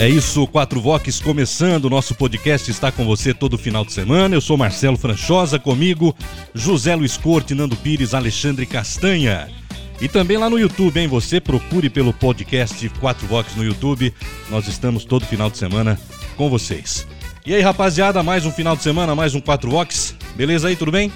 É 0.00 0.08
isso, 0.08 0.46
Quatro 0.46 0.80
Vox 0.80 1.20
começando. 1.20 1.84
O 1.84 1.90
nosso 1.90 2.14
podcast 2.14 2.70
está 2.70 2.90
com 2.90 3.04
você 3.04 3.34
todo 3.34 3.58
final 3.58 3.84
de 3.84 3.92
semana. 3.92 4.34
Eu 4.34 4.40
sou 4.40 4.56
Marcelo 4.56 4.96
Franchosa, 4.96 5.58
comigo 5.58 6.16
José 6.54 6.94
Luiz 6.96 7.18
Corte, 7.18 7.54
Nando 7.54 7.76
Pires, 7.76 8.14
Alexandre 8.14 8.64
Castanha. 8.64 9.50
E 10.00 10.08
também 10.08 10.38
lá 10.38 10.48
no 10.48 10.58
YouTube, 10.58 10.98
hein? 10.98 11.06
Você 11.06 11.38
procure 11.38 11.90
pelo 11.90 12.14
podcast 12.14 12.88
Quatro 12.98 13.26
Vox 13.26 13.54
no 13.54 13.62
YouTube. 13.62 14.14
Nós 14.48 14.66
estamos 14.68 15.04
todo 15.04 15.26
final 15.26 15.50
de 15.50 15.58
semana 15.58 16.00
com 16.34 16.48
vocês. 16.48 17.06
E 17.44 17.54
aí, 17.54 17.60
rapaziada, 17.60 18.22
mais 18.22 18.46
um 18.46 18.50
final 18.50 18.74
de 18.74 18.82
semana, 18.82 19.14
mais 19.14 19.34
um 19.34 19.40
Quatro 19.42 19.70
Vox. 19.70 20.16
Beleza 20.34 20.68
aí, 20.68 20.76
tudo 20.76 20.90
bem? 20.90 21.12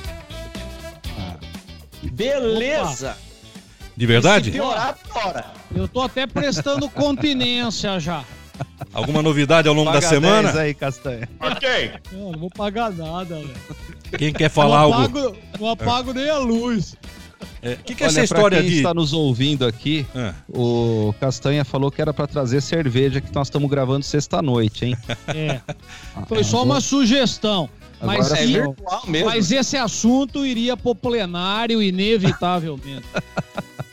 Beleza! 2.03 3.17
De 3.97 4.05
verdade? 4.05 4.53
Se 4.53 4.59
piorar, 4.59 4.95
piora. 5.11 5.47
Eu 5.75 5.89
tô 5.89 6.03
até 6.03 6.27
prestando 6.27 6.87
continência 6.93 7.99
já. 7.99 8.23
Alguma 8.93 9.23
novidade 9.23 9.69
ao 9.69 9.75
longo 9.75 9.91
da 9.91 10.01
Paga 10.01 10.09
semana? 10.09 10.43
10 10.53 10.57
aí, 10.57 10.75
Castanha. 10.75 11.29
Eu 12.13 12.33
não 12.33 12.39
vou 12.39 12.51
pagar 12.51 12.93
nada, 12.93 13.37
velho. 13.37 13.51
Quem 14.17 14.33
quer 14.33 14.49
falar 14.49 14.83
não 14.83 14.95
algo? 14.95 15.19
apago, 15.19 15.37
não 15.61 15.69
apago 15.71 16.13
nem 16.13 16.31
a 16.31 16.39
luz. 16.39 16.93
O 16.93 16.97
é, 17.67 17.77
que, 17.77 17.95
que 17.95 18.03
é 18.03 18.07
Olha, 18.07 18.11
essa 18.13 18.23
história 18.25 18.59
pra 18.59 18.63
quem 18.63 18.71
de. 18.71 18.77
está 18.77 18.95
nos 18.95 19.13
ouvindo 19.13 19.67
aqui, 19.67 20.07
Ah, 20.15 20.33
o 20.49 21.15
Castanha 21.19 21.65
falou 21.65 21.91
que 21.91 22.01
era 22.01 22.13
pra 22.15 22.27
trazer 22.27 22.61
cerveja, 22.61 23.21
que 23.21 23.35
nós 23.35 23.49
estamos 23.49 23.69
gravando 23.69 24.05
sexta-noite, 24.05 24.85
hein? 24.87 24.97
É. 25.29 25.61
Foi 26.29 26.45
só 26.45 26.63
uma 26.63 26.81
sugestão. 26.81 27.69
Mas, 28.01 28.31
É 28.33 28.45
e- 28.47 29.25
mas 29.25 29.51
esse 29.51 29.77
assunto 29.77 30.45
iria 30.45 30.77
pro 30.77 30.95
plenário, 30.95 31.83
inevitavelmente. 31.83 33.05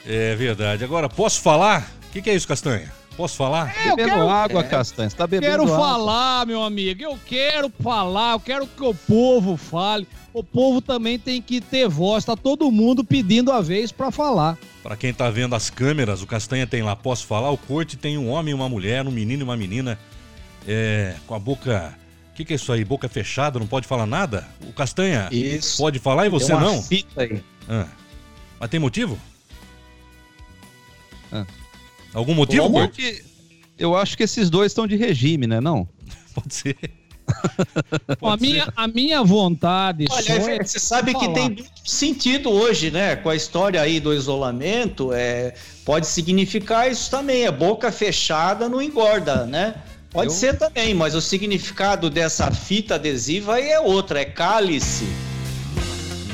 é 0.05 0.35
verdade. 0.35 0.83
Agora, 0.83 1.07
posso 1.09 1.41
falar? 1.41 1.89
O 2.09 2.11
que, 2.11 2.21
que 2.21 2.29
é 2.29 2.35
isso, 2.35 2.47
Castanha? 2.47 2.91
Posso 3.17 3.35
falar? 3.35 3.73
Eu 3.85 3.95
bebendo 3.95 4.15
quero- 4.15 4.29
água, 4.29 4.63
Castanha. 4.63 5.09
Você 5.09 5.15
tá 5.15 5.27
bebendo 5.27 5.51
quero 5.51 5.63
água. 5.63 5.77
falar, 5.77 6.45
meu 6.47 6.63
amigo. 6.63 7.03
Eu 7.03 7.19
quero 7.25 7.69
falar, 7.81 8.33
eu 8.33 8.39
quero 8.39 8.65
que 8.65 8.83
o 8.83 8.93
povo 8.93 9.57
fale. 9.57 10.07
O 10.33 10.41
povo 10.43 10.81
também 10.81 11.19
tem 11.19 11.41
que 11.41 11.59
ter 11.59 11.89
voz. 11.89 12.23
Tá 12.23 12.37
todo 12.37 12.71
mundo 12.71 13.03
pedindo 13.03 13.51
a 13.51 13.59
vez 13.61 13.91
pra 13.91 14.11
falar. 14.11 14.57
Pra 14.81 14.95
quem 14.95 15.13
tá 15.13 15.29
vendo 15.29 15.53
as 15.53 15.69
câmeras, 15.69 16.21
o 16.23 16.25
Castanha 16.27 16.65
tem 16.65 16.81
lá, 16.81 16.95
posso 16.95 17.27
falar? 17.27 17.51
O 17.51 17.57
Corte 17.57 17.97
tem 17.97 18.17
um 18.17 18.29
homem 18.29 18.51
e 18.51 18.55
uma 18.55 18.69
mulher, 18.69 19.05
um 19.05 19.11
menino 19.11 19.41
e 19.41 19.43
uma 19.43 19.57
menina, 19.57 19.99
é, 20.67 21.15
com 21.27 21.35
a 21.35 21.39
boca. 21.39 21.93
O 22.31 22.33
que, 22.33 22.45
que 22.45 22.53
é 22.53 22.55
isso 22.55 22.71
aí? 22.71 22.83
Boca 22.85 23.09
fechada, 23.09 23.59
não 23.59 23.67
pode 23.67 23.85
falar 23.85 24.05
nada? 24.05 24.47
O 24.67 24.71
Castanha 24.71 25.27
Isso. 25.31 25.77
pode 25.77 25.99
falar 25.99 26.25
e 26.25 26.29
você 26.29 26.47
Tem 26.47 26.55
uma 26.55 26.61
não? 26.65 26.81
Fita 26.81 27.21
aí. 27.21 27.43
Ah. 27.69 27.85
Mas 28.57 28.69
tem 28.69 28.79
motivo? 28.79 29.19
Ah. 31.31 31.45
Algum 32.13 32.33
motivo, 32.33 32.63
Como 32.63 32.87
que- 32.89 33.23
Eu 33.77 33.95
acho 33.95 34.15
que 34.17 34.23
esses 34.23 34.49
dois 34.49 34.71
estão 34.71 34.85
de 34.85 34.95
regime, 34.95 35.47
né? 35.47 35.59
Não? 35.61 35.87
Pode 36.35 36.53
ser. 36.53 36.77
a, 38.09 38.15
Pode 38.17 38.41
minha, 38.41 38.67
a 38.75 38.87
minha 38.87 39.23
vontade 39.23 40.05
só 40.09 40.15
Olha, 40.17 40.33
é 40.33 40.63
você 40.63 40.79
sabe 40.79 41.13
que 41.13 41.19
falar. 41.21 41.33
tem 41.33 41.45
muito 41.45 41.69
sentido 41.85 42.49
hoje, 42.49 42.91
né? 42.91 43.15
Com 43.15 43.29
a 43.29 43.35
história 43.35 43.81
aí 43.81 43.99
do 43.99 44.13
isolamento, 44.13 45.11
é, 45.13 45.53
pode 45.85 46.07
significar 46.07 46.91
isso 46.91 47.09
também. 47.09 47.43
É 47.45 47.51
boca 47.51 47.91
fechada 47.91 48.67
não 48.67 48.81
engorda, 48.81 49.45
né? 49.45 49.75
Pode 50.09 50.27
Eu- 50.31 50.35
ser 50.35 50.57
também, 50.57 50.93
mas 50.93 51.15
o 51.15 51.21
significado 51.21 52.09
dessa 52.09 52.51
fita 52.51 52.95
adesiva 52.95 53.55
aí 53.55 53.69
é 53.69 53.79
outra, 53.79 54.19
é 54.19 54.25
cálice. 54.25 55.05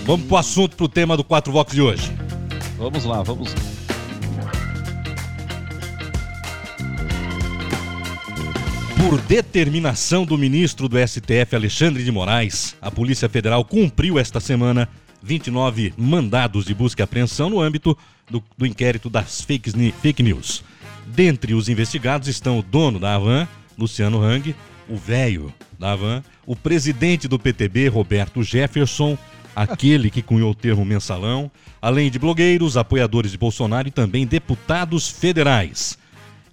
Vamos 0.03 0.25
pro 0.25 0.37
assunto, 0.37 0.75
pro 0.75 0.87
tema 0.89 1.15
do 1.15 1.23
4 1.23 1.51
Vox 1.51 1.73
de 1.73 1.81
hoje. 1.81 2.11
Vamos 2.77 3.03
lá, 3.05 3.21
vamos 3.21 3.53
lá. 3.53 3.59
Por 8.97 9.21
determinação 9.21 10.25
do 10.25 10.37
ministro 10.37 10.89
do 10.89 10.97
STF, 10.97 11.55
Alexandre 11.55 12.03
de 12.03 12.11
Moraes, 12.11 12.75
a 12.81 12.89
Polícia 12.89 13.29
Federal 13.29 13.63
cumpriu 13.63 14.17
esta 14.17 14.39
semana 14.39 14.89
29 15.21 15.93
mandados 15.95 16.65
de 16.65 16.73
busca 16.73 17.01
e 17.01 17.05
apreensão 17.05 17.49
no 17.49 17.61
âmbito 17.61 17.95
do, 18.29 18.43
do 18.57 18.65
inquérito 18.65 19.09
das 19.09 19.41
fakes 19.41 19.73
fake 20.01 20.23
news. 20.23 20.63
Dentre 21.05 21.53
os 21.53 21.69
investigados 21.69 22.27
estão 22.27 22.59
o 22.59 22.63
dono 22.63 22.99
da 22.99 23.15
Havan, 23.15 23.47
Luciano 23.77 24.21
Hang, 24.21 24.55
o 24.89 24.97
velho 24.97 25.53
da 25.77 25.91
Havan, 25.91 26.23
o 26.45 26.55
presidente 26.55 27.27
do 27.27 27.37
PTB, 27.37 27.87
Roberto 27.89 28.41
Jefferson, 28.41 29.17
aquele 29.55 30.09
que 30.09 30.23
cunhou 30.23 30.51
o 30.51 30.55
termo 30.55 30.83
mensalão, 30.83 31.51
além 31.81 32.09
de 32.09 32.17
blogueiros, 32.19 32.75
apoiadores 32.75 33.31
de 33.31 33.37
Bolsonaro 33.37 33.87
e 33.87 33.91
também 33.91 34.25
deputados 34.25 35.07
federais. 35.07 35.97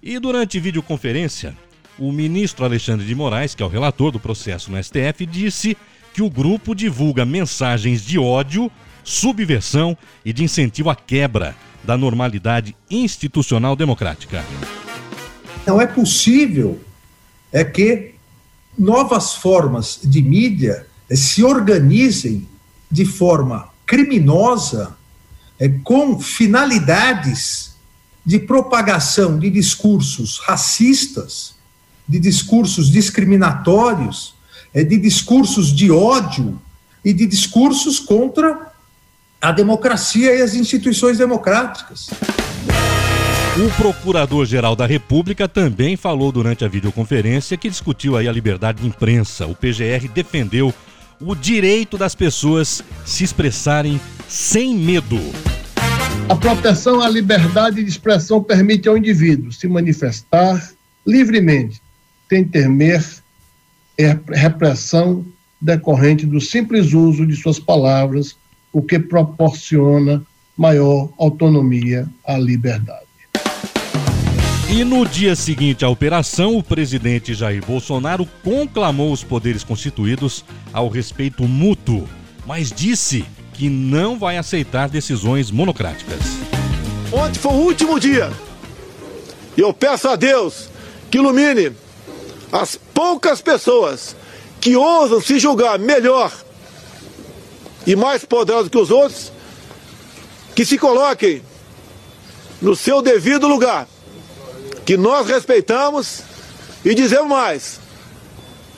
E 0.01 0.19
durante 0.19 0.59
videoconferência, 0.59 1.57
o 1.97 2.11
ministro 2.11 2.65
Alexandre 2.65 3.05
de 3.05 3.15
Moraes, 3.15 3.55
que 3.55 3.63
é 3.63 3.65
o 3.65 3.69
relator 3.69 4.11
do 4.11 4.19
processo 4.19 4.71
no 4.71 4.81
STF, 4.81 5.25
disse 5.25 5.77
que 6.13 6.21
o 6.21 6.29
grupo 6.29 6.75
divulga 6.75 7.25
mensagens 7.25 8.01
de 8.01 8.17
ódio, 8.19 8.71
subversão 9.03 9.97
e 10.23 10.33
de 10.33 10.43
incentivo 10.43 10.89
à 10.89 10.95
quebra 10.95 11.55
da 11.83 11.97
normalidade 11.97 12.75
institucional 12.89 13.75
democrática. 13.75 14.43
Não 15.65 15.79
é 15.79 15.87
possível 15.87 16.79
é 17.51 17.63
que 17.63 18.15
novas 18.77 19.35
formas 19.35 19.99
de 20.03 20.21
mídia 20.21 20.85
eh, 21.09 21.15
se 21.15 21.43
organizem 21.43 22.47
de 22.91 23.05
forma 23.05 23.69
criminosa 23.85 24.95
eh, 25.59 25.69
com 25.83 26.19
finalidades 26.19 27.75
de 28.25 28.39
propagação 28.39 29.39
de 29.39 29.49
discursos 29.49 30.39
racistas, 30.39 31.54
de 32.07 32.19
discursos 32.19 32.91
discriminatórios, 32.91 34.35
eh, 34.73 34.83
de 34.83 34.97
discursos 34.97 35.73
de 35.73 35.91
ódio 35.91 36.59
e 37.03 37.13
de 37.13 37.25
discursos 37.25 37.99
contra 37.99 38.73
a 39.41 39.51
democracia 39.51 40.33
e 40.35 40.41
as 40.41 40.53
instituições 40.53 41.17
democráticas. 41.17 42.09
O 43.57 43.71
Procurador-Geral 43.77 44.75
da 44.75 44.85
República 44.85 45.47
também 45.47 45.95
falou 45.95 46.29
durante 46.31 46.65
a 46.65 46.67
videoconferência 46.67 47.55
que 47.55 47.69
discutiu 47.69 48.17
aí 48.17 48.27
a 48.27 48.31
liberdade 48.31 48.81
de 48.81 48.87
imprensa. 48.87 49.45
O 49.45 49.55
PGR 49.55 50.09
defendeu 50.13 50.73
o 51.21 51.33
direito 51.33 51.97
das 51.97 52.13
pessoas 52.13 52.83
se 53.05 53.23
expressarem 53.23 54.01
sem 54.27 54.75
medo. 54.75 55.19
A 56.27 56.35
proteção 56.35 57.01
à 57.01 57.07
liberdade 57.07 57.83
de 57.83 57.89
expressão 57.89 58.43
permite 58.43 58.89
ao 58.89 58.97
indivíduo 58.97 59.51
se 59.51 59.67
manifestar 59.67 60.71
livremente, 61.05 61.81
sem 62.29 62.43
temer 62.43 63.03
é, 63.97 64.17
repressão 64.31 65.25
decorrente 65.59 66.25
do 66.25 66.41
simples 66.41 66.93
uso 66.93 67.25
de 67.25 67.35
suas 67.35 67.59
palavras, 67.59 68.35
o 68.71 68.81
que 68.81 68.99
proporciona 68.99 70.21
maior 70.57 71.09
autonomia 71.17 72.07
à 72.25 72.37
liberdade. 72.37 73.05
E 74.69 74.83
no 74.83 75.05
dia 75.05 75.35
seguinte 75.35 75.85
à 75.85 75.89
operação, 75.89 76.57
o 76.57 76.63
presidente 76.63 77.33
Jair 77.33 77.63
Bolsonaro 77.65 78.27
conclamou 78.43 79.11
os 79.11 79.23
poderes 79.23 79.63
constituídos 79.63 80.43
ao 80.73 80.89
respeito 80.89 81.43
mútuo, 81.43 82.07
mas 82.45 82.71
disse 82.71 83.23
que 83.53 83.69
não 83.69 84.17
vai 84.17 84.37
aceitar 84.37 84.89
decisões 84.89 85.51
monocráticas. 85.51 86.19
Ontem 87.11 87.39
foi 87.39 87.53
o 87.53 87.57
último 87.57 87.99
dia. 87.99 88.31
E 89.55 89.61
eu 89.61 89.73
peço 89.73 90.09
a 90.09 90.15
Deus 90.15 90.69
que 91.09 91.17
ilumine 91.17 91.71
as 92.51 92.75
poucas 92.93 93.41
pessoas 93.41 94.15
que 94.61 94.75
ousam 94.75 95.21
se 95.21 95.39
julgar 95.39 95.77
melhor 95.77 96.31
e 97.85 97.95
mais 97.95 98.25
poderosos 98.25 98.69
que 98.69 98.77
os 98.77 98.89
outros, 98.89 99.31
que 100.55 100.65
se 100.65 100.77
coloquem 100.77 101.43
no 102.61 102.75
seu 102.75 103.01
devido 103.01 103.47
lugar, 103.47 103.87
que 104.85 104.97
nós 104.97 105.27
respeitamos 105.27 106.21
e 106.83 106.95
dizemos 106.95 107.29
mais: 107.29 107.79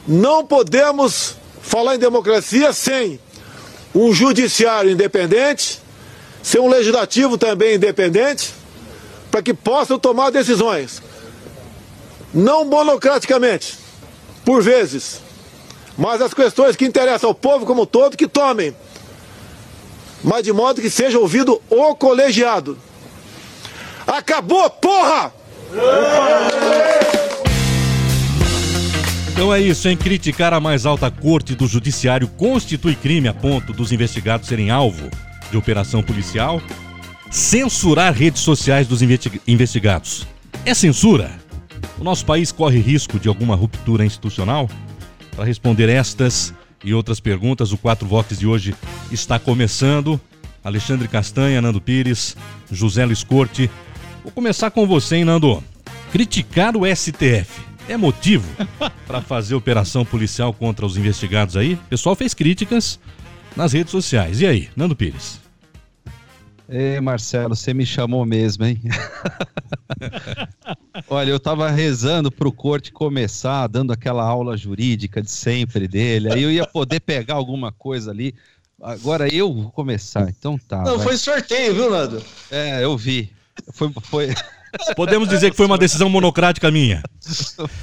não 0.07 0.45
podemos 0.45 1.35
falar 1.61 1.95
em 1.95 1.99
democracia 1.99 2.73
sem 2.73 3.19
um 3.93 4.13
judiciário 4.13 4.91
independente, 4.91 5.81
sem 6.43 6.61
um 6.61 6.67
legislativo 6.67 7.37
também 7.37 7.75
independente, 7.75 8.53
para 9.31 9.41
que 9.41 9.53
possam 9.53 9.99
tomar 9.99 10.29
decisões, 10.29 11.01
não 12.37 12.63
monocraticamente, 12.63 13.79
por 14.45 14.61
vezes, 14.61 15.19
mas 15.97 16.21
as 16.21 16.35
questões 16.35 16.75
que 16.75 16.85
interessam 16.85 17.29
ao 17.29 17.35
povo 17.35 17.65
como 17.65 17.81
um 17.81 17.85
todo 17.85 18.15
que 18.15 18.27
tomem, 18.27 18.75
mas 20.23 20.43
de 20.43 20.53
modo 20.53 20.79
que 20.79 20.89
seja 20.89 21.17
ouvido 21.17 21.59
o 21.67 21.95
colegiado. 21.95 22.77
Acabou, 24.05 24.69
porra! 24.69 25.33
Então 29.31 29.51
é 29.51 29.59
isso, 29.59 29.89
em 29.89 29.97
criticar 29.97 30.53
a 30.53 30.59
mais 30.59 30.85
alta 30.85 31.09
corte 31.09 31.55
do 31.55 31.65
judiciário 31.65 32.27
constitui 32.27 32.95
crime 32.95 33.27
a 33.27 33.33
ponto 33.33 33.73
dos 33.73 33.91
investigados 33.91 34.47
serem 34.47 34.69
alvo 34.69 35.09
de 35.49 35.57
operação 35.57 36.03
policial, 36.03 36.61
censurar 37.31 38.13
redes 38.13 38.43
sociais 38.43 38.87
dos 38.87 39.01
investigados. 39.01 40.27
É 40.63 40.75
censura? 40.75 41.46
O 41.99 42.03
nosso 42.03 42.25
país 42.25 42.51
corre 42.51 42.79
risco 42.79 43.19
de 43.19 43.27
alguma 43.27 43.55
ruptura 43.55 44.05
institucional? 44.05 44.69
Para 45.35 45.45
responder 45.45 45.89
estas 45.89 46.53
e 46.83 46.93
outras 46.93 47.19
perguntas, 47.19 47.71
o 47.71 47.77
4 47.77 48.07
Vox 48.07 48.37
de 48.37 48.47
hoje 48.47 48.75
está 49.11 49.39
começando. 49.39 50.19
Alexandre 50.63 51.07
Castanha, 51.07 51.61
Nando 51.61 51.79
Pires, 51.79 52.35
José 52.71 53.05
Luiz 53.05 53.23
Corte. 53.23 53.69
Vou 54.23 54.31
começar 54.31 54.69
com 54.71 54.85
você, 54.85 55.17
hein, 55.17 55.25
Nando? 55.25 55.63
Criticar 56.11 56.75
o 56.75 56.83
STF 56.85 57.67
é 57.89 57.95
motivo 57.95 58.47
para 59.07 59.21
fazer 59.21 59.55
operação 59.55 60.05
policial 60.05 60.53
contra 60.53 60.85
os 60.85 60.97
investigados 60.97 61.55
aí? 61.55 61.73
O 61.73 61.89
pessoal 61.89 62.15
fez 62.15 62.33
críticas 62.33 62.99
nas 63.55 63.73
redes 63.73 63.91
sociais. 63.91 64.41
E 64.41 64.45
aí, 64.45 64.69
Nando 64.75 64.95
Pires? 64.95 65.39
Ei, 66.69 66.99
Marcelo, 66.99 67.55
você 67.55 67.73
me 67.73 67.85
chamou 67.85 68.25
mesmo, 68.25 68.65
hein? 68.65 68.81
Olha, 71.09 71.29
eu 71.29 71.39
tava 71.39 71.69
rezando 71.69 72.29
pro 72.29 72.51
corte 72.51 72.91
começar, 72.91 73.67
dando 73.67 73.93
aquela 73.93 74.23
aula 74.23 74.57
jurídica 74.57 75.21
de 75.21 75.31
sempre 75.31 75.87
dele, 75.87 76.31
aí 76.31 76.43
eu 76.43 76.51
ia 76.51 76.65
poder 76.65 76.99
pegar 76.99 77.35
alguma 77.35 77.71
coisa 77.71 78.11
ali. 78.11 78.35
Agora 78.81 79.33
eu 79.33 79.53
vou 79.53 79.71
começar, 79.71 80.29
então 80.29 80.57
tá. 80.57 80.83
Não, 80.83 80.97
vai. 80.97 81.07
foi 81.07 81.17
sorteio, 81.17 81.73
viu, 81.73 81.89
Nando? 81.89 82.21
É, 82.51 82.83
eu 82.83 82.97
vi. 82.97 83.31
Foi, 83.73 83.91
foi... 84.03 84.35
Podemos 84.95 85.29
dizer 85.29 85.49
que 85.49 85.57
foi 85.57 85.65
uma 85.65 85.77
decisão 85.77 86.09
monocrática 86.09 86.69
minha. 86.69 87.01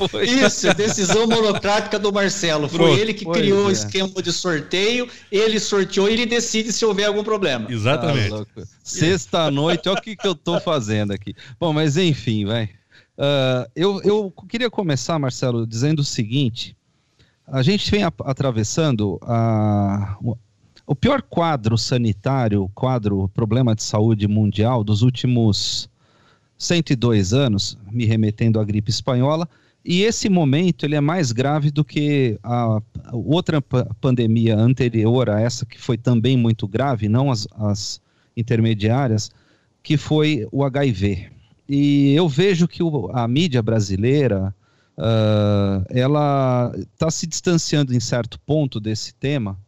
Foi. 0.08 0.24
Isso, 0.24 0.72
decisão 0.74 1.26
monocrática 1.26 1.98
do 1.98 2.12
Marcelo. 2.12 2.68
Foi 2.68 2.78
Pronto. 2.78 2.98
ele 2.98 3.14
que 3.14 3.24
criou 3.24 3.64
é. 3.64 3.66
o 3.68 3.70
esquema 3.70 4.22
de 4.22 4.32
sorteio, 4.32 5.08
ele 5.32 5.58
sorteou 5.58 6.08
e 6.08 6.12
ele 6.12 6.26
decide 6.26 6.72
se 6.72 6.84
houver 6.84 7.06
algum 7.06 7.24
problema. 7.24 7.70
Exatamente. 7.70 8.34
Ah, 8.34 8.62
Sexta-noite, 8.82 9.88
olha 9.88 9.98
o 9.98 10.02
que, 10.02 10.14
que 10.14 10.26
eu 10.26 10.34
tô 10.34 10.60
fazendo 10.60 11.12
aqui. 11.12 11.34
Bom, 11.58 11.72
mas 11.72 11.96
enfim, 11.96 12.44
vai. 12.44 12.70
Uh, 13.16 13.70
eu, 13.76 14.02
eu 14.02 14.34
queria 14.48 14.68
começar, 14.68 15.18
Marcelo, 15.18 15.66
dizendo 15.66 16.00
o 16.00 16.04
seguinte: 16.04 16.76
a 17.46 17.62
gente 17.62 17.90
vem 17.90 18.02
a, 18.02 18.12
atravessando 18.24 19.18
a, 19.22 20.16
o 20.86 20.94
pior 20.94 21.22
quadro 21.22 21.78
sanitário, 21.78 22.70
quadro 22.74 23.28
problema 23.28 23.74
de 23.74 23.82
saúde 23.82 24.26
mundial 24.26 24.82
dos 24.82 25.02
últimos 25.02 25.88
102 26.58 27.32
anos, 27.32 27.78
me 27.90 28.04
remetendo 28.04 28.58
à 28.58 28.64
gripe 28.64 28.90
espanhola, 28.90 29.48
e 29.84 30.02
esse 30.02 30.28
momento 30.28 30.84
ele 30.84 30.94
é 30.94 31.00
mais 31.00 31.30
grave 31.30 31.70
do 31.70 31.84
que 31.84 32.38
a, 32.42 32.80
a 33.04 33.16
outra 33.16 33.62
pandemia 34.00 34.56
anterior 34.56 35.28
a 35.28 35.40
essa, 35.40 35.66
que 35.66 35.78
foi 35.78 35.98
também 35.98 36.36
muito 36.36 36.66
grave, 36.66 37.08
não 37.08 37.30
as, 37.30 37.46
as 37.58 38.00
intermediárias, 38.36 39.30
que 39.82 39.96
foi 39.96 40.48
o 40.50 40.64
HIV. 40.64 41.33
E 41.68 42.14
eu 42.14 42.28
vejo 42.28 42.68
que 42.68 42.82
o, 42.82 43.10
a 43.12 43.26
mídia 43.26 43.62
brasileira 43.62 44.54
uh, 44.98 45.84
ela 45.88 46.72
está 46.76 47.10
se 47.10 47.26
distanciando 47.26 47.94
em 47.94 48.00
certo 48.00 48.38
ponto 48.40 48.78
desse 48.78 49.14
tema 49.14 49.58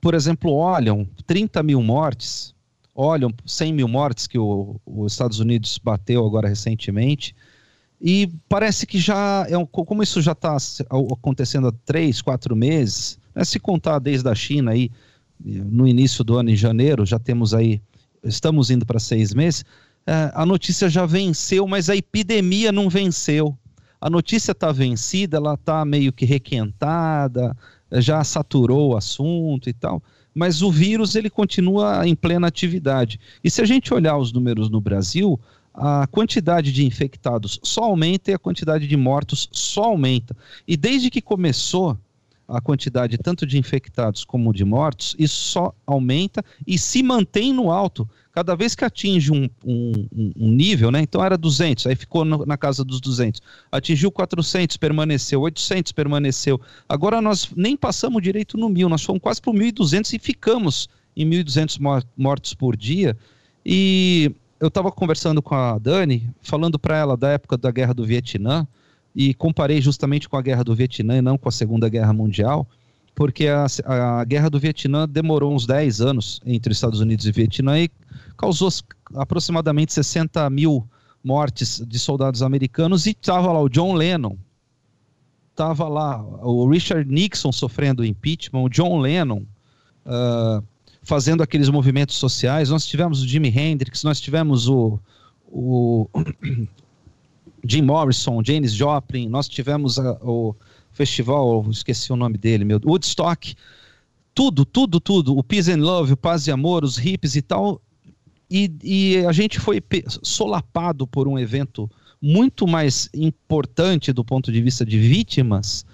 por 0.00 0.14
exemplo, 0.14 0.52
olham 0.52 1.06
30 1.26 1.62
mil 1.62 1.82
mortes 1.82 2.54
olham 3.00 3.32
100 3.46 3.72
mil 3.74 3.86
mortes 3.86 4.26
que 4.26 4.36
os 4.36 5.12
Estados 5.12 5.38
Unidos 5.38 5.78
bateu 5.78 6.26
agora 6.26 6.48
recentemente, 6.48 7.32
e 8.00 8.28
parece 8.48 8.84
que 8.88 8.98
já, 8.98 9.46
é 9.48 9.56
um, 9.56 9.64
como 9.64 10.02
isso 10.02 10.20
já 10.20 10.32
está 10.32 10.56
acontecendo 10.90 11.68
há 11.68 11.72
três, 11.84 12.20
quatro 12.20 12.56
meses, 12.56 13.16
né, 13.32 13.44
se 13.44 13.60
contar 13.60 14.00
desde 14.00 14.28
a 14.28 14.34
China 14.34 14.72
aí, 14.72 14.90
no 15.40 15.86
início 15.86 16.24
do 16.24 16.36
ano, 16.36 16.50
em 16.50 16.56
janeiro, 16.56 17.06
já 17.06 17.20
temos 17.20 17.54
aí, 17.54 17.80
estamos 18.24 18.68
indo 18.68 18.84
para 18.84 18.98
seis 18.98 19.32
meses, 19.32 19.64
é, 20.04 20.32
a 20.34 20.44
notícia 20.44 20.88
já 20.88 21.06
venceu, 21.06 21.68
mas 21.68 21.88
a 21.88 21.94
epidemia 21.94 22.72
não 22.72 22.88
venceu. 22.88 23.56
A 24.00 24.08
notícia 24.08 24.52
está 24.52 24.70
vencida, 24.70 25.36
ela 25.36 25.54
está 25.54 25.84
meio 25.84 26.12
que 26.12 26.24
requentada, 26.24 27.56
já 27.92 28.22
saturou 28.22 28.90
o 28.90 28.96
assunto 28.96 29.68
e 29.68 29.72
tal 29.72 30.02
mas 30.38 30.62
o 30.62 30.70
vírus 30.70 31.16
ele 31.16 31.28
continua 31.28 32.06
em 32.06 32.14
plena 32.14 32.46
atividade. 32.46 33.18
E 33.42 33.50
se 33.50 33.60
a 33.60 33.64
gente 33.64 33.92
olhar 33.92 34.16
os 34.16 34.32
números 34.32 34.70
no 34.70 34.80
Brasil, 34.80 35.38
a 35.74 36.06
quantidade 36.06 36.72
de 36.72 36.86
infectados 36.86 37.58
só 37.62 37.84
aumenta 37.84 38.30
e 38.30 38.34
a 38.34 38.38
quantidade 38.38 38.86
de 38.86 38.96
mortos 38.96 39.48
só 39.50 39.84
aumenta. 39.84 40.36
E 40.66 40.76
desde 40.76 41.10
que 41.10 41.20
começou 41.20 41.98
a 42.48 42.60
quantidade 42.60 43.18
tanto 43.18 43.46
de 43.46 43.58
infectados 43.58 44.24
como 44.24 44.54
de 44.54 44.64
mortos, 44.64 45.14
isso 45.18 45.36
só 45.36 45.74
aumenta 45.86 46.42
e 46.66 46.78
se 46.78 47.02
mantém 47.02 47.52
no 47.52 47.70
alto. 47.70 48.08
Cada 48.32 48.54
vez 48.54 48.74
que 48.74 48.84
atinge 48.84 49.30
um, 49.32 49.50
um, 49.64 50.32
um 50.36 50.50
nível, 50.50 50.90
né? 50.90 51.02
Então 51.02 51.22
era 51.22 51.36
200, 51.36 51.86
aí 51.86 51.94
ficou 51.94 52.24
no, 52.24 52.46
na 52.46 52.56
casa 52.56 52.82
dos 52.82 53.00
200. 53.00 53.42
Atingiu 53.70 54.10
400, 54.10 54.76
permaneceu. 54.76 55.40
800, 55.42 55.92
permaneceu. 55.92 56.60
Agora 56.88 57.20
nós 57.20 57.50
nem 57.54 57.76
passamos 57.76 58.22
direito 58.22 58.56
no 58.56 58.68
mil, 58.68 58.88
nós 58.88 59.02
fomos 59.02 59.20
quase 59.20 59.42
para 59.42 59.52
1.200 59.52 60.14
e 60.14 60.18
ficamos 60.18 60.88
em 61.16 61.28
1.200 61.28 62.04
mortos 62.16 62.54
por 62.54 62.76
dia. 62.76 63.16
E 63.66 64.32
eu 64.60 64.68
estava 64.68 64.90
conversando 64.90 65.42
com 65.42 65.54
a 65.54 65.78
Dani, 65.78 66.30
falando 66.40 66.78
para 66.78 66.96
ela 66.96 67.16
da 67.16 67.30
época 67.30 67.58
da 67.58 67.70
guerra 67.70 67.92
do 67.92 68.06
Vietnã, 68.06 68.66
e 69.18 69.34
comparei 69.34 69.80
justamente 69.80 70.28
com 70.28 70.36
a 70.36 70.42
Guerra 70.42 70.62
do 70.62 70.76
Vietnã 70.76 71.18
e 71.18 71.20
não 71.20 71.36
com 71.36 71.48
a 71.48 71.52
Segunda 71.52 71.88
Guerra 71.88 72.12
Mundial, 72.12 72.64
porque 73.16 73.48
a, 73.48 73.66
a 73.84 74.24
Guerra 74.24 74.48
do 74.48 74.60
Vietnã 74.60 75.08
demorou 75.08 75.52
uns 75.52 75.66
10 75.66 76.00
anos 76.00 76.40
entre 76.46 76.72
Estados 76.72 77.00
Unidos 77.00 77.26
e 77.26 77.32
Vietnã 77.32 77.80
e 77.80 77.90
causou 78.36 78.70
aproximadamente 79.16 79.92
60 79.92 80.48
mil 80.50 80.88
mortes 81.22 81.82
de 81.84 81.98
soldados 81.98 82.44
americanos 82.44 83.06
e 83.06 83.10
estava 83.10 83.50
lá 83.50 83.60
o 83.60 83.68
John 83.68 83.94
Lennon, 83.94 84.36
estava 85.50 85.88
lá 85.88 86.22
o 86.22 86.70
Richard 86.70 87.10
Nixon 87.10 87.50
sofrendo 87.50 88.04
impeachment, 88.04 88.62
o 88.62 88.68
John 88.68 89.00
Lennon 89.00 89.42
uh, 90.06 90.62
fazendo 91.02 91.42
aqueles 91.42 91.68
movimentos 91.68 92.14
sociais, 92.14 92.70
nós 92.70 92.86
tivemos 92.86 93.20
o 93.20 93.26
Jimi 93.26 93.48
Hendrix, 93.48 94.04
nós 94.04 94.20
tivemos 94.20 94.68
o, 94.68 94.96
o 95.44 96.08
Jim 97.64 97.82
Morrison, 97.82 98.42
Janis 98.44 98.72
Joplin, 98.72 99.28
nós 99.28 99.48
tivemos 99.48 99.98
a, 99.98 100.12
o 100.22 100.54
festival, 100.92 101.66
esqueci 101.70 102.12
o 102.12 102.16
nome 102.16 102.38
dele, 102.38 102.64
meu, 102.64 102.80
Woodstock, 102.84 103.54
tudo, 104.34 104.64
tudo, 104.64 105.00
tudo, 105.00 105.36
o 105.36 105.42
Peace 105.42 105.70
and 105.70 105.82
Love, 105.82 106.12
o 106.12 106.16
Paz 106.16 106.46
e 106.46 106.50
Amor, 106.50 106.84
os 106.84 106.98
hips 106.98 107.36
e 107.36 107.42
tal, 107.42 107.80
e, 108.50 108.70
e 108.82 109.26
a 109.26 109.32
gente 109.32 109.60
foi 109.60 109.82
solapado 110.22 111.06
por 111.06 111.28
um 111.28 111.38
evento 111.38 111.90
muito 112.20 112.66
mais 112.66 113.08
importante 113.14 114.12
do 114.12 114.24
ponto 114.24 114.50
de 114.50 114.60
vista 114.60 114.84
de 114.84 114.98
vítimas. 114.98 115.84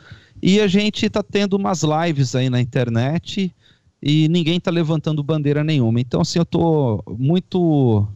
E 0.43 0.61
a 0.61 0.67
gente 0.67 1.07
está 1.07 1.23
tendo 1.23 1.55
umas 1.55 1.83
lives 1.83 2.35
aí 2.35 2.49
na 2.49 2.61
internet 2.61 3.55
e 4.03 4.29
ninguém 4.29 4.59
está 4.59 4.71
levantando 4.71 5.23
bandeira 5.23 5.65
nenhuma. 5.65 6.01
Então, 6.01 6.21
assim, 6.21 6.39
eu 6.39 6.45
estou 6.45 7.03
muito, 7.19 8.07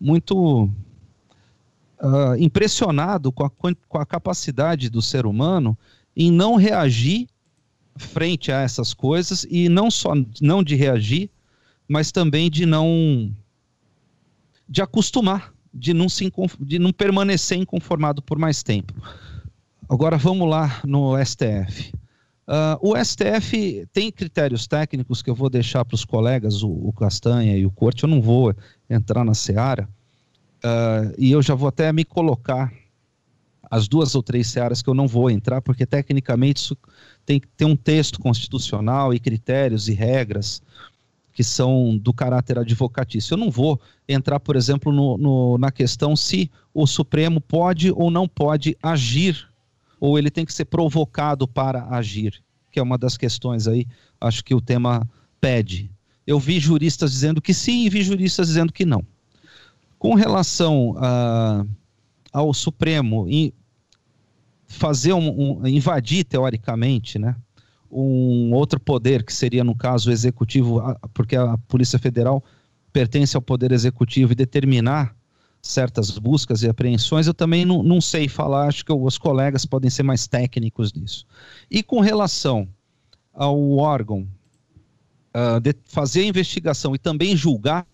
muito 0.00 0.70
uh, 2.00 2.36
impressionado 2.38 3.30
com 3.32 3.44
a, 3.44 3.50
com 3.50 3.98
a 3.98 4.06
capacidade 4.06 4.88
do 4.88 5.02
ser 5.02 5.26
humano 5.26 5.76
em 6.16 6.30
não 6.30 6.56
reagir 6.56 7.28
frente 7.96 8.52
a 8.52 8.60
essas 8.60 8.94
coisas 8.94 9.46
e 9.50 9.68
não 9.68 9.90
só 9.90 10.12
não 10.40 10.62
de 10.62 10.74
reagir, 10.76 11.30
mas 11.88 12.12
também 12.12 12.50
de 12.50 12.64
não 12.64 13.32
de 14.68 14.82
acostumar 14.82 15.52
de 15.72 15.94
não, 15.94 16.08
se, 16.08 16.30
de 16.60 16.78
não 16.78 16.92
permanecer 16.92 17.58
inconformado 17.58 18.22
por 18.22 18.38
mais 18.38 18.62
tempo. 18.62 18.94
Agora 19.88 20.18
vamos 20.18 20.48
lá 20.48 20.80
no 20.84 21.14
STF. 21.24 21.92
Uh, 22.46 22.50
ah, 22.50 22.78
o 22.80 22.94
STF 22.96 23.86
tem 23.92 24.10
critérios 24.10 24.66
técnicos 24.66 25.22
que 25.22 25.28
eu 25.28 25.34
vou 25.34 25.50
deixar 25.50 25.84
para 25.84 25.94
os 25.94 26.04
colegas, 26.04 26.62
o, 26.62 26.70
o, 26.70 26.92
Castanha 26.92 27.56
e 27.56 27.66
o 27.66 27.70
Corte, 27.70 28.04
eu 28.04 28.08
não 28.08 28.22
vou 28.22 28.54
entrar 28.88 29.24
na 29.24 29.34
seara, 29.34 29.88
uh, 30.64 31.14
e 31.18 31.30
eu 31.30 31.42
já 31.42 31.54
vou 31.54 31.68
até 31.68 31.92
me 31.92 32.04
colocar 32.04 32.72
as 33.70 33.86
duas 33.86 34.14
ou 34.14 34.22
três 34.22 34.46
searas 34.48 34.80
que 34.80 34.88
eu 34.88 34.94
não 34.94 35.06
vou 35.06 35.30
entrar, 35.30 35.60
porque 35.60 35.84
tecnicamente 35.84 36.58
isso 36.58 36.76
tem 37.26 37.38
que 37.38 37.46
ter 37.48 37.64
um 37.64 37.76
texto 37.76 38.18
constitucional 38.18 39.12
e 39.12 39.20
critérios 39.20 39.88
e 39.88 39.92
regras 39.92 40.62
que 41.32 41.44
são 41.44 41.96
do 41.96 42.12
caráter 42.12 42.58
advocatício. 42.58 43.34
Eu 43.34 43.38
não 43.38 43.50
vou 43.50 43.80
entrar, 44.08 44.40
por 44.40 44.56
exemplo, 44.56 44.92
no, 44.92 45.16
no, 45.16 45.58
na 45.58 45.70
questão 45.70 46.16
se 46.16 46.50
o 46.74 46.86
Supremo 46.86 47.40
pode 47.40 47.92
ou 47.92 48.10
não 48.10 48.26
pode 48.26 48.76
agir, 48.82 49.48
ou 50.00 50.18
ele 50.18 50.30
tem 50.30 50.44
que 50.44 50.52
ser 50.52 50.64
provocado 50.64 51.46
para 51.46 51.86
agir, 51.90 52.42
que 52.72 52.80
é 52.80 52.82
uma 52.82 52.98
das 52.98 53.16
questões 53.16 53.68
aí, 53.68 53.86
acho 54.20 54.44
que 54.44 54.54
o 54.54 54.60
tema 54.60 55.08
pede. 55.40 55.90
Eu 56.26 56.40
vi 56.40 56.58
juristas 56.58 57.12
dizendo 57.12 57.40
que 57.40 57.54
sim 57.54 57.84
e 57.84 57.88
vi 57.88 58.02
juristas 58.02 58.48
dizendo 58.48 58.72
que 58.72 58.84
não. 58.84 59.06
Com 59.98 60.14
relação 60.14 60.92
uh, 60.92 61.68
ao 62.32 62.54
Supremo 62.54 63.26
fazer 64.66 65.12
um, 65.12 65.60
um, 65.60 65.66
invadir 65.66 66.24
teoricamente, 66.24 67.18
né? 67.18 67.34
um 67.90 68.52
outro 68.52 68.78
poder, 68.78 69.24
que 69.24 69.32
seria, 69.32 69.64
no 69.64 69.74
caso, 69.74 70.10
o 70.10 70.12
executivo, 70.12 70.80
porque 71.14 71.34
a 71.34 71.56
Polícia 71.66 71.98
Federal 71.98 72.44
pertence 72.92 73.36
ao 73.36 73.42
poder 73.42 73.72
executivo 73.72 74.32
e 74.32 74.34
determinar 74.34 75.16
certas 75.60 76.16
buscas 76.18 76.62
e 76.62 76.68
apreensões, 76.68 77.26
eu 77.26 77.34
também 77.34 77.64
não, 77.64 77.82
não 77.82 78.00
sei 78.00 78.28
falar, 78.28 78.68
acho 78.68 78.84
que 78.84 78.92
os 78.92 79.18
colegas 79.18 79.64
podem 79.64 79.90
ser 79.90 80.02
mais 80.02 80.26
técnicos 80.26 80.92
nisso. 80.92 81.26
E 81.70 81.82
com 81.82 82.00
relação 82.00 82.68
ao 83.32 83.76
órgão 83.76 84.28
uh, 85.34 85.74
fazer 85.84 86.20
a 86.20 86.26
investigação 86.26 86.94
e 86.94 86.98
também 86.98 87.36
julgar, 87.36 87.86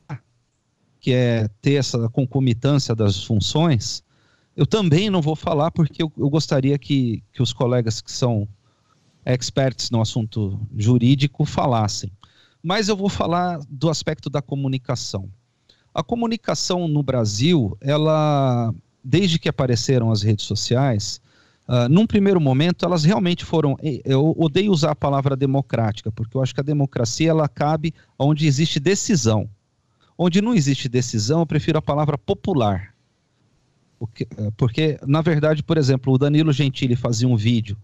que 1.04 1.12
é 1.12 1.48
ter 1.60 1.74
essa 1.74 2.08
concomitância 2.08 2.94
das 2.94 3.22
funções, 3.22 4.02
eu 4.56 4.66
também 4.66 5.10
não 5.10 5.20
vou 5.20 5.36
falar 5.36 5.70
porque 5.70 6.02
eu, 6.02 6.10
eu 6.16 6.30
gostaria 6.30 6.78
que, 6.78 7.22
que 7.30 7.42
os 7.42 7.52
colegas 7.52 8.00
que 8.00 8.10
são 8.10 8.48
experts 9.22 9.90
no 9.90 10.00
assunto 10.00 10.58
jurídico 10.74 11.44
falassem. 11.44 12.10
Mas 12.62 12.88
eu 12.88 12.96
vou 12.96 13.10
falar 13.10 13.60
do 13.68 13.90
aspecto 13.90 14.30
da 14.30 14.40
comunicação. 14.40 15.28
A 15.92 16.02
comunicação 16.02 16.88
no 16.88 17.02
Brasil, 17.02 17.76
ela, 17.82 18.74
desde 19.04 19.38
que 19.38 19.50
apareceram 19.50 20.10
as 20.10 20.22
redes 20.22 20.46
sociais, 20.46 21.20
uh, 21.68 21.86
num 21.86 22.06
primeiro 22.06 22.40
momento, 22.40 22.86
elas 22.86 23.04
realmente 23.04 23.44
foram. 23.44 23.76
Eu 24.06 24.34
odeio 24.38 24.72
usar 24.72 24.92
a 24.92 24.96
palavra 24.96 25.36
democrática, 25.36 26.10
porque 26.10 26.34
eu 26.34 26.42
acho 26.42 26.54
que 26.54 26.60
a 26.60 26.64
democracia 26.64 27.28
ela 27.28 27.46
cabe 27.46 27.92
onde 28.18 28.46
existe 28.46 28.80
decisão. 28.80 29.50
Onde 30.16 30.40
não 30.40 30.54
existe 30.54 30.88
decisão, 30.88 31.40
eu 31.40 31.46
prefiro 31.46 31.78
a 31.78 31.82
palavra 31.82 32.16
popular. 32.16 32.94
Porque, 33.98 34.26
porque 34.56 34.98
na 35.06 35.22
verdade, 35.22 35.62
por 35.62 35.76
exemplo, 35.76 36.12
o 36.12 36.18
Danilo 36.18 36.52
Gentili 36.52 36.94
fazia 36.94 37.28
um 37.28 37.36
vídeo 37.36 37.76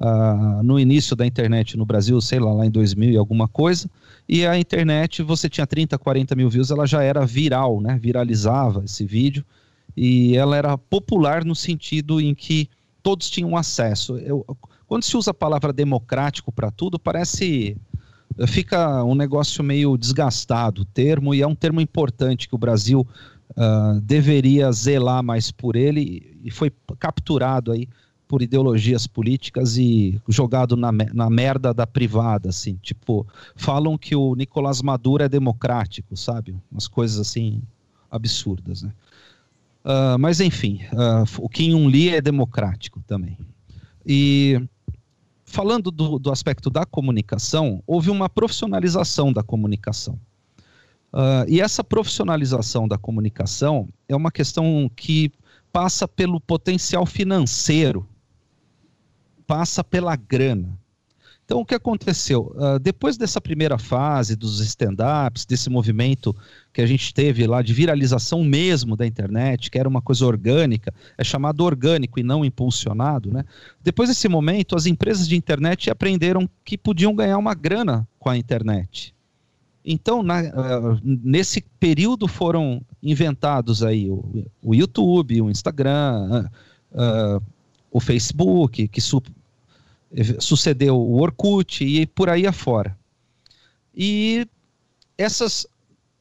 uh, 0.00 0.62
no 0.62 0.78
início 0.78 1.14
da 1.14 1.26
internet 1.26 1.76
no 1.76 1.86
Brasil, 1.86 2.20
sei 2.20 2.38
lá, 2.38 2.52
lá 2.52 2.66
em 2.66 2.70
2000 2.70 3.12
e 3.12 3.16
alguma 3.16 3.48
coisa, 3.48 3.88
e 4.28 4.46
a 4.46 4.58
internet, 4.58 5.22
você 5.22 5.48
tinha 5.48 5.66
30, 5.66 5.98
40 5.98 6.34
mil 6.36 6.48
views, 6.48 6.70
ela 6.70 6.86
já 6.86 7.02
era 7.02 7.26
viral, 7.26 7.80
né? 7.80 7.98
Viralizava 8.00 8.84
esse 8.84 9.04
vídeo, 9.04 9.44
e 9.96 10.36
ela 10.36 10.56
era 10.56 10.78
popular 10.78 11.44
no 11.44 11.54
sentido 11.54 12.20
em 12.20 12.34
que 12.34 12.68
todos 13.02 13.28
tinham 13.28 13.56
acesso. 13.56 14.18
Eu, 14.18 14.46
quando 14.86 15.02
se 15.02 15.16
usa 15.16 15.30
a 15.30 15.34
palavra 15.34 15.72
democrático 15.72 16.52
para 16.52 16.70
tudo, 16.70 16.98
parece 16.98 17.76
fica 18.46 19.04
um 19.04 19.14
negócio 19.14 19.62
meio 19.62 19.96
desgastado 19.96 20.82
o 20.82 20.84
termo, 20.84 21.34
e 21.34 21.42
é 21.42 21.46
um 21.46 21.54
termo 21.54 21.80
importante 21.80 22.48
que 22.48 22.54
o 22.54 22.58
Brasil 22.58 23.06
uh, 23.50 24.00
deveria 24.00 24.70
zelar 24.72 25.22
mais 25.22 25.50
por 25.50 25.76
ele, 25.76 26.38
e 26.42 26.50
foi 26.50 26.72
capturado 26.98 27.72
aí 27.72 27.88
por 28.26 28.42
ideologias 28.42 29.08
políticas 29.08 29.76
e 29.76 30.20
jogado 30.28 30.76
na, 30.76 30.92
na 30.92 31.28
merda 31.28 31.74
da 31.74 31.84
privada, 31.84 32.50
assim. 32.50 32.78
Tipo, 32.80 33.26
falam 33.56 33.98
que 33.98 34.14
o 34.14 34.36
Nicolás 34.36 34.80
Maduro 34.80 35.24
é 35.24 35.28
democrático, 35.28 36.16
sabe? 36.16 36.56
Umas 36.70 36.86
coisas 36.86 37.18
assim 37.18 37.60
absurdas, 38.08 38.82
né? 38.82 38.92
Uh, 39.84 40.18
mas 40.18 40.40
enfim, 40.40 40.80
uh, 40.92 41.44
o 41.44 41.48
Kim 41.48 41.86
Lee 41.88 42.10
é 42.10 42.20
democrático 42.20 43.02
também. 43.04 43.36
E 44.06 44.62
falando 45.50 45.90
do, 45.90 46.18
do, 46.18 46.30
aspecto 46.30 46.70
da 46.70 46.86
comunicação, 46.86 47.82
houve 47.86 48.10
uma 48.10 48.28
profissionalização 48.28 49.32
da 49.32 49.42
comunicação. 49.42 50.18
Uh, 51.12 51.44
e 51.48 51.60
essa 51.60 51.82
profissionalização 51.82 52.86
da 52.86 52.96
comunicação 52.96 53.88
é 54.08 54.14
uma 54.14 54.30
questão 54.30 54.90
que 54.94 55.32
passa 55.72 56.06
pelo 56.06 56.40
potencial 56.40 57.04
financeiro 57.04 58.06
passa 59.50 59.82
pela 59.82 60.14
grana. 60.14 60.78
Então, 61.50 61.62
o 61.62 61.66
que 61.66 61.74
aconteceu? 61.74 62.54
Uh, 62.54 62.78
depois 62.78 63.16
dessa 63.16 63.40
primeira 63.40 63.76
fase 63.76 64.36
dos 64.36 64.60
stand-ups, 64.60 65.44
desse 65.44 65.68
movimento 65.68 66.32
que 66.72 66.80
a 66.80 66.86
gente 66.86 67.12
teve 67.12 67.44
lá 67.44 67.60
de 67.60 67.74
viralização 67.74 68.44
mesmo 68.44 68.96
da 68.96 69.04
internet, 69.04 69.68
que 69.68 69.76
era 69.76 69.88
uma 69.88 70.00
coisa 70.00 70.24
orgânica, 70.24 70.94
é 71.18 71.24
chamado 71.24 71.64
orgânico 71.64 72.20
e 72.20 72.22
não 72.22 72.44
impulsionado, 72.44 73.32
né? 73.32 73.44
Depois 73.82 74.08
desse 74.08 74.28
momento, 74.28 74.76
as 74.76 74.86
empresas 74.86 75.26
de 75.26 75.34
internet 75.34 75.90
aprenderam 75.90 76.48
que 76.64 76.78
podiam 76.78 77.16
ganhar 77.16 77.36
uma 77.36 77.52
grana 77.52 78.06
com 78.20 78.30
a 78.30 78.36
internet. 78.36 79.12
Então, 79.84 80.22
na, 80.22 80.42
uh, 80.42 81.00
nesse 81.02 81.64
período 81.80 82.28
foram 82.28 82.80
inventados 83.02 83.82
aí 83.82 84.08
o, 84.08 84.46
o 84.62 84.72
YouTube, 84.72 85.42
o 85.42 85.50
Instagram, 85.50 86.48
uh, 86.92 87.42
o 87.90 87.98
Facebook, 87.98 88.86
que 88.86 89.00
sucedeu 90.38 90.96
o 90.96 91.20
Orkut 91.20 91.84
e 91.84 92.06
por 92.06 92.28
aí 92.28 92.46
afora. 92.46 92.96
E 93.94 94.46
essas 95.16 95.66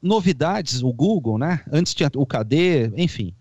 novidades, 0.01 0.81
o 0.81 0.91
Google, 0.93 1.37
né? 1.37 1.61
Antes 1.71 1.93
tinha 1.93 2.09
o 2.15 2.25
KD, 2.25 2.93
enfim, 2.95 3.33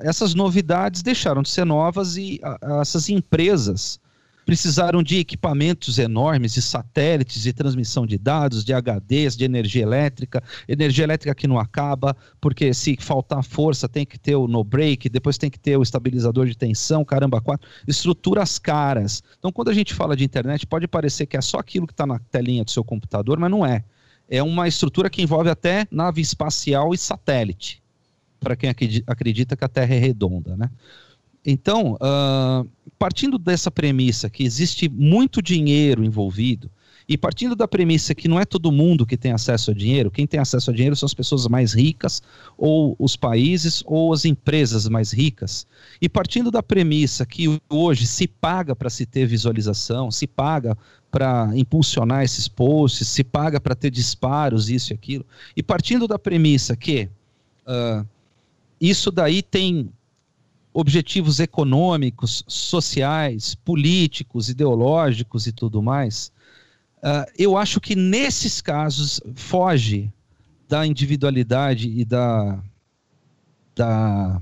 essas 0.00 0.34
novidades 0.34 1.02
deixaram 1.02 1.42
de 1.42 1.48
ser 1.48 1.64
novas 1.64 2.16
e 2.16 2.40
essas 2.80 3.08
empresas 3.08 4.00
precisaram 4.44 5.02
de 5.02 5.18
equipamentos 5.18 5.98
enormes, 5.98 6.52
de 6.54 6.62
satélites, 6.62 7.42
de 7.42 7.52
transmissão 7.52 8.06
de 8.06 8.18
dados, 8.18 8.64
de 8.64 8.72
HDs, 8.72 9.36
de 9.36 9.44
energia 9.44 9.82
elétrica, 9.82 10.42
energia 10.68 11.04
elétrica 11.04 11.34
que 11.34 11.46
não 11.46 11.58
acaba, 11.58 12.16
porque 12.40 12.74
se 12.74 12.96
faltar 13.00 13.42
força 13.42 13.88
tem 13.88 14.04
que 14.04 14.18
ter 14.18 14.34
o 14.36 14.48
no 14.48 14.64
break, 14.64 15.08
depois 15.08 15.38
tem 15.38 15.50
que 15.50 15.58
ter 15.58 15.76
o 15.76 15.82
estabilizador 15.82 16.46
de 16.46 16.56
tensão, 16.56 17.04
caramba, 17.04 17.40
quatro, 17.40 17.68
estruturas 17.86 18.58
caras. 18.58 19.22
Então, 19.38 19.52
quando 19.52 19.68
a 19.68 19.74
gente 19.74 19.94
fala 19.94 20.16
de 20.16 20.24
internet, 20.24 20.66
pode 20.66 20.88
parecer 20.88 21.26
que 21.26 21.36
é 21.36 21.40
só 21.40 21.58
aquilo 21.58 21.86
que 21.86 21.92
está 21.92 22.06
na 22.06 22.18
telinha 22.18 22.64
do 22.64 22.70
seu 22.70 22.84
computador, 22.84 23.38
mas 23.38 23.50
não 23.50 23.64
é. 23.64 23.84
É 24.28 24.42
uma 24.42 24.66
estrutura 24.66 25.10
que 25.10 25.22
envolve 25.22 25.50
até 25.50 25.86
nave 25.90 26.20
espacial 26.20 26.94
e 26.94 26.98
satélite, 26.98 27.82
para 28.40 28.56
quem 28.56 28.70
acredita 29.06 29.56
que 29.56 29.64
a 29.64 29.68
Terra 29.68 29.94
é 29.94 29.98
redonda, 29.98 30.56
né? 30.56 30.70
Então, 31.44 31.94
uh, 31.94 32.68
partindo 32.98 33.38
dessa 33.38 33.70
premissa 33.70 34.30
que 34.30 34.44
existe 34.44 34.88
muito 34.88 35.42
dinheiro 35.42 36.04
envolvido, 36.04 36.70
e 37.08 37.18
partindo 37.18 37.56
da 37.56 37.66
premissa 37.66 38.14
que 38.14 38.28
não 38.28 38.38
é 38.38 38.44
todo 38.44 38.70
mundo 38.70 39.04
que 39.04 39.16
tem 39.16 39.32
acesso 39.32 39.70
a 39.70 39.74
dinheiro, 39.74 40.10
quem 40.10 40.26
tem 40.26 40.38
acesso 40.38 40.70
a 40.70 40.74
dinheiro 40.74 40.94
são 40.94 41.06
as 41.06 41.14
pessoas 41.14 41.46
mais 41.48 41.72
ricas, 41.72 42.22
ou 42.56 42.94
os 42.98 43.16
países, 43.16 43.82
ou 43.86 44.12
as 44.12 44.24
empresas 44.24 44.88
mais 44.88 45.12
ricas. 45.12 45.66
E 46.00 46.08
partindo 46.08 46.50
da 46.50 46.62
premissa 46.62 47.26
que 47.26 47.60
hoje 47.68 48.06
se 48.06 48.26
paga 48.26 48.74
para 48.74 48.88
se 48.88 49.04
ter 49.04 49.26
visualização, 49.26 50.10
se 50.10 50.26
paga 50.26 50.76
para 51.10 51.50
impulsionar 51.54 52.22
esses 52.22 52.48
posts, 52.48 53.08
se 53.08 53.22
paga 53.24 53.60
para 53.60 53.74
ter 53.74 53.90
disparos, 53.90 54.70
isso 54.70 54.92
e 54.92 54.94
aquilo. 54.94 55.26
E 55.56 55.62
partindo 55.62 56.06
da 56.06 56.18
premissa 56.18 56.76
que 56.76 57.08
uh, 57.66 58.06
isso 58.80 59.10
daí 59.10 59.42
tem 59.42 59.90
objetivos 60.72 61.38
econômicos, 61.38 62.44
sociais, 62.48 63.54
políticos, 63.54 64.48
ideológicos 64.48 65.46
e 65.46 65.52
tudo 65.52 65.82
mais, 65.82 66.32
uh, 66.98 67.30
eu 67.36 67.56
acho 67.56 67.80
que 67.80 67.94
nesses 67.94 68.60
casos 68.60 69.20
foge 69.34 70.12
da 70.68 70.86
individualidade 70.86 71.88
e 71.88 72.04
da, 72.04 72.62
da 73.74 74.40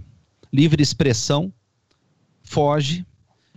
livre 0.52 0.82
expressão, 0.82 1.52
foge 2.42 3.04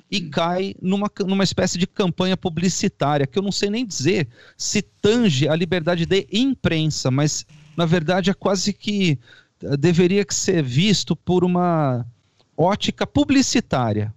e 0.10 0.22
cai 0.22 0.76
numa, 0.82 1.12
numa 1.26 1.44
espécie 1.44 1.78
de 1.78 1.86
campanha 1.86 2.36
publicitária, 2.36 3.28
que 3.28 3.38
eu 3.38 3.44
não 3.44 3.52
sei 3.52 3.70
nem 3.70 3.86
dizer 3.86 4.28
se 4.58 4.82
tange 4.82 5.48
a 5.48 5.56
liberdade 5.56 6.06
de 6.06 6.28
imprensa, 6.32 7.12
mas 7.12 7.46
na 7.78 7.86
verdade 7.86 8.32
é 8.32 8.34
quase 8.34 8.74
que 8.74 9.20
uh, 9.62 9.78
deveria 9.78 10.26
que 10.26 10.34
ser 10.34 10.64
visto 10.64 11.16
por 11.16 11.44
uma 11.44 12.06
ótica 12.58 13.06
publicitária. 13.06 14.14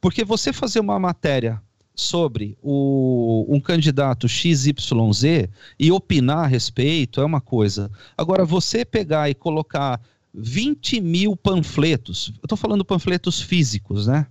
Porque 0.00 0.24
você 0.24 0.52
fazer 0.52 0.80
uma 0.80 0.98
matéria 0.98 1.60
sobre 1.94 2.56
o, 2.62 3.46
um 3.48 3.60
candidato 3.60 4.28
XYZ 4.28 5.48
e 5.78 5.92
opinar 5.92 6.44
a 6.44 6.46
respeito 6.46 7.20
é 7.20 7.24
uma 7.24 7.40
coisa. 7.40 7.90
Agora, 8.16 8.44
você 8.44 8.84
pegar 8.84 9.30
e 9.30 9.34
colocar 9.34 10.00
20 10.34 11.00
mil 11.00 11.36
panfletos, 11.36 12.32
eu 12.36 12.46
estou 12.46 12.56
falando 12.56 12.84
panfletos 12.84 13.40
físicos, 13.40 14.06
né? 14.06 14.26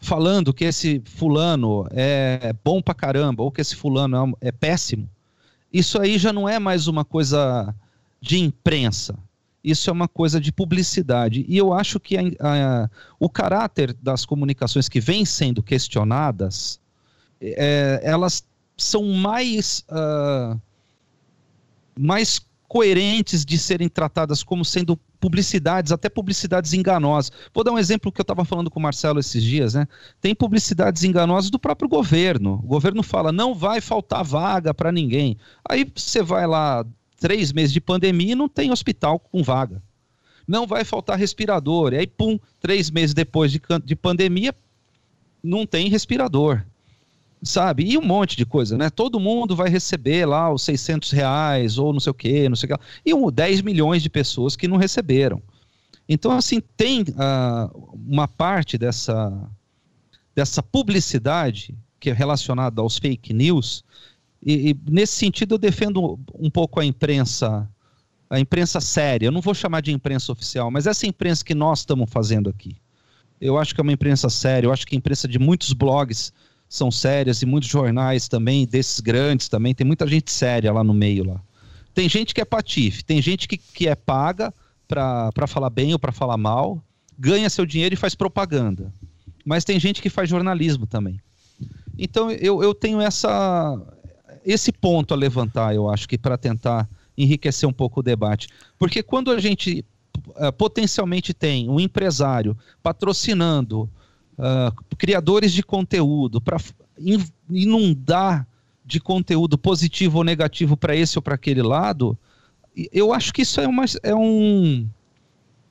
Falando 0.00 0.52
que 0.52 0.64
esse 0.64 1.00
fulano 1.04 1.86
é 1.90 2.52
bom 2.64 2.82
pra 2.82 2.92
caramba, 2.92 3.42
ou 3.42 3.52
que 3.52 3.60
esse 3.60 3.76
fulano 3.76 4.36
é, 4.40 4.48
é 4.48 4.52
péssimo, 4.52 5.08
isso 5.72 6.00
aí 6.00 6.18
já 6.18 6.32
não 6.32 6.48
é 6.48 6.58
mais 6.58 6.88
uma 6.88 7.04
coisa 7.04 7.74
de 8.20 8.38
imprensa 8.38 9.16
isso 9.62 9.88
é 9.88 9.92
uma 9.92 10.08
coisa 10.08 10.40
de 10.40 10.50
publicidade. 10.50 11.44
E 11.48 11.56
eu 11.56 11.72
acho 11.72 12.00
que 12.00 12.16
a, 12.16 12.22
a, 12.40 12.90
o 13.18 13.28
caráter 13.28 13.94
das 14.02 14.24
comunicações 14.24 14.88
que 14.88 15.00
vêm 15.00 15.24
sendo 15.24 15.62
questionadas, 15.62 16.80
é, 17.40 18.00
elas 18.02 18.44
são 18.76 19.04
mais, 19.04 19.84
uh, 19.88 20.60
mais 21.98 22.40
coerentes 22.66 23.44
de 23.44 23.58
serem 23.58 23.88
tratadas 23.88 24.42
como 24.42 24.64
sendo 24.64 24.98
publicidades, 25.20 25.92
até 25.92 26.08
publicidades 26.08 26.72
enganosas. 26.72 27.30
Vou 27.54 27.62
dar 27.62 27.70
um 27.70 27.78
exemplo 27.78 28.10
que 28.10 28.20
eu 28.20 28.24
estava 28.24 28.44
falando 28.44 28.70
com 28.70 28.80
o 28.80 28.82
Marcelo 28.82 29.20
esses 29.20 29.42
dias, 29.42 29.74
né? 29.74 29.86
Tem 30.20 30.34
publicidades 30.34 31.04
enganosas 31.04 31.48
do 31.48 31.60
próprio 31.60 31.88
governo. 31.88 32.54
O 32.54 32.66
governo 32.66 33.02
fala, 33.02 33.30
não 33.30 33.54
vai 33.54 33.80
faltar 33.80 34.24
vaga 34.24 34.74
para 34.74 34.90
ninguém. 34.90 35.36
Aí 35.68 35.86
você 35.94 36.22
vai 36.22 36.46
lá 36.46 36.84
três 37.22 37.52
meses 37.52 37.72
de 37.72 37.80
pandemia 37.80 38.32
e 38.32 38.34
não 38.34 38.48
tem 38.48 38.72
hospital 38.72 39.16
com 39.16 39.44
vaga. 39.44 39.80
Não 40.46 40.66
vai 40.66 40.84
faltar 40.84 41.16
respirador. 41.16 41.92
E 41.92 41.98
aí, 41.98 42.06
pum, 42.06 42.36
três 42.60 42.90
meses 42.90 43.14
depois 43.14 43.52
de, 43.52 43.62
de 43.84 43.94
pandemia, 43.94 44.52
não 45.40 45.64
tem 45.64 45.88
respirador. 45.88 46.64
Sabe? 47.40 47.84
E 47.84 47.96
um 47.96 48.02
monte 48.02 48.36
de 48.36 48.44
coisa, 48.44 48.76
né? 48.76 48.90
Todo 48.90 49.20
mundo 49.20 49.54
vai 49.54 49.68
receber 49.68 50.26
lá 50.26 50.52
os 50.52 50.62
600 50.62 51.12
reais 51.12 51.78
ou 51.78 51.92
não 51.92 52.00
sei 52.00 52.10
o 52.10 52.14
quê, 52.14 52.48
não 52.48 52.56
sei 52.56 52.68
o 52.68 52.76
que. 52.76 52.84
E 53.06 53.14
um, 53.14 53.30
10 53.30 53.62
milhões 53.62 54.02
de 54.02 54.10
pessoas 54.10 54.56
que 54.56 54.66
não 54.66 54.76
receberam. 54.76 55.40
Então, 56.08 56.32
assim, 56.32 56.60
tem 56.76 57.02
uh, 57.02 57.94
uma 57.94 58.26
parte 58.26 58.76
dessa, 58.76 59.48
dessa 60.34 60.60
publicidade 60.60 61.72
que 62.00 62.10
é 62.10 62.12
relacionada 62.12 62.80
aos 62.80 62.98
fake 62.98 63.32
news 63.32 63.84
e, 64.44 64.70
e, 64.70 64.76
nesse 64.90 65.14
sentido 65.14 65.54
eu 65.54 65.58
defendo 65.58 66.18
um 66.38 66.50
pouco 66.50 66.80
a 66.80 66.84
imprensa, 66.84 67.68
a 68.28 68.40
imprensa 68.40 68.80
séria. 68.80 69.26
Eu 69.26 69.32
não 69.32 69.40
vou 69.40 69.54
chamar 69.54 69.80
de 69.80 69.92
imprensa 69.92 70.32
oficial, 70.32 70.70
mas 70.70 70.86
essa 70.86 71.06
imprensa 71.06 71.44
que 71.44 71.54
nós 71.54 71.80
estamos 71.80 72.10
fazendo 72.10 72.50
aqui. 72.50 72.76
Eu 73.40 73.58
acho 73.58 73.74
que 73.74 73.80
é 73.80 73.82
uma 73.82 73.92
imprensa 73.92 74.28
séria. 74.28 74.66
Eu 74.66 74.72
acho 74.72 74.86
que 74.86 74.94
a 74.94 74.98
imprensa 74.98 75.26
de 75.28 75.38
muitos 75.38 75.72
blogs 75.72 76.32
são 76.68 76.90
sérias 76.90 77.42
e 77.42 77.46
muitos 77.46 77.68
jornais 77.68 78.28
também, 78.28 78.66
desses 78.66 79.00
grandes 79.00 79.48
também. 79.48 79.74
Tem 79.74 79.86
muita 79.86 80.06
gente 80.06 80.30
séria 80.30 80.72
lá 80.72 80.82
no 80.82 80.94
meio 80.94 81.24
lá. 81.24 81.40
Tem 81.94 82.08
gente 82.08 82.34
que 82.34 82.40
é 82.40 82.44
patife, 82.44 83.04
tem 83.04 83.20
gente 83.20 83.46
que, 83.46 83.58
que 83.58 83.86
é 83.86 83.94
paga 83.94 84.52
para 84.88 85.46
falar 85.46 85.70
bem 85.70 85.92
ou 85.92 85.98
para 85.98 86.12
falar 86.12 86.36
mal, 86.36 86.82
ganha 87.18 87.50
seu 87.50 87.66
dinheiro 87.66 87.94
e 87.94 87.98
faz 87.98 88.14
propaganda. 88.14 88.92
Mas 89.44 89.64
tem 89.64 89.78
gente 89.78 90.00
que 90.00 90.08
faz 90.08 90.28
jornalismo 90.30 90.86
também. 90.86 91.20
Então 91.98 92.30
eu, 92.30 92.62
eu 92.62 92.74
tenho 92.74 93.00
essa, 93.00 93.78
esse 94.44 94.72
ponto 94.72 95.14
a 95.14 95.16
levantar, 95.16 95.74
eu 95.74 95.88
acho 95.88 96.08
que 96.08 96.18
para 96.18 96.36
tentar 96.36 96.88
enriquecer 97.16 97.68
um 97.68 97.72
pouco 97.72 98.00
o 98.00 98.02
debate. 98.02 98.48
Porque 98.78 99.02
quando 99.02 99.30
a 99.30 99.40
gente 99.40 99.84
uh, 100.28 100.52
potencialmente 100.52 101.32
tem 101.34 101.68
um 101.68 101.78
empresário 101.78 102.56
patrocinando 102.82 103.88
uh, 104.38 104.96
criadores 104.96 105.52
de 105.52 105.62
conteúdo 105.62 106.40
para 106.40 106.58
inundar 107.50 108.46
de 108.84 109.00
conteúdo 109.00 109.56
positivo 109.56 110.18
ou 110.18 110.24
negativo 110.24 110.76
para 110.76 110.96
esse 110.96 111.18
ou 111.18 111.22
para 111.22 111.34
aquele 111.34 111.62
lado, 111.62 112.18
eu 112.92 113.12
acho 113.12 113.32
que 113.32 113.42
isso 113.42 113.60
é, 113.60 113.68
uma, 113.68 113.84
é 114.02 114.14
um. 114.14 114.88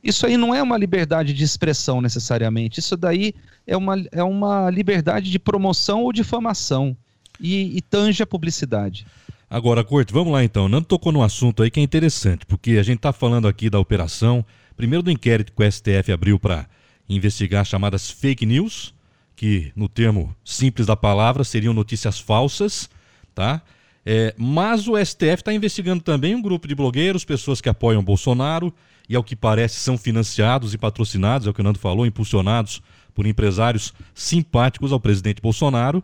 Isso 0.04 0.26
aí 0.26 0.38
não 0.38 0.54
é 0.54 0.62
uma 0.62 0.78
liberdade 0.78 1.34
de 1.34 1.44
expressão 1.44 2.02
necessariamente. 2.02 2.80
Isso 2.80 2.96
daí 2.96 3.34
é 3.68 3.76
uma, 3.76 3.96
é 4.12 4.24
uma 4.24 4.70
liberdade 4.70 5.30
de 5.30 5.40
promoção 5.40 6.04
ou 6.04 6.14
difamação 6.14 6.96
e, 7.42 7.78
e 7.78 7.82
tange 7.82 8.22
a 8.22 8.28
publicidade. 8.28 9.06
Agora, 9.50 9.84
Corte, 9.84 10.14
vamos 10.14 10.32
lá 10.32 10.44
então. 10.44 10.70
Não 10.70 10.82
tocou 10.82 11.12
num 11.12 11.22
assunto 11.22 11.62
aí 11.62 11.70
que 11.70 11.80
é 11.80 11.84
interessante, 11.84 12.46
porque 12.46 12.72
a 12.72 12.84
gente 12.84 13.00
está 13.00 13.12
falando 13.12 13.48
aqui 13.48 13.70
da 13.70 13.80
operação, 13.80 14.46
primeiro 14.78 15.04
do 15.04 15.12
inquérito 15.12 15.52
que 15.52 15.62
o 15.62 15.70
STF 15.70 16.12
abriu 16.12 16.40
para 16.40 16.68
investigar 17.10 17.66
chamadas 17.66 18.10
fake 18.10 18.46
news, 18.46 18.94
que 19.36 19.72
no 19.76 19.90
termo 19.90 20.34
simples 20.46 20.88
da 20.88 20.96
palavra 20.96 21.44
seriam 21.44 21.74
notícias 21.74 22.20
falsas, 22.20 22.90
tá? 23.36 23.62
É, 24.06 24.34
mas 24.38 24.88
o 24.88 24.98
STF 24.98 25.42
está 25.42 25.54
investigando 25.54 26.02
também 26.02 26.34
um 26.34 26.42
grupo 26.42 26.68
de 26.68 26.74
blogueiros, 26.74 27.26
pessoas 27.26 27.60
que 27.60 27.70
apoiam 27.70 28.04
Bolsonaro 28.04 28.74
e, 29.10 29.16
ao 29.16 29.24
que 29.24 29.36
parece, 29.36 29.76
são 29.76 29.98
financiados 29.98 30.74
e 30.74 30.78
patrocinados, 30.78 31.46
é 31.46 31.50
o 31.50 31.54
que 31.54 31.62
o 31.62 31.64
Nando 31.64 31.78
falou, 31.78 32.06
impulsionados 32.06 32.82
por 33.14 33.28
empresários 33.28 33.94
simpáticos 34.16 34.92
ao 34.92 35.00
presidente 35.00 35.42
Bolsonaro 35.42 36.02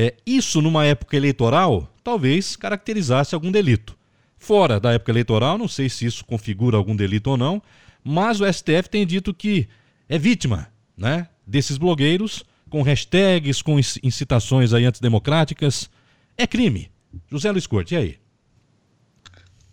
é, 0.00 0.14
isso, 0.24 0.62
numa 0.62 0.84
época 0.84 1.16
eleitoral, 1.16 1.92
talvez 2.04 2.54
caracterizasse 2.54 3.34
algum 3.34 3.50
delito. 3.50 3.98
Fora 4.38 4.78
da 4.78 4.92
época 4.92 5.10
eleitoral, 5.10 5.58
não 5.58 5.66
sei 5.66 5.88
se 5.88 6.06
isso 6.06 6.24
configura 6.24 6.76
algum 6.76 6.94
delito 6.94 7.30
ou 7.30 7.36
não, 7.36 7.60
mas 8.04 8.40
o 8.40 8.46
STF 8.46 8.88
tem 8.88 9.04
dito 9.04 9.34
que 9.34 9.66
é 10.08 10.16
vítima 10.16 10.68
né, 10.96 11.26
desses 11.44 11.76
blogueiros 11.76 12.44
com 12.70 12.80
hashtags, 12.80 13.60
com 13.60 13.76
incitações 14.00 14.72
aí 14.72 14.84
antidemocráticas. 14.84 15.90
É 16.36 16.46
crime. 16.46 16.92
José 17.28 17.50
Luiz 17.50 17.66
Corte, 17.66 17.94
e 17.94 17.96
aí? 17.96 18.18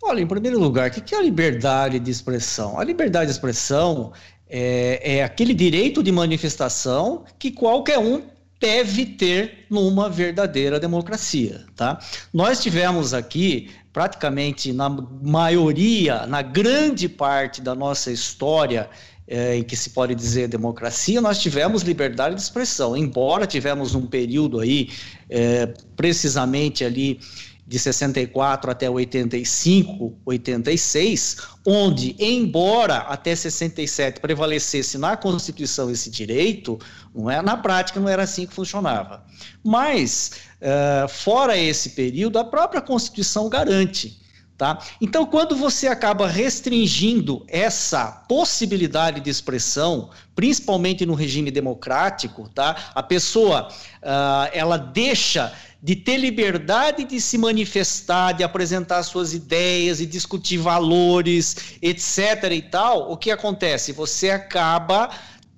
Olha, 0.02 0.20
em 0.20 0.26
primeiro 0.26 0.58
lugar, 0.58 0.90
o 0.90 0.92
que 0.92 1.14
é 1.14 1.18
a 1.18 1.22
liberdade 1.22 2.00
de 2.00 2.10
expressão? 2.10 2.80
A 2.80 2.82
liberdade 2.82 3.26
de 3.26 3.32
expressão 3.32 4.12
é, 4.48 5.18
é 5.18 5.22
aquele 5.22 5.54
direito 5.54 6.02
de 6.02 6.10
manifestação 6.10 7.24
que 7.38 7.52
qualquer 7.52 8.00
um 8.00 8.22
deve 8.60 9.06
ter 9.06 9.66
numa 9.70 10.08
verdadeira 10.08 10.80
democracia, 10.80 11.64
tá? 11.74 11.98
Nós 12.32 12.62
tivemos 12.62 13.12
aqui 13.12 13.70
praticamente 13.92 14.72
na 14.72 14.88
maioria, 14.88 16.26
na 16.26 16.42
grande 16.42 17.08
parte 17.08 17.60
da 17.60 17.74
nossa 17.74 18.10
história 18.10 18.88
é, 19.28 19.56
em 19.56 19.62
que 19.62 19.76
se 19.76 19.90
pode 19.90 20.14
dizer 20.14 20.48
democracia, 20.48 21.20
nós 21.20 21.38
tivemos 21.38 21.82
liberdade 21.82 22.34
de 22.34 22.40
expressão, 22.40 22.96
embora 22.96 23.46
tivemos 23.46 23.94
um 23.94 24.06
período 24.06 24.60
aí, 24.60 24.90
é, 25.28 25.66
precisamente 25.96 26.84
ali 26.84 27.18
de 27.66 27.78
64 27.78 28.70
até 28.70 28.88
85, 28.88 30.16
86, 30.24 31.36
onde, 31.66 32.14
embora 32.18 32.98
até 32.98 33.34
67 33.34 34.20
prevalecesse 34.20 34.96
na 34.96 35.16
Constituição 35.16 35.90
esse 35.90 36.08
direito, 36.08 36.78
não 37.12 37.28
é, 37.28 37.42
na 37.42 37.56
prática 37.56 37.98
não 37.98 38.08
era 38.08 38.22
assim 38.22 38.46
que 38.46 38.54
funcionava. 38.54 39.24
Mas, 39.64 40.32
uh, 40.60 41.08
fora 41.08 41.58
esse 41.58 41.90
período, 41.90 42.38
a 42.38 42.44
própria 42.44 42.80
Constituição 42.80 43.48
garante. 43.48 44.20
Tá? 44.56 44.78
Então, 45.02 45.26
quando 45.26 45.54
você 45.54 45.86
acaba 45.86 46.26
restringindo 46.26 47.44
essa 47.46 48.24
possibilidade 48.26 49.20
de 49.20 49.28
expressão, 49.28 50.08
principalmente 50.34 51.04
no 51.04 51.12
regime 51.12 51.50
democrático, 51.50 52.48
tá? 52.54 52.90
a 52.94 53.02
pessoa 53.02 53.68
uh, 53.68 54.48
ela 54.54 54.78
deixa 54.78 55.52
de 55.82 55.94
ter 55.94 56.16
liberdade 56.16 57.04
de 57.04 57.20
se 57.20 57.36
manifestar, 57.36 58.32
de 58.32 58.42
apresentar 58.42 59.02
suas 59.02 59.34
ideias 59.34 60.00
e 60.00 60.06
discutir 60.06 60.56
valores, 60.56 61.76
etc. 61.82 62.50
e 62.50 62.62
tal, 62.62 63.12
o 63.12 63.16
que 63.16 63.30
acontece? 63.30 63.92
Você 63.92 64.30
acaba 64.30 65.10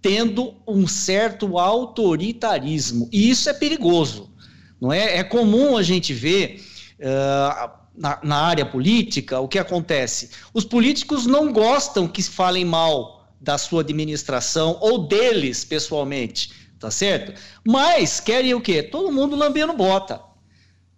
tendo 0.02 0.54
um 0.66 0.88
certo 0.88 1.56
autoritarismo. 1.56 3.08
E 3.12 3.30
isso 3.30 3.48
é 3.48 3.54
perigoso. 3.54 4.28
Não 4.80 4.92
é? 4.92 5.18
é 5.18 5.24
comum 5.24 5.76
a 5.76 5.84
gente 5.84 6.12
ver. 6.12 6.64
Uh, 6.98 7.77
na, 7.98 8.18
na, 8.22 8.36
área 8.36 8.64
política, 8.64 9.40
o 9.40 9.48
que 9.48 9.58
acontece? 9.58 10.30
Os 10.54 10.64
políticos 10.64 11.26
não 11.26 11.52
gostam 11.52 12.06
que 12.06 12.22
falem 12.22 12.64
mal 12.64 13.28
da 13.40 13.58
sua 13.58 13.82
administração 13.82 14.78
ou 14.80 15.06
deles 15.06 15.64
pessoalmente 15.64 16.68
tá 16.78 16.90
certo? 16.90 17.38
Mas 17.66 18.20
querem 18.20 18.54
o 18.54 18.60
quê? 18.60 18.82
Todo 18.82 19.12
mundo 19.12 19.36
lambendo 19.36 19.72
bota. 19.72 20.20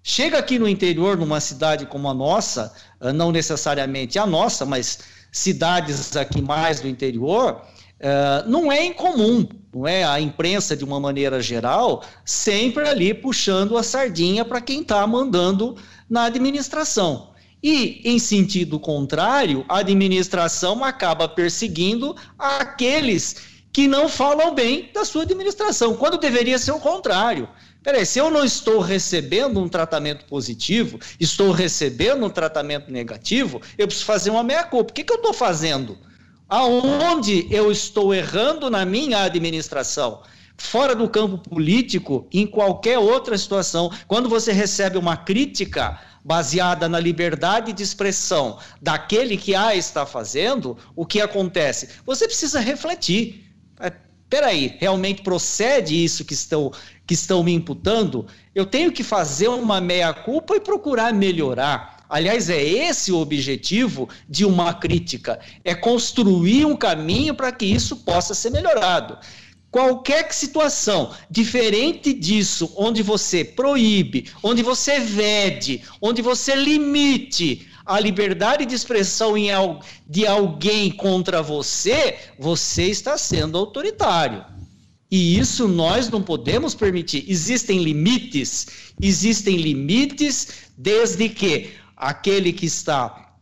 Chega 0.03 0.39
aqui 0.39 0.59
no 0.59 0.69
interior, 0.69 1.17
numa 1.17 1.41
cidade 1.41 1.87
como 1.87 2.09
a 2.09 2.15
nossa, 2.15 2.73
ah, 3.01 3.13
não 3.13 3.33
necessariamente 3.33 4.19
a 4.19 4.27
nossa, 4.27 4.65
mas 4.65 5.01
cidades 5.31 6.17
aqui 6.17 6.41
mais 6.41 6.81
do 6.81 6.89
interior, 6.89 7.63
uh, 8.01 8.49
não 8.49 8.73
é 8.73 8.85
incomum, 8.85 9.47
não 9.73 9.87
é? 9.87 10.03
A 10.03 10.21
imprensa, 10.21 10.77
de 10.77 10.85
uma 10.85 10.99
maneira 10.99 11.41
geral, 11.41 12.03
sempre 12.25 12.89
ali 12.89 13.15
puxando 13.15 13.77
a 13.77 13.83
sardinha 13.83 14.45
para 14.45 14.61
quem 14.61 14.81
está 14.81 15.07
mandando 15.07 15.77
na 16.11 16.25
administração. 16.25 17.31
E, 17.63 18.01
em 18.05 18.19
sentido 18.19 18.81
contrário, 18.81 19.65
a 19.69 19.79
administração 19.79 20.83
acaba 20.83 21.29
perseguindo 21.29 22.17
aqueles 22.39 23.37
que 23.73 23.87
não 23.87 24.09
falam 24.09 24.55
bem 24.55 24.91
da 24.93 25.05
sua 25.05 25.23
administração, 25.23 25.95
quando 25.95 26.19
deveria 26.19 26.59
ser 26.59 26.73
o 26.73 26.81
contrário. 26.81 27.49
Peraí, 27.83 28.05
se 28.05 28.19
eu 28.19 28.31
não 28.31 28.45
estou 28.45 28.81
recebendo 28.81 29.61
um 29.61 29.69
tratamento 29.69 30.25
positivo, 30.27 30.99
estou 31.19 31.51
recebendo 31.53 32.27
um 32.27 32.31
tratamento 32.31 32.91
negativo, 32.91 33.61
eu 33.79 33.87
preciso 33.87 34.07
fazer 34.07 34.31
uma 34.31 34.43
meia-culpa. 34.43 34.91
O 34.91 34.95
que, 34.95 35.05
que 35.05 35.13
eu 35.13 35.17
estou 35.17 35.33
fazendo? 35.33 35.97
Aonde 36.49 37.47
eu 37.51 37.71
estou 37.71 38.13
errando 38.13 38.69
na 38.69 38.85
minha 38.85 39.23
administração? 39.23 40.23
Fora 40.63 40.95
do 40.95 41.09
campo 41.09 41.39
político, 41.39 42.27
em 42.31 42.47
qualquer 42.47 42.99
outra 42.99 43.37
situação, 43.37 43.91
quando 44.07 44.29
você 44.29 44.53
recebe 44.53 44.99
uma 44.99 45.17
crítica 45.17 45.99
baseada 46.23 46.87
na 46.87 47.01
liberdade 47.01 47.73
de 47.73 47.83
expressão 47.83 48.59
daquele 48.81 49.39
que 49.39 49.55
a 49.55 49.75
está 49.75 50.05
fazendo, 50.05 50.77
o 50.95 51.07
que 51.07 51.19
acontece? 51.21 51.89
Você 52.05 52.27
precisa 52.27 52.61
refletir 52.61 53.51
peraí, 54.31 54.77
realmente 54.79 55.23
procede 55.23 56.05
isso 56.05 56.25
que 56.25 56.35
estão, 56.35 56.71
que 57.05 57.15
estão 57.15 57.43
me 57.43 57.53
imputando? 57.53 58.27
Eu 58.55 58.65
tenho 58.65 58.93
que 58.93 59.03
fazer 59.03 59.49
uma 59.49 59.81
meia-culpa 59.81 60.55
e 60.55 60.61
procurar 60.61 61.13
melhorar. 61.13 62.05
Aliás, 62.09 62.49
é 62.49 62.63
esse 62.63 63.11
o 63.11 63.19
objetivo 63.19 64.09
de 64.29 64.45
uma 64.45 64.73
crítica: 64.75 65.41
é 65.65 65.75
construir 65.75 66.65
um 66.65 66.77
caminho 66.77 67.35
para 67.35 67.51
que 67.51 67.67
isso 67.67 67.97
possa 67.97 68.35
ser 68.35 68.51
melhorado. 68.51 69.19
Qualquer 69.71 70.33
situação 70.33 71.15
diferente 71.31 72.13
disso, 72.13 72.73
onde 72.77 73.03
você 73.03 73.45
proíbe, 73.45 74.29
onde 74.43 74.63
você 74.63 74.99
vede, 74.99 75.83
onde 76.03 76.21
você 76.21 76.57
limite 76.57 77.69
a 77.87 78.01
liberdade 78.01 78.67
de 78.67 78.75
expressão 78.75 79.35
de 80.09 80.27
alguém 80.27 80.91
contra 80.91 81.41
você, 81.41 82.19
você 82.39 82.85
está 82.85 83.17
sendo 83.17 83.57
autoritário. 83.57 84.45
E 85.11 85.39
isso 85.39 85.67
nós 85.67 86.09
não 86.09 86.23
podemos 86.23 86.75
permitir. 86.75 87.25
Existem 87.29 87.83
limites, 87.83 88.67
existem 89.01 89.57
limites 89.57 90.49
desde 90.77 91.29
que 91.29 91.71
aquele 91.97 92.53
que 92.53 92.67
está 92.67 93.35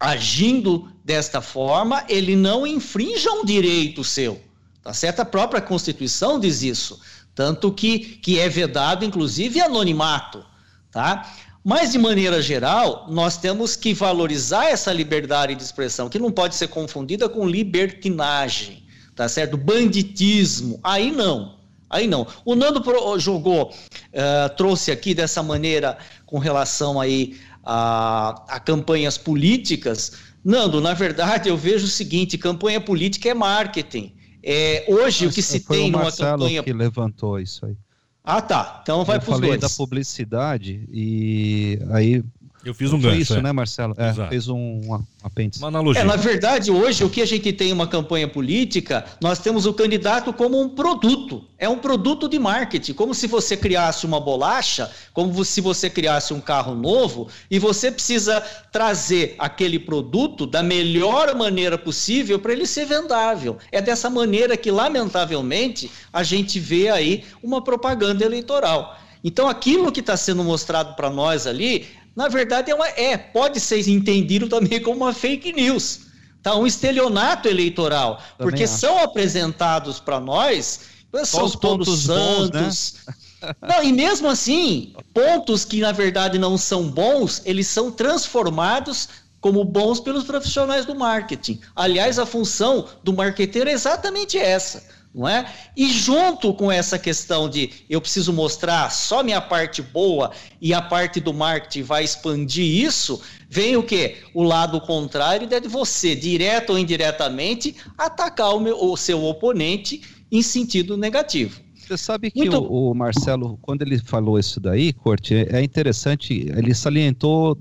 agindo 0.00 0.90
desta 1.04 1.40
forma, 1.40 2.04
ele 2.08 2.36
não 2.36 2.66
infrinja 2.66 3.32
um 3.32 3.44
direito 3.44 4.04
seu. 4.04 4.40
Tá 4.82 4.92
certo? 4.92 5.20
A 5.20 5.24
própria 5.24 5.60
Constituição 5.60 6.38
diz 6.38 6.62
isso. 6.62 7.00
Tanto 7.34 7.72
que, 7.72 7.98
que 7.98 8.38
é 8.38 8.48
vedado, 8.48 9.04
inclusive, 9.04 9.60
anonimato. 9.60 10.44
Tá? 10.90 11.30
Mas, 11.64 11.92
de 11.92 11.98
maneira 11.98 12.40
geral, 12.40 13.06
nós 13.10 13.36
temos 13.36 13.76
que 13.76 13.92
valorizar 13.92 14.66
essa 14.70 14.92
liberdade 14.92 15.54
de 15.54 15.62
expressão, 15.62 16.08
que 16.08 16.18
não 16.18 16.32
pode 16.32 16.54
ser 16.54 16.68
confundida 16.68 17.28
com 17.28 17.46
libertinagem, 17.46 18.84
tá 19.14 19.28
certo? 19.28 19.56
Banditismo. 19.56 20.80
Aí 20.82 21.12
não. 21.12 21.58
Aí 21.90 22.06
não. 22.06 22.26
O 22.44 22.54
Nando 22.54 22.82
jogou, 23.18 23.70
uh, 23.70 24.56
trouxe 24.56 24.90
aqui 24.90 25.14
dessa 25.14 25.42
maneira 25.42 25.98
com 26.26 26.38
relação 26.38 27.00
aí 27.00 27.38
a, 27.64 28.44
a 28.48 28.60
campanhas 28.60 29.16
políticas. 29.16 30.12
Nando, 30.44 30.80
na 30.80 30.94
verdade, 30.94 31.48
eu 31.48 31.56
vejo 31.56 31.86
o 31.86 31.90
seguinte: 31.90 32.38
campanha 32.38 32.80
política 32.80 33.28
é 33.28 33.34
marketing. 33.34 34.14
É, 34.42 34.84
hoje, 34.88 35.24
Mas 35.24 35.32
o 35.32 35.34
que 35.34 35.42
se 35.42 35.60
tem 35.60 35.90
numa 35.90 36.12
campanha. 36.12 36.62
que 36.62 36.72
levantou 36.72 37.38
isso 37.40 37.66
aí. 37.66 37.76
Ah, 38.22 38.42
tá. 38.42 38.80
Então 38.82 39.04
vai 39.04 39.18
para 39.18 39.34
os 39.34 39.40
dois. 39.40 39.60
da 39.60 39.70
publicidade 39.70 40.86
e 40.92 41.78
aí 41.90 42.22
eu 42.64 42.74
fiz 42.74 42.92
um 42.92 43.00
gancho. 43.00 43.20
isso, 43.20 43.34
é. 43.34 43.42
né, 43.42 43.52
Marcelo? 43.52 43.94
É, 43.96 44.12
fez 44.28 44.48
um, 44.48 44.56
um 44.56 45.04
apêndice. 45.22 45.60
Uma 45.60 45.68
analogia. 45.68 46.02
É, 46.02 46.04
na 46.04 46.16
verdade, 46.16 46.70
hoje, 46.70 47.04
o 47.04 47.10
que 47.10 47.22
a 47.22 47.26
gente 47.26 47.52
tem 47.52 47.72
uma 47.72 47.86
campanha 47.86 48.26
política, 48.26 49.04
nós 49.20 49.38
temos 49.38 49.64
o 49.66 49.72
candidato 49.72 50.32
como 50.32 50.60
um 50.60 50.68
produto. 50.68 51.44
É 51.58 51.68
um 51.68 51.78
produto 51.78 52.28
de 52.28 52.38
marketing. 52.38 52.94
Como 52.94 53.14
se 53.14 53.26
você 53.26 53.56
criasse 53.56 54.06
uma 54.06 54.20
bolacha, 54.20 54.90
como 55.12 55.44
se 55.44 55.60
você 55.60 55.88
criasse 55.88 56.34
um 56.34 56.40
carro 56.40 56.74
novo, 56.74 57.28
e 57.50 57.58
você 57.58 57.90
precisa 57.90 58.40
trazer 58.72 59.36
aquele 59.38 59.78
produto 59.78 60.46
da 60.46 60.62
melhor 60.62 61.34
maneira 61.34 61.78
possível 61.78 62.38
para 62.38 62.52
ele 62.52 62.66
ser 62.66 62.86
vendável. 62.86 63.56
É 63.70 63.80
dessa 63.80 64.10
maneira 64.10 64.56
que, 64.56 64.70
lamentavelmente, 64.70 65.90
a 66.12 66.22
gente 66.22 66.58
vê 66.58 66.88
aí 66.88 67.24
uma 67.42 67.62
propaganda 67.62 68.24
eleitoral. 68.24 68.96
Então, 69.22 69.48
aquilo 69.48 69.90
que 69.90 70.00
está 70.00 70.16
sendo 70.16 70.44
mostrado 70.44 70.94
para 70.94 71.10
nós 71.10 71.46
ali 71.46 71.86
na 72.18 72.26
verdade 72.26 72.68
é, 72.68 72.74
uma, 72.74 72.88
é 72.88 73.16
pode 73.16 73.60
ser 73.60 73.88
entendido 73.88 74.48
também 74.48 74.82
como 74.82 75.04
uma 75.04 75.14
fake 75.14 75.52
news, 75.52 76.00
tá? 76.42 76.56
Um 76.56 76.66
estelionato 76.66 77.46
eleitoral, 77.46 78.16
também 78.16 78.50
porque 78.50 78.64
acho. 78.64 78.76
são 78.76 78.98
apresentados 78.98 80.00
para 80.00 80.18
nós 80.18 80.80
são 81.24 81.44
os 81.44 81.52
todos 81.52 82.02
santos. 82.02 82.50
Bons, 82.50 82.94
né? 83.06 83.54
Não, 83.62 83.84
e 83.84 83.92
mesmo 83.92 84.28
assim, 84.28 84.94
pontos 85.14 85.64
que 85.64 85.80
na 85.80 85.92
verdade 85.92 86.40
não 86.40 86.58
são 86.58 86.90
bons, 86.90 87.40
eles 87.44 87.68
são 87.68 87.92
transformados 87.92 89.08
como 89.40 89.64
bons 89.64 90.00
pelos 90.00 90.24
profissionais 90.24 90.84
do 90.84 90.96
marketing. 90.96 91.60
Aliás, 91.76 92.18
a 92.18 92.26
função 92.26 92.88
do 93.04 93.12
marqueteiro 93.12 93.70
é 93.70 93.72
exatamente 93.72 94.36
essa 94.36 94.82
não 95.14 95.28
é? 95.28 95.52
E 95.76 95.90
junto 95.90 96.52
com 96.54 96.70
essa 96.70 96.98
questão 96.98 97.48
de 97.48 97.70
eu 97.88 98.00
preciso 98.00 98.32
mostrar 98.32 98.90
só 98.90 99.22
minha 99.22 99.40
parte 99.40 99.82
boa 99.82 100.30
e 100.60 100.74
a 100.74 100.82
parte 100.82 101.20
do 101.20 101.32
marketing 101.32 101.82
vai 101.82 102.04
expandir 102.04 102.64
isso, 102.64 103.20
vem 103.48 103.76
o 103.76 103.82
que? 103.82 104.16
O 104.34 104.42
lado 104.42 104.80
contrário 104.80 105.46
de 105.46 105.68
você, 105.68 106.14
direto 106.14 106.70
ou 106.70 106.78
indiretamente, 106.78 107.76
atacar 107.96 108.54
o, 108.54 108.60
meu, 108.60 108.82
o 108.82 108.96
seu 108.96 109.24
oponente 109.24 110.02
em 110.30 110.42
sentido 110.42 110.96
negativo. 110.96 111.60
Você 111.74 111.96
sabe 111.96 112.30
que 112.30 112.40
Muito... 112.40 112.58
o, 112.58 112.90
o, 112.90 112.94
Marcelo, 112.94 113.58
quando 113.62 113.82
ele 113.82 113.98
falou 113.98 114.38
isso 114.38 114.60
daí, 114.60 114.92
Corte, 114.92 115.34
é 115.34 115.62
interessante, 115.62 116.34
ele 116.54 116.74
salientou 116.74 117.58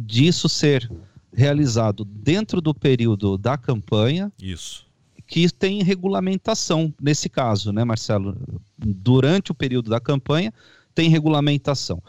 disso 0.00 0.48
ser 0.48 0.90
realizado 1.32 2.04
dentro 2.04 2.60
do 2.60 2.74
período 2.74 3.38
da 3.38 3.56
campanha. 3.56 4.32
Isso 4.42 4.89
que 5.30 5.48
tem 5.48 5.80
regulamentação 5.84 6.92
nesse 7.00 7.28
caso, 7.28 7.70
né, 7.72 7.84
Marcelo? 7.84 8.36
Durante 8.76 9.52
o 9.52 9.54
período 9.54 9.88
da 9.88 10.00
campanha, 10.00 10.52
tem 10.92 11.08
regulamentação. 11.08 12.02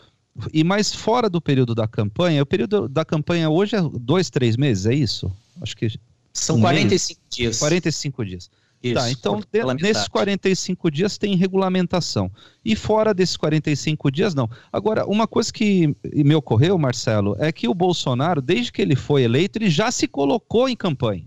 E 0.51 0.63
mais 0.63 0.91
fora 0.91 1.29
do 1.29 1.39
período 1.39 1.75
da 1.75 1.87
campanha, 1.87 2.41
o 2.41 2.45
período 2.47 2.89
da 2.89 3.05
campanha 3.05 3.47
hoje 3.47 3.75
é 3.75 3.81
dois, 3.99 4.31
três 4.31 4.57
meses, 4.57 4.87
é 4.87 4.95
isso? 4.95 5.31
Acho 5.61 5.77
que. 5.77 5.87
São 6.33 6.55
Um 6.57 6.61
45 6.61 7.21
dias. 7.29 7.59
45 7.59 8.25
dias. 8.25 8.49
Isso, 8.81 8.95
tá, 8.95 9.11
então 9.11 9.39
de- 9.39 9.45
nesses 9.75 9.81
metade. 9.83 10.09
45 10.09 10.89
dias 10.89 11.15
tem 11.19 11.35
regulamentação. 11.35 12.31
E 12.65 12.75
fora 12.75 13.13
desses 13.13 13.37
45 13.37 14.09
dias, 14.09 14.33
não. 14.33 14.49
Agora, 14.73 15.05
uma 15.05 15.27
coisa 15.27 15.53
que 15.53 15.95
me 16.03 16.33
ocorreu, 16.33 16.75
Marcelo, 16.79 17.35
é 17.37 17.51
que 17.51 17.67
o 17.67 17.75
Bolsonaro, 17.75 18.41
desde 18.41 18.71
que 18.71 18.81
ele 18.81 18.95
foi 18.95 19.21
eleito, 19.21 19.59
ele 19.59 19.69
já 19.69 19.91
se 19.91 20.07
colocou 20.07 20.67
em 20.67 20.75
campanha. 20.75 21.25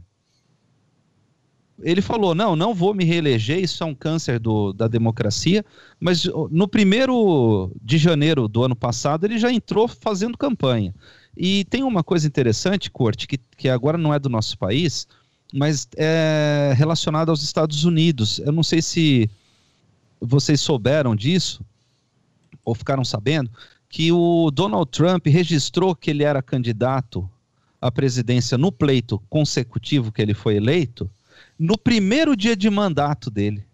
Ele 1.82 2.00
falou: 2.00 2.34
não, 2.34 2.54
não 2.54 2.74
vou 2.74 2.94
me 2.94 3.04
reeleger, 3.04 3.58
isso 3.58 3.82
é 3.82 3.86
um 3.86 3.94
câncer 3.94 4.38
do- 4.38 4.72
da 4.72 4.86
democracia. 4.86 5.64
Mas 5.98 6.24
no 6.50 6.68
primeiro 6.68 7.70
de 7.82 7.98
janeiro 7.98 8.46
do 8.48 8.62
ano 8.64 8.76
passado, 8.76 9.24
ele 9.24 9.38
já 9.38 9.52
entrou 9.52 9.88
fazendo 9.88 10.38
campanha. 10.38 10.94
E 11.36 11.64
tem 11.64 11.82
uma 11.82 12.04
coisa 12.04 12.26
interessante, 12.26 12.90
Corte, 12.90 13.26
que, 13.26 13.38
que 13.56 13.68
agora 13.68 13.98
não 13.98 14.14
é 14.14 14.18
do 14.20 14.28
nosso 14.28 14.56
país, 14.56 15.06
mas 15.52 15.88
é 15.96 16.72
relacionada 16.76 17.30
aos 17.32 17.42
Estados 17.42 17.84
Unidos. 17.84 18.38
Eu 18.38 18.52
não 18.52 18.62
sei 18.62 18.80
se 18.80 19.28
vocês 20.20 20.60
souberam 20.60 21.14
disso, 21.16 21.60
ou 22.64 22.74
ficaram 22.74 23.04
sabendo, 23.04 23.50
que 23.88 24.10
o 24.12 24.50
Donald 24.52 24.90
Trump 24.90 25.26
registrou 25.26 25.94
que 25.94 26.10
ele 26.10 26.22
era 26.22 26.40
candidato 26.40 27.28
à 27.80 27.90
presidência 27.90 28.56
no 28.56 28.72
pleito 28.72 29.20
consecutivo 29.28 30.10
que 30.10 30.22
ele 30.22 30.34
foi 30.34 30.56
eleito, 30.56 31.10
no 31.58 31.76
primeiro 31.78 32.36
dia 32.36 32.56
de 32.56 32.68
mandato 32.70 33.30
dele. 33.30 33.64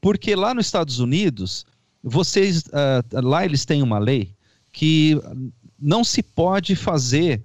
Porque 0.00 0.34
lá 0.36 0.54
nos 0.54 0.66
Estados 0.66 0.98
Unidos, 1.00 1.66
vocês, 2.02 2.64
ah, 2.72 3.02
lá 3.22 3.44
eles 3.44 3.64
têm 3.64 3.82
uma 3.82 3.98
lei 3.98 4.30
que 4.72 5.18
não 5.78 6.04
se 6.04 6.22
pode 6.22 6.76
fazer. 6.76 7.42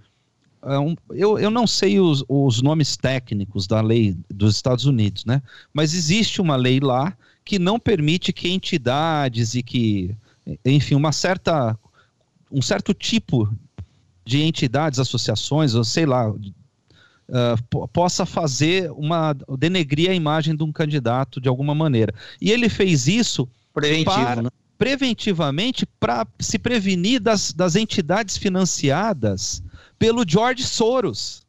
ah, 0.61 0.79
um- 0.79 0.95
eu, 1.11 1.39
eu 1.39 1.49
não 1.49 1.65
sei 1.65 1.99
os, 1.99 2.23
os 2.27 2.61
nomes 2.61 2.95
técnicos 2.95 3.65
da 3.65 3.81
lei 3.81 4.15
dos 4.29 4.55
Estados 4.55 4.85
Unidos, 4.85 5.25
né? 5.25 5.41
Mas 5.73 5.93
existe 5.93 6.39
uma 6.41 6.55
lei 6.55 6.79
lá 6.79 7.17
que 7.43 7.57
não 7.57 7.79
permite 7.79 8.31
que 8.31 8.47
entidades 8.49 9.55
e 9.55 9.63
que, 9.63 10.15
enfim, 10.63 10.93
uma 10.93 11.11
certa, 11.11 11.75
um 12.51 12.61
certo 12.61 12.93
tipo 12.93 13.51
de 14.23 14.43
entidades, 14.43 14.99
associações, 14.99 15.73
ou 15.73 15.83
sei 15.83 16.05
lá, 16.05 16.31
po- 17.69 17.87
possa 17.87 18.25
fazer 18.25 18.91
uma 18.91 19.33
denegrir 19.57 20.09
a 20.09 20.13
imagem 20.13 20.55
de 20.55 20.63
um 20.63 20.71
candidato 20.71 21.39
de 21.39 21.47
alguma 21.47 21.73
maneira. 21.73 22.13
E 22.41 22.51
ele 22.51 22.67
fez 22.69 23.07
isso 23.07 23.47
Preventivo, 23.73 24.11
para- 24.15 24.41
né? 24.43 24.49
preventivamente 24.77 25.85
para 25.99 26.27
se 26.39 26.57
prevenir 26.59 27.21
das, 27.21 27.53
das 27.53 27.75
entidades 27.75 28.35
financiadas 28.37 29.63
pelo 29.99 30.23
George 30.27 30.63
Soros. 30.63 31.45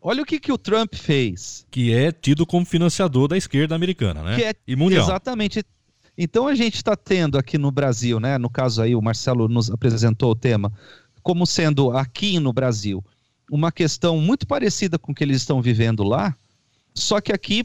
Olha 0.00 0.22
o 0.22 0.26
que, 0.26 0.38
que 0.38 0.52
o 0.52 0.58
Trump 0.58 0.94
fez. 0.94 1.66
Que 1.70 1.92
é 1.92 2.12
tido 2.12 2.44
como 2.46 2.66
financiador 2.66 3.26
da 3.26 3.36
esquerda 3.36 3.74
americana, 3.74 4.22
né? 4.22 4.36
Que 4.36 4.44
é- 4.44 4.54
e 4.66 4.76
mundial. 4.76 5.02
Exatamente. 5.04 5.64
Então 6.16 6.46
a 6.46 6.54
gente 6.54 6.74
está 6.76 6.94
tendo 6.94 7.38
aqui 7.38 7.56
no 7.58 7.70
Brasil, 7.70 8.20
né? 8.20 8.36
No 8.38 8.48
caso 8.50 8.82
aí, 8.82 8.94
o 8.94 9.00
Marcelo 9.02 9.48
nos 9.48 9.70
apresentou 9.70 10.30
o 10.30 10.36
tema, 10.36 10.70
como 11.22 11.46
sendo 11.46 11.90
aqui 11.96 12.38
no 12.38 12.52
Brasil 12.52 13.02
uma 13.50 13.70
questão 13.70 14.18
muito 14.18 14.46
parecida 14.46 14.98
com 14.98 15.12
o 15.12 15.14
que 15.14 15.22
eles 15.24 15.38
estão 15.38 15.60
vivendo 15.60 16.02
lá, 16.02 16.36
só 16.94 17.20
que 17.20 17.32
aqui 17.32 17.64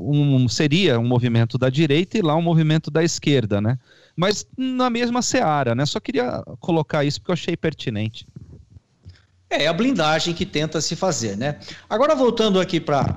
um- 0.00 0.48
seria 0.48 0.98
um 0.98 1.06
movimento 1.06 1.56
da 1.56 1.70
direita 1.70 2.18
e 2.18 2.22
lá 2.22 2.34
um 2.34 2.42
movimento 2.42 2.90
da 2.90 3.04
esquerda, 3.04 3.60
né? 3.60 3.78
Mas 4.16 4.46
na 4.56 4.90
mesma 4.90 5.22
seara, 5.22 5.74
né? 5.74 5.86
Só 5.86 6.00
queria 6.00 6.42
colocar 6.58 7.04
isso 7.04 7.20
porque 7.20 7.30
eu 7.30 7.34
achei 7.34 7.56
pertinente. 7.56 8.26
É 9.48 9.68
a 9.68 9.72
blindagem 9.72 10.34
que 10.34 10.44
tenta 10.44 10.80
se 10.80 10.96
fazer, 10.96 11.36
né? 11.36 11.60
Agora, 11.88 12.16
voltando 12.16 12.58
aqui 12.60 12.80
para 12.80 13.16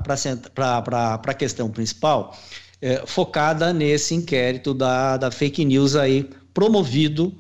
a 1.26 1.34
questão 1.34 1.70
principal, 1.70 2.38
é, 2.80 3.04
focada 3.08 3.74
nesse 3.74 4.14
inquérito 4.14 4.74
da, 4.74 5.18
da 5.18 5.32
fake 5.32 5.66
news 5.66 5.96
aí, 5.96 6.30
promovido, 6.54 7.36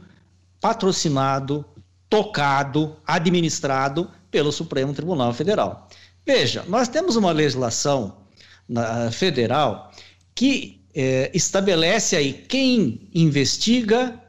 patrocinado, 0.60 1.63
tocado, 2.10 2.95
administrado 3.06 4.10
pelo 4.30 4.52
Supremo 4.52 4.94
Tribunal 4.94 5.34
Federal. 5.34 5.88
Veja, 6.26 6.63
nós 6.68 6.88
temos 6.88 7.16
uma 7.16 7.32
legislação 7.32 8.18
na- 8.68 9.12
federal 9.12 9.92
que 10.36 10.82
é, 10.94 11.32
estabelece 11.34 12.16
aí 12.16 12.34
quem 12.34 13.10
investiga, 13.13 14.20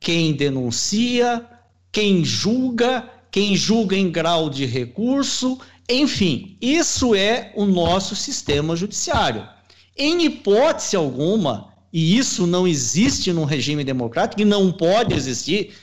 quem 0.00 0.32
denuncia, 0.32 1.46
quem 1.92 2.24
julga, 2.24 3.08
quem 3.30 3.54
julga 3.54 3.96
em 3.96 4.10
grau 4.10 4.48
de 4.48 4.64
recurso, 4.64 5.58
enfim, 5.88 6.56
isso 6.60 7.14
é 7.14 7.52
o 7.54 7.66
nosso 7.66 8.16
sistema 8.16 8.74
judiciário. 8.74 9.46
Em 9.96 10.24
hipótese 10.24 10.96
alguma, 10.96 11.74
e 11.92 12.16
isso 12.16 12.46
não 12.46 12.66
existe 12.66 13.32
num 13.32 13.44
regime 13.44 13.84
democrático 13.84 14.40
e 14.42 14.44
não 14.44 14.72
pode 14.72 15.14
existir, 15.14 15.74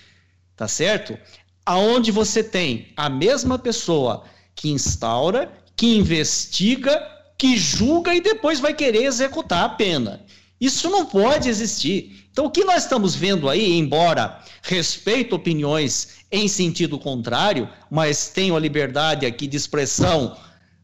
tá 0.55 0.67
certo? 0.67 1.17
Aonde 1.65 2.11
você 2.11 2.43
tem 2.43 2.91
a 2.97 3.09
mesma 3.09 3.57
pessoa 3.59 4.23
que 4.55 4.69
instaura, 4.69 5.51
que 5.75 5.97
investiga, 5.97 7.01
que 7.37 7.57
julga 7.57 8.13
e 8.13 8.21
depois 8.21 8.59
vai 8.59 8.73
querer 8.73 9.03
executar 9.03 9.63
a 9.63 9.69
pena. 9.69 10.25
Isso 10.59 10.89
não 10.89 11.05
pode 11.05 11.49
existir. 11.49 12.27
Então, 12.31 12.45
o 12.45 12.51
que 12.51 12.63
nós 12.63 12.83
estamos 12.83 13.15
vendo 13.15 13.49
aí, 13.49 13.77
embora 13.77 14.39
respeito 14.61 15.35
opiniões 15.35 16.19
em 16.31 16.47
sentido 16.47 16.99
contrário, 16.99 17.67
mas 17.89 18.29
tenho 18.29 18.55
a 18.55 18.59
liberdade 18.59 19.25
aqui 19.25 19.47
de 19.47 19.57
expressão, 19.57 20.37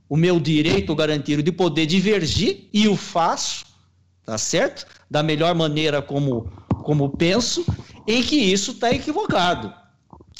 o 0.09 0.17
meu 0.17 0.39
direito 0.39 0.95
garantido 0.95 1.43
de 1.43 1.51
poder 1.51 1.85
divergir, 1.85 2.67
e 2.73 2.87
o 2.87 2.97
faço, 2.97 3.65
tá 4.25 4.37
certo? 4.37 4.85
Da 5.09 5.21
melhor 5.21 5.53
maneira 5.53 6.01
como, 6.01 6.51
como 6.83 7.15
penso, 7.15 7.65
em 8.07 8.23
que 8.23 8.35
isso 8.35 8.71
está 8.71 8.91
equivocado. 8.91 9.73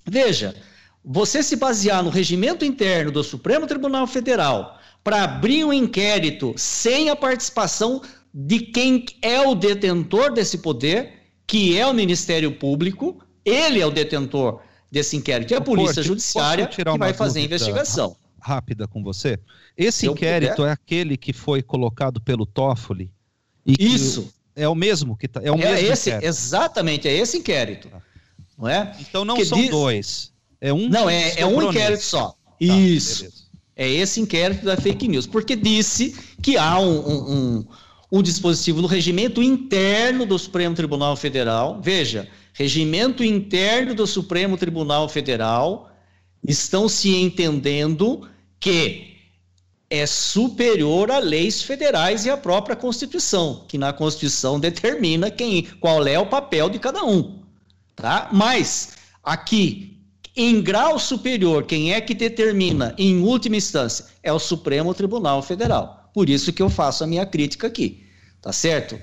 Veja, 0.10 0.56
você 1.04 1.44
se 1.44 1.56
basear 1.56 2.04
no 2.04 2.10
regimento 2.10 2.64
interno 2.66 3.12
do 3.12 3.24
Supremo 3.24 3.68
Tribunal 3.68 4.08
Federal 4.08 4.78
para 5.04 5.24
abrir 5.24 5.64
um 5.64 5.72
inquérito 5.72 6.54
sem 6.58 7.10
a 7.10 7.16
participação 7.16 8.02
de 8.34 8.60
quem 8.60 9.06
é 9.22 9.42
o 9.42 9.56
detentor 9.56 10.32
desse 10.34 10.60
poder, 10.60 11.14
que 11.46 11.78
é 11.78 11.86
o 11.88 11.94
Ministério 11.94 12.52
Público, 12.52 13.22
ele 13.44 13.80
é 13.80 13.86
o 13.86 13.92
detentor 13.92 14.62
desse 14.92 15.16
inquérito, 15.16 15.54
e 15.54 15.56
a 15.56 15.62
Polícia 15.62 16.04
Judiciária 16.04 16.68
que 16.68 16.84
vai 16.98 17.14
fazer 17.14 17.40
a 17.40 17.44
investigação. 17.44 18.16
Rápida 18.40 18.88
com 18.88 19.04
você. 19.04 19.40
Esse 19.76 20.06
eu 20.06 20.14
inquérito 20.14 20.58
puder. 20.58 20.70
é 20.70 20.72
aquele 20.72 21.18
que 21.18 21.34
foi 21.34 21.62
colocado 21.62 22.22
pelo 22.22 22.46
Toffoli? 22.46 23.12
E 23.66 23.76
Isso. 23.80 24.34
É 24.56 24.68
o 24.68 24.74
mesmo 24.74 25.16
que 25.16 25.28
tá, 25.28 25.40
é 25.44 25.52
o 25.52 25.56
É 25.56 25.58
mesmo 25.58 25.92
esse, 25.92 26.10
inquérito. 26.10 26.28
exatamente, 26.28 27.08
é 27.08 27.14
esse 27.14 27.38
inquérito. 27.38 27.90
Não 28.58 28.68
é? 28.68 28.96
Então 29.00 29.24
não 29.24 29.36
que 29.36 29.46
são 29.46 29.60
diz- 29.60 29.70
dois. 29.70 30.32
É 30.60 30.74
um. 30.74 30.90
Não, 30.90 31.10
é, 31.10 31.34
é 31.40 31.46
um 31.46 31.62
inquérito 31.70 32.04
só. 32.04 32.30
Tá, 32.30 32.36
Isso. 32.60 33.20
beleza. 33.24 33.48
É 33.76 33.88
esse 33.88 34.20
inquérito 34.20 34.66
da 34.66 34.76
fake 34.76 35.08
news, 35.08 35.28
porque 35.28 35.56
disse 35.56 36.16
que 36.42 36.58
há 36.58 36.80
um, 36.80 36.98
um, 37.00 37.32
um- 37.60 37.66
um 38.12 38.22
dispositivo 38.24 38.82
no 38.82 38.88
regimento 38.88 39.44
interno 39.44 40.26
do 40.26 40.40
Supremo 40.40 40.74
Tribunal 40.76 41.16
Federal. 41.16 41.80
Veja, 41.80 42.28
regimento 42.54 43.24
interno 43.24 43.94
do 43.94 44.08
Supremo 44.08 44.58
Tribunal 44.58 45.08
Federal 45.08 45.92
estão 46.48 46.90
se 46.90 47.14
entendendo 47.16 48.28
que 48.60 49.16
é 49.90 50.08
superior 50.08 51.12
a 51.12 51.20
leis 51.20 51.62
federais 51.62 52.26
e 52.26 52.30
à 52.32 52.36
própria 52.38 52.76
Constituição, 52.76 53.64
que 53.68 53.78
na 53.78 53.94
Constituição 53.94 54.60
determina 54.60 55.30
quem, 55.30 55.64
qual 55.80 56.06
é 56.08 56.18
o 56.20 56.26
papel 56.26 56.70
de 56.70 56.80
cada 56.80 57.04
um, 57.06 57.44
tá? 57.98 58.30
Mas 58.32 58.92
aqui 59.22 60.00
em 60.36 60.62
grau 60.62 60.98
superior, 60.98 61.66
quem 61.66 61.94
é 61.94 62.00
que 62.00 62.14
determina 62.14 62.96
em 62.98 63.20
última 63.22 63.58
instância 63.58 64.06
é 64.24 64.32
o 64.32 64.40
Supremo 64.40 64.94
Tribunal 64.94 65.42
Federal. 65.42 66.10
Por 66.14 66.30
isso 66.30 66.54
que 66.54 66.62
eu 66.62 66.70
faço 66.70 67.04
a 67.04 67.08
minha 67.08 67.26
crítica 67.26 67.68
aqui, 67.68 68.06
tá 68.42 68.54
certo? 68.54 68.98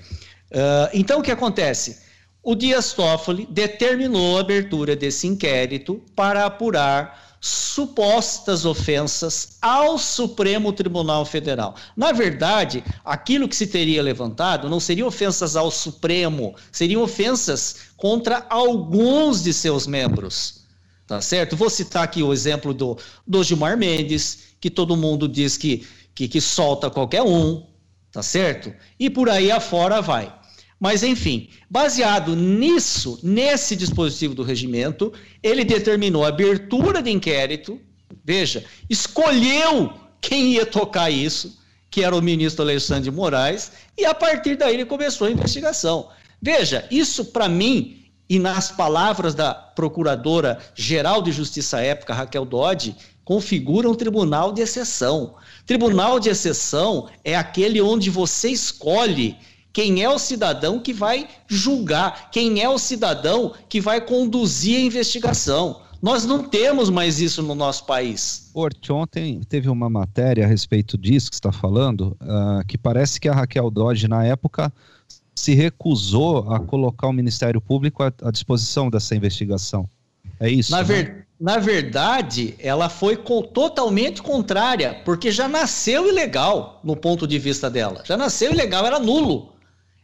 Ah, 0.52 0.88
então 0.94 1.18
o 1.18 1.22
que 1.22 1.32
acontece? 1.32 2.02
O 2.42 2.54
Dias 2.54 2.92
Toffoli 2.92 3.46
determinou 3.50 4.36
a 4.36 4.40
abertura 4.40 4.94
desse 4.94 5.26
inquérito 5.26 6.02
para 6.14 6.46
apurar 6.46 7.33
supostas 7.46 8.64
ofensas 8.64 9.58
ao 9.60 9.98
Supremo 9.98 10.72
Tribunal 10.72 11.26
Federal. 11.26 11.74
Na 11.94 12.10
verdade, 12.10 12.82
aquilo 13.04 13.46
que 13.46 13.54
se 13.54 13.66
teria 13.66 14.02
levantado 14.02 14.66
não 14.66 14.80
seriam 14.80 15.06
ofensas 15.06 15.54
ao 15.54 15.70
Supremo, 15.70 16.54
seriam 16.72 17.02
ofensas 17.02 17.76
contra 17.98 18.46
alguns 18.48 19.42
de 19.42 19.52
seus 19.52 19.86
membros. 19.86 20.64
Tá 21.06 21.20
certo? 21.20 21.54
Vou 21.54 21.68
citar 21.68 22.04
aqui 22.04 22.22
o 22.22 22.32
exemplo 22.32 22.72
do, 22.72 22.96
do 23.26 23.44
Gilmar 23.44 23.76
Mendes, 23.76 24.54
que 24.58 24.70
todo 24.70 24.96
mundo 24.96 25.28
diz 25.28 25.58
que, 25.58 25.86
que, 26.14 26.26
que 26.26 26.40
solta 26.40 26.88
qualquer 26.88 27.24
um, 27.24 27.62
tá 28.10 28.22
certo? 28.22 28.72
E 28.98 29.10
por 29.10 29.28
aí 29.28 29.52
afora 29.52 30.00
vai. 30.00 30.34
Mas, 30.78 31.02
enfim, 31.02 31.48
baseado 31.70 32.34
nisso, 32.36 33.18
nesse 33.22 33.74
dispositivo 33.74 34.34
do 34.34 34.42
regimento, 34.42 35.12
ele 35.42 35.64
determinou 35.64 36.24
a 36.24 36.28
abertura 36.28 37.02
de 37.02 37.10
inquérito 37.10 37.80
veja, 38.24 38.64
escolheu 38.88 39.92
quem 40.20 40.52
ia 40.52 40.64
tocar 40.64 41.10
isso, 41.10 41.58
que 41.90 42.02
era 42.02 42.16
o 42.16 42.22
ministro 42.22 42.62
Alexandre 42.62 43.04
de 43.04 43.10
Moraes, 43.10 43.72
e 43.96 44.04
a 44.04 44.14
partir 44.14 44.56
daí 44.56 44.74
ele 44.74 44.86
começou 44.86 45.26
a 45.26 45.30
investigação. 45.30 46.08
Veja, 46.40 46.86
isso 46.90 47.26
para 47.26 47.48
mim, 47.48 48.02
e 48.28 48.38
nas 48.38 48.70
palavras 48.70 49.34
da 49.34 49.54
Procuradora-Geral 49.54 51.22
de 51.22 51.30
Justiça 51.30 51.76
à 51.76 51.82
época, 51.82 52.14
Raquel 52.14 52.44
Dodge, 52.44 52.96
configura 53.24 53.88
um 53.88 53.94
tribunal 53.94 54.52
de 54.52 54.62
exceção. 54.62 55.34
Tribunal 55.66 56.18
de 56.18 56.30
exceção 56.30 57.08
é 57.22 57.36
aquele 57.36 57.80
onde 57.80 58.10
você 58.10 58.48
escolhe 58.48 59.36
quem 59.74 60.04
é 60.04 60.08
o 60.08 60.20
cidadão 60.20 60.78
que 60.78 60.92
vai 60.92 61.26
julgar, 61.48 62.30
quem 62.30 62.62
é 62.62 62.68
o 62.68 62.78
cidadão 62.78 63.52
que 63.68 63.80
vai 63.80 64.00
conduzir 64.00 64.78
a 64.78 64.80
investigação. 64.80 65.80
Nós 66.00 66.24
não 66.24 66.44
temos 66.44 66.88
mais 66.90 67.20
isso 67.20 67.42
no 67.42 67.56
nosso 67.56 67.84
país. 67.84 68.50
Ort, 68.54 68.90
ontem 68.90 69.40
teve 69.48 69.68
uma 69.68 69.90
matéria 69.90 70.44
a 70.44 70.46
respeito 70.46 70.96
disso 70.96 71.28
que 71.28 71.34
está 71.34 71.50
falando, 71.50 72.16
uh, 72.22 72.64
que 72.68 72.78
parece 72.78 73.18
que 73.18 73.28
a 73.28 73.34
Raquel 73.34 73.68
Dodge, 73.68 74.06
na 74.06 74.24
época, 74.24 74.72
se 75.34 75.54
recusou 75.54 76.52
a 76.52 76.60
colocar 76.60 77.08
o 77.08 77.12
Ministério 77.12 77.60
Público 77.60 78.04
à, 78.04 78.12
à 78.22 78.30
disposição 78.30 78.88
dessa 78.88 79.16
investigação. 79.16 79.88
É 80.38 80.48
isso? 80.48 80.70
Na, 80.70 80.78
né? 80.78 80.84
ver, 80.84 81.26
na 81.40 81.58
verdade, 81.58 82.54
ela 82.60 82.88
foi 82.88 83.16
co 83.16 83.42
totalmente 83.42 84.22
contrária, 84.22 85.00
porque 85.04 85.32
já 85.32 85.48
nasceu 85.48 86.08
ilegal 86.08 86.80
no 86.84 86.94
ponto 86.94 87.26
de 87.26 87.40
vista 87.40 87.68
dela. 87.68 88.04
Já 88.04 88.16
nasceu 88.16 88.52
ilegal, 88.52 88.86
era 88.86 89.00
nulo. 89.00 89.53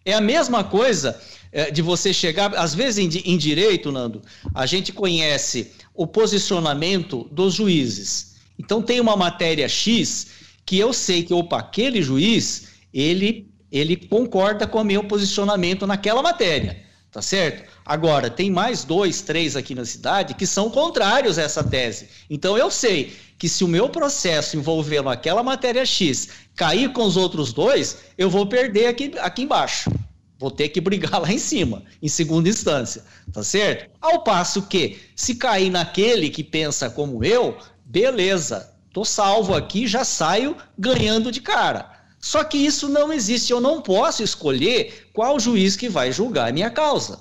É 0.05 0.15
a 0.15 0.21
mesma 0.21 0.65
coisa 0.65 1.21
é, 1.53 1.71
de 1.71 1.83
você 1.83 2.13
chegar, 2.13 2.55
às 2.55 2.75
vezes 2.75 2.99
em, 2.99 3.33
em 3.33 3.37
direito, 3.37 3.93
Nando, 3.93 4.23
a 4.55 4.67
gente 4.67 4.93
conhece 4.93 5.73
o 5.95 6.07
posicionamento 6.07 7.29
dos 7.31 7.55
juízes. 7.55 8.37
Então 8.59 8.83
tem 8.83 9.01
uma 9.01 9.17
matéria 9.17 9.69
X 9.69 10.29
que 10.65 10.79
eu 10.79 10.93
sei 10.93 11.23
que, 11.23 11.35
opa, 11.35 11.59
aquele 11.59 12.03
juiz, 12.03 12.69
ele, 12.95 13.49
ele 13.73 13.97
concorda 13.97 14.67
com 14.67 14.81
o 14.81 14.85
meu 14.85 15.05
posicionamento 15.05 15.87
naquela 15.87 16.23
matéria, 16.23 16.83
tá 17.11 17.21
certo? 17.21 17.69
Agora, 17.85 18.31
tem 18.31 18.51
mais 18.51 18.85
dois, 18.85 19.21
três 19.21 19.57
aqui 19.57 19.75
na 19.75 19.85
cidade 19.85 20.35
que 20.35 20.47
são 20.47 20.71
contrários 20.71 21.39
a 21.39 21.43
essa 21.43 21.65
tese. 21.65 22.09
Então 22.29 22.57
eu 22.57 22.71
sei 22.71 23.17
que 23.37 23.49
se 23.49 23.65
o 23.65 23.69
meu 23.69 23.89
processo 23.89 24.57
envolvendo 24.57 25.09
aquela 25.09 25.43
matéria 25.43 25.85
X 25.85 26.29
cair 26.55 26.93
com 26.93 27.05
os 27.05 27.17
outros 27.17 27.53
dois, 27.53 27.99
eu 28.17 28.31
vou 28.31 28.47
perder 28.47 28.87
aqui, 28.87 29.13
aqui 29.19 29.43
embaixo. 29.43 29.91
Vou 30.39 30.51
ter 30.51 30.69
que 30.69 30.81
brigar 30.81 31.21
lá 31.21 31.31
em 31.31 31.39
cima, 31.39 31.83
em 32.01 32.09
segunda 32.09 32.49
instância, 32.49 33.05
tá 33.33 33.43
certo? 33.43 33.91
Ao 34.01 34.23
passo 34.23 34.63
que, 34.63 34.99
se 35.15 35.35
cair 35.35 35.69
naquele 35.69 36.31
que 36.31 36.43
pensa 36.43 36.89
como 36.89 37.23
eu, 37.23 37.59
beleza, 37.85 38.73
tô 38.93 39.05
salvo 39.05 39.55
aqui, 39.55 39.87
já 39.87 40.05
saio 40.05 40.57
ganhando 40.79 41.31
de 41.31 41.43
cara. 41.43 42.00
Só 42.21 42.45
que 42.45 42.59
isso 42.59 42.89
não 42.89 43.13
existe, 43.13 43.51
eu 43.51 43.61
não 43.61 43.81
posso 43.81 44.23
escolher 44.23 45.09
qual 45.13 45.41
juiz 45.41 45.75
que 45.75 45.89
vai 45.89 46.13
julgar 46.13 46.51
a 46.51 46.53
minha 46.53 46.71
causa. 46.71 47.21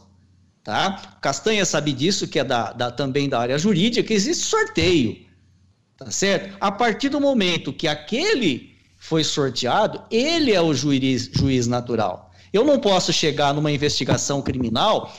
Tá? 0.64 1.18
Castanha 1.22 1.66
sabe 1.66 1.94
disso, 1.94 2.28
que 2.28 2.38
é 2.38 2.44
da, 2.44 2.74
da, 2.74 2.92
também 2.92 3.30
da 3.30 3.40
área 3.40 3.58
jurídica, 3.58 4.06
que 4.06 4.14
existe 4.14 4.46
sorteio. 4.46 5.26
Tá 5.98 6.12
certo? 6.12 6.58
A 6.60 6.72
partir 6.72 7.10
do 7.10 7.20
momento 7.20 7.74
que 7.74 7.88
aquele 7.88 8.76
foi 8.98 9.24
sorteado, 9.24 10.04
ele 10.12 10.52
é 10.52 10.62
o 10.62 10.74
juiz, 10.74 11.30
juiz 11.34 11.66
natural. 11.66 12.32
Eu 12.52 12.66
não 12.66 12.80
posso 12.80 13.14
chegar 13.14 13.54
numa 13.54 13.72
investigação 13.72 14.42
criminal, 14.42 15.16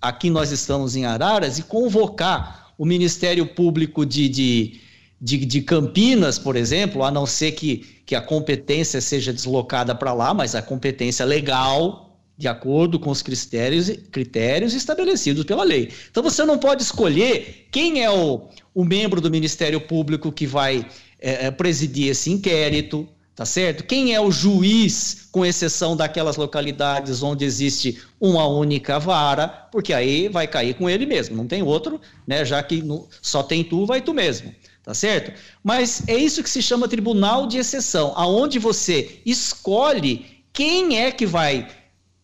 aqui 0.00 0.28
nós 0.28 0.50
estamos 0.50 0.96
em 0.96 1.06
Araras, 1.06 1.58
e 1.58 1.62
convocar 1.62 2.72
o 2.76 2.84
Ministério 2.84 3.46
Público 3.46 4.04
de, 4.04 4.28
de, 4.28 4.80
de, 5.24 5.38
de 5.38 5.62
Campinas, 5.62 6.38
por 6.38 6.54
exemplo, 6.54 7.02
a 7.02 7.10
não 7.10 7.24
ser 7.24 7.52
que, 7.52 7.78
que 8.04 8.14
a 8.14 8.20
competência 8.20 9.00
seja 9.00 9.32
deslocada 9.32 9.94
para 9.94 10.12
lá, 10.12 10.34
mas 10.34 10.54
a 10.54 10.60
competência 10.60 11.24
legal, 11.24 12.14
de 12.36 12.46
acordo 12.46 13.00
com 13.00 13.08
os 13.08 13.22
critérios, 13.22 13.90
critérios 14.12 14.74
estabelecidos 14.74 15.44
pela 15.44 15.64
lei. 15.64 15.90
Então 16.10 16.22
você 16.22 16.44
não 16.44 16.58
pode 16.58 16.82
escolher 16.82 17.68
quem 17.72 18.02
é 18.02 18.10
o, 18.10 18.48
o 18.74 18.84
membro 18.84 19.18
do 19.18 19.30
Ministério 19.30 19.80
Público 19.80 20.30
que 20.30 20.46
vai 20.46 20.86
é, 21.18 21.46
é, 21.46 21.50
presidir 21.50 22.10
esse 22.10 22.30
inquérito, 22.30 23.08
tá 23.34 23.46
certo? 23.46 23.82
Quem 23.84 24.14
é 24.14 24.20
o 24.20 24.30
juiz, 24.30 25.26
com 25.32 25.42
exceção 25.42 25.96
daquelas 25.96 26.36
localidades 26.36 27.22
onde 27.22 27.46
existe 27.46 27.98
uma 28.20 28.46
única 28.46 28.98
vara, 28.98 29.48
porque 29.72 29.94
aí 29.94 30.28
vai 30.28 30.46
cair 30.46 30.74
com 30.74 30.90
ele 30.90 31.06
mesmo, 31.06 31.34
não 31.34 31.46
tem 31.46 31.62
outro, 31.62 31.98
né? 32.26 32.44
Já 32.44 32.62
que 32.62 32.82
no, 32.82 33.08
só 33.22 33.42
tem 33.42 33.64
tu, 33.64 33.86
vai 33.86 34.02
tu 34.02 34.12
mesmo, 34.12 34.52
tá 34.84 34.92
certo? 34.92 35.32
Mas 35.62 36.02
é 36.06 36.16
isso 36.16 36.42
que 36.42 36.50
se 36.50 36.62
chama 36.62 36.86
tribunal 36.86 37.46
de 37.46 37.56
exceção, 37.58 38.12
aonde 38.14 38.58
você 38.58 39.20
escolhe 39.24 40.44
quem 40.52 40.98
é 40.98 41.10
que 41.10 41.26
vai 41.26 41.66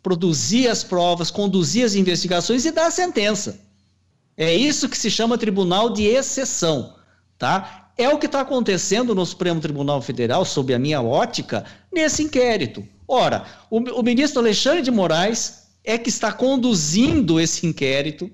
produzir 0.03 0.69
as 0.69 0.85
provas, 0.85 1.31
conduzir 1.31 1.85
as 1.85 1.95
investigações 1.95 2.65
e 2.65 2.71
dar 2.71 2.87
a 2.87 2.91
sentença. 2.91 3.61
É 4.37 4.55
isso 4.55 4.89
que 4.89 4.97
se 4.97 5.11
chama 5.11 5.39
tribunal 5.39 5.91
de 5.91 6.05
exceção, 6.05 6.95
tá? 7.39 7.91
É 7.97 8.09
o 8.09 8.19
que 8.19 8.27
está 8.27 8.41
acontecendo 8.41 9.15
no 9.15 9.27
Supremo 9.27 9.61
Tribunal 9.61 10.01
Federal, 10.01 10.45
sob 10.45 10.73
a 10.73 10.79
minha 10.79 11.03
ótica, 11.03 11.65
nesse 11.93 12.23
inquérito. 12.23 12.87
Ora, 13.07 13.45
o, 13.71 13.79
o 13.79 14.03
ministro 14.03 14.41
Alexandre 14.41 14.83
de 14.83 14.91
Moraes 14.91 15.67
é 15.85 15.99
que 15.99 16.09
está 16.09 16.33
conduzindo 16.33 17.41
esse 17.41 17.67
inquérito, 17.67 18.31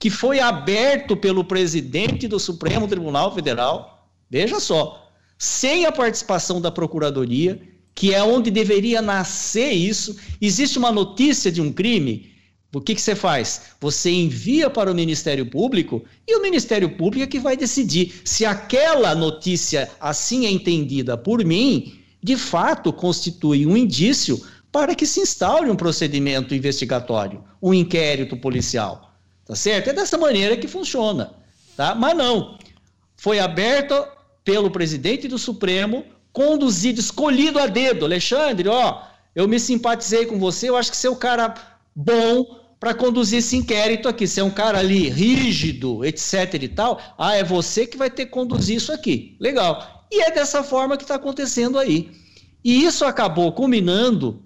que 0.00 0.08
foi 0.08 0.40
aberto 0.40 1.14
pelo 1.14 1.44
presidente 1.44 2.26
do 2.26 2.40
Supremo 2.40 2.88
Tribunal 2.88 3.34
Federal, 3.34 4.08
veja 4.30 4.58
só, 4.58 5.12
sem 5.38 5.84
a 5.84 5.92
participação 5.92 6.58
da 6.58 6.70
Procuradoria, 6.70 7.60
que 7.94 8.14
é 8.14 8.22
onde 8.22 8.50
deveria 8.50 9.02
nascer 9.02 9.70
isso. 9.72 10.16
Existe 10.40 10.78
uma 10.78 10.90
notícia 10.90 11.52
de 11.52 11.60
um 11.60 11.70
crime, 11.70 12.32
o 12.72 12.80
que, 12.80 12.94
que 12.94 13.00
você 13.02 13.14
faz? 13.14 13.62
Você 13.78 14.10
envia 14.10 14.70
para 14.70 14.90
o 14.90 14.94
Ministério 14.94 15.44
Público 15.44 16.02
e 16.26 16.34
o 16.34 16.40
Ministério 16.40 16.96
Público 16.96 17.24
é 17.24 17.26
que 17.26 17.38
vai 17.38 17.56
decidir 17.56 18.22
se 18.24 18.46
aquela 18.46 19.14
notícia, 19.14 19.90
assim 20.00 20.46
é 20.46 20.50
entendida 20.50 21.18
por 21.18 21.44
mim, 21.44 22.00
de 22.22 22.36
fato 22.36 22.90
constitui 22.90 23.66
um 23.66 23.76
indício 23.76 24.40
para 24.72 24.94
que 24.94 25.04
se 25.04 25.20
instaure 25.20 25.68
um 25.68 25.76
procedimento 25.76 26.54
investigatório, 26.54 27.44
um 27.60 27.74
inquérito 27.74 28.36
policial. 28.36 29.09
Tá 29.50 29.56
certo? 29.56 29.90
É 29.90 29.92
dessa 29.92 30.16
maneira 30.16 30.56
que 30.56 30.68
funciona. 30.68 31.32
Tá? 31.76 31.92
Mas 31.92 32.16
não. 32.16 32.56
Foi 33.16 33.40
aberto 33.40 34.06
pelo 34.44 34.70
presidente 34.70 35.26
do 35.26 35.36
Supremo, 35.38 36.04
conduzido, 36.32 37.00
escolhido 37.00 37.58
a 37.58 37.66
dedo. 37.66 38.04
Alexandre, 38.04 38.68
ó, 38.68 39.02
eu 39.34 39.48
me 39.48 39.58
simpatizei 39.58 40.24
com 40.24 40.38
você, 40.38 40.68
eu 40.68 40.76
acho 40.76 40.92
que 40.92 40.96
você 40.96 41.08
é 41.08 41.10
o 41.10 41.16
cara 41.16 41.52
bom 41.96 42.60
para 42.78 42.94
conduzir 42.94 43.40
esse 43.40 43.56
inquérito 43.56 44.08
aqui. 44.08 44.24
Se 44.24 44.38
é 44.38 44.44
um 44.44 44.52
cara 44.52 44.78
ali 44.78 45.08
rígido, 45.08 46.04
etc 46.04 46.54
e 46.54 46.68
tal, 46.68 47.00
ah, 47.18 47.34
é 47.34 47.42
você 47.42 47.88
que 47.88 47.96
vai 47.96 48.08
ter 48.08 48.26
que 48.26 48.30
conduzir 48.30 48.76
isso 48.76 48.92
aqui. 48.92 49.36
Legal. 49.40 50.06
E 50.12 50.22
é 50.22 50.30
dessa 50.30 50.62
forma 50.62 50.96
que 50.96 51.02
está 51.02 51.16
acontecendo 51.16 51.76
aí. 51.76 52.12
E 52.62 52.84
isso 52.84 53.04
acabou 53.04 53.50
culminando 53.50 54.44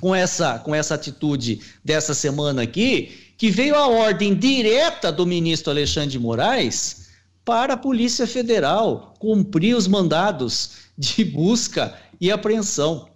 com 0.00 0.14
essa, 0.14 0.60
com 0.60 0.72
essa 0.72 0.94
atitude 0.94 1.60
dessa 1.84 2.14
semana 2.14 2.62
aqui, 2.62 3.27
que 3.38 3.50
veio 3.52 3.76
a 3.76 3.86
ordem 3.86 4.34
direta 4.34 5.12
do 5.12 5.24
ministro 5.24 5.70
Alexandre 5.70 6.10
de 6.10 6.18
Moraes 6.18 7.08
para 7.44 7.74
a 7.74 7.76
Polícia 7.76 8.26
Federal 8.26 9.14
cumprir 9.20 9.76
os 9.76 9.86
mandados 9.86 10.72
de 10.98 11.24
busca 11.24 11.96
e 12.20 12.32
apreensão. 12.32 13.08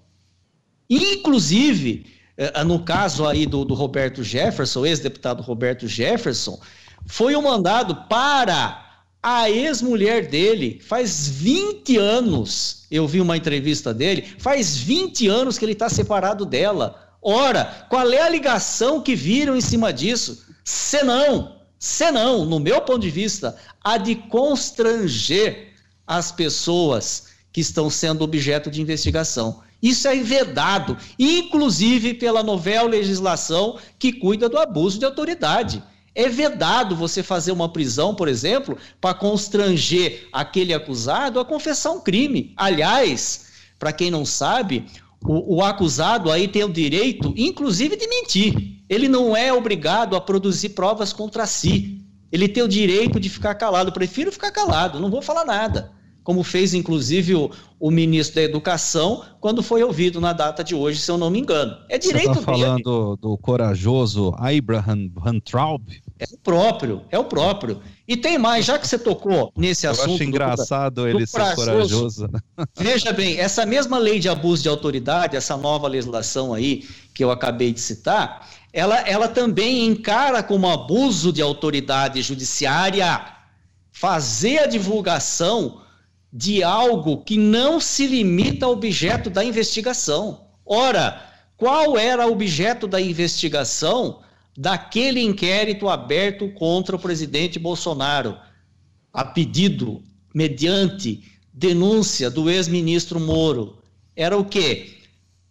Inclusive, 0.89 2.07
é, 2.37 2.63
no 2.63 2.85
caso 2.85 3.27
aí 3.27 3.47
do, 3.47 3.65
do 3.65 3.75
Roberto 3.75 4.23
Jefferson, 4.23 4.87
ex-deputado 4.87 5.43
Roberto 5.43 5.89
Jefferson, 5.89 6.59
foi 7.05 7.35
um 7.35 7.43
mandado 7.43 7.97
para 8.09 9.03
a 9.21 9.51
ex-mulher 9.51 10.29
dele. 10.29 10.81
Faz 10.81 11.29
20 11.29 11.97
anos, 11.97 12.87
eu 12.93 13.09
vi 13.09 13.21
uma 13.21 13.37
entrevista 13.37 13.93
dele, 13.93 14.25
faz 14.39 14.77
20 14.77 15.27
anos 15.27 15.59
que 15.59 15.65
ele 15.65 15.73
está 15.73 15.89
separado 15.89 16.47
dela. 16.47 17.02
Ora, 17.23 17.87
qual 17.89 18.11
é 18.13 18.21
a 18.21 18.29
ligação 18.29 19.01
que 19.01 19.15
viram 19.15 19.57
em 19.57 19.61
cima 19.61 19.93
disso? 19.93 20.45
Senão, 20.65 21.57
senão, 21.79 22.45
no 22.45 22.59
meu 22.59 22.81
ponto 22.81 22.99
de 22.99 23.11
vista, 23.11 23.57
a 23.83 23.97
de 23.97 24.17
constranger 24.17 25.73
as 26.05 26.33
pessoas 26.33 27.29
que 27.53 27.61
estão 27.61 27.89
sendo 27.89 28.23
objeto 28.23 28.71
de 28.71 28.83
investigação. 28.83 29.63
Isso 29.81 30.09
é 30.09 30.17
vedado, 30.17 30.97
inclusive 31.19 32.15
pela 32.15 32.43
novela 32.43 32.89
legislação 32.89 33.79
que 33.99 34.13
cuida 34.13 34.49
do 34.49 34.59
abuso 34.59 34.99
de 34.99 35.05
autoridade. 35.05 35.83
É 36.15 36.29
vedado 36.29 36.95
você 36.95 37.23
fazer 37.23 37.53
uma 37.53 37.73
prisão, 37.73 38.15
por 38.15 38.29
exemplo, 38.29 38.77
para 39.01 39.15
constranger 39.15 40.29
aquele 40.33 40.75
acusado 40.75 41.41
a 41.41 41.45
confessar 41.45 41.91
um 41.93 42.01
crime. 42.01 42.53
Aliás, 42.57 43.47
para 43.79 43.93
quem 43.93 44.11
não 44.11 44.25
sabe, 44.25 44.87
o, 45.25 45.57
o, 45.57 45.63
acusado 45.63 46.31
aí 46.31 46.49
tem 46.49 46.65
o 46.65 46.73
direito, 46.73 47.33
inclusive, 47.37 47.97
de 47.97 48.09
mentir. 48.09 48.83
Ele 48.89 49.09
não 49.09 49.37
é 49.37 49.53
obrigado 49.53 50.17
a 50.17 50.21
produzir 50.21 50.71
provas 50.71 51.13
contra 51.13 51.47
si. 51.47 52.05
ele 52.31 52.49
tem 52.49 52.63
o 52.63 52.69
direito 52.69 53.21
de 53.21 53.29
ficar 53.29 53.55
calado. 53.55 53.89
Eu 53.91 53.95
prefiro 53.95 54.33
ficar 54.33 54.51
calado, 54.51 55.01
não 55.01 55.11
vou 55.11 55.23
falar 55.23 55.45
nada. 55.45 55.93
Como 56.23 56.45
fez, 56.45 56.73
inclusive, 56.73 57.35
o, 57.35 57.51
o, 57.81 57.91
ministro 57.91 58.37
da 58.37 58.43
Educação, 58.43 59.25
quando 59.41 59.63
foi 59.63 59.83
ouvido 59.83 60.21
na 60.21 60.33
data 60.33 60.63
de 60.63 60.75
hoje, 60.75 61.01
se 61.01 61.11
eu 61.11 61.19
não 61.19 61.31
me 61.31 61.41
engano. 61.41 61.77
É 61.89 61.99
direito 61.99 62.35
Você 62.35 62.41
está 62.41 62.53
falando 62.53 63.17
do 63.17 63.37
corajoso 63.39 64.33
Abraham 64.39 65.11
Van 65.15 65.41
Traub? 65.41 65.83
É 66.23 66.35
o 66.35 66.39
próprio, 66.39 67.03
é 67.11 67.19
o 67.19 67.25
próprio. 67.25 67.83
E 68.07 68.17
tem 68.17 68.39
mais, 68.39 68.65
já 68.65 68.79
que 68.79 68.87
você 68.87 68.97
tocou 68.97 69.53
nesse 69.57 69.89
assunto. 69.89 70.11
Eu 70.11 70.15
acho 70.15 70.25
engraçado 70.25 70.95
do, 70.95 71.09
ele 71.09 71.21
do 71.21 71.27
ser 71.27 71.55
corajoso. 71.57 72.29
Né? 72.29 72.39
Veja 72.79 73.13
bem, 73.13 73.39
essa 73.39 73.67
mesma 73.67 73.99
lei 73.99 74.21
de 74.21 74.29
abuso 74.29 74.63
de 74.63 74.69
autoridade, 74.69 75.37
essa 75.37 75.57
nova 75.57 75.89
legislação 75.89 76.55
aí 76.55 76.87
que 77.13 77.25
eu 77.25 77.31
acabei 77.31 77.73
de 77.73 77.81
citar, 77.81 78.49
ela, 78.73 79.01
ela 79.01 79.27
também 79.27 79.85
encara 79.85 80.43
como 80.43 80.71
abuso 80.71 81.33
de 81.33 81.43
autoridade 81.43 82.23
judiciária 82.23 83.25
fazer 83.91 84.61
a 84.61 84.67
divulgação 84.67 85.83
de 86.33 86.63
algo 86.63 87.25
que 87.25 87.37
não 87.37 87.81
se 87.81 88.07
limita 88.07 88.67
ao 88.67 88.73
objeto 88.73 89.29
da 89.29 89.45
investigação. 89.45 90.47
Ora, 90.65 91.21
qual 91.57 91.99
era 91.99 92.27
o 92.27 92.33
objeto 92.33 92.87
da 92.87 93.01
investigação 93.01 94.21
daquele 94.57 95.21
inquérito 95.21 95.89
aberto 95.89 96.49
contra 96.53 96.97
o 96.97 96.99
presidente 96.99 97.59
Bolsonaro, 97.59 98.37
a 99.13 99.25
pedido, 99.25 100.03
mediante 100.35 101.23
denúncia 101.53 102.31
do 102.31 102.49
ex-ministro 102.49 103.21
Moro, 103.21 103.79
era 104.17 104.37
o 104.37 104.45
quê? 104.45 104.95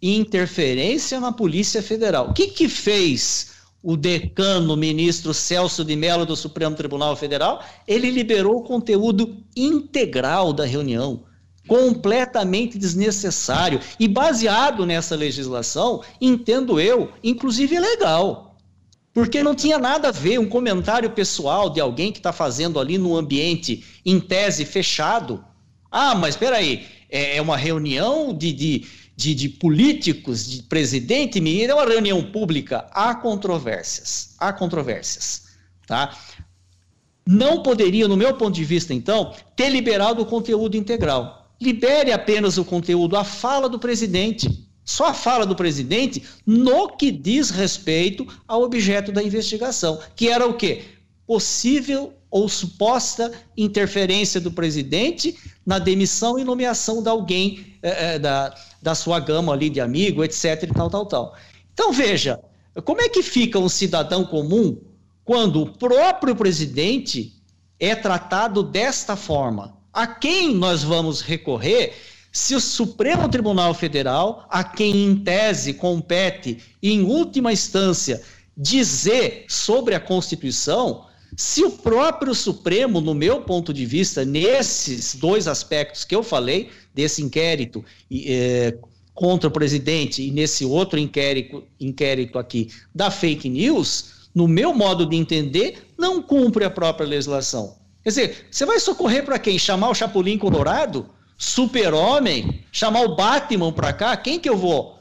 Interferência 0.01 1.19
na 1.19 1.31
Polícia 1.31 1.81
Federal. 1.81 2.29
O 2.29 2.33
que, 2.33 2.47
que 2.47 2.67
fez 2.67 3.51
o 3.83 3.95
decano, 3.95 4.77
ministro 4.77 5.33
Celso 5.33 5.83
de 5.83 5.95
Mello 5.95 6.25
do 6.25 6.35
Supremo 6.35 6.75
Tribunal 6.75 7.15
Federal? 7.15 7.63
Ele 7.87 8.09
liberou 8.09 8.57
o 8.57 8.63
conteúdo 8.63 9.43
integral 9.55 10.53
da 10.53 10.65
reunião 10.65 11.23
completamente 11.67 12.77
desnecessário 12.77 13.79
e 13.99 14.07
baseado 14.07 14.85
nessa 14.85 15.15
legislação, 15.15 16.01
entendo 16.19 16.79
eu, 16.79 17.11
inclusive 17.23 17.79
legal. 17.79 18.50
Porque 19.13 19.43
não 19.43 19.53
tinha 19.53 19.77
nada 19.77 20.07
a 20.07 20.11
ver 20.11 20.39
um 20.39 20.47
comentário 20.47 21.09
pessoal 21.09 21.69
de 21.69 21.81
alguém 21.81 22.11
que 22.11 22.19
está 22.19 22.31
fazendo 22.31 22.79
ali 22.79 22.97
no 22.97 23.15
ambiente, 23.17 23.83
em 24.05 24.19
tese, 24.19 24.63
fechado. 24.63 25.43
Ah, 25.91 26.15
mas 26.15 26.35
espera 26.35 26.57
aí, 26.57 26.85
é, 27.09 27.37
é 27.37 27.41
uma 27.41 27.57
reunião 27.57 28.33
de, 28.33 28.53
de, 28.53 28.85
de, 29.15 29.35
de 29.35 29.49
políticos, 29.49 30.49
de 30.49 30.63
presidente, 30.63 31.39
é 31.39 31.73
uma 31.73 31.85
reunião 31.85 32.23
pública. 32.23 32.87
Há 32.91 33.13
controvérsias, 33.15 34.35
há 34.39 34.53
controvérsias, 34.53 35.43
tá? 35.85 36.17
Não 37.27 37.61
poderia, 37.61 38.07
no 38.07 38.15
meu 38.17 38.35
ponto 38.35 38.55
de 38.55 38.63
vista, 38.63 38.93
então, 38.93 39.33
ter 39.55 39.69
liberado 39.69 40.21
o 40.21 40.25
conteúdo 40.25 40.77
integral. 40.77 41.53
Libere 41.61 42.11
apenas 42.11 42.57
o 42.57 42.65
conteúdo, 42.65 43.15
a 43.15 43.23
fala 43.23 43.67
do 43.69 43.77
presidente. 43.77 44.67
Só 44.83 45.07
a 45.07 45.13
fala 45.13 45.45
do 45.45 45.55
presidente 45.55 46.23
no 46.45 46.89
que 46.89 47.11
diz 47.11 47.49
respeito 47.49 48.27
ao 48.47 48.63
objeto 48.63 49.11
da 49.11 49.23
investigação, 49.23 49.99
que 50.15 50.27
era 50.27 50.47
o 50.47 50.55
quê? 50.55 50.83
Possível 51.25 52.13
ou 52.31 52.47
suposta 52.47 53.31
interferência 53.57 54.39
do 54.39 54.51
presidente 54.51 55.37
na 55.65 55.77
demissão 55.77 56.39
e 56.39 56.45
nomeação 56.45 57.03
de 57.03 57.09
alguém 57.09 57.77
é, 57.81 58.17
da, 58.17 58.55
da 58.81 58.95
sua 58.95 59.19
gama 59.19 59.51
ali 59.51 59.69
de 59.69 59.81
amigo, 59.81 60.23
etc. 60.23 60.63
e 60.63 60.67
tal, 60.67 60.89
tal, 60.89 61.05
tal. 61.05 61.35
Então, 61.73 61.91
veja, 61.91 62.39
como 62.85 63.01
é 63.01 63.09
que 63.09 63.21
fica 63.21 63.59
um 63.59 63.67
cidadão 63.67 64.23
comum 64.23 64.77
quando 65.25 65.61
o 65.61 65.69
próprio 65.69 66.35
presidente 66.35 67.33
é 67.79 67.93
tratado 67.95 68.63
desta 68.63 69.15
forma? 69.15 69.77
A 69.91 70.07
quem 70.07 70.55
nós 70.55 70.83
vamos 70.83 71.19
recorrer 71.19 71.93
se 72.31 72.55
o 72.55 72.61
Supremo 72.61 73.27
Tribunal 73.27 73.73
Federal, 73.73 74.45
a 74.49 74.63
quem 74.63 75.05
em 75.05 75.15
tese 75.17 75.73
compete, 75.73 76.59
em 76.81 77.01
última 77.01 77.51
instância, 77.51 78.21
dizer 78.55 79.45
sobre 79.49 79.95
a 79.95 79.99
Constituição, 79.99 81.05
se 81.35 81.63
o 81.63 81.71
próprio 81.71 82.33
Supremo, 82.33 83.01
no 83.01 83.13
meu 83.13 83.41
ponto 83.41 83.73
de 83.73 83.85
vista, 83.85 84.23
nesses 84.23 85.15
dois 85.15 85.47
aspectos 85.47 86.05
que 86.05 86.15
eu 86.15 86.23
falei, 86.23 86.69
desse 86.93 87.21
inquérito 87.21 87.83
é, 88.11 88.77
contra 89.13 89.47
o 89.47 89.51
presidente 89.51 90.21
e 90.21 90.31
nesse 90.31 90.65
outro 90.65 90.99
inquérito, 90.99 91.63
inquérito 91.79 92.37
aqui 92.37 92.69
da 92.93 93.09
fake 93.09 93.49
news, 93.49 94.29
no 94.33 94.47
meu 94.47 94.73
modo 94.73 95.05
de 95.05 95.15
entender, 95.15 95.87
não 95.97 96.21
cumpre 96.21 96.63
a 96.63 96.69
própria 96.69 97.07
legislação. 97.07 97.75
Quer 98.03 98.09
dizer, 98.09 98.47
você 98.49 98.65
vai 98.65 98.79
socorrer 98.79 99.23
para 99.23 99.39
quem? 99.39 99.59
Chamar 99.59 99.89
o 99.89 99.95
Chapolin 99.95 100.37
Colorado? 100.37 101.09
Super-homem, 101.41 102.63
chamar 102.71 103.01
o 103.01 103.15
Batman 103.15 103.73
para 103.73 103.91
cá, 103.91 104.15
quem 104.15 104.39
que 104.39 104.47
eu 104.47 104.55
vou? 104.55 104.99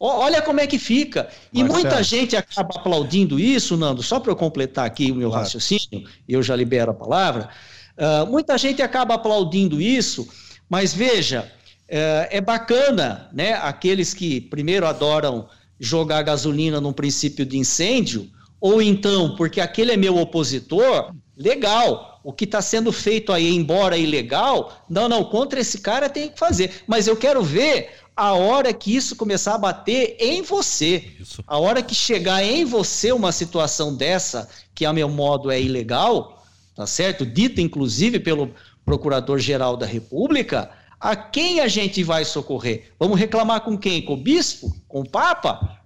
Olha 0.00 0.40
como 0.40 0.60
é 0.60 0.66
que 0.66 0.78
fica. 0.78 1.28
E 1.52 1.62
Marcelo. 1.62 1.82
muita 1.82 2.02
gente 2.02 2.34
acaba 2.34 2.70
aplaudindo 2.74 3.38
isso, 3.38 3.76
Nando, 3.76 4.02
só 4.02 4.18
para 4.18 4.32
eu 4.32 4.36
completar 4.36 4.86
aqui 4.86 5.12
o 5.12 5.14
meu 5.14 5.28
claro. 5.28 5.44
raciocínio, 5.44 6.08
eu 6.26 6.42
já 6.42 6.56
libero 6.56 6.92
a 6.92 6.94
palavra. 6.94 7.50
Uh, 7.98 8.26
muita 8.26 8.56
gente 8.56 8.80
acaba 8.80 9.16
aplaudindo 9.16 9.78
isso, 9.78 10.26
mas 10.70 10.94
veja, 10.94 11.52
uh, 11.90 12.28
é 12.30 12.40
bacana, 12.40 13.28
né? 13.30 13.52
Aqueles 13.52 14.14
que 14.14 14.40
primeiro 14.40 14.86
adoram 14.86 15.50
jogar 15.78 16.22
gasolina 16.22 16.80
num 16.80 16.94
princípio 16.94 17.44
de 17.44 17.58
incêndio, 17.58 18.30
ou 18.60 18.82
então, 18.82 19.36
porque 19.36 19.60
aquele 19.60 19.92
é 19.92 19.96
meu 19.96 20.16
opositor, 20.16 21.14
legal. 21.36 22.20
O 22.24 22.32
que 22.32 22.44
está 22.44 22.60
sendo 22.60 22.92
feito 22.92 23.32
aí, 23.32 23.54
embora 23.54 23.96
ilegal, 23.96 24.84
não, 24.88 25.08
não, 25.08 25.24
contra 25.24 25.60
esse 25.60 25.78
cara 25.78 26.08
tem 26.08 26.28
que 26.28 26.38
fazer. 26.38 26.82
Mas 26.86 27.06
eu 27.06 27.16
quero 27.16 27.42
ver 27.42 27.90
a 28.16 28.34
hora 28.34 28.72
que 28.72 28.94
isso 28.94 29.14
começar 29.14 29.54
a 29.54 29.58
bater 29.58 30.16
em 30.18 30.42
você. 30.42 31.12
Isso. 31.20 31.42
A 31.46 31.56
hora 31.56 31.80
que 31.80 31.94
chegar 31.94 32.42
em 32.42 32.64
você 32.64 33.12
uma 33.12 33.30
situação 33.30 33.94
dessa, 33.94 34.48
que 34.74 34.84
a 34.84 34.92
meu 34.92 35.08
modo 35.08 35.50
é 35.50 35.60
ilegal, 35.60 36.42
tá 36.74 36.84
certo? 36.86 37.24
Dita 37.24 37.60
inclusive 37.60 38.18
pelo 38.18 38.52
Procurador-Geral 38.84 39.76
da 39.76 39.86
República, 39.86 40.70
a 41.00 41.14
quem 41.14 41.60
a 41.60 41.68
gente 41.68 42.02
vai 42.02 42.24
socorrer? 42.24 42.90
Vamos 42.98 43.18
reclamar 43.18 43.60
com 43.60 43.78
quem? 43.78 44.02
Com 44.02 44.14
o 44.14 44.16
bispo? 44.16 44.74
Com 44.88 45.02
o 45.02 45.08
papa? 45.08 45.77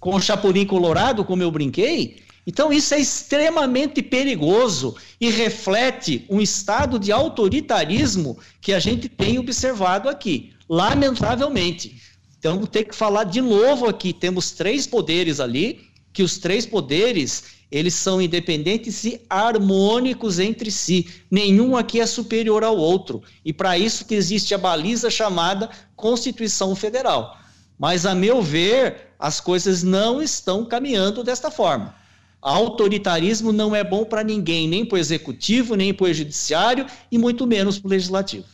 Com 0.00 0.16
o 0.16 0.20
chapulim 0.20 0.66
colorado, 0.66 1.24
como 1.24 1.42
eu 1.42 1.50
brinquei? 1.50 2.16
Então, 2.46 2.72
isso 2.72 2.94
é 2.94 2.98
extremamente 2.98 4.02
perigoso 4.02 4.96
e 5.20 5.30
reflete 5.30 6.24
um 6.28 6.40
estado 6.40 6.98
de 6.98 7.12
autoritarismo 7.12 8.38
que 8.60 8.72
a 8.72 8.80
gente 8.80 9.08
tem 9.08 9.38
observado 9.38 10.08
aqui, 10.08 10.52
lamentavelmente. 10.68 12.00
Então, 12.38 12.64
ter 12.64 12.84
que 12.84 12.96
falar 12.96 13.24
de 13.24 13.42
novo 13.42 13.86
aqui: 13.86 14.12
temos 14.12 14.52
três 14.52 14.86
poderes 14.86 15.38
ali, 15.38 15.80
que 16.12 16.22
os 16.22 16.38
três 16.38 16.64
poderes 16.64 17.60
eles 17.70 17.94
são 17.94 18.20
independentes 18.20 19.04
e 19.04 19.20
harmônicos 19.30 20.40
entre 20.40 20.70
si. 20.72 21.06
Nenhum 21.30 21.76
aqui 21.76 22.00
é 22.00 22.06
superior 22.06 22.64
ao 22.64 22.76
outro. 22.76 23.22
E 23.44 23.52
para 23.52 23.78
isso 23.78 24.04
que 24.04 24.14
existe 24.14 24.54
a 24.54 24.58
baliza 24.58 25.08
chamada 25.08 25.70
Constituição 25.94 26.74
Federal. 26.74 27.38
Mas, 27.80 28.04
a 28.04 28.14
meu 28.14 28.42
ver, 28.42 29.14
as 29.18 29.40
coisas 29.40 29.82
não 29.82 30.20
estão 30.20 30.66
caminhando 30.66 31.24
desta 31.24 31.50
forma. 31.50 31.94
Autoritarismo 32.42 33.52
não 33.52 33.74
é 33.74 33.82
bom 33.82 34.04
para 34.04 34.22
ninguém, 34.22 34.68
nem 34.68 34.84
para 34.84 34.96
o 34.96 34.98
executivo, 34.98 35.74
nem 35.74 35.94
para 35.94 36.04
o 36.04 36.12
judiciário 36.12 36.84
e 37.10 37.16
muito 37.16 37.46
menos 37.46 37.78
para 37.78 37.88
o 37.88 37.90
legislativo. 37.90 38.44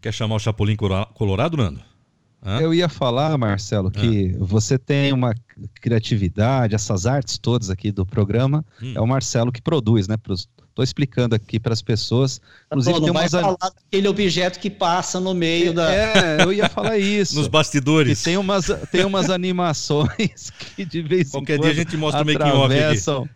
Quer 0.00 0.10
chamar 0.10 0.36
o 0.36 0.38
Chapolin 0.38 0.74
Colorado, 1.12 1.58
Nando? 1.58 1.91
Hã? 2.44 2.60
Eu 2.60 2.74
ia 2.74 2.88
falar, 2.88 3.36
Marcelo, 3.38 3.90
que 3.90 4.34
Hã? 4.34 4.44
você 4.44 4.76
tem 4.76 5.12
uma 5.12 5.32
criatividade, 5.80 6.74
essas 6.74 7.06
artes 7.06 7.38
todas 7.38 7.70
aqui 7.70 7.92
do 7.92 8.04
programa, 8.04 8.64
hum. 8.82 8.92
é 8.96 9.00
o 9.00 9.06
Marcelo 9.06 9.52
que 9.52 9.62
produz, 9.62 10.08
né? 10.08 10.16
Estou 10.72 10.82
explicando 10.82 11.34
aqui 11.34 11.60
para 11.60 11.72
as 11.72 11.82
pessoas. 11.82 12.40
Inclusive, 12.66 12.98
não 12.98 13.04
tem 13.04 13.12
vai 13.12 13.22
umas... 13.24 13.30
falar 13.30 13.70
daquele 13.74 14.08
objeto 14.08 14.58
que 14.58 14.70
passa 14.70 15.20
no 15.20 15.34
meio 15.34 15.70
é, 15.70 15.72
da. 15.72 15.94
É, 15.94 16.42
eu 16.42 16.52
ia 16.52 16.68
falar 16.68 16.98
isso. 16.98 17.36
Nos 17.36 17.46
bastidores. 17.46 18.18
Que 18.18 18.24
tem 18.24 18.36
umas, 18.36 18.66
tem 18.90 19.04
umas 19.04 19.30
animações 19.30 20.50
que 20.74 20.84
de 20.84 21.02
vez 21.02 21.30
Qualquer 21.30 21.54
em 21.54 21.58
quando. 21.58 21.60
Qualquer 21.60 21.60
dia 21.60 21.70
a 21.70 21.74
gente 21.74 21.96
mostra 21.96 22.22
o 22.22 22.26
making-off 22.26 23.28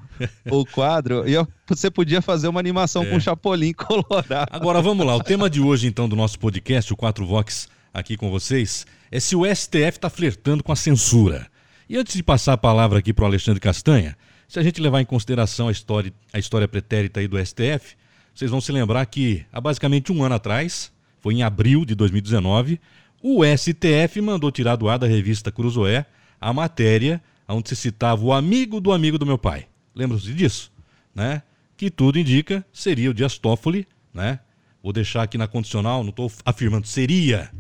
o 0.51 0.65
quadro. 0.65 1.25
E 1.29 1.35
você 1.69 1.91
podia 1.91 2.23
fazer 2.23 2.49
uma 2.49 2.61
animação 2.61 3.03
é. 3.03 3.11
com 3.11 3.21
Chapolin 3.21 3.73
colorado. 3.73 4.49
Agora 4.51 4.81
vamos 4.81 5.07
lá. 5.07 5.15
O 5.15 5.23
tema 5.23 5.51
de 5.51 5.61
hoje, 5.61 5.87
então, 5.87 6.09
do 6.09 6.17
nosso 6.17 6.39
podcast, 6.39 6.93
o 6.93 6.97
4 6.97 7.27
Vox, 7.27 7.69
aqui 7.93 8.17
com 8.17 8.31
vocês, 8.31 8.87
é 9.11 9.21
se 9.21 9.37
o 9.37 9.45
STF 9.45 9.97
está 9.97 10.11
flertando 10.11 10.63
com 10.63 10.73
a 10.73 10.77
censura. 10.77 11.47
E 11.89 11.97
antes 11.97 12.17
de 12.17 12.23
passar 12.23 12.55
a 12.55 12.59
palavra 12.59 12.99
aqui 12.99 13.13
para 13.13 13.25
o 13.25 13.27
Alexandre 13.27 13.61
Castanha, 13.61 14.17
se 14.49 14.59
a 14.59 14.63
gente 14.63 14.81
levar 14.81 15.01
em 15.01 15.05
consideração 15.05 15.69
a 15.69 15.73
história, 15.73 16.13
a 16.33 16.39
história 16.39 16.67
pretérita 16.67 17.21
aí 17.21 17.29
do 17.29 17.39
STF, 17.45 17.97
vocês 18.35 18.51
vão 18.51 18.61
se 18.61 18.73
lembrar 18.73 19.05
que 19.07 19.45
há 19.53 19.61
basicamente 19.61 20.13
um 20.13 20.23
ano 20.23 20.35
atrás, 20.35 20.93
foi 21.21 21.35
em 21.35 21.43
abril 21.43 21.85
de 21.85 21.95
2019, 21.95 22.81
o 23.23 23.43
STF 23.45 24.21
mandou 24.21 24.51
tirar 24.51 24.77
do 24.77 24.89
ar 24.89 24.99
da 24.99 25.07
revista 25.07 25.51
Cruzoé 25.51 26.07
a 26.41 26.53
matéria 26.53 27.23
onde 27.49 27.69
se 27.69 27.77
citava 27.77 28.25
o 28.25 28.33
amigo 28.33 28.81
do 28.81 28.93
amigo 28.93 29.19
do 29.19 29.27
meu 29.27 29.39
pai. 29.39 29.67
Lembram-se 29.95 30.33
disso? 30.35 30.73
Né? 31.15 31.43
que 31.77 31.91
tudo 31.91 32.19
indica 32.19 32.65
seria 32.73 33.11
o 33.11 33.15
Dias 33.15 33.39
Toffoli, 33.39 33.87
né? 34.13 34.41
Vou 34.83 34.93
deixar 34.93 35.23
aqui 35.23 35.37
na 35.37 35.47
condicional, 35.47 36.03
não 36.03 36.11
estou 36.11 36.31
afirmando, 36.45 36.87
seria 36.87 37.51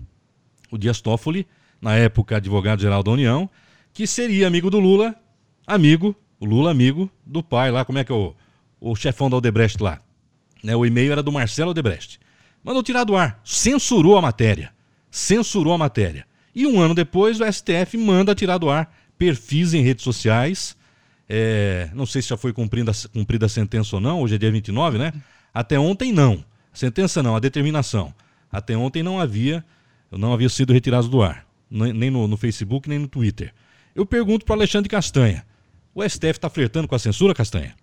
o 0.71 0.79
Dias 0.79 1.01
Toffoli, 1.01 1.47
na 1.81 1.97
época 1.97 2.37
advogado-geral 2.37 3.03
da 3.03 3.11
União, 3.11 3.49
que 3.93 4.07
seria 4.07 4.47
amigo 4.47 4.71
do 4.71 4.79
Lula, 4.79 5.15
amigo, 5.67 6.15
o 6.39 6.45
Lula 6.45 6.71
amigo 6.71 7.11
do 7.25 7.43
pai 7.43 7.71
lá, 7.71 7.85
como 7.85 7.99
é 7.99 8.05
que 8.05 8.13
é 8.13 8.15
o, 8.15 8.35
o 8.81 8.95
chefão 8.95 9.31
da 9.31 9.37
Odebrecht 9.37 9.83
lá. 9.83 10.01
Né? 10.63 10.75
O 10.75 10.85
e-mail 10.85 11.13
era 11.13 11.23
do 11.23 11.33
Marcelo 11.33 11.71
Odebrecht. 11.71 12.19
Mandou 12.63 12.83
tirar 12.83 13.05
do 13.05 13.17
ar, 13.17 13.41
censurou 13.45 14.19
a 14.19 14.23
matéria. 14.23 14.73
Censurou 15.11 15.73
a 15.73 15.79
matéria. 15.79 16.27
E 16.55 16.67
um 16.67 16.81
ano 16.81 16.95
depois 16.95 17.41
o 17.41 17.53
STF 17.53 17.97
manda 17.97 18.35
tirar 18.35 18.59
do 18.59 18.69
ar 18.69 18.93
perfis 19.19 19.75
em 19.75 19.83
redes 19.83 20.05
sociais. 20.05 20.77
É, 21.29 21.91
não 21.95 22.07
sei 22.07 22.23
se 22.23 22.29
já 22.29 22.37
foi 22.37 22.53
cumprida, 22.53 22.93
cumprida 23.13 23.47
a 23.47 23.49
sentença 23.49 23.97
ou 23.97 24.01
não, 24.01 24.21
hoje 24.21 24.37
é 24.37 24.39
dia 24.39 24.51
29, 24.51 24.99
né? 24.99 25.13
Até 25.53 25.79
ontem 25.79 26.13
não. 26.13 26.45
sentença 26.73 27.23
não, 27.23 27.35
a 27.35 27.41
determinação. 27.41 28.15
Até 28.51 28.77
ontem 28.77 29.03
não 29.03 29.21
havia, 29.21 29.65
não 30.11 30.33
havia 30.33 30.49
sido 30.49 30.73
retirado 30.73 31.09
do 31.09 31.23
ar. 31.23 31.47
Nem 31.71 32.11
no, 32.11 32.29
no 32.29 32.37
Facebook, 32.37 32.89
nem 32.89 32.99
no 32.99 33.09
Twitter. 33.09 33.53
Eu 33.95 34.07
pergunto 34.07 34.45
para 34.45 34.55
Alexandre 34.55 34.89
Castanha. 34.89 35.45
O 35.95 36.03
STF 36.07 36.33
está 36.33 36.51
flertando 36.51 36.87
com 36.87 36.95
a 36.95 36.99
censura, 36.99 37.35
Castanha? 37.35 37.75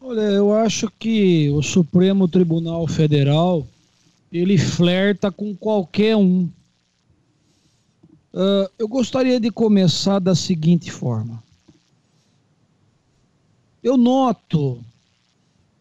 Olha, 0.00 0.20
eu 0.20 0.52
acho 0.52 0.90
que 0.98 1.48
o 1.50 1.62
Supremo 1.62 2.28
Tribunal 2.28 2.86
Federal 2.86 3.66
ele 4.32 4.58
flerta 4.58 5.30
com 5.30 5.54
qualquer 5.54 6.16
um. 6.16 6.48
Uh, 8.32 8.68
eu 8.78 8.88
gostaria 8.88 9.38
de 9.38 9.50
começar 9.50 10.18
da 10.18 10.34
seguinte 10.34 10.90
forma. 10.90 11.42
Eu 13.82 13.96
noto, 13.96 14.82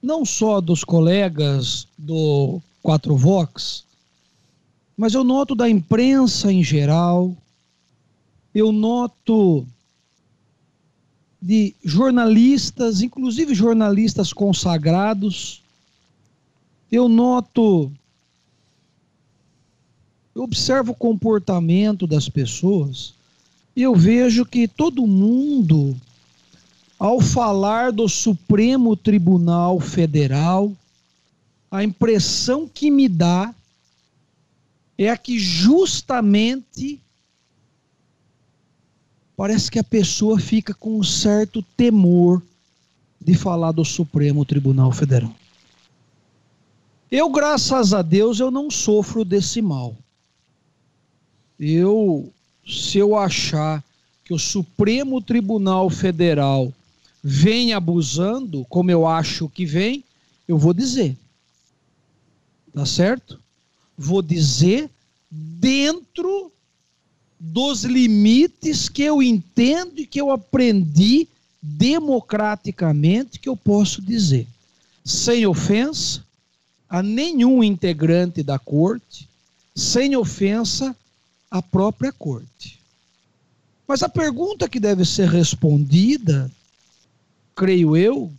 não 0.02 0.26
só 0.26 0.60
dos 0.60 0.84
colegas 0.84 1.88
do 1.98 2.62
4 2.84 3.16
Vox, 3.16 3.86
mas 5.02 5.16
eu 5.16 5.24
noto 5.24 5.56
da 5.56 5.68
imprensa 5.68 6.54
em 6.54 6.64
geral, 6.64 7.36
eu 8.54 8.72
noto 8.72 9.66
de 11.42 11.74
jornalistas, 11.84 13.02
inclusive 13.02 13.56
jornalistas 13.56 14.32
consagrados. 14.32 15.64
Eu 16.92 17.10
noto, 17.10 17.92
eu 20.36 20.44
observo 20.44 20.92
o 20.92 20.96
comportamento 20.96 22.06
das 22.06 22.30
pessoas 22.30 23.16
e 23.76 23.82
eu 23.82 23.96
vejo 23.96 24.46
que 24.46 24.68
todo 24.68 25.08
mundo, 25.08 26.00
ao 27.00 27.20
falar 27.20 27.92
do 27.92 28.08
Supremo 28.08 28.96
Tribunal 28.96 29.80
Federal, 29.80 30.72
a 31.72 31.84
impressão 31.84 32.70
que 32.72 32.92
me 32.92 33.10
dá 33.10 33.52
é 35.04 35.10
a 35.10 35.18
que 35.18 35.40
justamente 35.40 37.00
parece 39.36 39.72
que 39.72 39.80
a 39.80 39.84
pessoa 39.84 40.40
fica 40.40 40.74
com 40.74 41.00
um 41.00 41.04
certo 41.04 41.64
temor 41.76 42.42
de 43.20 43.34
falar 43.34 43.72
do 43.72 43.84
Supremo 43.84 44.46
Tribunal 44.46 44.92
Federal. 44.92 45.34
Eu, 47.10 47.30
graças 47.30 47.94
a 47.94 48.02
Deus, 48.02 48.40
eu 48.40 48.52
não 48.52 48.70
sofro 48.70 49.26
desse 49.26 49.62
mal. 49.62 49.96
Eu, 51.60 52.32
se 52.66 52.98
eu 52.98 53.18
achar 53.18 53.84
que 54.24 54.34
o 54.34 54.40
Supremo 54.40 55.22
Tribunal 55.22 55.90
Federal 55.90 56.74
vem 57.24 57.74
abusando, 57.74 58.66
como 58.70 58.90
eu 58.90 59.06
acho 59.06 59.50
que 59.50 59.66
vem, 59.66 60.04
eu 60.48 60.58
vou 60.58 60.74
dizer. 60.74 61.18
Tá 62.74 62.86
certo? 62.86 63.40
Vou 63.98 64.22
dizer 64.22 64.90
dentro 65.30 66.52
dos 67.40 67.84
limites 67.84 68.88
que 68.88 69.02
eu 69.02 69.22
entendo 69.22 70.00
e 70.00 70.06
que 70.06 70.20
eu 70.20 70.32
aprendi 70.32 71.28
democraticamente 71.62 73.40
que 73.40 73.50
eu 73.50 73.56
posso 73.56 74.02
dizer, 74.02 74.48
sem 75.04 75.46
ofensa 75.46 76.24
a 76.90 77.02
nenhum 77.02 77.64
integrante 77.64 78.44
da 78.44 78.60
corte, 78.60 79.28
sem 79.76 80.16
ofensa 80.16 80.96
à 81.50 81.62
própria 81.62 82.12
corte. 82.12 82.80
Mas 83.88 84.04
a 84.04 84.10
pergunta 84.10 84.70
que 84.70 84.80
deve 84.80 85.06
ser 85.06 85.28
respondida, 85.30 86.52
creio 87.56 87.96
eu, 87.96 88.32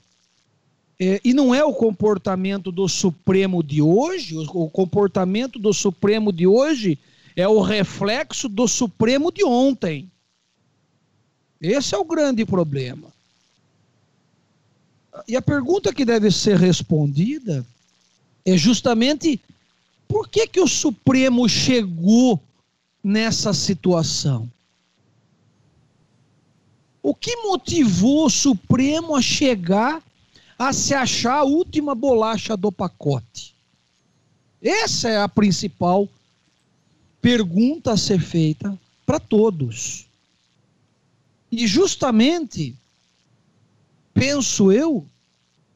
é, 1.05 1.21
e 1.25 1.35
não 1.35 1.53
é 1.53 1.65
o 1.65 1.75
comportamento 1.75 2.71
do 2.71 2.89
Supremo 2.89 3.61
de 3.61 3.83
hoje, 3.83 4.37
o, 4.37 4.67
o 4.67 4.71
comportamento 4.71 5.59
do 5.59 5.75
Supremo 5.75 6.33
de 6.33 6.47
hoje 6.47 6.97
é 7.35 7.49
o 7.49 7.61
reflexo 7.61 8.49
do 8.49 8.69
Supremo 8.69 9.33
de 9.33 9.45
ontem. 9.45 10.09
Esse 11.61 11.97
é 11.97 11.99
o 11.99 12.05
grande 12.05 12.47
problema. 12.47 13.09
E 15.27 15.35
a 15.35 15.43
pergunta 15.43 15.93
que 15.93 16.05
deve 16.05 16.31
ser 16.31 16.57
respondida 16.57 17.67
é 18.45 18.57
justamente 18.57 19.41
por 20.07 20.29
que, 20.29 20.47
que 20.47 20.61
o 20.61 20.69
Supremo 20.69 21.49
chegou 21.49 22.41
nessa 23.03 23.53
situação? 23.53 24.49
O 27.03 27.13
que 27.13 27.35
motivou 27.39 28.27
o 28.27 28.31
Supremo 28.31 29.17
a 29.17 29.21
chegar 29.21 30.01
a 30.69 30.73
se 30.73 30.95
achar 30.95 31.39
a 31.39 31.45
última 31.45 31.95
bolacha 31.95 32.57
do 32.57 32.71
pacote? 32.71 33.55
Essa 34.63 35.09
é 35.09 35.21
a 35.21 35.29
principal 35.29 36.09
pergunta 37.21 37.93
a 37.93 37.97
ser 37.97 38.21
feita 38.21 38.79
para 39.05 39.19
todos. 39.19 40.07
E 41.51 41.67
justamente, 41.67 42.75
penso 44.15 44.71
eu, 44.71 45.05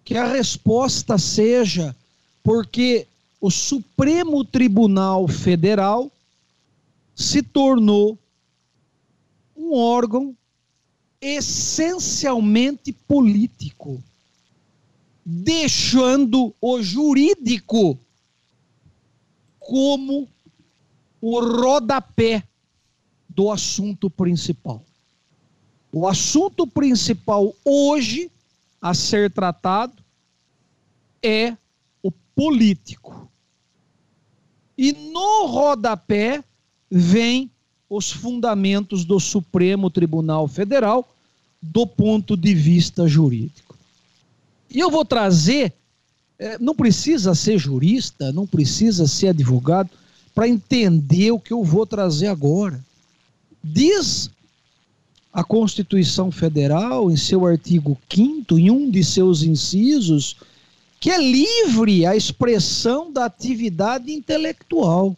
que 0.04 0.16
a 0.16 0.24
resposta 0.24 1.18
seja 1.18 1.94
porque 2.42 3.08
o 3.40 3.50
Supremo 3.50 4.44
Tribunal 4.44 5.26
Federal 5.26 6.10
se 7.14 7.42
tornou 7.42 8.16
um 9.56 9.74
órgão 9.74 10.36
essencialmente 11.20 12.92
político, 12.92 14.00
deixando 15.28 16.54
o 16.60 16.80
jurídico 16.80 17.98
como 19.58 20.28
o 21.20 21.40
rodapé 21.40 22.44
do 23.28 23.50
assunto 23.50 24.08
principal. 24.08 24.84
O 25.92 26.06
assunto 26.06 26.64
principal 26.64 27.52
hoje 27.64 28.30
a 28.80 28.94
ser 28.94 29.28
tratado 29.32 30.00
é 31.20 31.56
o 32.00 32.12
político. 32.12 33.28
E 34.78 34.92
no 34.92 35.46
rodapé 35.46 36.44
vem 36.88 37.50
os 37.90 38.12
fundamentos 38.12 39.04
do 39.04 39.18
Supremo 39.18 39.90
Tribunal 39.90 40.46
Federal 40.46 41.08
do 41.60 41.84
ponto 41.84 42.36
de 42.36 42.54
vista 42.54 43.08
jurídico. 43.08 43.65
E 44.76 44.78
eu 44.78 44.90
vou 44.90 45.06
trazer, 45.06 45.72
eh, 46.38 46.58
não 46.60 46.74
precisa 46.74 47.34
ser 47.34 47.56
jurista, 47.56 48.30
não 48.30 48.46
precisa 48.46 49.06
ser 49.06 49.28
advogado, 49.28 49.88
para 50.34 50.46
entender 50.46 51.30
o 51.30 51.40
que 51.40 51.54
eu 51.54 51.64
vou 51.64 51.86
trazer 51.86 52.26
agora. 52.26 52.84
Diz 53.64 54.28
a 55.32 55.42
Constituição 55.42 56.30
Federal, 56.30 57.10
em 57.10 57.16
seu 57.16 57.46
artigo 57.46 57.96
5, 58.14 58.58
em 58.58 58.70
um 58.70 58.90
de 58.90 59.02
seus 59.02 59.42
incisos, 59.42 60.36
que 61.00 61.10
é 61.10 61.16
livre 61.16 62.04
a 62.04 62.14
expressão 62.14 63.10
da 63.10 63.24
atividade 63.24 64.12
intelectual, 64.12 65.16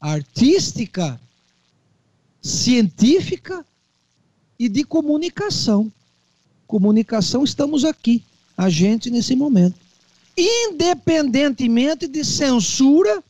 artística, 0.00 1.20
científica 2.40 3.66
e 4.60 4.68
de 4.68 4.84
comunicação. 4.84 5.90
Comunicação, 6.74 7.44
estamos 7.44 7.84
aqui, 7.84 8.24
a 8.56 8.68
gente 8.68 9.08
nesse 9.08 9.36
momento 9.36 9.76
independentemente 10.36 12.08
de 12.08 12.24
censura 12.24 13.22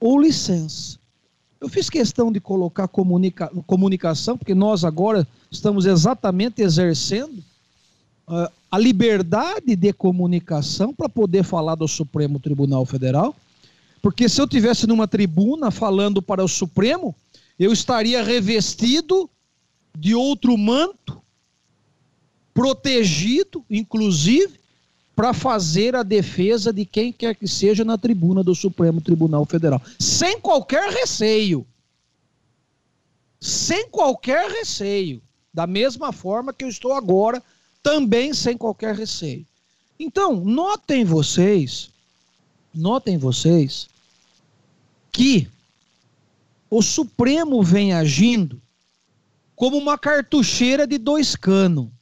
ou 0.00 0.18
licença. 0.18 0.98
Eu 1.60 1.68
fiz 1.68 1.90
questão 1.90 2.32
de 2.32 2.40
colocar 2.40 2.88
comunica 2.88 3.48
comunicação, 3.66 4.38
porque 4.38 4.54
nós 4.54 4.82
agora 4.82 5.28
estamos 5.50 5.84
exatamente 5.84 6.62
exercendo 6.62 7.38
uh, 8.26 8.50
a 8.70 8.78
liberdade 8.78 9.76
de 9.76 9.92
comunicação 9.92 10.94
para 10.94 11.06
poder 11.06 11.42
falar 11.42 11.74
do 11.74 11.86
Supremo 11.86 12.40
Tribunal 12.40 12.86
Federal. 12.86 13.36
Porque 14.00 14.26
se 14.26 14.40
eu 14.40 14.48
tivesse 14.48 14.86
numa 14.86 15.06
tribuna 15.06 15.70
falando 15.70 16.22
para 16.22 16.42
o 16.42 16.48
Supremo, 16.48 17.14
eu 17.58 17.72
estaria 17.72 18.22
revestido 18.22 19.28
de 19.98 20.14
outro 20.14 20.56
manto 20.56 21.20
protegido, 22.58 23.64
inclusive, 23.70 24.58
para 25.14 25.32
fazer 25.32 25.94
a 25.94 26.02
defesa 26.02 26.72
de 26.72 26.84
quem 26.84 27.12
quer 27.12 27.36
que 27.36 27.46
seja 27.46 27.84
na 27.84 27.96
tribuna 27.96 28.42
do 28.42 28.52
Supremo 28.52 29.00
Tribunal 29.00 29.46
Federal, 29.46 29.80
sem 29.96 30.40
qualquer 30.40 30.90
receio. 30.90 31.64
Sem 33.40 33.88
qualquer 33.88 34.50
receio. 34.50 35.22
Da 35.54 35.68
mesma 35.68 36.10
forma 36.10 36.52
que 36.52 36.64
eu 36.64 36.68
estou 36.68 36.94
agora, 36.94 37.40
também 37.80 38.34
sem 38.34 38.58
qualquer 38.58 38.96
receio. 38.96 39.46
Então, 39.96 40.34
notem 40.44 41.04
vocês, 41.04 41.90
notem 42.74 43.16
vocês, 43.16 43.88
que 45.12 45.46
o 46.68 46.82
Supremo 46.82 47.62
vem 47.62 47.92
agindo 47.92 48.60
como 49.54 49.76
uma 49.76 49.96
cartucheira 49.96 50.88
de 50.88 50.98
dois 50.98 51.36
canos. 51.36 51.96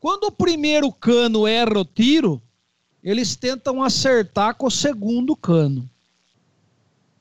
Quando 0.00 0.24
o 0.24 0.32
primeiro 0.32 0.90
cano 0.90 1.46
erra 1.46 1.78
o 1.78 1.84
tiro, 1.84 2.42
eles 3.04 3.36
tentam 3.36 3.82
acertar 3.82 4.54
com 4.54 4.66
o 4.66 4.70
segundo 4.70 5.36
cano. 5.36 5.88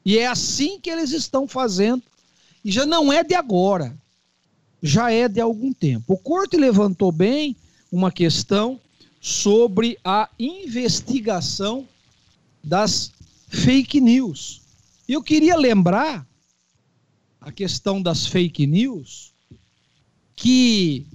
E 0.05 0.17
é 0.17 0.25
assim 0.25 0.79
que 0.79 0.89
eles 0.89 1.11
estão 1.11 1.45
fazendo. 1.45 2.01
E 2.63 2.71
já 2.71 2.85
não 2.85 3.11
é 3.11 3.21
de 3.21 3.35
agora. 3.35 3.95
Já 4.81 5.11
é 5.11 5.27
de 5.27 5.41
algum 5.41 5.73
tempo. 5.73 6.13
O 6.13 6.17
Corte 6.17 6.55
levantou 6.55 7.11
bem 7.11 7.55
uma 7.91 8.11
questão 8.11 8.79
sobre 9.19 9.99
a 10.03 10.29
investigação 10.39 11.85
das 12.63 13.11
fake 13.49 13.99
news. 13.99 14.61
Eu 15.07 15.21
queria 15.21 15.57
lembrar 15.57 16.25
a 17.41 17.51
questão 17.51 18.01
das 18.01 18.25
fake 18.25 18.65
news, 18.65 19.33
que 20.35 21.05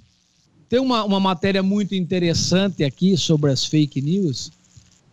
tem 0.74 0.80
uma, 0.80 1.04
uma 1.04 1.20
matéria 1.20 1.62
muito 1.62 1.94
interessante 1.94 2.82
aqui 2.82 3.16
sobre 3.16 3.52
as 3.52 3.64
fake 3.64 4.02
news, 4.02 4.50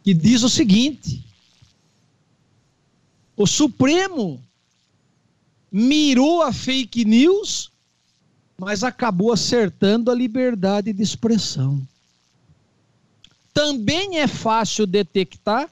que 0.03 0.12
diz 0.12 0.41
o 0.41 0.49
seguinte: 0.49 1.24
o 3.38 3.45
Supremo 3.45 4.41
mirou 5.72 6.41
a 6.41 6.51
fake 6.51 7.05
news, 7.05 7.70
mas 8.57 8.84
acabou 8.84 9.32
acertando 9.32 10.09
a 10.09 10.16
liberdade 10.16 10.91
de 10.91 11.03
expressão. 11.03 11.80
Também 13.53 14.18
é 14.18 14.26
fácil 14.26 14.88
detectar 14.88 15.70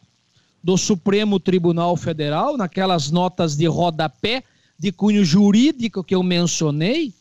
do 0.63 0.77
Supremo 0.77 1.39
Tribunal 1.39 1.97
Federal, 1.97 2.55
naquelas 2.55 3.09
notas 3.09 3.57
de 3.57 3.65
rodapé 3.65 4.43
de 4.77 4.91
cunho 4.91 5.25
jurídico 5.25 6.03
que 6.03 6.13
eu 6.13 6.21
mencionei, 6.21 7.11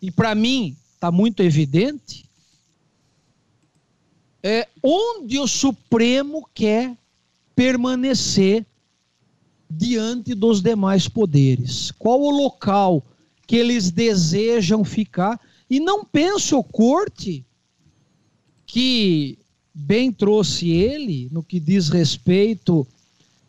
e 0.00 0.10
para 0.10 0.34
mim 0.34 0.74
está 1.02 1.10
muito 1.10 1.42
evidente, 1.42 2.24
é 4.40 4.68
onde 4.80 5.36
o 5.36 5.48
Supremo 5.48 6.48
quer 6.54 6.96
permanecer 7.56 8.64
diante 9.68 10.32
dos 10.32 10.62
demais 10.62 11.08
poderes. 11.08 11.90
Qual 11.90 12.20
o 12.20 12.30
local 12.30 13.02
que 13.48 13.56
eles 13.56 13.90
desejam 13.90 14.84
ficar? 14.84 15.40
E 15.68 15.80
não 15.80 16.04
pense 16.04 16.54
o 16.54 16.62
corte 16.62 17.44
que 18.64 19.36
bem 19.74 20.12
trouxe 20.12 20.70
ele 20.70 21.28
no 21.32 21.42
que 21.42 21.58
diz 21.58 21.88
respeito 21.88 22.86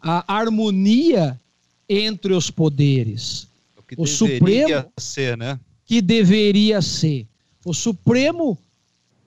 à 0.01 0.39
harmonia 0.39 1.39
entre 1.87 2.33
os 2.33 2.49
poderes. 2.49 3.47
O, 3.95 4.03
o 4.03 4.07
Supremo 4.07 4.91
ser, 4.97 5.37
né? 5.37 5.59
que 5.85 6.01
deveria 6.01 6.81
ser. 6.81 7.27
O 7.65 7.73
Supremo 7.73 8.57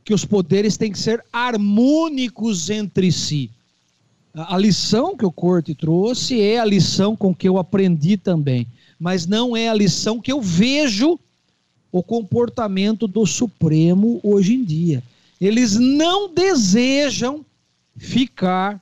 que 0.04 0.14
os 0.14 0.24
poderes 0.24 0.76
têm 0.76 0.92
que 0.92 0.98
ser 0.98 1.24
harmônicos 1.32 2.70
entre 2.70 3.10
si. 3.10 3.50
A 4.32 4.56
lição 4.56 5.16
que 5.16 5.26
o 5.26 5.32
Corte 5.32 5.74
trouxe 5.74 6.40
é 6.40 6.60
a 6.60 6.64
lição 6.64 7.16
com 7.16 7.34
que 7.34 7.48
eu 7.48 7.58
aprendi 7.58 8.16
também, 8.16 8.66
mas 9.00 9.26
não 9.26 9.56
é 9.56 9.68
a 9.68 9.74
lição 9.74 10.20
que 10.20 10.30
eu 10.30 10.40
vejo 10.40 11.18
o 11.90 12.02
comportamento 12.02 13.08
do 13.08 13.26
Supremo 13.26 14.20
hoje 14.22 14.54
em 14.54 14.62
dia. 14.62 15.02
Eles 15.40 15.76
não 15.76 16.32
desejam 16.32 17.44
ficar 17.96 18.80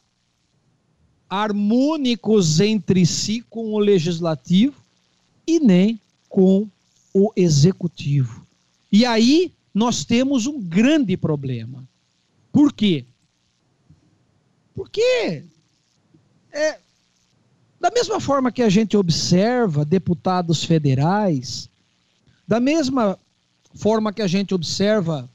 harmônicos 1.31 2.61
entre 2.61 3.07
si 3.07 3.43
com 3.49 3.73
o 3.73 3.79
legislativo 3.79 4.75
e 5.47 5.59
nem 5.59 5.99
com 6.29 6.67
o 7.15 7.33
executivo. 7.35 8.44
E 8.95 9.05
aí 9.05 9.51
nós 9.75 10.05
temos 10.05 10.47
um 10.47 10.61
grande 10.61 11.17
problema. 11.17 11.83
Por 12.53 12.73
quê? 12.73 13.05
Porque 14.73 15.43
é, 16.53 16.79
da 17.81 17.91
mesma 17.91 18.21
forma 18.21 18.53
que 18.53 18.63
a 18.63 18.69
gente 18.69 18.97
observa 18.97 19.85
deputados 19.85 20.63
federais, 20.63 21.69
da 22.47 22.61
mesma 22.61 23.19
forma 23.75 24.13
que 24.13 24.23
a 24.23 24.29
gente 24.29 24.55
observa 24.55 25.29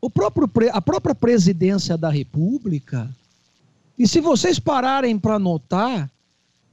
o 0.00 0.08
próprio, 0.08 0.48
a 0.72 0.80
própria 0.80 1.14
presidência 1.14 1.94
da 1.98 2.08
República, 2.08 3.14
e 3.98 4.08
se 4.08 4.18
vocês 4.18 4.58
pararem 4.58 5.18
para 5.18 5.38
notar 5.38 6.10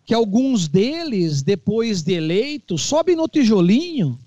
que 0.05 0.13
alguns 0.13 0.69
deles, 0.69 1.41
depois 1.41 2.01
de 2.03 2.13
eleitos, 2.13 2.83
sobem 2.83 3.17
no 3.17 3.27
tijolinho 3.27 4.17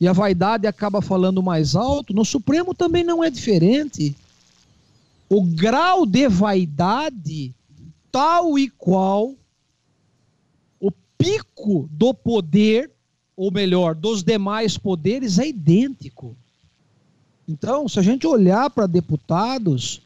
e 0.00 0.08
a 0.08 0.12
vaidade 0.14 0.66
acaba 0.66 1.02
falando 1.02 1.42
mais 1.42 1.76
alto, 1.76 2.14
no 2.14 2.24
Supremo 2.24 2.74
também 2.74 3.04
não 3.04 3.22
é 3.22 3.28
diferente. 3.28 4.16
O 5.28 5.42
grau 5.42 6.06
de 6.06 6.26
vaidade, 6.26 7.54
tal 8.10 8.58
e 8.58 8.70
qual 8.70 9.34
o 10.80 10.90
pico 11.18 11.86
do 11.92 12.14
poder, 12.14 12.90
ou 13.36 13.52
melhor, 13.52 13.94
dos 13.94 14.22
demais 14.22 14.78
poderes, 14.78 15.38
é 15.38 15.48
idêntico. 15.48 16.34
Então, 17.46 17.86
se 17.86 17.98
a 17.98 18.02
gente 18.02 18.26
olhar 18.26 18.70
para 18.70 18.86
deputados 18.86 20.00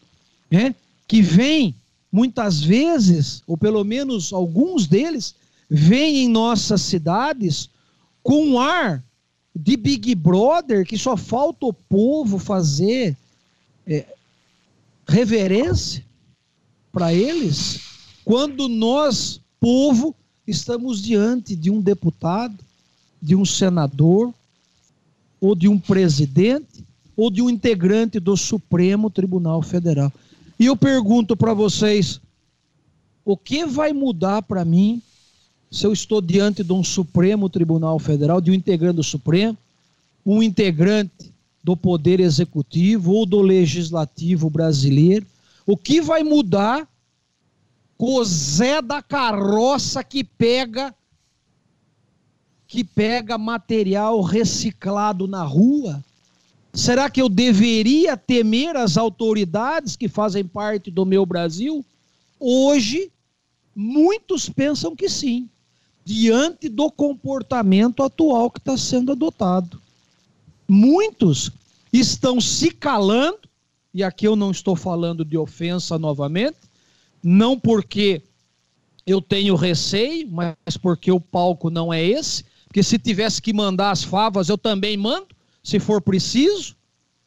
né, 0.51 0.75
que 1.07 1.23
vêm 1.23 1.73
muitas 2.11 2.61
vezes, 2.61 3.45
ou 3.47 3.57
pelo 3.57 3.85
menos 3.85 4.33
alguns 4.33 4.89
deles, 4.89 5.37
vêm 5.71 6.25
em 6.25 6.29
nossas 6.29 6.81
cidades 6.81 7.71
com 8.25 8.45
um 8.45 8.59
ar 8.59 9.05
de 9.55 9.77
Big 9.77 10.15
Brother 10.15 10.85
que 10.85 10.99
só 10.99 11.17
falta 11.17 11.67
o 11.67 11.73
povo 11.73 12.39
fazer 12.39 13.17
é, 13.87 14.07
reverência 15.07 16.05
para 16.93 17.13
eles, 17.13 17.81
quando 18.25 18.69
nós, 18.69 19.41
povo, 19.61 20.15
estamos 20.47 21.03
diante 21.03 21.57
de 21.57 21.71
um 21.71 21.81
deputado, 21.81 22.57
de 23.21 23.35
um 23.35 23.45
senador, 23.45 24.33
ou 25.41 25.55
de 25.55 25.69
um 25.69 25.79
presidente, 25.79 26.85
ou 27.17 27.31
de 27.31 27.43
um 27.43 27.51
integrante 27.51 28.19
do 28.21 28.37
Supremo 28.37 29.11
Tribunal 29.11 29.61
Federal. 29.61 30.13
E 30.59 30.67
eu 30.67 30.77
pergunto 30.77 31.37
para 31.37 31.53
vocês: 31.53 32.21
o 33.25 33.37
que 33.37 33.67
vai 33.67 33.93
mudar 33.93 34.43
para 34.43 34.65
mim 34.65 35.03
se 35.75 35.85
eu 35.85 35.93
estou 35.93 36.21
diante 36.21 36.63
de 36.63 36.73
um 36.73 36.85
Supremo 36.85 37.49
Tribunal 37.49 37.99
Federal, 37.99 38.41
de 38.41 38.49
um 38.49 38.55
integrante 38.55 38.95
do 38.95 39.03
Supremo, 39.03 39.59
um 40.25 40.41
integrante 40.41 41.33
do 41.65 41.77
Poder 41.77 42.21
Executivo 42.21 43.13
ou 43.13 43.27
do 43.27 43.43
Legislativo 43.43 44.49
brasileiro? 44.49 45.27
O 45.67 45.77
que 45.77 46.01
vai 46.01 46.23
mudar 46.23 46.89
com 47.99 48.15
o 48.15 48.25
Zé 48.25 48.81
da 48.81 49.03
carroça 49.03 50.05
que 50.05 50.23
pega 50.23 50.95
que 52.69 52.85
pega 52.85 53.37
material 53.37 54.23
reciclado 54.23 55.27
na 55.27 55.43
rua? 55.43 56.05
Será 56.73 57.11
que 57.11 57.21
eu 57.21 57.29
deveria 57.29 58.17
temer 58.17 58.77
as 58.77 58.97
autoridades 58.97 59.97
que 59.97 60.09
fazem 60.09 60.45
parte 60.45 60.89
do 60.89 61.05
meu 61.05 61.27
Brasil? 61.27 61.85
Hoje, 62.39 63.11
muitos 63.75 64.49
pensam 64.49 64.95
que 64.95 65.09
sim, 65.09 65.49
diante 66.05 66.69
do 66.69 66.91
comportamento 66.91 68.03
atual 68.03 68.51
que 68.51 68.59
está 68.59 68.77
sendo 68.77 69.13
adotado. 69.13 69.81
Muitos 70.69 71.51
estão 71.93 72.41
se 72.41 72.71
calando, 72.71 73.39
e 73.93 74.03
aqui 74.03 74.27
eu 74.27 74.37
não 74.37 74.51
estou 74.51 74.77
falando 74.77 75.25
de 75.25 75.39
ofensa 75.39 75.99
novamente, 75.99 76.59
não 77.23 77.59
porque 77.59 78.23
eu 79.07 79.21
tenho 79.21 79.55
receio, 79.55 80.29
mas 80.31 80.77
porque 80.81 81.11
o 81.11 81.21
palco 81.21 81.71
não 81.71 81.93
é 81.93 82.03
esse, 82.03 82.45
porque 82.67 82.83
se 82.83 82.99
tivesse 82.99 83.41
que 83.41 83.53
mandar 83.53 83.91
as 83.91 84.03
favas, 84.03 84.49
eu 84.49 84.59
também 84.59 84.97
mando 84.97 85.29
se 85.63 85.79
for 85.79 86.03
preciso, 86.03 86.77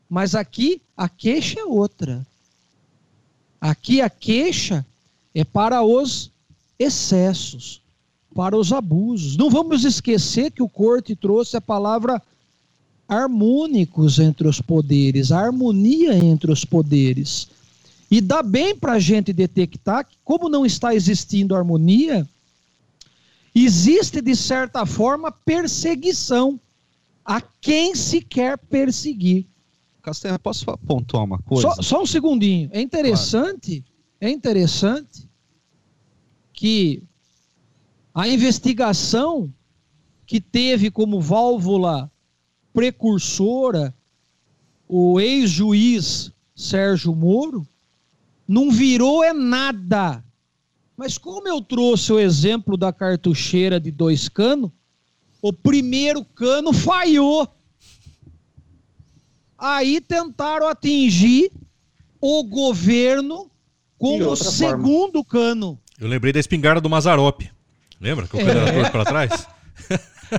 mas 0.10 0.36
aqui 0.36 0.82
a 0.96 1.08
queixa 1.08 1.60
é 1.60 1.66
outra. 1.66 2.26
Aqui 3.60 4.02
a 4.02 4.10
queixa 4.10 4.86
é 5.34 5.44
para 5.44 5.82
os 5.82 6.32
excessos, 6.78 7.82
para 8.38 8.56
os 8.56 8.72
abusos. 8.72 9.36
Não 9.36 9.50
vamos 9.50 9.84
esquecer 9.84 10.52
que 10.52 10.62
o 10.62 10.70
corte 10.70 11.16
trouxe 11.16 11.58
a 11.58 11.62
palavra 11.62 12.22
harmônicos 13.10 14.20
entre 14.20 14.48
os 14.48 14.62
poderes, 14.62 15.32
a 15.32 15.40
harmonia 15.40 16.16
entre 16.16 16.52
os 16.52 16.64
poderes. 16.64 17.48
E 18.12 18.22
dá 18.22 18.44
bem 18.44 18.76
para 18.76 18.94
a 18.94 19.00
gente 19.00 19.34
detectar 19.34 20.06
que, 20.06 20.16
como 20.24 20.50
não 20.50 20.68
está 20.68 20.94
existindo 20.94 21.56
harmonia, 21.56 22.30
existe, 23.56 24.22
de 24.22 24.36
certa 24.36 24.86
forma, 24.86 25.32
perseguição 25.32 26.60
a 27.26 27.42
quem 27.42 27.96
se 27.96 28.22
quer 28.22 28.56
perseguir. 28.56 29.48
Castanha, 30.04 30.38
posso 30.38 30.64
pontuar 30.86 31.24
uma 31.24 31.40
coisa? 31.40 31.74
Só, 31.74 31.82
só 31.82 32.04
um 32.04 32.06
segundinho. 32.06 32.70
É 32.72 32.80
interessante, 32.80 33.82
claro. 33.82 33.94
é 34.22 34.30
interessante 34.30 35.28
que 36.54 37.02
a 38.18 38.28
investigação 38.28 39.54
que 40.26 40.42
teve 40.42 40.90
como 40.90 41.22
válvula 41.22 42.12
precursora 42.74 43.94
o 44.88 45.20
ex-juiz 45.20 46.32
Sérgio 46.56 47.16
Moro 47.16 47.68
não 48.48 48.72
virou 48.72 49.24
é 49.24 49.34
nada. 49.34 50.26
Mas 50.98 51.20
como 51.20 51.48
eu 51.48 51.62
trouxe 51.62 52.12
o 52.12 52.20
exemplo 52.20 52.76
da 52.76 52.92
cartucheira 52.92 53.80
de 53.80 53.92
dois 53.92 54.28
canos, 54.28 54.72
o 55.40 55.54
primeiro 55.54 56.26
cano 56.26 56.74
falhou. 56.74 57.48
Aí 59.56 60.02
tentaram 60.02 60.68
atingir 60.68 61.52
o 62.20 62.44
governo 62.44 63.52
com 63.96 64.20
o 64.24 64.36
segundo 64.36 65.24
forma. 65.24 65.26
cano. 65.26 65.80
Eu 66.00 66.08
lembrei 66.08 66.34
da 66.34 66.40
espingarda 66.40 66.82
do 66.82 66.90
Mazarope. 66.90 67.56
Lembra? 68.00 68.28
Que 68.28 68.36
o 68.36 68.46
cano 68.46 68.60
é. 68.60 68.80
era 68.80 68.90
para 68.90 69.06
trás? 69.06 69.48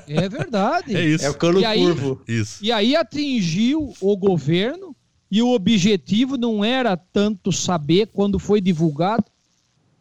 É 0.07 0.29
verdade. 0.29 0.95
É 0.95 1.05
isso. 1.05 1.25
É 1.25 1.31
o 1.31 1.35
cano 1.35 1.61
e 1.61 1.65
aí, 1.65 1.81
curvo. 1.81 2.21
Isso. 2.29 2.63
E 2.63 2.71
aí 2.71 2.95
atingiu 2.95 3.95
o 4.01 4.17
governo 4.17 4.95
e 5.31 5.43
o 5.43 5.55
objetivo 5.55 6.37
não 6.37 6.65
era 6.65 6.97
tanto 6.97 7.53
saber 7.53 8.09
quando 8.09 8.39
foi 8.39 8.61
divulgado 8.61 9.25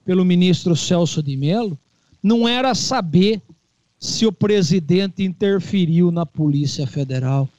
pelo 0.05 0.23
ministro 0.23 0.75
Celso 0.75 1.21
de 1.21 1.35
Mello, 1.35 1.77
não 2.23 2.47
era 2.47 2.73
saber 2.73 3.41
se 3.99 4.25
o 4.25 4.31
presidente 4.31 5.23
interferiu 5.23 6.11
na 6.11 6.25
Polícia 6.25 6.87
Federal. 6.87 7.49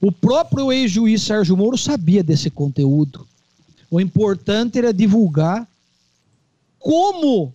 O 0.00 0.10
próprio 0.10 0.72
ex-juiz 0.72 1.22
Sérgio 1.22 1.56
Moro 1.56 1.78
sabia 1.78 2.22
desse 2.22 2.50
conteúdo. 2.50 3.26
O 3.88 4.00
importante 4.00 4.78
era 4.78 4.92
divulgar 4.92 5.68
como 6.78 7.54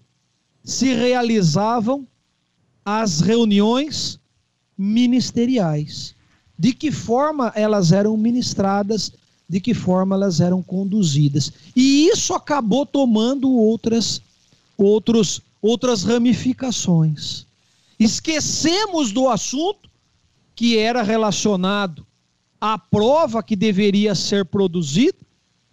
se 0.68 0.94
realizavam 0.94 2.06
as 2.84 3.22
reuniões 3.22 4.20
ministeriais, 4.78 6.14
de 6.60 6.74
que 6.74 6.92
forma 6.92 7.54
elas 7.56 7.94
eram 7.94 8.18
ministradas, 8.18 9.14
de 9.48 9.62
que 9.62 9.74
forma 9.74 10.16
elas 10.16 10.42
eram 10.42 10.62
conduzidas. 10.62 11.54
E 11.74 12.10
isso 12.10 12.34
acabou 12.34 12.86
tomando 12.86 13.50
outras 13.50 14.22
outros 14.78 15.42
outras 15.62 16.04
ramificações. 16.04 17.46
Esquecemos 17.98 19.14
do 19.14 19.30
assunto 19.30 19.90
que 20.54 20.78
era 20.78 21.02
relacionado 21.02 22.06
à 22.60 22.78
prova 22.78 23.42
que 23.42 23.56
deveria 23.56 24.14
ser 24.14 24.44
produzida 24.44 25.18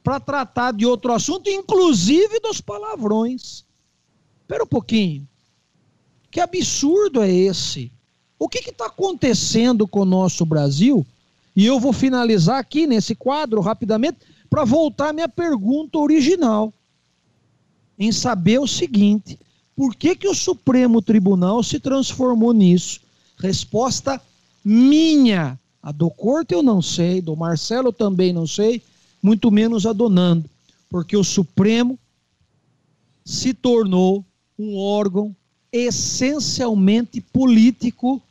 para 0.05 0.21
tratar 0.21 0.73
de 0.73 0.87
outro 0.87 1.13
assunto, 1.13 1.51
inclusive 1.51 2.39
dos 2.39 2.61
palavrões. 2.61 3.64
Espera 4.45 4.63
um 4.63 4.67
pouquinho. 4.67 5.27
Que 6.31 6.39
absurdo 6.39 7.23
é 7.23 7.31
esse? 7.31 7.91
O 8.39 8.49
que 8.49 8.59
está 8.59 8.87
acontecendo 8.87 9.89
com 9.89 10.01
o 10.01 10.05
nosso 10.05 10.45
Brasil? 10.45 11.05
E 11.57 11.65
eu 11.65 11.81
vou 11.81 11.93
finalizar 11.93 12.59
aqui 12.59 12.87
nesse 12.87 13.15
quadro 13.15 13.61
rapidamente 13.61 14.19
para 14.51 14.65
voltar 14.65 15.09
à 15.09 15.13
minha 15.13 15.29
pergunta 15.29 15.99
original. 15.99 16.73
Em 17.99 18.13
saber 18.13 18.59
o 18.61 18.67
seguinte: 18.67 19.39
por 19.75 19.95
que, 19.95 20.15
que 20.15 20.29
o 20.29 20.35
Supremo 20.35 21.01
Tribunal 21.01 21.63
se 21.63 21.81
transformou 21.81 22.53
nisso? 22.53 23.01
Resposta 23.39 24.21
minha. 24.63 25.59
A 25.83 25.91
do 25.93 26.11
Corte 26.11 26.53
eu 26.53 26.63
não 26.63 26.83
sei, 26.83 27.21
do 27.21 27.37
Marcelo 27.37 27.93
também 27.93 28.33
não 28.33 28.47
sei, 28.47 28.83
muito 29.23 29.51
menos 29.51 29.87
a 29.87 29.93
do 29.93 30.09
Nando. 30.09 30.49
Porque 30.89 31.17
o 31.17 31.25
Supremo 31.25 31.99
se 33.25 33.55
tornou 33.55 34.25
um 34.59 34.77
órgão 34.77 35.35
essencialmente 35.73 37.21
político 37.21 38.23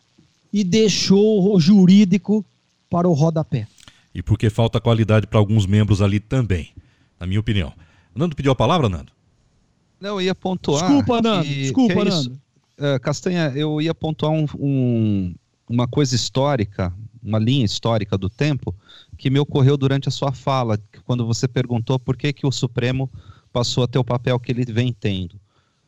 e 0.51 0.63
deixou 0.63 1.53
o 1.53 1.59
jurídico 1.59 2.45
para 2.89 3.07
o 3.07 3.13
rodapé. 3.13 3.67
E 4.13 4.21
porque 4.21 4.49
falta 4.49 4.80
qualidade 4.80 5.28
para 5.28 5.39
alguns 5.39 5.65
membros 5.65 6.01
ali 6.01 6.19
também, 6.19 6.69
na 7.19 7.26
minha 7.26 7.39
opinião. 7.39 7.74
Nando 8.15 8.36
pediu 8.36 8.51
a 8.51 8.55
palavra, 8.55 8.88
Nando? 8.88 9.11
Não, 9.99 10.11
eu 10.11 10.21
ia 10.21 10.36
pontuar. 10.36 10.82
Desculpa, 10.82 11.21
Nando. 11.21 11.43
Que, 11.43 11.55
desculpa, 11.55 11.93
que 11.93 11.99
é 11.99 12.03
Nando. 12.05 12.32
Uh, 12.78 12.99
Castanha, 13.01 13.51
eu 13.55 13.82
ia 13.82 13.95
pontuar 13.95 14.32
um, 14.32 14.45
um, 14.59 15.36
uma 15.67 15.88
coisa 15.88 16.15
histórica, 16.15 16.93
uma 17.21 17.39
linha 17.39 17.65
histórica 17.65 18.17
do 18.17 18.30
tempo, 18.30 18.76
que 19.17 19.30
me 19.30 19.39
ocorreu 19.39 19.76
durante 19.76 20.07
a 20.07 20.11
sua 20.11 20.32
fala, 20.32 20.80
quando 21.05 21.26
você 21.26 21.47
perguntou 21.47 21.97
por 21.97 22.15
que, 22.15 22.32
que 22.32 22.45
o 22.45 22.51
Supremo 22.51 23.09
passou 23.51 23.84
a 23.84 23.88
ter 23.88 23.97
o 23.97 24.03
papel 24.03 24.39
que 24.39 24.51
ele 24.51 24.65
vem 24.65 24.93
tendo. 24.93 25.39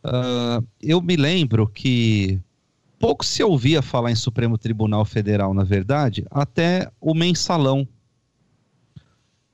Uh, 0.05 0.63
eu 0.79 1.01
me 1.01 1.15
lembro 1.15 1.67
que 1.67 2.39
pouco 2.99 3.25
se 3.25 3.43
ouvia 3.43 3.81
falar 3.81 4.11
em 4.11 4.15
Supremo 4.15 4.55
Tribunal 4.55 5.03
Federal, 5.03 5.51
na 5.51 5.63
verdade, 5.63 6.23
até 6.29 6.91
o 7.01 7.15
mensalão. 7.15 7.87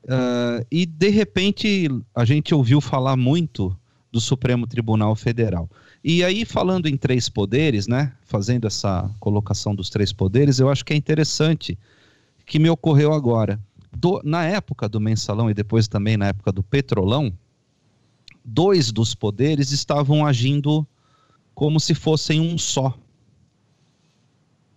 Uh, 0.04 0.66
e 0.70 0.84
de 0.84 1.08
repente 1.08 1.88
a 2.14 2.24
gente 2.26 2.54
ouviu 2.54 2.80
falar 2.80 3.16
muito 3.16 3.74
do 4.10 4.20
Supremo 4.20 4.66
Tribunal 4.66 5.16
Federal. 5.16 5.70
E 6.04 6.22
aí, 6.22 6.44
falando 6.44 6.86
em 6.86 6.98
três 6.98 7.30
poderes, 7.30 7.88
né, 7.88 8.12
fazendo 8.24 8.66
essa 8.66 9.10
colocação 9.18 9.74
dos 9.74 9.88
três 9.88 10.12
poderes, 10.12 10.58
eu 10.58 10.68
acho 10.68 10.84
que 10.84 10.92
é 10.92 10.96
interessante 10.96 11.78
que 12.44 12.58
me 12.58 12.68
ocorreu 12.68 13.14
agora. 13.14 13.58
Do, 13.96 14.20
na 14.22 14.44
época 14.44 14.88
do 14.88 15.00
mensalão 15.00 15.50
e 15.50 15.54
depois 15.54 15.88
também 15.88 16.16
na 16.16 16.26
época 16.26 16.52
do 16.52 16.62
petrolão, 16.62 17.32
dois 18.44 18.90
dos 18.90 19.14
poderes 19.14 19.72
estavam 19.72 20.26
agindo 20.26 20.86
como 21.54 21.78
se 21.78 21.94
fossem 21.94 22.40
um 22.40 22.58
só. 22.58 22.96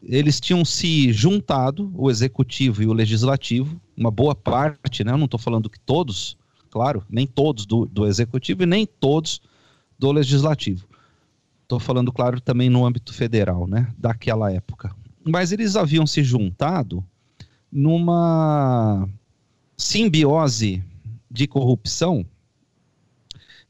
Eles 0.04 0.40
tinham 0.40 0.64
se 0.64 1.12
juntado, 1.12 1.92
o 1.96 2.12
executivo 2.12 2.84
e 2.84 2.88
o 2.88 2.94
legislativo, 2.94 3.80
uma 3.98 4.12
boa 4.12 4.36
parte, 4.36 5.04
né? 5.04 5.12
Eu 5.12 5.18
não 5.18 5.26
estou 5.26 5.40
falando 5.40 5.70
que 5.70 5.80
todos, 5.80 6.38
claro, 6.70 7.04
nem 7.10 7.26
todos 7.26 7.66
do, 7.66 7.86
do 7.88 8.06
executivo 8.06 8.64
e 8.64 8.68
nem 8.68 8.86
todos 8.86 9.42
do 9.98 10.12
legislativo. 10.12 10.88
Estou 11.64 11.80
falando, 11.80 12.12
claro, 12.12 12.40
também 12.40 12.70
no 12.70 12.86
âmbito 12.86 13.12
federal, 13.14 13.66
né? 13.66 13.92
Daquela 13.98 14.52
época. 14.52 14.96
Mas 15.24 15.52
eles 15.52 15.76
haviam 15.76 16.06
se 16.06 16.24
juntado 16.24 17.04
numa 17.72 19.10
simbiose 19.76 20.84
de 21.32 21.48
corrupção 21.48 22.24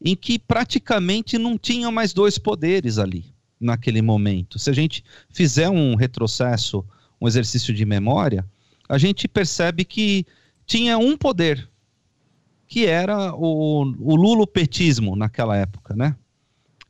em 0.01 0.15
que 0.15 0.37
praticamente 0.37 1.37
não 1.37 1.57
tinha 1.57 1.89
mais 1.91 2.13
dois 2.13 2.37
poderes 2.37 2.97
ali 2.97 3.25
naquele 3.59 4.01
momento. 4.01 4.59
Se 4.59 4.69
a 4.69 4.73
gente 4.73 5.03
fizer 5.29 5.69
um 5.69 5.95
retrocesso, 5.95 6.85
um 7.19 7.27
exercício 7.27 7.73
de 7.73 7.85
memória, 7.85 8.45
a 8.87 8.97
gente 8.97 9.27
percebe 9.27 9.83
que 9.85 10.25
tinha 10.65 10.97
um 10.97 11.17
poder, 11.17 11.67
que 12.67 12.85
era 12.85 13.33
o, 13.33 13.83
o 13.99 14.15
lulopetismo 14.15 15.15
naquela 15.15 15.55
época, 15.55 15.95
né? 15.95 16.15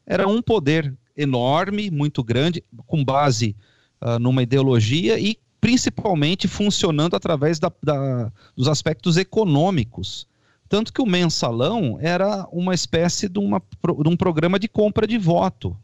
Era 0.06 0.28
um 0.28 0.42
poder 0.42 0.94
enorme, 1.16 1.90
muito 1.90 2.24
grande, 2.24 2.64
com 2.86 3.04
base 3.04 3.56
uh, 4.02 4.20
numa 4.20 4.44
ideologia 4.44 5.20
e 5.20 5.38
principalmente 5.60 6.48
funcionando 6.48 7.16
através 7.16 7.58
da, 7.60 7.72
da, 7.82 8.32
dos 8.56 8.68
aspectos 8.68 9.18
econômicos 9.18 10.28
tanto 10.68 10.92
que 10.92 11.02
o 11.02 11.06
mensalão 11.06 11.98
era 12.00 12.48
uma 12.52 12.74
espécie 12.74 13.30
de, 13.30 13.40
uma, 13.40 13.60
de 13.60 14.10
um 14.10 14.18
programa 14.18 14.60
de 14.60 14.68
compra 14.68 15.06
de 15.06 15.18
voto, 15.18 15.78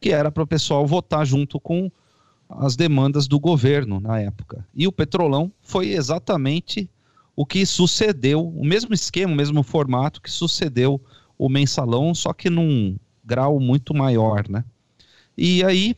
que 0.00 0.10
era 0.10 0.30
para 0.30 0.42
o 0.42 0.46
pessoal 0.46 0.86
votar 0.86 1.24
junto 1.26 1.58
com 1.58 1.90
as 2.48 2.76
demandas 2.76 3.26
do 3.26 3.40
governo 3.40 4.00
na 4.00 4.20
época. 4.20 4.66
E 4.74 4.86
o 4.86 4.92
petrolão 4.92 5.50
foi 5.60 5.92
exatamente 5.92 6.88
o 7.34 7.44
que 7.44 7.66
sucedeu, 7.66 8.46
o 8.46 8.64
mesmo 8.64 8.94
esquema, 8.94 9.32
o 9.32 9.36
mesmo 9.36 9.62
formato 9.62 10.22
que 10.22 10.30
sucedeu 10.30 11.00
o 11.38 11.48
mensalão, 11.48 12.14
só 12.14 12.32
que 12.32 12.48
num 12.48 12.96
grau 13.24 13.60
muito 13.60 13.92
maior, 13.92 14.48
né? 14.48 14.64
E 15.36 15.62
aí, 15.64 15.94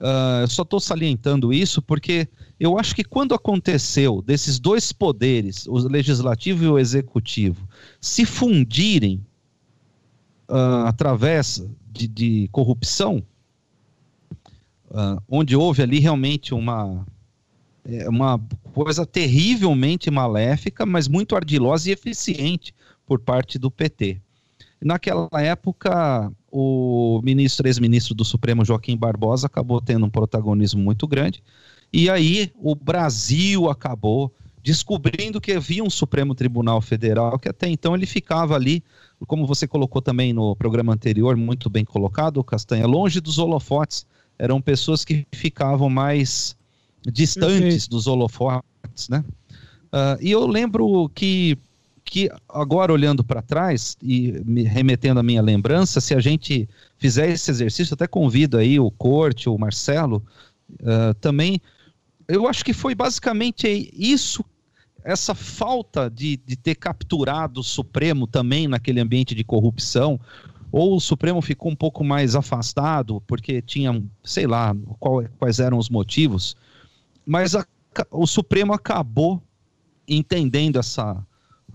uh, 0.00 0.42
eu 0.42 0.48
só 0.48 0.62
estou 0.62 0.78
salientando 0.78 1.52
isso 1.52 1.80
porque 1.80 2.28
eu 2.64 2.78
acho 2.78 2.94
que 2.94 3.04
quando 3.04 3.34
aconteceu 3.34 4.22
desses 4.22 4.58
dois 4.58 4.90
poderes, 4.90 5.66
o 5.66 5.76
legislativo 5.76 6.64
e 6.64 6.68
o 6.68 6.78
executivo, 6.78 7.68
se 8.00 8.24
fundirem 8.24 9.24
uh, 10.48 10.86
através 10.86 11.62
de, 11.92 12.08
de 12.08 12.48
corrupção, 12.50 13.22
uh, 14.90 15.20
onde 15.28 15.54
houve 15.54 15.82
ali 15.82 15.98
realmente 15.98 16.54
uma, 16.54 17.06
é 17.84 18.08
uma 18.08 18.40
coisa 18.72 19.04
terrivelmente 19.04 20.10
maléfica, 20.10 20.86
mas 20.86 21.06
muito 21.06 21.36
ardilosa 21.36 21.90
e 21.90 21.92
eficiente 21.92 22.74
por 23.04 23.20
parte 23.20 23.58
do 23.58 23.70
PT. 23.70 24.22
Naquela 24.80 25.28
época, 25.34 26.32
o 26.50 27.20
ministro, 27.22 27.68
ex-ministro 27.68 28.14
do 28.14 28.24
Supremo, 28.24 28.64
Joaquim 28.64 28.96
Barbosa, 28.96 29.48
acabou 29.48 29.82
tendo 29.82 30.06
um 30.06 30.10
protagonismo 30.10 30.82
muito 30.82 31.06
grande. 31.06 31.42
E 31.96 32.10
aí 32.10 32.50
o 32.56 32.74
Brasil 32.74 33.70
acabou 33.70 34.34
descobrindo 34.60 35.40
que 35.40 35.52
havia 35.52 35.84
um 35.84 35.88
Supremo 35.88 36.34
Tribunal 36.34 36.80
Federal, 36.80 37.38
que 37.38 37.48
até 37.48 37.68
então 37.68 37.94
ele 37.94 38.04
ficava 38.04 38.56
ali, 38.56 38.82
como 39.28 39.46
você 39.46 39.64
colocou 39.68 40.02
também 40.02 40.32
no 40.32 40.56
programa 40.56 40.92
anterior, 40.92 41.36
muito 41.36 41.70
bem 41.70 41.84
colocado, 41.84 42.42
Castanha, 42.42 42.84
longe 42.84 43.20
dos 43.20 43.38
holofotes. 43.38 44.04
Eram 44.36 44.60
pessoas 44.60 45.04
que 45.04 45.24
ficavam 45.32 45.88
mais 45.88 46.56
distantes 47.12 47.86
dos 47.86 48.08
holofotes, 48.08 49.08
né? 49.08 49.24
Uh, 49.92 50.18
e 50.20 50.32
eu 50.32 50.44
lembro 50.48 51.08
que, 51.14 51.56
que 52.04 52.28
agora 52.48 52.92
olhando 52.92 53.22
para 53.22 53.40
trás 53.40 53.96
e 54.02 54.42
me 54.44 54.64
remetendo 54.64 55.20
à 55.20 55.22
minha 55.22 55.40
lembrança, 55.40 56.00
se 56.00 56.12
a 56.12 56.18
gente 56.18 56.68
fizer 56.98 57.30
esse 57.30 57.52
exercício, 57.52 57.94
até 57.94 58.08
convido 58.08 58.58
aí 58.58 58.80
o 58.80 58.90
Corte, 58.90 59.48
o 59.48 59.56
Marcelo, 59.56 60.20
uh, 60.80 61.14
também, 61.20 61.60
eu 62.28 62.48
acho 62.48 62.64
que 62.64 62.72
foi 62.72 62.94
basicamente 62.94 63.90
isso, 63.92 64.44
essa 65.04 65.34
falta 65.34 66.10
de, 66.10 66.36
de 66.36 66.56
ter 66.56 66.74
capturado 66.74 67.60
o 67.60 67.64
Supremo 67.64 68.26
também 68.26 68.66
naquele 68.66 69.00
ambiente 69.00 69.34
de 69.34 69.44
corrupção, 69.44 70.18
ou 70.72 70.96
o 70.96 71.00
Supremo 71.00 71.40
ficou 71.40 71.70
um 71.70 71.76
pouco 71.76 72.02
mais 72.02 72.34
afastado, 72.34 73.22
porque 73.26 73.62
tinha, 73.62 74.02
sei 74.24 74.46
lá, 74.46 74.74
qual, 74.98 75.22
quais 75.38 75.60
eram 75.60 75.78
os 75.78 75.88
motivos, 75.88 76.56
mas 77.24 77.54
a, 77.54 77.64
o 78.10 78.26
Supremo 78.26 78.72
acabou 78.72 79.40
entendendo 80.08 80.78
essa 80.78 81.24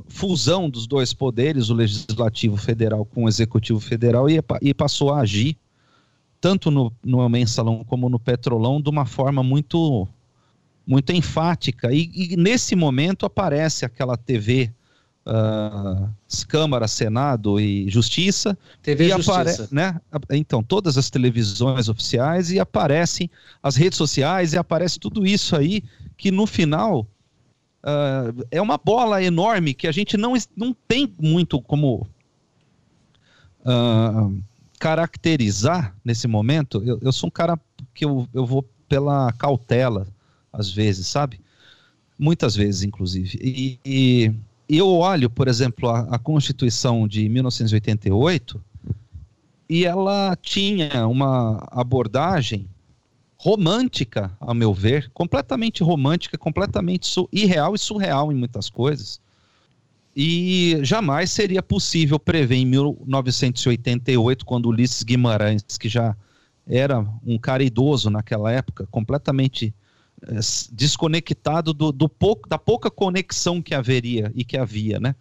fusão 0.07 0.69
dos 0.69 0.87
dois 0.87 1.13
poderes, 1.13 1.69
o 1.69 1.73
Legislativo 1.73 2.57
Federal 2.57 3.05
com 3.05 3.23
o 3.23 3.29
Executivo 3.29 3.79
Federal, 3.79 4.29
e, 4.29 4.39
e 4.61 4.73
passou 4.73 5.13
a 5.13 5.21
agir, 5.21 5.57
tanto 6.41 6.71
no, 6.71 6.91
no 7.03 7.27
Mensalão 7.29 7.83
como 7.83 8.09
no 8.09 8.19
Petrolão, 8.19 8.81
de 8.81 8.89
uma 8.89 9.05
forma 9.05 9.43
muito 9.43 10.07
muito 10.89 11.13
enfática. 11.13 11.93
E, 11.93 12.09
e 12.15 12.35
nesse 12.35 12.75
momento 12.75 13.23
aparece 13.23 13.85
aquela 13.85 14.17
TV 14.17 14.71
uh, 15.23 16.09
Câmara, 16.47 16.87
Senado 16.87 17.59
e 17.59 17.87
Justiça. 17.87 18.57
TV 18.81 19.05
e 19.05 19.09
Justiça. 19.11 19.69
Né? 19.71 20.01
Então, 20.31 20.63
todas 20.63 20.97
as 20.97 21.11
televisões 21.11 21.89
oficiais 21.89 22.51
e 22.51 22.59
aparecem 22.59 23.29
as 23.61 23.75
redes 23.75 23.99
sociais 23.99 24.53
e 24.53 24.57
aparece 24.57 24.99
tudo 24.99 25.27
isso 25.27 25.55
aí 25.55 25.83
que 26.17 26.31
no 26.31 26.47
final 26.47 27.01
uh, 27.83 28.45
é 28.49 28.59
uma 28.59 28.79
bola 28.79 29.21
enorme 29.21 29.75
que 29.75 29.87
a 29.87 29.91
gente 29.91 30.17
não, 30.17 30.33
não 30.57 30.75
tem 30.87 31.13
muito 31.21 31.61
como 31.61 32.07
uh, 33.61 34.41
caracterizar 34.79 35.95
nesse 36.03 36.27
momento. 36.27 36.81
Eu, 36.83 36.97
eu, 36.99 37.11
sou 37.11 37.27
um 37.27 37.31
cara 37.31 37.59
que 37.93 38.03
eu, 38.03 38.27
eu 38.33 38.43
vou 38.43 38.67
pela 38.87 39.31
cautela, 39.33 40.07
às 40.51 40.71
vezes, 40.71 41.07
sabe? 41.07 41.39
Muitas 42.17 42.55
vezes, 42.55 42.83
inclusive. 42.83 43.39
E, 43.41 43.79
e 43.85 44.33
eu 44.67 44.89
olho, 44.89 45.29
por 45.29 45.47
exemplo, 45.47 45.89
a, 45.89 46.01
a 46.15 46.19
Constituição 46.19 47.07
de 47.07 47.27
1988 47.29 48.61
e 49.69 49.85
ela 49.85 50.35
tinha 50.41 51.07
uma 51.07 51.67
abordagem 51.71 52.67
romântica, 53.37 54.35
a 54.41 54.53
meu 54.53 54.73
ver, 54.73 55.09
completamente 55.13 55.81
romântica, 55.81 56.37
completamente 56.37 57.09
irreal 57.31 57.73
e 57.73 57.79
surreal 57.79 58.31
em 58.31 58.35
muitas 58.35 58.69
coisas. 58.69 59.21
E 60.15 60.77
jamais 60.81 61.31
seria 61.31 61.63
possível 61.63 62.19
prever 62.19 62.57
em 62.57 62.65
1988, 62.65 64.45
quando 64.45 64.67
Ulisses 64.67 65.03
Guimarães, 65.03 65.63
que 65.79 65.87
já 65.87 66.17
era 66.67 66.99
um 67.25 67.37
cara 67.37 67.63
idoso 67.63 68.09
naquela 68.09 68.51
época, 68.51 68.85
completamente 68.91 69.73
desconectado 70.71 71.73
do, 71.73 71.91
do 71.91 72.09
pouco, 72.09 72.47
da 72.47 72.57
pouca 72.57 72.89
conexão 72.91 73.61
que 73.61 73.73
haveria 73.73 74.31
e 74.35 74.43
que 74.43 74.57
havia, 74.57 74.99
né? 74.99 75.15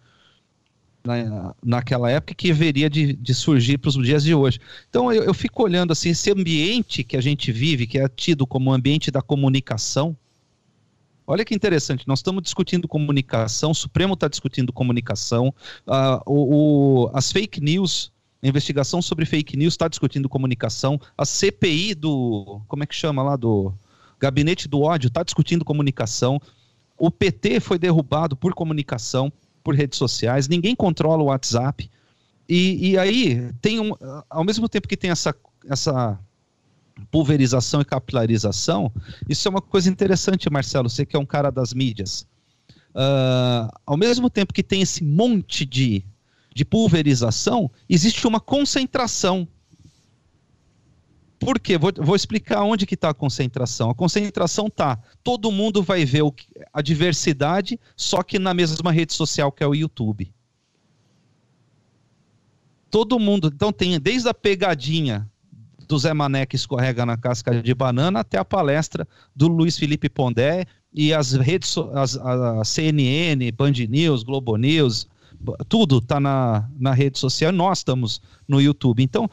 Na, 1.03 1.55
naquela 1.63 2.11
época 2.11 2.35
que 2.35 2.51
haveria 2.51 2.89
de, 2.89 3.13
de 3.13 3.33
surgir 3.33 3.77
para 3.77 3.87
os 3.87 3.95
dias 3.95 4.21
de 4.23 4.35
hoje. 4.35 4.59
Então 4.89 5.11
eu, 5.11 5.23
eu, 5.23 5.33
fico 5.33 5.63
olhando 5.63 5.91
assim, 5.93 6.09
esse 6.09 6.29
ambiente 6.29 7.03
que 7.05 7.15
a 7.15 7.21
gente 7.21 7.51
vive, 7.53 7.87
que 7.87 7.97
é 7.97 8.07
tido 8.09 8.45
como 8.45 8.73
ambiente 8.73 9.09
da 9.09 9.21
comunicação. 9.21 10.15
Olha 11.25 11.45
que 11.45 11.55
interessante, 11.55 12.07
nós 12.07 12.19
estamos 12.19 12.43
discutindo 12.43 12.87
comunicação, 12.87 13.71
o 13.71 13.75
Supremo 13.75 14.15
está 14.15 14.27
discutindo 14.27 14.73
comunicação, 14.73 15.53
uh, 15.87 16.21
o, 16.25 17.05
o, 17.05 17.11
as 17.13 17.31
fake 17.31 17.61
news, 17.61 18.11
a 18.43 18.47
investigação 18.47 19.01
sobre 19.01 19.25
fake 19.25 19.55
news 19.55 19.75
está 19.75 19.87
discutindo 19.87 20.27
comunicação, 20.27 20.99
a 21.17 21.25
CPI 21.25 21.93
do. 21.93 22.61
Como 22.67 22.83
é 22.83 22.87
que 22.87 22.95
chama 22.95 23.21
lá? 23.21 23.35
Do 23.35 23.73
Gabinete 24.19 24.67
do 24.67 24.81
ódio 24.81 25.07
está 25.07 25.23
discutindo 25.23 25.63
comunicação. 25.63 26.39
O 26.97 27.09
PT 27.09 27.59
foi 27.59 27.79
derrubado 27.79 28.35
por 28.35 28.53
comunicação, 28.53 29.31
por 29.63 29.73
redes 29.73 29.97
sociais. 29.97 30.47
Ninguém 30.47 30.75
controla 30.75 31.23
o 31.23 31.27
WhatsApp. 31.27 31.89
E, 32.47 32.89
e 32.89 32.97
aí 32.97 33.51
tem 33.61 33.79
um, 33.79 33.91
ao 34.29 34.43
mesmo 34.43 34.67
tempo 34.67 34.87
que 34.87 34.97
tem 34.97 35.11
essa, 35.11 35.33
essa 35.67 36.19
pulverização 37.11 37.81
e 37.81 37.85
capilarização, 37.85 38.91
isso 39.27 39.47
é 39.47 39.51
uma 39.51 39.61
coisa 39.61 39.89
interessante, 39.89 40.49
Marcelo. 40.49 40.89
Você 40.89 41.05
que 41.05 41.15
é 41.15 41.19
um 41.19 41.25
cara 41.25 41.49
das 41.49 41.73
mídias. 41.73 42.27
Uh, 42.89 43.69
ao 43.85 43.95
mesmo 43.95 44.29
tempo 44.29 44.53
que 44.53 44.63
tem 44.63 44.81
esse 44.81 45.03
monte 45.03 45.65
de, 45.65 46.03
de 46.53 46.65
pulverização, 46.65 47.71
existe 47.87 48.25
uma 48.27 48.39
concentração 48.39 49.47
por 51.39 51.57
quê? 51.59 51.77
Vou, 51.77 51.91
vou 51.97 52.15
explicar 52.15 52.63
onde 52.63 52.85
que 52.85 52.95
está 52.95 53.09
a 53.09 53.13
concentração. 53.13 53.89
A 53.89 53.95
concentração 53.95 54.67
está, 54.67 54.99
todo 55.23 55.51
mundo 55.51 55.81
vai 55.81 56.03
ver 56.03 56.23
o, 56.23 56.33
a 56.73 56.81
diversidade, 56.81 57.79
só 57.95 58.21
que 58.21 58.37
na 58.37 58.53
mesma 58.53 58.91
rede 58.91 59.13
social 59.13 59.51
que 59.51 59.63
é 59.63 59.67
o 59.67 59.73
YouTube. 59.73 60.31
Todo 62.91 63.19
mundo, 63.19 63.51
então 63.53 63.71
tem 63.71 63.99
desde 63.99 64.27
a 64.27 64.33
pegadinha 64.33 65.29
do 65.87 65.97
Zé 65.97 66.13
Mané 66.13 66.45
que 66.45 66.55
escorrega 66.55 67.05
na 67.05 67.15
casca 67.15 67.61
de 67.61 67.73
banana 67.73 68.19
até 68.19 68.37
a 68.37 68.45
palestra 68.45 69.07
do 69.35 69.47
Luiz 69.47 69.77
Felipe 69.77 70.09
Pondé 70.09 70.65
e 70.93 71.13
as 71.13 71.33
redes, 71.33 71.75
as, 71.93 72.17
a 72.17 72.63
CNN, 72.65 73.51
Band 73.51 73.73
News, 73.87 74.23
Globo 74.23 74.57
News, 74.57 75.07
tudo 75.67 75.99
está 75.99 76.19
na, 76.19 76.69
na 76.77 76.93
rede 76.93 77.17
social. 77.17 77.51
Nós 77.51 77.79
estamos 77.79 78.21
no 78.47 78.59
YouTube. 78.59 79.01
Então, 79.01 79.29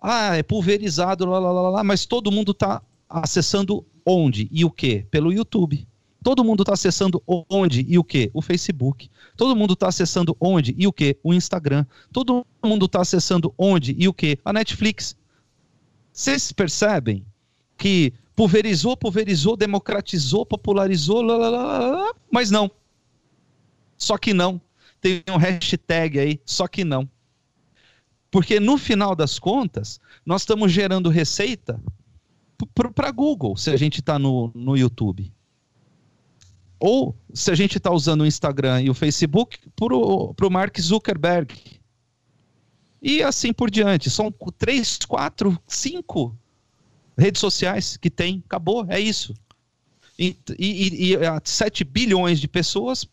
ah, 0.00 0.36
é 0.36 0.42
pulverizado, 0.42 1.26
lá, 1.26 1.38
lá, 1.38 1.52
lá, 1.52 1.70
lá, 1.70 1.84
mas 1.84 2.06
todo 2.06 2.32
mundo 2.32 2.52
está 2.52 2.82
acessando 3.08 3.84
onde 4.06 4.48
e 4.50 4.64
o 4.64 4.70
que? 4.70 5.04
Pelo 5.10 5.32
YouTube. 5.32 5.86
Todo 6.22 6.44
mundo 6.44 6.62
está 6.62 6.74
acessando 6.74 7.22
onde 7.26 7.84
e 7.88 7.98
o 7.98 8.04
que? 8.04 8.30
O 8.34 8.42
Facebook. 8.42 9.10
Todo 9.36 9.56
mundo 9.56 9.72
está 9.72 9.88
acessando 9.88 10.36
onde 10.38 10.74
e 10.78 10.86
o 10.86 10.92
que? 10.92 11.18
O 11.22 11.32
Instagram. 11.32 11.86
Todo 12.12 12.46
mundo 12.62 12.86
está 12.86 13.00
acessando 13.00 13.54
onde 13.56 13.96
e 13.98 14.06
o 14.06 14.12
que? 14.12 14.38
A 14.44 14.52
Netflix. 14.52 15.16
Vocês 16.12 16.52
percebem 16.52 17.24
que 17.78 18.12
pulverizou, 18.36 18.96
pulverizou, 18.96 19.56
democratizou, 19.56 20.44
popularizou, 20.44 21.22
lá, 21.22 21.36
lá, 21.36 21.48
lá, 21.48 22.14
mas 22.30 22.50
não. 22.50 22.70
Só 23.96 24.18
que 24.18 24.34
não. 24.34 24.60
Tem 25.00 25.22
um 25.30 25.38
hashtag 25.38 26.18
aí, 26.18 26.40
só 26.44 26.68
que 26.68 26.84
não. 26.84 27.08
Porque 28.30 28.60
no 28.60 28.78
final 28.78 29.16
das 29.16 29.38
contas, 29.38 30.00
nós 30.24 30.42
estamos 30.42 30.70
gerando 30.70 31.08
receita 31.08 31.80
para 32.94 33.10
Google, 33.10 33.56
se 33.56 33.70
a 33.70 33.76
gente 33.76 34.00
está 34.00 34.18
no, 34.18 34.52
no 34.54 34.76
YouTube. 34.76 35.32
Ou 36.78 37.14
se 37.34 37.50
a 37.50 37.54
gente 37.54 37.78
está 37.78 37.90
usando 37.90 38.22
o 38.22 38.26
Instagram 38.26 38.82
e 38.82 38.90
o 38.90 38.94
Facebook 38.94 39.58
para 39.74 39.94
o 39.94 40.50
Mark 40.50 40.78
Zuckerberg. 40.80 41.54
E 43.02 43.22
assim 43.22 43.52
por 43.52 43.70
diante. 43.70 44.08
São 44.08 44.32
três, 44.56 44.98
quatro, 44.98 45.58
cinco 45.66 46.36
redes 47.18 47.40
sociais 47.40 47.96
que 47.96 48.10
tem. 48.10 48.42
Acabou, 48.46 48.86
é 48.88 49.00
isso. 49.00 49.34
E, 50.18 50.36
e, 50.58 51.14
e 51.14 51.18
7 51.44 51.82
bilhões 51.82 52.40
de 52.40 52.46
pessoas 52.46 53.08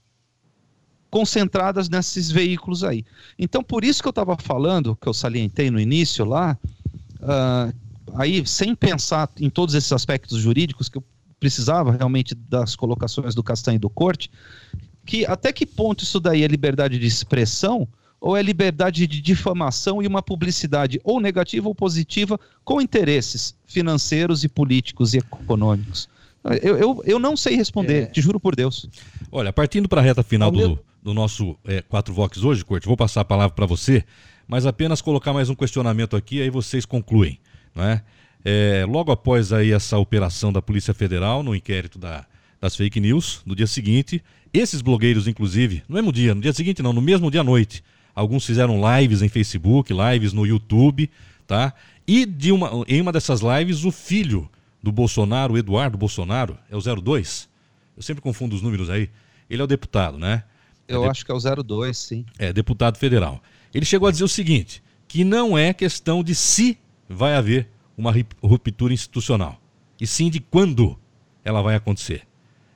concentradas 1.09 1.89
nesses 1.89 2.29
veículos 2.29 2.83
aí. 2.83 3.05
Então, 3.37 3.63
por 3.63 3.83
isso 3.83 4.01
que 4.01 4.07
eu 4.07 4.11
estava 4.11 4.37
falando, 4.37 4.95
que 4.95 5.07
eu 5.07 5.13
salientei 5.13 5.71
no 5.71 5.79
início 5.79 6.25
lá, 6.25 6.57
uh, 7.21 7.73
aí 8.15 8.45
sem 8.45 8.75
pensar 8.75 9.29
em 9.39 9.49
todos 9.49 9.75
esses 9.75 9.91
aspectos 9.91 10.39
jurídicos 10.39 10.89
que 10.89 10.97
eu 10.97 11.03
precisava 11.39 11.91
realmente 11.91 12.35
das 12.35 12.75
colocações 12.75 13.35
do 13.35 13.43
Castanho 13.43 13.75
e 13.75 13.79
do 13.79 13.89
Corte, 13.89 14.29
que 15.05 15.25
até 15.25 15.53
que 15.53 15.65
ponto 15.65 16.03
isso 16.03 16.19
daí 16.19 16.43
é 16.43 16.47
liberdade 16.47 16.99
de 16.99 17.05
expressão 17.05 17.87
ou 18.19 18.35
é 18.35 18.41
liberdade 18.41 19.05
de 19.05 19.21
difamação 19.21 20.01
e 20.01 20.07
uma 20.07 20.21
publicidade 20.21 20.99
ou 21.03 21.19
negativa 21.19 21.67
ou 21.67 21.75
positiva 21.75 22.39
com 22.63 22.81
interesses 22.81 23.55
financeiros 23.65 24.43
e 24.43 24.49
políticos 24.49 25.13
e 25.13 25.19
econômicos. 25.19 26.09
Eu, 26.61 26.77
eu, 26.77 27.03
eu 27.05 27.19
não 27.19 27.35
sei 27.35 27.55
responder, 27.55 28.03
é. 28.03 28.05
te 28.05 28.21
juro 28.21 28.39
por 28.39 28.55
Deus. 28.55 28.87
Olha, 29.31 29.51
partindo 29.51 29.87
para 29.87 30.01
a 30.01 30.03
reta 30.03 30.23
final 30.23 30.49
do, 30.49 30.79
do 31.07 31.13
nosso 31.13 31.57
é, 31.63 31.81
4 31.81 32.13
Vox 32.13 32.43
hoje, 32.43 32.65
Corte, 32.65 32.85
vou 32.85 32.97
passar 32.97 33.21
a 33.21 33.25
palavra 33.25 33.55
para 33.55 33.65
você, 33.65 34.03
mas 34.45 34.65
apenas 34.65 35.01
colocar 35.01 35.31
mais 35.31 35.49
um 35.49 35.55
questionamento 35.55 36.17
aqui, 36.17 36.41
aí 36.41 36.49
vocês 36.49 36.85
concluem. 36.85 37.39
Não 37.73 37.81
é? 37.85 38.03
É, 38.43 38.85
logo 38.85 39.09
após 39.09 39.53
aí 39.53 39.71
essa 39.71 39.97
operação 39.97 40.51
da 40.51 40.61
Polícia 40.61 40.93
Federal 40.93 41.43
no 41.43 41.55
inquérito 41.55 41.97
da, 41.97 42.25
das 42.59 42.75
fake 42.75 42.99
news, 42.99 43.41
no 43.45 43.55
dia 43.55 43.67
seguinte, 43.67 44.21
esses 44.53 44.81
blogueiros, 44.81 45.29
inclusive, 45.29 45.81
no 45.87 45.95
mesmo 45.95 46.11
dia, 46.11 46.35
no 46.35 46.41
dia 46.41 46.51
seguinte 46.51 46.83
não, 46.83 46.91
no 46.91 47.01
mesmo 47.01 47.31
dia 47.31 47.39
à 47.39 47.43
noite, 47.43 47.81
alguns 48.13 48.45
fizeram 48.45 48.77
lives 48.97 49.21
em 49.21 49.29
Facebook, 49.29 49.93
lives 49.93 50.33
no 50.33 50.45
YouTube, 50.45 51.09
tá? 51.47 51.73
E 52.05 52.25
de 52.25 52.51
uma, 52.51 52.83
em 52.85 52.99
uma 52.99 53.13
dessas 53.13 53.39
lives, 53.39 53.85
o 53.85 53.93
filho 53.93 54.49
do 54.83 54.91
Bolsonaro, 54.91 55.53
o 55.53 55.57
Eduardo 55.57 55.97
Bolsonaro, 55.97 56.57
é 56.69 56.75
o 56.75 56.81
02? 57.01 57.47
Eu 57.95 58.03
sempre 58.03 58.21
confundo 58.21 58.57
os 58.57 58.61
números 58.61 58.89
aí. 58.89 59.09
Ele 59.49 59.61
é 59.61 59.63
o 59.63 59.67
deputado, 59.67 60.17
né? 60.17 60.43
Eu 60.87 61.05
é 61.05 61.09
acho 61.09 61.25
que 61.25 61.31
é 61.31 61.35
o 61.35 61.63
02, 61.63 61.97
sim. 61.97 62.25
É, 62.37 62.53
deputado 62.53 62.97
federal. 62.97 63.41
Ele 63.73 63.85
chegou 63.85 64.07
a 64.07 64.11
dizer 64.11 64.23
o 64.23 64.29
seguinte: 64.29 64.81
que 65.07 65.23
não 65.23 65.57
é 65.57 65.73
questão 65.73 66.23
de 66.23 66.33
se 66.33 66.77
vai 67.09 67.35
haver 67.35 67.69
uma 67.97 68.13
ruptura 68.41 68.93
institucional, 68.93 69.59
e 69.99 70.05
sim 70.05 70.29
de 70.29 70.39
quando 70.39 70.97
ela 71.43 71.61
vai 71.61 71.75
acontecer. 71.75 72.23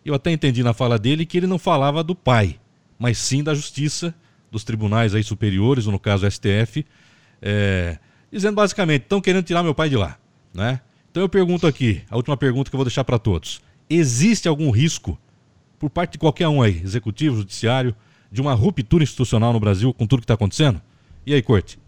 Eu 0.03 0.15
até 0.15 0.31
entendi 0.31 0.63
na 0.63 0.73
fala 0.73 0.97
dele 0.97 1.25
que 1.25 1.37
ele 1.37 1.47
não 1.47 1.59
falava 1.59 2.03
do 2.03 2.15
pai, 2.15 2.59
mas 2.97 3.17
sim 3.17 3.43
da 3.43 3.53
justiça, 3.53 4.15
dos 4.49 4.63
tribunais 4.63 5.13
aí 5.13 5.23
superiores, 5.23 5.85
ou 5.85 5.91
no 5.91 5.99
caso 5.99 6.29
STF, 6.29 6.85
é, 7.41 7.99
dizendo 8.31 8.55
basicamente, 8.55 9.03
estão 9.03 9.21
querendo 9.21 9.43
tirar 9.43 9.61
meu 9.61 9.75
pai 9.75 9.89
de 9.89 9.95
lá, 9.95 10.17
né? 10.53 10.81
Então 11.11 11.21
eu 11.21 11.29
pergunto 11.29 11.67
aqui, 11.67 12.01
a 12.09 12.15
última 12.15 12.37
pergunta 12.37 12.69
que 12.69 12.75
eu 12.75 12.77
vou 12.77 12.85
deixar 12.85 13.03
para 13.03 13.19
todos. 13.19 13.61
Existe 13.89 14.47
algum 14.47 14.71
risco, 14.71 15.19
por 15.81 15.89
parte 15.89 16.11
de 16.11 16.19
qualquer 16.19 16.47
um 16.47 16.61
aí, 16.61 16.79
executivo, 16.83 17.37
judiciário, 17.37 17.95
de 18.31 18.39
uma 18.39 18.53
ruptura 18.53 19.03
institucional 19.03 19.51
no 19.51 19.59
Brasil 19.59 19.91
com 19.91 20.05
tudo 20.05 20.19
que 20.19 20.25
está 20.25 20.35
acontecendo? 20.35 20.79
E 21.25 21.33
aí, 21.33 21.41
Corte? 21.41 21.79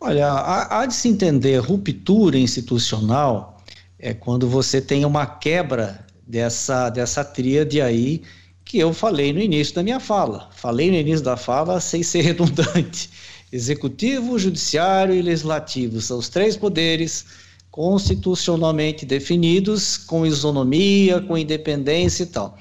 Olha, 0.00 0.26
há, 0.26 0.80
há 0.80 0.86
de 0.86 0.92
se 0.92 1.08
entender 1.08 1.56
ruptura 1.58 2.36
institucional 2.36 3.62
é 3.96 4.12
quando 4.12 4.48
você 4.48 4.80
tem 4.80 5.04
uma 5.04 5.24
quebra 5.24 6.04
dessa, 6.26 6.90
dessa 6.90 7.24
tríade 7.24 7.80
aí 7.80 8.22
que 8.64 8.76
eu 8.76 8.92
falei 8.92 9.32
no 9.32 9.38
início 9.38 9.76
da 9.76 9.82
minha 9.84 10.00
fala. 10.00 10.50
Falei 10.52 10.90
no 10.90 10.96
início 10.96 11.24
da 11.24 11.36
fala 11.36 11.78
sem 11.78 12.02
ser 12.02 12.22
redundante. 12.26 13.08
Executivo, 13.52 14.36
judiciário 14.36 15.14
e 15.14 15.22
legislativo 15.22 16.00
são 16.00 16.18
os 16.18 16.28
três 16.28 16.56
poderes 16.56 17.24
constitucionalmente 17.72 19.06
definidos, 19.06 19.96
com 19.96 20.26
isonomia, 20.26 21.22
com 21.22 21.38
independência 21.38 22.24
e 22.24 22.26
tal. 22.26 22.56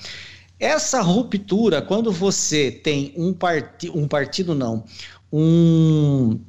Essa 0.58 1.02
ruptura, 1.02 1.82
quando 1.82 2.12
você 2.12 2.72
tem 2.72 3.14
um, 3.18 3.34
parti 3.34 3.92
um 3.94 4.08
partido, 4.08 4.56
não, 4.56 4.86
um, 5.32 6.40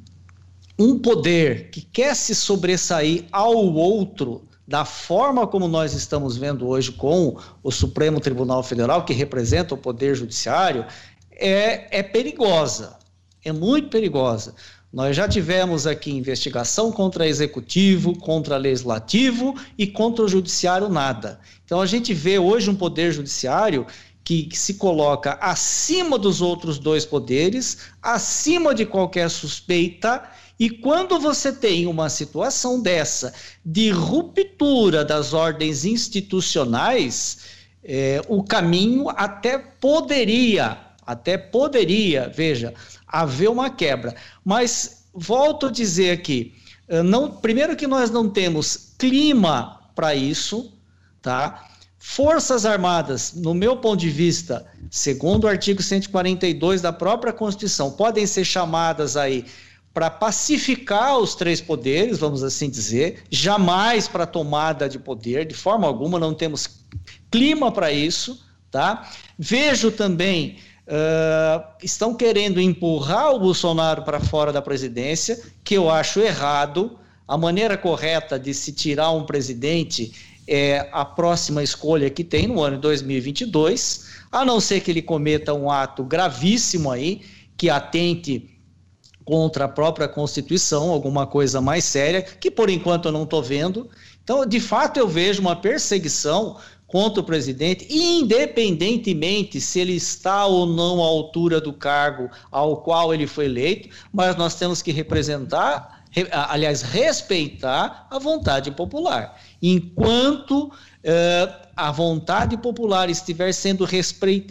um 0.79 0.97
poder 0.97 1.71
que 1.71 1.81
quer 1.81 2.15
se 2.15 2.33
sobressair 2.33 3.25
ao 3.33 3.53
outro, 3.53 4.47
da 4.65 4.85
forma 4.85 5.45
como 5.45 5.67
nós 5.67 5.93
estamos 5.93 6.37
vendo 6.37 6.65
hoje 6.65 6.93
com 6.93 7.37
o 7.61 7.69
Supremo 7.69 8.21
Tribunal 8.21 8.63
Federal, 8.63 9.03
que 9.03 9.11
representa 9.11 9.75
o 9.75 9.77
Poder 9.77 10.15
Judiciário, 10.15 10.85
é, 11.31 11.99
é 11.99 12.01
perigosa, 12.01 12.97
é 13.43 13.51
muito 13.51 13.89
perigosa. 13.89 14.55
Nós 14.93 15.15
já 15.15 15.27
tivemos 15.27 15.87
aqui 15.87 16.11
investigação 16.11 16.91
contra 16.91 17.27
executivo, 17.27 18.15
contra 18.19 18.57
legislativo 18.57 19.59
e 19.75 19.87
contra 19.87 20.23
o 20.23 20.27
judiciário 20.27 20.87
nada. 20.87 21.39
Então 21.65 21.81
a 21.81 21.85
gente 21.87 22.13
vê 22.13 22.37
hoje 22.37 22.69
um 22.69 22.75
poder 22.75 23.11
judiciário 23.11 23.87
que, 24.23 24.43
que, 24.43 24.57
se 24.57 24.75
coloca 24.75 25.33
acima 25.41 26.19
dos 26.19 26.41
outros 26.41 26.77
dois 26.77 27.05
poderes, 27.05 27.79
acima 28.03 28.75
de 28.75 28.85
qualquer 28.85 29.31
suspeita, 29.31 30.29
e 30.59 30.69
quando 30.69 31.19
você 31.19 31.51
tem 31.51 31.87
uma 31.87 32.07
situação 32.07 32.79
dessa 32.79 33.33
de 33.65 33.89
ruptura 33.89 35.03
das 35.03 35.33
ordens 35.33 35.85
institucionais, 35.85 37.39
é, 37.83 38.21
o 38.27 38.43
caminho 38.43 39.09
até 39.09 39.57
poderia, 39.57 40.77
até 41.03 41.35
poderia, 41.35 42.31
veja, 42.33 42.75
haver 43.13 43.49
uma 43.49 43.69
quebra. 43.69 44.15
Mas 44.43 45.05
volto 45.13 45.67
a 45.67 45.71
dizer 45.71 46.11
aqui, 46.11 46.55
eh, 46.87 47.03
não, 47.03 47.29
primeiro 47.29 47.75
que 47.75 47.85
nós 47.85 48.09
não 48.09 48.27
temos 48.27 48.95
clima 48.97 49.79
para 49.93 50.15
isso, 50.15 50.73
tá? 51.21 51.67
Forças 51.99 52.65
Armadas, 52.65 53.33
no 53.33 53.53
meu 53.53 53.77
ponto 53.77 53.99
de 53.99 54.09
vista, 54.09 54.65
segundo 54.89 55.45
o 55.45 55.47
artigo 55.47 55.81
142 55.81 56.81
da 56.81 56.91
própria 56.91 57.31
Constituição, 57.31 57.91
podem 57.91 58.25
ser 58.25 58.43
chamadas 58.43 59.15
aí 59.15 59.45
para 59.93 60.09
pacificar 60.09 61.17
os 61.19 61.35
três 61.35 61.61
poderes, 61.61 62.17
vamos 62.17 62.43
assim 62.43 62.69
dizer, 62.69 63.23
jamais 63.29 64.07
para 64.07 64.25
tomada 64.25 64.89
de 64.89 64.97
poder, 64.97 65.45
de 65.45 65.53
forma 65.53 65.87
alguma, 65.87 66.19
não 66.19 66.33
temos 66.33 66.67
clima 67.29 67.71
para 67.71 67.91
isso, 67.91 68.43
tá? 68.71 69.09
Vejo 69.37 69.91
também 69.91 70.57
Uh, 70.85 71.63
estão 71.81 72.13
querendo 72.13 72.59
empurrar 72.59 73.31
o 73.31 73.39
Bolsonaro 73.39 74.03
para 74.03 74.19
fora 74.19 74.51
da 74.51 74.61
presidência, 74.61 75.41
que 75.63 75.75
eu 75.75 75.89
acho 75.89 76.19
errado. 76.19 76.99
A 77.25 77.37
maneira 77.37 77.77
correta 77.77 78.37
de 78.37 78.53
se 78.53 78.73
tirar 78.73 79.11
um 79.11 79.25
presidente 79.25 80.11
é 80.45 80.89
a 80.91 81.05
próxima 81.05 81.63
escolha 81.63 82.09
que 82.09 82.23
tem 82.23 82.47
no 82.47 82.61
ano 82.61 82.75
de 82.75 82.81
2022, 82.81 84.07
a 84.29 84.43
não 84.43 84.59
ser 84.59 84.81
que 84.81 84.91
ele 84.91 85.01
cometa 85.01 85.53
um 85.53 85.71
ato 85.71 86.03
gravíssimo 86.03 86.91
aí, 86.91 87.21
que 87.55 87.69
atente 87.69 88.49
contra 89.23 89.65
a 89.65 89.69
própria 89.69 90.07
Constituição, 90.07 90.89
alguma 90.89 91.25
coisa 91.25 91.61
mais 91.61 91.85
séria, 91.85 92.21
que 92.21 92.51
por 92.51 92.69
enquanto 92.69 93.07
eu 93.07 93.11
não 93.11 93.23
estou 93.23 93.41
vendo. 93.41 93.89
Então, 94.23 94.45
de 94.45 94.59
fato, 94.59 94.97
eu 94.97 95.07
vejo 95.07 95.41
uma 95.41 95.55
perseguição 95.55 96.57
contra 96.93 97.21
o 97.21 97.23
presidente, 97.23 97.87
independentemente 97.89 99.59
se 99.59 99.79
ele 99.79 99.95
está 99.95 100.45
ou 100.45 100.67
não 100.67 101.01
à 101.01 101.07
altura 101.07 101.59
do 101.59 101.73
cargo 101.73 102.29
ao 102.51 102.83
qual 102.83 103.11
ele 103.11 103.25
foi 103.25 103.45
eleito, 103.45 103.89
mas 104.11 104.35
nós 104.35 104.53
temos 104.53 104.79
que 104.83 104.91
representar, 104.91 106.03
aliás, 106.31 106.83
respeitar 106.83 108.05
a 108.11 108.19
vontade 108.19 108.69
popular. 108.69 109.41
Enquanto 109.59 110.65
uh, 110.65 110.71
a 111.75 111.91
vontade 111.91 112.55
popular 112.57 113.09
estiver 113.09 113.51
sendo 113.55 113.87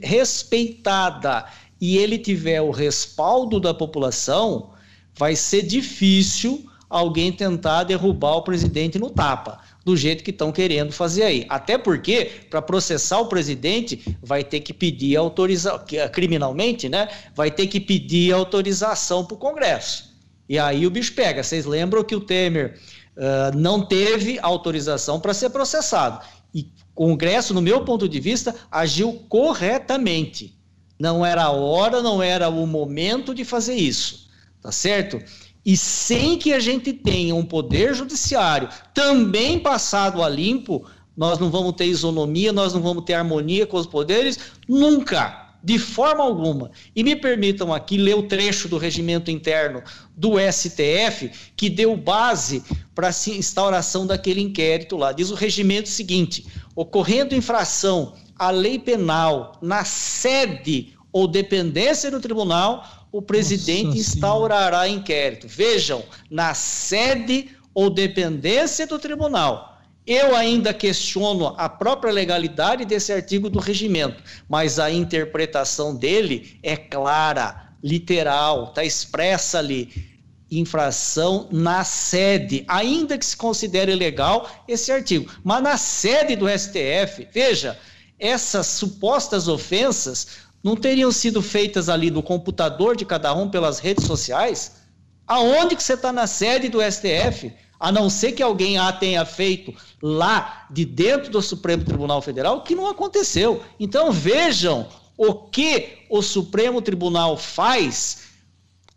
respeitada 0.03 1.47
e 1.80 1.97
ele 1.97 2.18
tiver 2.18 2.61
o 2.61 2.72
respaldo 2.72 3.61
da 3.61 3.72
população, 3.72 4.70
vai 5.14 5.36
ser 5.36 5.62
difícil 5.62 6.68
alguém 6.90 7.30
tentar 7.30 7.84
derrubar 7.84 8.38
o 8.38 8.43
presidente 8.43 8.99
no 8.99 9.11
tapa 9.11 9.61
do 9.85 9.97
jeito 9.97 10.22
que 10.22 10.30
estão 10.30 10.53
querendo 10.53 10.93
fazer 10.93 11.24
aí. 11.24 11.47
Até 11.49 11.76
porque, 11.76 12.30
para 12.49 12.62
processar 12.62 13.18
o 13.18 13.26
presidente, 13.26 14.16
vai 14.22 14.45
ter 14.45 14.61
que 14.61 14.72
pedir 14.72 15.16
autorização, 15.16 15.85
criminalmente, 16.12 16.89
né? 16.89 17.09
Vai 17.35 17.51
ter 17.51 17.66
que 17.66 17.80
pedir 17.80 18.33
autorização 18.33 19.24
para 19.24 19.35
o 19.35 19.39
Congresso. 19.39 20.12
E 20.49 20.59
aí 20.59 20.87
o 20.87 20.91
bicho 20.91 21.14
pega. 21.14 21.43
Vocês 21.43 21.64
lembram 21.64 22.05
que 22.05 22.14
o 22.14 22.20
Temer 22.20 22.78
uh, 23.16 23.57
não 23.57 23.85
teve 23.85 24.39
autorização 24.41 25.20
para 25.20 25.35
ser 25.35 25.51
processado. 25.51 26.24
E 26.55 26.70
o 26.95 27.07
Congresso, 27.07 27.55
no 27.55 27.62
meu 27.62 27.85
ponto 27.85 28.09
de 28.09 28.20
vista, 28.20 28.55
agiu 28.70 29.24
corretamente. 29.28 30.59
Não 30.99 31.24
era 31.26 31.45
a 31.45 31.51
hora, 31.51 32.03
não 32.03 32.22
era 32.22 32.49
o 32.49 32.66
momento 32.66 33.35
de 33.35 33.45
fazer 33.45 33.74
isso. 33.74 34.28
Tá 34.62 34.70
certo? 34.70 35.20
E 35.65 35.77
sem 35.77 36.37
que 36.37 36.53
a 36.53 36.61
gente 36.61 36.93
tenha 36.93 37.35
um 37.35 37.45
poder 37.45 37.95
judiciário 37.95 38.69
também 38.93 39.59
passado 39.59 40.23
a 40.23 40.29
limpo, 40.29 40.85
nós 41.17 41.39
não 41.39 41.51
vamos 41.51 41.75
ter 41.75 41.87
isonomia, 41.87 42.53
nós 42.53 42.73
não 42.75 42.81
vamos 42.81 43.05
ter 43.05 43.15
harmonia 43.15 43.67
com 43.67 43.77
os 43.77 43.87
poderes, 43.87 44.39
nunca, 44.69 45.43
de 45.63 45.79
forma 45.79 46.25
alguma. 46.25 46.71
E 46.97 47.05
me 47.05 47.15
permitam 47.15 47.73
aqui 47.73 47.97
ler 47.97 48.17
o 48.17 48.25
trecho 48.25 48.69
do 48.69 48.79
regimento 48.79 49.31
interno 49.31 49.83
do 50.17 50.33
STF, 50.39 51.31
que 51.55 51.71
deu 51.71 51.97
base 51.97 52.65
para 52.95 53.09
a 53.09 53.31
instauração 53.31 54.07
daquele 54.07 54.41
inquérito 54.41 54.97
lá. 54.97 55.13
Diz 55.13 55.31
o 55.31 55.35
regimento 55.35 55.89
seguinte: 55.89 56.47
ocorrendo 56.75 57.35
infração 57.35 58.15
à 58.37 58.51
lei 58.51 58.79
penal 58.79 59.59
na 59.63 59.85
sede 59.85 60.95
ou 61.13 61.29
dependência 61.29 62.11
do 62.11 62.21
tribunal, 62.21 63.01
o 63.13 63.21
presidente 63.21 63.85
Nossa 63.85 63.99
instaurará 63.99 64.85
senhora. 64.85 64.89
inquérito. 64.89 65.47
Vejam, 65.47 66.03
na 66.31 66.55
sede 66.55 67.51
ou 67.75 67.91
dependência 67.91 68.87
do 68.87 68.99
tribunal. 68.99 69.81
Eu 70.05 70.35
ainda 70.35 70.75
questiono 70.75 71.55
a 71.57 71.69
própria 71.69 72.13
legalidade 72.13 72.85
desse 72.85 73.13
artigo 73.13 73.49
do 73.49 73.61
regimento, 73.61 74.21
mas 74.49 74.81
a 74.81 74.91
interpretação 74.91 75.95
dele 75.95 76.59
é 76.63 76.77
clara, 76.77 77.69
literal, 77.83 78.69
está 78.69 78.83
expressa 78.83 79.59
ali. 79.59 80.11
infração 80.51 81.49
na 81.51 81.83
sede, 81.83 82.63
ainda 82.69 83.17
que 83.17 83.25
se 83.25 83.35
considere 83.35 83.95
legal 83.95 84.51
esse 84.69 84.93
artigo. 84.93 85.33
Mas 85.43 85.63
na 85.63 85.79
sede 85.79 86.37
do 86.37 86.47
STF, 86.47 87.27
veja, 87.33 87.79
essas 88.19 88.67
supostas 88.67 89.49
ofensas 89.49 90.43
não 90.63 90.77
teriam 90.77 91.11
sido 91.11 91.43
feitas 91.43 91.89
ali 91.89 92.11
do 92.11 92.23
computador 92.23 92.97
de 92.97 93.05
cada 93.05 93.35
um 93.35 93.49
pelas 93.49 93.79
redes 93.79 94.05
sociais? 94.07 94.83
Aonde 95.27 95.75
que 95.75 95.83
você 95.83 95.95
está 95.95 96.13
na 96.13 96.27
sede 96.27 96.69
do 96.69 96.79
STF? 96.81 97.53
A 97.81 97.91
não 97.91 98.09
ser 98.09 98.33
que 98.33 98.43
alguém 98.43 98.79
a 98.79 98.93
tenha 98.93 99.25
feito 99.25 99.75
lá 100.01 100.67
de 100.71 100.85
dentro 100.85 101.31
do 101.31 101.43
Supremo 101.43 101.85
Tribunal 101.85 102.23
Federal, 102.23 102.63
que 102.63 102.75
não 102.75 102.87
aconteceu. 102.87 103.63
Então 103.81 104.13
vejam 104.13 104.87
o 105.17 105.35
que 105.35 105.99
o 106.09 106.23
Supremo 106.23 106.81
Tribunal 106.81 107.37
faz 107.37 108.29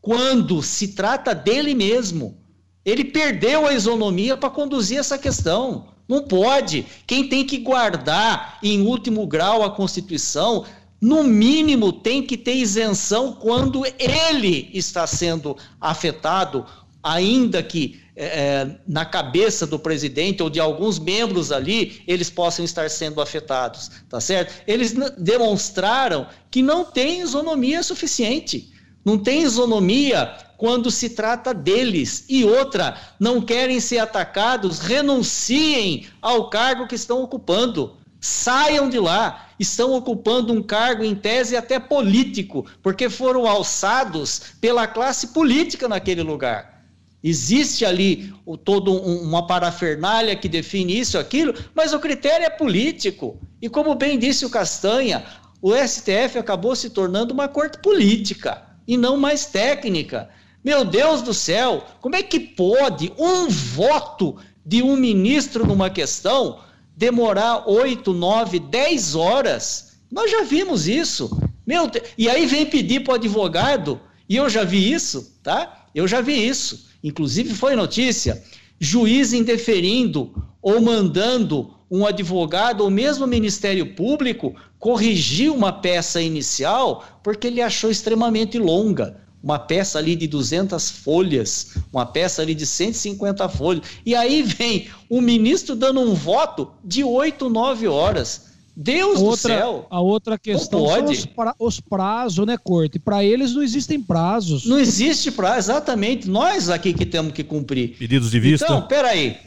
quando 0.02 0.62
se 0.62 0.90
trata 0.90 1.34
dele 1.34 1.74
mesmo. 1.74 2.38
Ele 2.86 3.04
perdeu 3.04 3.66
a 3.66 3.74
isonomia 3.74 4.38
para 4.38 4.52
conduzir 4.52 5.00
essa 5.00 5.18
questão. 5.18 5.88
Não 6.08 6.22
pode. 6.22 6.86
Quem 7.08 7.28
tem 7.28 7.44
que 7.44 7.58
guardar 7.58 8.60
em 8.62 8.82
último 8.82 9.26
grau 9.26 9.64
a 9.64 9.72
Constituição, 9.72 10.64
no 11.06 11.24
mínimo 11.24 11.94
tem 11.94 12.24
que 12.24 12.36
ter 12.36 12.56
isenção 12.56 13.34
quando 13.34 13.86
ele 14.00 14.72
está 14.74 15.06
sendo 15.06 15.56
afetado, 15.80 16.66
ainda 17.04 17.62
que 17.62 18.02
é, 18.16 18.68
na 18.88 19.06
cabeça 19.06 19.68
do 19.68 19.78
presidente 19.78 20.42
ou 20.42 20.50
de 20.50 20.60
alguns 20.60 20.98
membros 20.98 21.52
ali, 21.52 22.02
eles 22.08 22.32
possam 22.32 22.66
estar 22.66 22.90
sendo 22.90 23.22
afetados, 23.22 23.92
tá 24.10 24.20
certo? 24.20 24.52
Eles 24.66 24.96
demonstraram 25.16 26.26
que 26.50 26.64
não 26.64 26.84
tem 26.84 27.22
isonomia 27.22 27.84
suficiente. 27.84 28.74
Não 29.06 29.20
tem 29.20 29.44
isonomia 29.44 30.36
quando 30.58 30.90
se 30.90 31.12
trata 31.12 31.54
deles. 31.54 32.26
E 32.28 32.44
outra, 32.44 33.00
não 33.20 33.40
querem 33.40 33.80
ser 33.80 34.00
atacados, 34.00 34.80
renunciem 34.80 36.08
ao 36.20 36.50
cargo 36.50 36.88
que 36.88 36.96
estão 36.96 37.22
ocupando. 37.22 37.96
Saiam 38.26 38.90
de 38.90 39.00
lá. 39.00 39.50
Estão 39.60 39.94
ocupando 39.94 40.52
um 40.52 40.62
cargo, 40.62 41.04
em 41.04 41.14
tese, 41.14 41.56
até 41.56 41.80
político, 41.80 42.66
porque 42.82 43.08
foram 43.08 43.46
alçados 43.46 44.42
pela 44.60 44.88
classe 44.88 45.28
política 45.28 45.88
naquele 45.88 46.24
lugar. 46.24 46.84
Existe 47.24 47.86
ali 47.86 48.34
o, 48.44 48.58
todo 48.58 48.92
um, 48.92 49.22
uma 49.22 49.46
parafernália 49.46 50.36
que 50.36 50.50
define 50.50 51.00
isso, 51.00 51.20
aquilo, 51.20 51.54
mas 51.76 51.94
o 51.94 52.00
critério 52.00 52.48
é 52.48 52.50
político. 52.50 53.40
E 53.62 53.70
como 53.70 53.94
bem 53.94 54.18
disse 54.18 54.44
o 54.44 54.50
Castanha, 54.50 55.24
o 55.62 55.72
STF 55.76 56.40
acabou 56.40 56.76
se 56.76 56.90
tornando 56.90 57.32
uma 57.32 57.48
corte 57.48 57.78
política 57.78 58.64
e 58.88 58.98
não 58.98 59.18
mais 59.18 59.46
técnica. 59.46 60.30
Meu 60.64 60.84
Deus 60.84 61.22
do 61.22 61.34
céu, 61.34 61.86
como 62.02 62.16
é 62.16 62.24
que 62.24 62.40
pode 62.40 63.14
um 63.20 63.48
voto 63.48 64.36
de 64.66 64.82
um 64.82 64.96
ministro 64.98 65.66
numa 65.66 65.92
questão 65.92 66.65
demorar 66.96 67.70
8, 67.70 68.14
9, 68.14 68.60
10 68.60 69.16
horas? 69.16 69.98
Nós 70.12 70.32
já 70.32 70.44
vimos 70.44 70.88
isso. 70.88 71.30
Meu. 71.66 71.90
E 72.18 72.30
aí 72.30 72.46
vem 72.46 72.66
pedir 72.66 73.04
para 73.04 73.14
o 73.14 73.16
advogado, 73.16 74.00
e 74.30 74.36
eu 74.36 74.50
já 74.50 74.64
vi 74.64 74.92
isso, 74.92 75.38
tá? 75.44 75.88
Eu 75.94 76.08
já 76.08 76.22
vi 76.22 76.48
isso. 76.48 76.88
Inclusive 77.04 77.54
foi 77.54 77.76
notícia, 77.76 78.44
juiz 78.80 79.34
indeferindo 79.34 80.34
ou 80.62 80.82
mandando 80.82 81.74
um 81.90 82.06
advogado 82.06 82.82
ou 82.82 82.90
mesmo 82.90 83.26
o 83.26 83.28
Ministério 83.28 83.94
Público 83.96 84.56
corrigir 84.80 85.52
uma 85.52 85.72
peça 85.72 86.22
inicial 86.22 87.06
porque 87.24 87.48
ele 87.48 87.62
achou 87.62 87.92
extremamente 87.92 88.58
longa. 88.58 89.22
Uma 89.46 89.60
peça 89.60 90.00
ali 90.00 90.16
de 90.16 90.28
200 90.28 90.90
folhas, 90.90 91.76
uma 91.94 92.04
peça 92.06 92.42
ali 92.42 92.56
de 92.56 92.66
150 92.66 93.48
folhas. 93.48 93.84
E 94.04 94.16
aí 94.16 94.42
vem 94.42 94.88
o 95.08 95.22
ministro 95.22 95.76
dando 95.76 96.02
um 96.02 96.16
voto 96.16 96.72
de 96.84 97.04
8, 97.04 97.48
9 97.48 97.88
horas. 97.88 98.56
Deus 98.76 99.22
outra, 99.22 99.30
do 99.30 99.38
céu. 99.38 99.88
A 99.90 100.02
outra 100.02 100.38
questão 100.40 100.88
são 100.88 101.06
os, 101.06 101.26
pra, 101.28 101.56
os 101.60 101.80
prazos, 101.80 102.46
né, 102.46 102.58
Corte? 102.58 102.98
Para 102.98 103.24
eles 103.24 103.54
não 103.54 103.62
existem 103.62 104.02
prazos. 104.02 104.66
Não 104.66 104.80
existe 104.80 105.32
prazo, 105.32 105.70
exatamente. 105.72 106.28
Nós 106.28 106.68
aqui 106.68 106.92
que 106.92 107.06
temos 107.06 107.32
que 107.32 107.44
cumprir. 107.44 107.96
Pedidos 108.00 108.32
de 108.32 108.40
vista? 108.40 108.66
Então, 108.66 108.82
peraí 108.82 109.38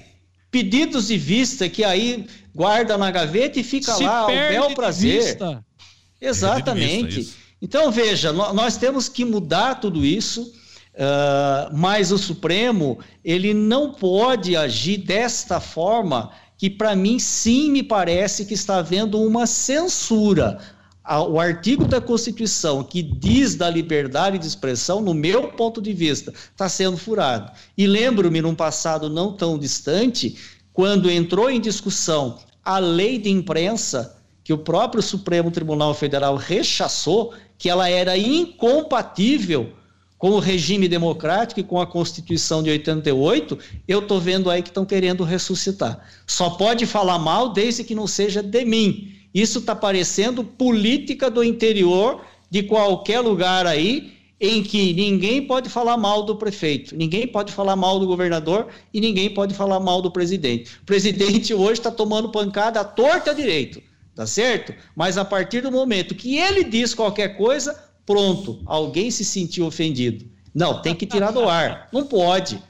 pedidos 0.51 1.09
de 1.09 1.17
vista 1.19 1.69
que 1.69 1.85
aí 1.85 2.27
guarda 2.55 2.97
na 2.97 3.11
gaveta 3.11 3.61
e 3.61 3.63
fica 3.63 3.93
Se 3.95 4.05
lá 4.05 4.21
ao 4.21 4.29
bel 4.29 4.71
prazer. 4.75 5.23
Vista. 5.23 5.65
Exatamente. 6.21 7.17
Vista, 7.17 7.37
então, 7.61 7.91
veja, 7.91 8.33
nós 8.33 8.77
temos 8.77 9.09
que 9.09 9.25
mudar 9.25 9.77
tudo 9.77 10.05
isso, 10.05 10.43
uh, 10.95 11.77
mas 11.77 12.13
o 12.13 12.19
Supremo 12.19 12.99
ele 13.25 13.53
não 13.53 13.93
pode 13.93 14.57
agir 14.57 14.99
desta 14.99 15.61
forma 15.61 16.31
que, 16.57 16.71
para 16.71 16.95
mim, 16.95 17.19
sim 17.19 17.71
me 17.71 17.83
parece 17.83 18.45
que 18.45 18.55
está 18.55 18.79
havendo 18.79 19.21
uma 19.21 19.47
censura 19.47 20.59
o 21.27 21.41
artigo 21.41 21.87
da 21.87 22.01
Constituição 22.01 22.85
que 22.85 23.03
diz 23.03 23.55
da 23.55 23.71
liberdade 23.71 24.39
de 24.39 24.47
expressão, 24.47 25.01
no 25.01 25.15
meu 25.15 25.49
ponto 25.49 25.81
de 25.81 25.93
vista, 25.95 26.33
está 26.33 26.69
sendo 26.69 26.99
furado. 26.99 27.51
E 27.77 27.87
lembro-me, 27.87 28.43
num 28.43 28.55
passado 28.55 29.09
não 29.09 29.33
tão 29.33 29.59
distante, 29.59 30.37
quando 30.73 31.11
entrou 31.11 31.51
em 31.51 31.61
discussão 31.61 32.39
a 32.63 32.79
lei 32.79 33.19
de 33.19 33.31
imprensa, 33.31 34.18
que 34.49 34.53
o 34.55 34.57
próprio 34.57 35.03
Supremo 35.03 35.51
Tribunal 35.51 35.93
Federal 35.93 36.35
rechaçou, 36.35 37.35
que 37.59 37.69
ela 37.69 37.87
era 37.91 38.17
incompatível 38.17 39.75
com 40.17 40.31
o 40.31 40.39
regime 40.39 40.89
democrático 40.89 41.61
e 41.61 41.63
com 41.63 41.79
a 41.79 41.87
Constituição 41.87 42.63
de 42.63 42.71
88, 42.71 43.59
eu 43.87 43.99
estou 43.99 44.19
vendo 44.19 44.49
aí 44.49 44.63
que 44.63 44.71
estão 44.71 44.87
querendo 44.87 45.23
ressuscitar. 45.23 46.03
Só 46.27 46.49
pode 46.49 46.87
falar 46.87 47.19
mal 47.19 47.53
desde 47.53 47.85
que 47.85 47.95
não 47.95 48.07
seja 48.07 48.43
de 48.43 48.65
mim. 48.65 49.13
Isso 49.35 49.59
está 49.59 49.77
parecendo 49.77 50.43
política 50.43 51.31
do 51.31 51.45
interior 51.45 52.25
de 52.51 52.63
qualquer 52.63 53.21
lugar 53.21 53.67
aí, 53.67 54.15
em 54.41 54.63
que 54.63 54.95
ninguém 54.95 55.47
pode 55.47 55.69
falar 55.69 55.99
mal 55.99 56.23
do 56.23 56.37
prefeito, 56.37 56.97
ninguém 56.97 57.27
pode 57.27 57.53
falar 57.53 57.77
mal 57.77 58.01
do 58.01 58.07
governador 58.07 58.69
e 58.95 58.99
ninguém 58.99 59.29
pode 59.29 59.53
falar 59.53 59.79
mal 59.79 60.01
do 60.01 60.11
presidente. 60.11 60.79
O 60.81 60.87
presidente 60.87 61.53
hoje 61.53 61.81
está 61.81 61.91
tomando 61.91 62.31
pancada 62.31 62.81
à 62.81 62.85
torta 62.85 63.35
direito, 63.35 63.83
tá 64.19 64.27
certo? 64.27 64.75
Mas 64.97 65.17
a 65.17 65.25
partir 65.25 65.61
do 65.61 65.71
momento 65.71 66.13
que 66.13 66.39
ele 66.39 66.65
diz 66.65 66.93
qualquer 66.93 67.37
coisa, 67.37 67.79
pronto, 68.05 68.61
alguém 68.67 69.13
se 69.13 69.25
sentiu 69.25 69.65
ofendido. 69.65 70.29
Não, 70.53 70.83
tem 70.83 70.93
que 70.93 71.07
tirar 71.07 71.31
do 71.31 71.49
ar. 71.49 71.89
Não 71.93 72.05
pode. 72.05 72.61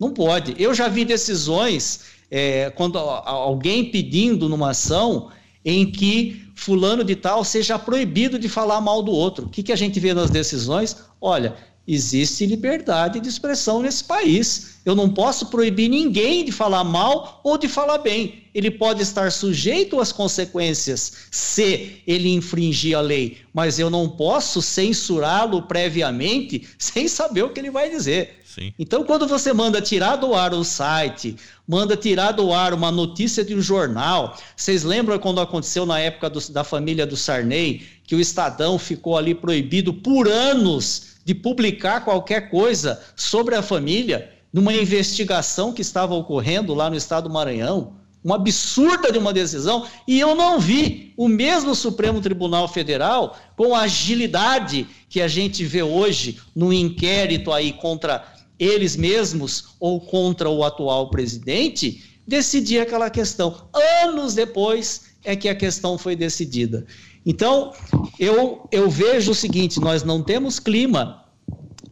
Não 0.00 0.10
pode. 0.10 0.54
Eu 0.58 0.72
já 0.72 0.88
vi 0.88 1.04
decisões 1.04 2.00
é, 2.30 2.70
quando 2.70 2.98
alguém 2.98 3.90
pedindo 3.90 4.48
numa 4.48 4.70
ação 4.70 5.30
em 5.62 5.84
que 5.84 6.50
fulano 6.54 7.04
de 7.04 7.14
tal 7.14 7.44
seja 7.44 7.78
proibido 7.78 8.38
de 8.38 8.48
falar 8.48 8.80
mal 8.80 9.02
do 9.02 9.12
outro. 9.12 9.44
O 9.44 9.50
que, 9.50 9.62
que 9.62 9.72
a 9.72 9.76
gente 9.76 10.00
vê 10.00 10.14
nas 10.14 10.30
decisões? 10.30 10.96
Olha, 11.20 11.56
existe 11.86 12.46
liberdade 12.46 13.20
de 13.20 13.28
expressão 13.28 13.82
nesse 13.82 14.02
país. 14.02 14.75
Eu 14.86 14.94
não 14.94 15.10
posso 15.10 15.46
proibir 15.46 15.88
ninguém 15.88 16.44
de 16.44 16.52
falar 16.52 16.84
mal 16.84 17.40
ou 17.42 17.58
de 17.58 17.66
falar 17.66 17.98
bem. 17.98 18.44
Ele 18.54 18.70
pode 18.70 19.02
estar 19.02 19.32
sujeito 19.32 20.00
às 20.00 20.12
consequências 20.12 21.26
se 21.28 22.00
ele 22.06 22.32
infringir 22.32 22.96
a 22.96 23.00
lei, 23.00 23.38
mas 23.52 23.80
eu 23.80 23.90
não 23.90 24.08
posso 24.08 24.62
censurá-lo 24.62 25.62
previamente 25.62 26.68
sem 26.78 27.08
saber 27.08 27.42
o 27.42 27.50
que 27.50 27.58
ele 27.58 27.70
vai 27.72 27.90
dizer. 27.90 28.36
Sim. 28.44 28.72
Então, 28.78 29.02
quando 29.02 29.26
você 29.26 29.52
manda 29.52 29.82
tirar 29.82 30.14
do 30.14 30.32
ar 30.34 30.54
o 30.54 30.62
site, 30.62 31.34
manda 31.66 31.96
tirar 31.96 32.30
do 32.30 32.52
ar 32.52 32.72
uma 32.72 32.92
notícia 32.92 33.44
de 33.44 33.56
um 33.56 33.60
jornal, 33.60 34.38
vocês 34.56 34.84
lembram 34.84 35.18
quando 35.18 35.40
aconteceu 35.40 35.84
na 35.84 35.98
época 35.98 36.30
do, 36.30 36.40
da 36.52 36.62
família 36.62 37.04
do 37.04 37.16
Sarney, 37.16 37.84
que 38.04 38.14
o 38.14 38.20
Estadão 38.20 38.78
ficou 38.78 39.18
ali 39.18 39.34
proibido 39.34 39.92
por 39.92 40.28
anos 40.28 41.16
de 41.24 41.34
publicar 41.34 42.04
qualquer 42.04 42.50
coisa 42.50 43.02
sobre 43.16 43.56
a 43.56 43.62
família, 43.62 44.35
numa 44.56 44.72
investigação 44.72 45.70
que 45.70 45.82
estava 45.82 46.14
ocorrendo 46.14 46.72
lá 46.72 46.88
no 46.88 46.96
estado 46.96 47.28
do 47.28 47.34
Maranhão? 47.34 47.92
uma 48.24 48.34
absurda 48.34 49.12
de 49.12 49.18
uma 49.18 49.32
decisão, 49.32 49.86
e 50.04 50.18
eu 50.18 50.34
não 50.34 50.58
vi 50.58 51.12
o 51.16 51.28
mesmo 51.28 51.76
Supremo 51.76 52.20
Tribunal 52.20 52.66
Federal, 52.66 53.36
com 53.56 53.72
a 53.72 53.82
agilidade 53.82 54.84
que 55.08 55.20
a 55.20 55.28
gente 55.28 55.64
vê 55.64 55.80
hoje 55.80 56.40
no 56.52 56.72
inquérito 56.72 57.52
aí 57.52 57.72
contra 57.72 58.26
eles 58.58 58.96
mesmos 58.96 59.76
ou 59.78 60.00
contra 60.00 60.50
o 60.50 60.64
atual 60.64 61.08
presidente, 61.08 62.18
decidir 62.26 62.80
aquela 62.80 63.08
questão. 63.10 63.68
Anos 64.02 64.34
depois 64.34 65.02
é 65.22 65.36
que 65.36 65.48
a 65.48 65.54
questão 65.54 65.96
foi 65.96 66.16
decidida. 66.16 66.84
Então, 67.24 67.72
eu, 68.18 68.68
eu 68.72 68.90
vejo 68.90 69.30
o 69.30 69.36
seguinte: 69.36 69.78
nós 69.78 70.02
não 70.02 70.20
temos 70.20 70.58
clima 70.58 71.22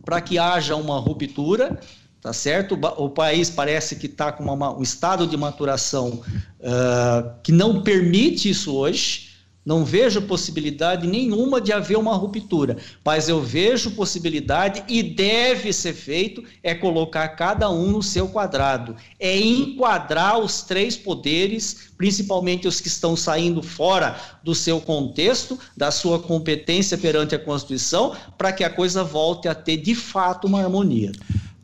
para 0.05 0.21
que 0.21 0.37
haja 0.37 0.75
uma 0.75 0.99
ruptura, 0.99 1.79
tá 2.25 2.33
certo? 2.33 2.79
O, 2.97 3.11
país 3.11 3.51
parece 3.51 3.97
que 3.97 4.07
está 4.07 4.33
com 4.33 4.45
uma, 4.45 4.75
um 4.75 4.81
estado 4.83 5.27
de 5.27 5.37
maturação 5.37 6.23
uh, 6.59 7.31
que 7.43 7.53
não 7.53 7.83
permite 7.83 8.49
isso 8.49 8.75
hoje. 8.75 9.35
Não 9.63 9.85
vejo 9.85 10.23
possibilidade 10.23 11.07
nenhuma 11.07 11.59
de 11.59 11.73
haver 11.73 11.97
uma 11.97 12.15
ruptura, 12.15 12.77
mas 13.03 13.31
eu 13.31 13.41
vejo 13.41 13.93
possibilidade 13.93 14.83
e 14.89 15.03
deve 15.03 15.73
ser 15.73 15.95
feito 15.95 16.45
é 16.63 16.75
colocar 16.75 17.29
cada 17.29 17.71
um 17.71 17.91
no 17.91 18.03
seu 18.03 18.29
quadrado, 18.29 18.95
é 19.19 19.39
enquadrar 19.39 20.39
os 20.39 20.61
três 20.63 20.99
poderes, 20.99 21.93
principalmente 21.97 22.69
os 22.69 22.79
que 22.79 22.89
estão 22.89 23.17
saindo 23.17 23.63
fora 23.63 24.21
do 24.43 24.55
seu 24.55 24.83
contexto, 24.83 25.59
da 25.75 25.91
sua 25.91 26.19
competência 26.19 26.99
perante 26.99 27.35
a 27.35 27.39
Constituição, 27.39 28.15
para 28.37 28.53
que 28.53 28.65
a 28.65 28.71
coisa 28.71 29.03
volte 29.03 29.49
a 29.49 29.55
ter 29.55 29.79
de 29.79 29.95
fato 29.95 30.47
uma 30.47 30.61
harmonia. 30.61 31.13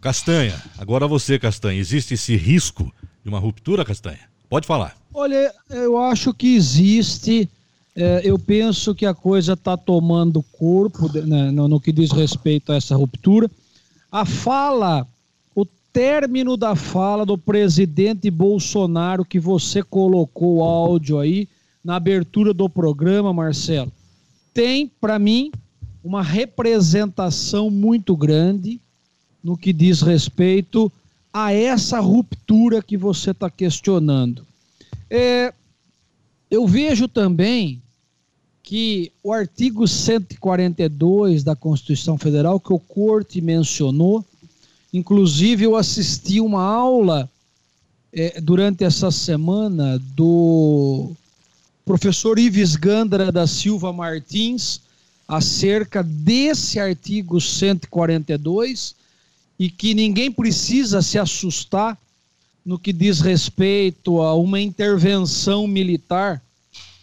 Castanha, 0.01 0.61
agora 0.79 1.07
você, 1.07 1.39
Castanha, 1.39 1.79
existe 1.79 2.15
esse 2.15 2.37
risco 2.37 2.93
de 3.23 3.29
uma 3.29 3.39
ruptura, 3.39 3.85
Castanha? 3.85 4.31
Pode 4.49 4.67
falar. 4.67 4.97
Olha, 5.13 5.53
eu 5.69 5.99
acho 5.99 6.33
que 6.33 6.55
existe 6.55 7.49
é, 7.95 8.23
eu 8.25 8.39
penso 8.39 8.95
que 8.95 9.05
a 9.05 9.13
coisa 9.13 9.55
está 9.55 9.77
tomando 9.77 10.43
corpo 10.43 11.11
né, 11.27 11.51
no, 11.51 11.67
no 11.67 11.81
que 11.81 11.93
diz 11.93 12.13
respeito 12.13 12.73
a 12.73 12.77
essa 12.77 12.97
ruptura. 12.97 13.51
A 14.11 14.25
fala, 14.25 15.07
o 15.55 15.67
término 15.93 16.57
da 16.57 16.77
fala 16.77 17.27
do 17.27 17.37
presidente 17.37 18.31
Bolsonaro, 18.31 19.25
que 19.25 19.41
você 19.41 19.83
colocou 19.83 20.57
o 20.57 20.63
áudio 20.63 21.19
aí 21.19 21.49
na 21.85 21.97
abertura 21.97 22.55
do 22.55 22.69
programa, 22.69 23.33
Marcelo, 23.33 23.93
tem, 24.55 24.91
para 25.01 25.19
mim, 25.19 25.51
uma 26.03 26.23
representação 26.23 27.71
muito 27.71 28.17
grande 28.17 28.81
no 29.43 29.57
que 29.57 29.73
diz 29.73 30.03
respeito 30.03 30.91
a 31.33 31.53
essa 31.53 32.01
ruptura 32.01 32.83
que 32.83 32.97
você 32.97 33.31
está 33.31 33.49
questionando. 33.49 34.47
É, 35.09 35.53
eu 36.51 36.67
vejo 36.67 37.07
também 37.07 37.81
que 38.63 39.11
o 39.23 39.33
artigo 39.33 39.87
142 39.87 41.43
da 41.43 41.57
Constituição 41.57 42.19
Federal, 42.19 42.61
que 42.61 42.73
o 42.73 42.79
Corte 42.79 43.41
mencionou, 43.41 44.25
inclusive 44.93 45.65
eu 45.65 45.77
assisti 45.77 46.41
uma 46.41 46.63
aula 46.63 47.29
é, 48.13 48.41
durante 48.41 48.85
essa 48.85 49.11
semana 49.11 49.99
do 50.15 51.13
professor 51.85 52.39
Ives 52.39 52.77
Gandra 52.77 53.33
da 53.33 53.47
Silva 53.47 53.93
Martins 53.93 54.81
acerca 55.27 56.03
desse 56.03 56.79
artigo 56.79 57.41
142 57.41 58.95
e 59.61 59.69
que 59.69 59.93
ninguém 59.93 60.33
precisa 60.33 61.03
se 61.03 61.19
assustar 61.19 61.99
no 62.65 62.79
que 62.79 62.95
diz 62.95 63.21
respeito 63.21 64.23
a 64.23 64.35
uma 64.35 64.59
intervenção 64.59 65.67
militar, 65.67 66.43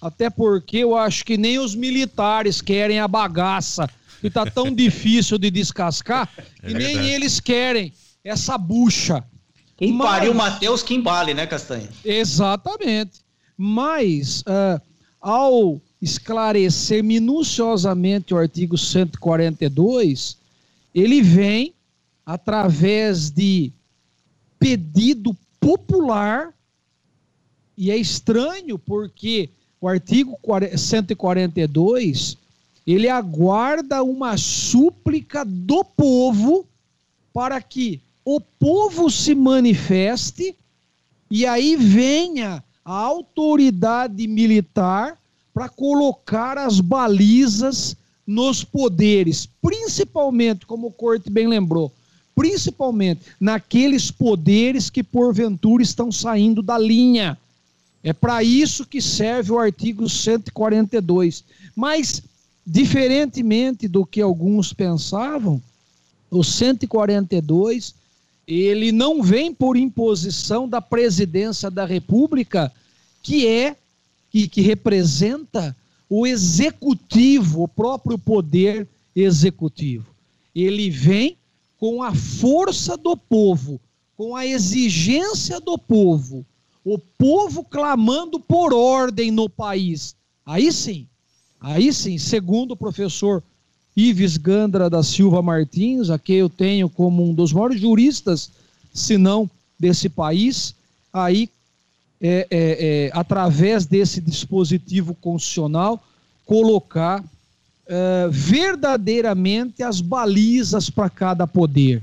até 0.02 0.28
porque 0.28 0.78
eu 0.78 0.96
acho 0.96 1.24
que 1.24 1.38
nem 1.38 1.60
os 1.60 1.76
militares 1.76 2.60
querem 2.60 3.00
a 3.00 3.08
bagaça, 3.08 3.88
que 4.20 4.26
está 4.26 4.44
tão 4.44 4.74
difícil 4.76 5.38
de 5.38 5.52
descascar, 5.52 6.28
é 6.64 6.72
e 6.72 6.74
nem 6.74 6.98
eles 7.10 7.40
querem 7.40 7.94
essa 8.24 8.58
bucha. 8.58 9.24
Quem 9.78 9.94
Mas... 9.94 10.08
pariu 10.08 10.34
Matheus 10.34 10.82
que 10.82 10.96
embale, 10.96 11.36
né, 11.36 11.46
Castanha? 11.46 11.88
Exatamente. 12.04 13.20
Mas, 13.56 14.42
uh, 14.42 14.82
ao 15.22 15.80
esclarecer 16.02 17.04
minuciosamente 17.04 18.34
o 18.34 18.38
artigo 18.38 18.76
142, 18.80 20.38
ele 20.96 21.22
vem 21.22 21.77
através 22.28 23.32
de 23.32 23.72
pedido 24.60 25.34
popular, 25.62 26.54
e 27.78 27.90
é 27.90 27.96
estranho 27.96 28.78
porque 28.78 29.50
o 29.80 29.88
artigo 29.88 30.38
142 30.76 32.38
ele 32.86 33.08
aguarda 33.08 34.04
uma 34.04 34.36
súplica 34.36 35.46
do 35.46 35.86
povo 35.86 36.66
para 37.32 37.62
que 37.62 38.02
o 38.26 38.42
povo 38.42 39.10
se 39.10 39.34
manifeste 39.34 40.54
e 41.32 41.46
aí 41.46 41.78
venha 41.78 42.62
a 42.84 42.94
autoridade 42.94 44.28
militar 44.28 45.18
para 45.54 45.70
colocar 45.70 46.58
as 46.58 46.82
balizas 46.82 47.96
nos 48.26 48.66
poderes, 48.66 49.48
principalmente, 49.62 50.66
como 50.66 50.88
o 50.88 50.92
Corte 50.92 51.30
bem 51.30 51.48
lembrou, 51.48 51.94
principalmente 52.38 53.22
naqueles 53.40 54.12
poderes 54.12 54.92
que 54.92 55.02
porventura 55.02 55.82
estão 55.82 56.12
saindo 56.12 56.62
da 56.62 56.78
linha. 56.78 57.36
É 58.04 58.14
para 58.14 58.44
isso 58.44 58.86
que 58.86 59.02
serve 59.02 59.52
o 59.52 59.58
artigo 59.58 60.08
142. 60.08 61.44
Mas, 61.76 62.22
diferentemente 62.64 63.88
do 63.88 64.06
que 64.06 64.22
alguns 64.22 64.72
pensavam, 64.72 65.60
o 66.30 66.44
142 66.44 67.96
ele 68.48 68.92
não 68.92 69.24
vem 69.24 69.52
por 69.52 69.76
imposição 69.76 70.70
da 70.70 70.80
presidência 70.80 71.72
da 71.72 71.86
República, 71.86 72.72
que 73.24 73.48
é 73.48 73.76
e 74.32 74.48
que 74.48 74.62
representa 74.62 75.76
o 76.08 76.28
executivo, 76.28 77.64
o 77.64 77.68
próprio 77.68 78.20
poder 78.20 78.88
executivo. 79.16 80.06
Ele 80.56 80.92
vem 80.92 81.36
com 81.80 82.02
a 82.02 82.14
força 82.14 82.98
do 82.98 83.16
povo, 83.16 83.80
com 84.16 84.36
a 84.36 84.46
exigência 84.46 85.60
do 85.60 85.78
povo, 85.78 86.46
o 86.84 86.98
povo 86.98 87.64
clamando 87.64 88.40
por 88.40 88.74
ordem 88.74 89.30
no 89.30 89.50
país. 89.50 90.16
Aí 90.46 90.72
sim, 90.72 91.08
aí 91.60 91.94
sim, 91.94 92.18
segundo 92.18 92.72
o 92.72 92.78
professor 92.78 93.44
Ives 93.96 94.38
Gandra 94.38 94.90
da 94.90 95.04
Silva 95.04 95.42
Martins, 95.42 96.10
a 96.10 96.20
que 96.20 96.34
eu 96.34 96.50
tenho 96.50 96.90
como 96.90 97.24
um 97.24 97.34
dos 97.34 97.52
maiores 97.52 97.82
juristas, 97.82 98.52
se 98.94 99.18
não 99.18 99.50
desse 99.80 100.08
país, 100.08 100.76
aí, 101.12 101.50
é, 102.20 102.48
é, 102.50 103.08
é, 103.08 103.12
através 103.14 103.86
desse 103.86 104.22
dispositivo 104.22 105.14
constitucional, 105.16 106.02
colocar 106.46 107.24
uh, 107.88 108.30
verdadeiramente 108.30 109.84
as 109.84 110.02
balizas 110.02 110.90
para 110.90 111.10
cada 111.10 111.48
poder. 111.48 112.02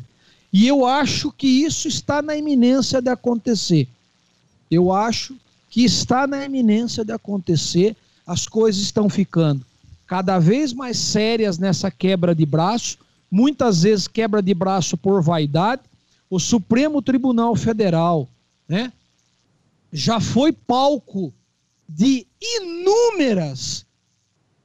E 0.52 0.66
eu 0.66 0.86
acho 0.86 1.32
que 1.32 1.46
isso 1.46 1.88
está 1.88 2.22
na 2.22 2.36
iminência 2.36 3.00
de 3.00 3.10
acontecer. 3.10 3.88
Eu 4.70 4.92
acho 4.92 5.36
que 5.68 5.84
está 5.84 6.26
na 6.26 6.44
iminência 6.44 7.04
de 7.04 7.12
acontecer. 7.12 7.96
As 8.26 8.46
coisas 8.46 8.80
estão 8.80 9.08
ficando 9.08 9.64
cada 10.06 10.38
vez 10.38 10.72
mais 10.72 10.98
sérias 10.98 11.58
nessa 11.58 11.90
quebra 11.90 12.34
de 12.34 12.44
braço, 12.44 12.98
muitas 13.30 13.82
vezes 13.82 14.06
quebra 14.06 14.42
de 14.42 14.54
braço 14.54 14.96
por 14.96 15.22
vaidade. 15.22 15.82
O 16.28 16.38
Supremo 16.38 17.02
Tribunal 17.02 17.56
Federal, 17.56 18.28
né, 18.68 18.92
já 19.92 20.20
foi 20.20 20.52
palco 20.52 21.32
de 21.88 22.26
inúmeras 22.40 23.84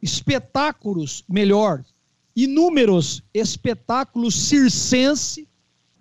espetáculos, 0.02 1.24
melhor, 1.28 1.84
inúmeros 2.36 3.22
espetáculos 3.34 4.36
circense, 4.36 5.48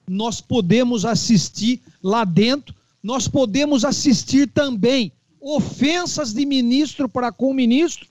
nós 0.07 0.41
podemos 0.41 1.05
assistir 1.05 1.81
lá 2.03 2.25
dentro, 2.25 2.75
nós 3.03 3.29
podemos 3.29 3.85
assistir 3.85 4.49
também 4.49 5.13
ofensas 5.41 6.33
de 6.33 6.45
ministro 6.45 7.09
para 7.09 7.31
com 7.31 7.53
ministro, 7.53 8.07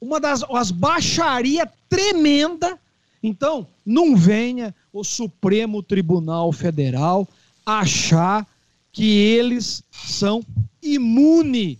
uma 0.00 0.20
das 0.20 0.44
as 0.50 0.70
baixaria 0.70 1.70
tremenda. 1.88 2.78
Então, 3.22 3.66
não 3.84 4.14
venha 4.14 4.74
o 4.92 5.02
Supremo 5.02 5.82
Tribunal 5.82 6.52
Federal 6.52 7.26
achar 7.66 8.46
que 8.92 9.04
eles 9.04 9.82
são 9.90 10.44
imune 10.82 11.78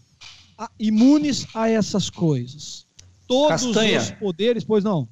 a, 0.58 0.68
imunes 0.78 1.46
a 1.54 1.70
essas 1.70 2.10
coisas. 2.10 2.86
Todos 3.26 3.62
Castanha, 3.62 4.00
os 4.00 4.10
poderes, 4.10 4.64
pois 4.64 4.82
não. 4.82 5.08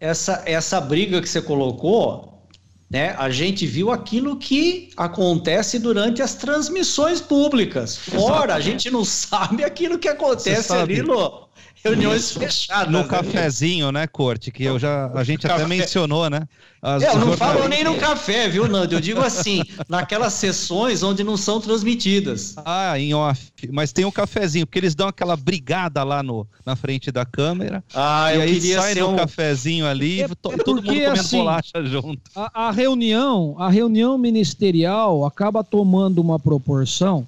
Essa, 0.00 0.42
essa 0.46 0.80
briga 0.80 1.20
que 1.20 1.28
você 1.28 1.42
colocou, 1.42 2.46
né, 2.88 3.14
a 3.18 3.28
gente 3.28 3.66
viu 3.66 3.90
aquilo 3.90 4.36
que 4.36 4.90
acontece 4.96 5.78
durante 5.78 6.22
as 6.22 6.34
transmissões 6.34 7.20
públicas. 7.20 7.96
Fora, 7.96 8.54
a 8.54 8.60
gente 8.60 8.90
não 8.90 9.04
sabe 9.06 9.64
aquilo 9.64 9.98
que 9.98 10.08
acontece 10.08 10.72
ali 10.72 11.02
no, 11.02 11.45
reuniões 11.82 12.32
fechadas. 12.32 12.92
No 12.92 13.00
né? 13.00 13.08
cafezinho, 13.08 13.92
né, 13.92 14.06
Corte? 14.06 14.50
Que 14.50 14.64
eu 14.64 14.78
já, 14.78 15.10
a 15.14 15.24
gente 15.24 15.46
até 15.46 15.66
mencionou, 15.66 16.28
né? 16.28 16.40
As, 16.82 17.02
é, 17.02 17.10
eu 17.10 17.18
não 17.18 17.36
falo 17.36 17.66
nem 17.68 17.82
no 17.82 17.96
café, 17.98 18.48
viu, 18.48 18.68
Nando? 18.68 18.94
Eu 18.94 19.00
digo 19.00 19.20
assim, 19.20 19.62
naquelas 19.88 20.34
sessões 20.34 21.02
onde 21.02 21.24
não 21.24 21.36
são 21.36 21.60
transmitidas. 21.60 22.54
Ah, 22.64 22.98
em 22.98 23.14
off. 23.14 23.50
Mas 23.70 23.92
tem 23.92 24.04
um 24.04 24.10
cafezinho, 24.10 24.66
porque 24.66 24.78
eles 24.78 24.94
dão 24.94 25.08
aquela 25.08 25.36
brigada 25.36 26.02
lá 26.04 26.22
no, 26.22 26.46
na 26.64 26.76
frente 26.76 27.10
da 27.10 27.24
câmera. 27.24 27.82
Ah, 27.94 28.32
e 28.32 28.36
eu 28.36 28.42
aí 28.42 28.54
queria 28.54 28.80
sai 28.80 28.94
ser 28.94 29.00
no 29.00 29.10
um... 29.10 29.16
cafezinho 29.16 29.86
ali, 29.86 30.22
é 30.22 30.28
todo 30.28 30.64
mundo 30.66 30.82
comendo 30.82 31.20
assim, 31.20 31.38
bolacha 31.38 31.84
junto. 31.84 32.20
A, 32.34 32.68
a 32.68 32.70
reunião, 32.70 33.56
a 33.58 33.68
reunião 33.68 34.18
ministerial 34.18 35.24
acaba 35.24 35.64
tomando 35.64 36.20
uma 36.20 36.38
proporção 36.38 37.26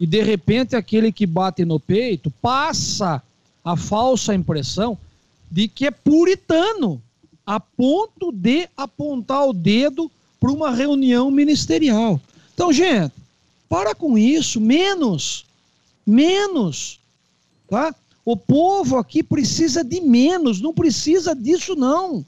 E 0.00 0.06
de 0.06 0.22
repente 0.22 0.74
aquele 0.74 1.12
que 1.12 1.26
bate 1.26 1.64
no 1.64 1.78
peito 1.78 2.30
passa 2.42 3.22
a 3.66 3.74
falsa 3.76 4.32
impressão 4.32 4.96
de 5.50 5.66
que 5.66 5.86
é 5.86 5.90
puritano, 5.90 7.02
a 7.44 7.58
ponto 7.58 8.30
de 8.30 8.68
apontar 8.76 9.44
o 9.44 9.52
dedo 9.52 10.08
para 10.38 10.52
uma 10.52 10.70
reunião 10.70 11.32
ministerial. 11.32 12.20
Então, 12.54 12.72
gente, 12.72 13.12
para 13.68 13.92
com 13.92 14.16
isso, 14.16 14.60
menos, 14.60 15.44
menos, 16.06 17.00
tá? 17.68 17.92
O 18.24 18.36
povo 18.36 18.98
aqui 18.98 19.20
precisa 19.20 19.82
de 19.82 20.00
menos, 20.00 20.60
não 20.60 20.72
precisa 20.72 21.34
disso 21.34 21.74
não. 21.74 22.24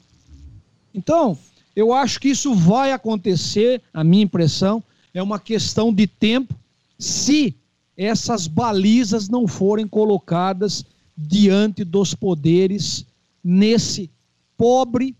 Então, 0.93 1.37
eu 1.73 1.93
acho 1.93 2.19
que 2.19 2.27
isso 2.27 2.53
vai 2.53 2.91
acontecer, 2.91 3.81
a 3.93 4.03
minha 4.03 4.23
impressão, 4.23 4.83
é 5.13 5.23
uma 5.23 5.39
questão 5.39 5.93
de 5.93 6.05
tempo, 6.05 6.53
se 6.97 7.55
essas 7.95 8.45
balizas 8.45 9.29
não 9.29 9.47
forem 9.47 9.87
colocadas 9.87 10.83
diante 11.21 11.83
dos 11.83 12.15
poderes 12.15 13.05
nesse 13.43 14.09
pobre 14.57 15.13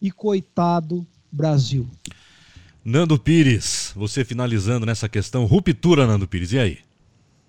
e 0.00 0.10
coitado 0.10 1.06
Brasil. 1.30 1.88
Nando 2.84 3.16
Pires, 3.18 3.92
você 3.94 4.24
finalizando 4.24 4.84
nessa 4.84 5.08
questão, 5.08 5.46
ruptura, 5.46 6.06
Nando 6.06 6.26
Pires, 6.26 6.52
e 6.52 6.58
aí? 6.58 6.78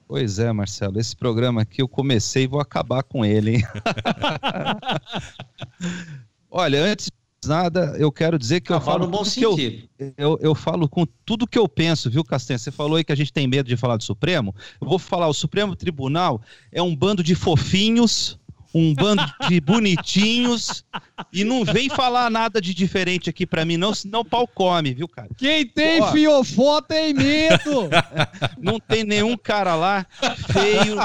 Pois 0.07 0.37
é, 0.37 0.51
Marcelo, 0.53 0.99
esse 0.99 1.15
programa 1.15 1.63
aqui 1.63 1.81
eu 1.81 1.87
comecei 1.87 2.43
e 2.43 2.47
vou 2.47 2.59
acabar 2.59 3.01
com 3.01 3.25
ele, 3.25 3.55
hein? 3.55 3.63
Olha, 6.49 6.83
antes 6.83 7.09
nada, 7.47 7.95
eu 7.97 8.11
quero 8.11 8.37
dizer 8.37 8.61
que 8.61 8.71
eu 8.71 8.81
falo 8.81 9.05
no 9.05 9.11
bom 9.11 9.23
sentido. 9.23 9.55
que 9.55 9.89
eu, 9.97 10.13
eu, 10.17 10.39
eu 10.41 10.55
falo 10.55 10.87
com 10.87 11.05
tudo 11.25 11.47
que 11.47 11.57
eu 11.57 11.67
penso, 11.67 12.09
viu, 12.09 12.23
Castanha? 12.23 12.57
Você 12.57 12.71
falou 12.71 12.97
aí 12.97 13.03
que 13.03 13.11
a 13.11 13.15
gente 13.15 13.33
tem 13.33 13.47
medo 13.47 13.67
de 13.67 13.77
falar 13.77 13.97
do 13.97 14.03
Supremo. 14.03 14.53
Eu 14.81 14.87
vou 14.87 14.99
falar, 14.99 15.27
o 15.27 15.33
Supremo 15.33 15.75
Tribunal 15.75 16.41
é 16.71 16.81
um 16.81 16.95
bando 16.95 17.23
de 17.23 17.35
fofinhos, 17.35 18.39
um 18.73 18.93
bando 18.93 19.23
de 19.47 19.59
bonitinhos, 19.61 20.83
e 21.31 21.45
não 21.45 21.63
vem 21.63 21.89
falar 21.89 22.29
nada 22.29 22.59
de 22.59 22.73
diferente 22.73 23.29
aqui 23.29 23.45
pra 23.45 23.63
mim, 23.63 23.77
não, 23.77 23.95
senão 23.95 24.19
o 24.19 24.25
pau 24.25 24.45
come, 24.45 24.93
viu, 24.93 25.07
cara? 25.07 25.29
Quem 25.37 25.65
tem 25.65 26.01
Ó. 26.01 26.11
fiofó 26.11 26.81
tem 26.81 27.13
medo. 27.13 27.89
Não 28.59 28.79
tem 28.79 29.03
nenhum 29.03 29.37
cara 29.37 29.75
lá 29.75 30.05
feio, 30.51 30.95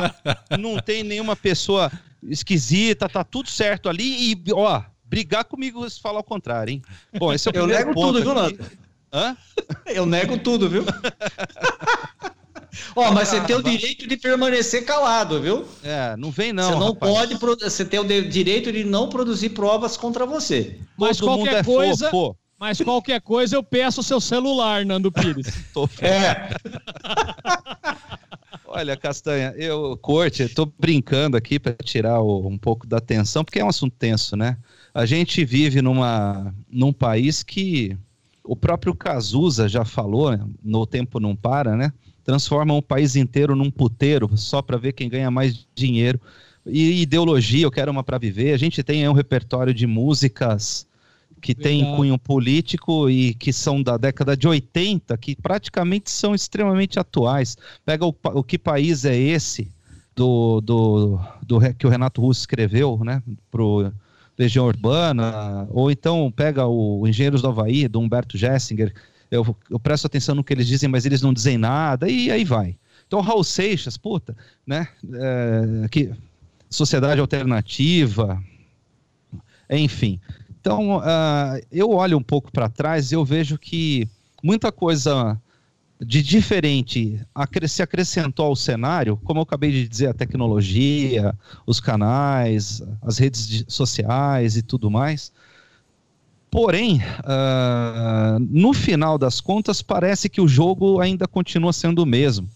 não 0.58 0.78
tem 0.78 1.02
nenhuma 1.02 1.36
pessoa 1.36 1.90
esquisita, 2.22 3.08
tá 3.08 3.22
tudo 3.22 3.48
certo 3.50 3.88
ali 3.88 4.32
e, 4.32 4.42
ó, 4.52 4.82
brigar 5.10 5.44
comigo 5.44 5.88
se 5.90 6.00
falar 6.00 6.20
o 6.20 6.24
contrário, 6.24 6.70
hein? 6.72 6.82
Bom, 7.18 7.32
esse 7.32 7.48
é 7.48 7.50
o 7.50 7.54
Eu 7.58 7.66
nego 7.66 7.92
ponto 7.92 8.18
tudo, 8.18 8.22
viu. 8.22 8.34
Nando? 8.34 8.58
Hã? 9.12 9.36
Eu 9.86 10.06
nego 10.06 10.38
tudo, 10.38 10.70
viu? 10.70 10.84
Ó, 12.94 13.10
mas 13.12 13.28
você 13.28 13.40
tem 13.40 13.56
o 13.56 13.62
direito 13.62 14.06
de 14.06 14.16
permanecer 14.16 14.84
calado, 14.84 15.40
viu? 15.42 15.66
É, 15.82 16.16
não 16.16 16.30
vem 16.30 16.52
não, 16.52 16.72
você 16.72 16.78
não 16.78 16.92
rapaz. 16.92 17.12
pode, 17.38 17.60
você 17.64 17.84
tem 17.84 17.98
o 17.98 18.04
de- 18.04 18.28
direito 18.28 18.70
de 18.72 18.84
não 18.84 19.08
produzir 19.08 19.50
provas 19.50 19.96
contra 19.96 20.24
você. 20.24 20.78
Mas 20.96 21.16
Todo 21.18 21.30
mundo 21.30 21.38
qualquer 21.40 21.60
é 21.60 21.64
coisa, 21.64 22.10
fofo. 22.10 22.38
mas 22.58 22.80
qualquer 22.80 23.20
coisa 23.20 23.56
eu 23.56 23.62
peço 23.64 24.00
o 24.00 24.04
seu 24.04 24.20
celular, 24.20 24.86
Nando 24.86 25.10
Pires. 25.10 25.46
Tô 25.74 25.88
É. 26.00 26.50
Olha, 28.64 28.96
Castanha, 28.96 29.52
eu, 29.56 29.96
Corte, 30.00 30.42
eu 30.42 30.54
tô 30.54 30.64
brincando 30.66 31.36
aqui 31.36 31.58
para 31.58 31.74
tirar 31.82 32.20
o- 32.20 32.46
um 32.46 32.56
pouco 32.56 32.86
da 32.86 33.00
tensão, 33.00 33.44
porque 33.44 33.58
é 33.58 33.64
um 33.64 33.68
assunto 33.68 33.96
tenso, 33.98 34.36
né? 34.36 34.56
A 34.92 35.06
gente 35.06 35.44
vive 35.44 35.80
numa, 35.80 36.54
num 36.70 36.92
país 36.92 37.42
que 37.42 37.96
o 38.42 38.56
próprio 38.56 38.94
Cazuza 38.94 39.68
já 39.68 39.84
falou, 39.84 40.30
né? 40.32 40.44
no 40.62 40.86
tempo 40.86 41.20
não 41.20 41.36
para, 41.36 41.76
né? 41.76 41.92
Transforma 42.24 42.74
um 42.74 42.82
país 42.82 43.16
inteiro 43.16 43.54
num 43.54 43.70
puteiro 43.70 44.36
só 44.36 44.60
para 44.60 44.76
ver 44.76 44.92
quem 44.92 45.08
ganha 45.08 45.30
mais 45.30 45.66
dinheiro. 45.74 46.20
E 46.66 47.02
ideologia, 47.02 47.64
eu 47.64 47.70
quero 47.70 47.90
uma 47.90 48.02
para 48.02 48.18
viver. 48.18 48.52
A 48.52 48.56
gente 48.56 48.82
tem 48.82 49.02
aí 49.02 49.08
um 49.08 49.14
repertório 49.14 49.72
de 49.72 49.86
músicas 49.86 50.86
que 51.40 51.54
tem 51.54 51.78
Verdade. 51.78 51.96
cunho 51.96 52.18
político 52.18 53.08
e 53.08 53.34
que 53.34 53.52
são 53.52 53.82
da 53.82 53.96
década 53.96 54.36
de 54.36 54.46
80, 54.46 55.16
que 55.16 55.34
praticamente 55.34 56.10
são 56.10 56.34
extremamente 56.34 56.98
atuais. 56.98 57.56
Pega 57.84 58.04
o, 58.04 58.14
o 58.34 58.44
que 58.44 58.58
país 58.58 59.04
é 59.04 59.16
esse 59.16 59.70
do, 60.14 60.60
do, 60.60 61.18
do 61.42 61.58
que 61.74 61.86
o 61.86 61.90
Renato 61.90 62.20
Russo 62.20 62.40
escreveu, 62.40 63.00
né, 63.02 63.22
pro 63.50 63.90
Legião 64.40 64.64
Urbana, 64.64 65.68
ou 65.70 65.90
então 65.90 66.32
pega 66.34 66.66
o 66.66 67.06
Engenheiros 67.06 67.42
do 67.42 67.48
Havaí, 67.48 67.86
do 67.86 68.00
Humberto 68.00 68.38
Gessinger. 68.38 68.90
Eu, 69.30 69.54
eu 69.68 69.78
presto 69.78 70.06
atenção 70.06 70.34
no 70.34 70.42
que 70.42 70.54
eles 70.54 70.66
dizem, 70.66 70.88
mas 70.88 71.04
eles 71.04 71.20
não 71.20 71.34
dizem 71.34 71.58
nada, 71.58 72.08
e 72.08 72.30
aí 72.30 72.42
vai. 72.42 72.74
Então, 73.06 73.20
Raul 73.20 73.44
Seixas, 73.44 73.98
puta, 73.98 74.34
né? 74.66 74.88
é, 75.12 75.88
que, 75.90 76.10
sociedade 76.70 77.20
alternativa, 77.20 78.42
enfim. 79.68 80.18
Então, 80.58 81.00
ah, 81.04 81.60
eu 81.70 81.90
olho 81.90 82.16
um 82.16 82.22
pouco 82.22 82.50
para 82.50 82.70
trás 82.70 83.12
e 83.12 83.14
eu 83.14 83.24
vejo 83.24 83.58
que 83.58 84.08
muita 84.42 84.72
coisa 84.72 85.38
de 86.00 86.22
diferente 86.22 87.20
se 87.68 87.82
acrescentou 87.82 88.46
ao 88.46 88.56
cenário, 88.56 89.18
como 89.18 89.40
eu 89.40 89.42
acabei 89.42 89.70
de 89.70 89.86
dizer, 89.88 90.06
a 90.08 90.14
tecnologia, 90.14 91.34
os 91.66 91.78
canais, 91.78 92.82
as 93.02 93.18
redes 93.18 93.46
de- 93.46 93.64
sociais 93.68 94.56
e 94.56 94.62
tudo 94.62 94.90
mais. 94.90 95.30
Porém, 96.50 97.00
ah, 97.22 98.38
no 98.40 98.72
final 98.72 99.18
das 99.18 99.40
contas, 99.40 99.82
parece 99.82 100.28
que 100.28 100.40
o 100.40 100.48
jogo 100.48 101.00
ainda 101.00 101.28
continua 101.28 101.72
sendo 101.72 102.02
o 102.02 102.06
mesmo. 102.06 102.48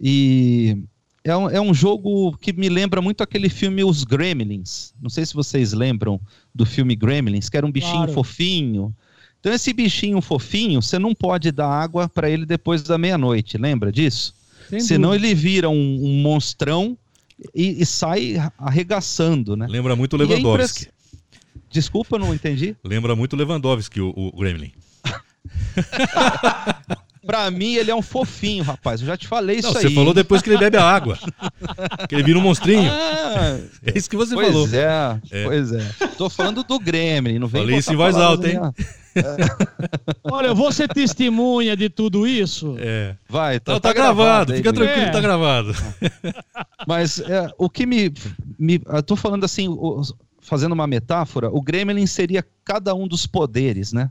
E 0.00 0.76
é 1.22 1.36
um, 1.36 1.48
é 1.50 1.60
um 1.60 1.72
jogo 1.72 2.36
que 2.38 2.52
me 2.52 2.68
lembra 2.68 3.00
muito 3.00 3.22
aquele 3.22 3.48
filme 3.48 3.84
Os 3.84 4.04
Gremlins. 4.04 4.92
Não 5.00 5.10
sei 5.10 5.24
se 5.24 5.34
vocês 5.34 5.72
lembram 5.72 6.20
do 6.54 6.66
filme 6.66 6.96
Gremlins, 6.96 7.48
que 7.48 7.56
era 7.56 7.66
um 7.66 7.72
bichinho 7.72 7.96
Claro. 7.98 8.12
fofinho. 8.12 8.94
Então, 9.40 9.52
esse 9.52 9.72
bichinho 9.72 10.20
fofinho, 10.20 10.82
você 10.82 10.98
não 10.98 11.14
pode 11.14 11.50
dar 11.50 11.68
água 11.68 12.08
para 12.08 12.28
ele 12.28 12.44
depois 12.44 12.82
da 12.82 12.98
meia-noite, 12.98 13.56
lembra 13.56 13.90
disso? 13.90 14.34
Sem 14.68 14.80
Senão 14.80 15.10
dúvida. 15.10 15.26
ele 15.26 15.34
vira 15.34 15.68
um, 15.70 16.04
um 16.04 16.20
monstrão 16.22 16.96
e, 17.54 17.80
e 17.82 17.86
sai 17.86 18.36
arregaçando, 18.58 19.56
né? 19.56 19.66
Lembra 19.68 19.96
muito 19.96 20.12
o 20.12 20.16
a 20.16 20.18
Lewandowski. 20.26 20.82
impress- 20.82 21.00
Desculpa, 21.70 22.18
não 22.18 22.34
entendi. 22.34 22.76
Lembra 22.84 23.16
muito 23.16 23.32
o 23.32 23.36
Lewandowski, 23.36 24.00
o, 24.00 24.12
o 24.16 24.36
Gremlin. 24.36 24.72
Pra 27.30 27.50
mim, 27.50 27.74
ele 27.74 27.90
é 27.90 27.94
um 27.94 28.02
fofinho, 28.02 28.64
rapaz. 28.64 29.00
Eu 29.00 29.06
já 29.06 29.16
te 29.16 29.28
falei 29.28 29.58
isso 29.58 29.68
Não, 29.68 29.76
aí. 29.76 29.82
você 29.82 29.90
falou 29.94 30.12
depois 30.12 30.42
que 30.42 30.50
ele 30.50 30.58
bebe 30.58 30.76
a 30.76 30.84
água. 30.84 31.16
que 32.08 32.14
ele 32.14 32.22
vira 32.24 32.38
um 32.38 32.42
monstrinho. 32.42 32.90
Ah, 32.90 33.58
É 33.86 33.96
isso 33.96 34.10
que 34.10 34.16
você 34.16 34.34
pois 34.34 34.48
falou. 34.48 34.68
é, 34.72 35.20
É. 35.30 35.44
pois 35.44 35.72
é. 35.72 35.86
Tô 36.18 36.28
falando 36.28 36.64
do 36.64 36.78
Gremlin, 36.80 37.38
não 37.38 37.46
vem 37.46 37.62
Falei 37.62 37.78
isso 37.78 37.92
em 37.92 37.96
voz 37.96 38.16
alta, 38.16 38.48
hein? 38.48 38.58
minha- 38.58 38.74
Olha, 40.24 40.48
eu 40.48 40.54
vou 40.54 40.72
ser 40.72 40.88
testemunha 40.88 41.76
de 41.76 41.88
tudo 41.88 42.26
isso. 42.26 42.76
É. 42.78 43.14
Vai, 43.28 43.60
tá, 43.60 43.72
Não, 43.72 43.80
tá, 43.80 43.92
gravado, 43.92 44.52
aí, 44.52 44.58
fica 44.58 44.72
tranquilo, 44.72 45.06
É. 45.06 45.10
tá 45.10 45.20
gravado. 45.20 45.72
Mas 46.86 47.20
é, 47.20 47.48
o 47.58 47.68
que 47.68 47.86
me, 47.86 48.12
me. 48.58 48.80
Eu 48.86 49.02
tô 49.02 49.16
falando 49.16 49.44
assim, 49.44 49.68
o- 49.68 50.02
fazendo 50.40 50.72
uma 50.72 50.86
metáfora, 50.86 51.48
o 51.50 51.60
Gremlin 51.60 52.06
seria 52.06 52.44
cada 52.64 52.94
um 52.94 53.06
dos 53.06 53.26
poderes, 53.26 53.92
né? 53.92 54.10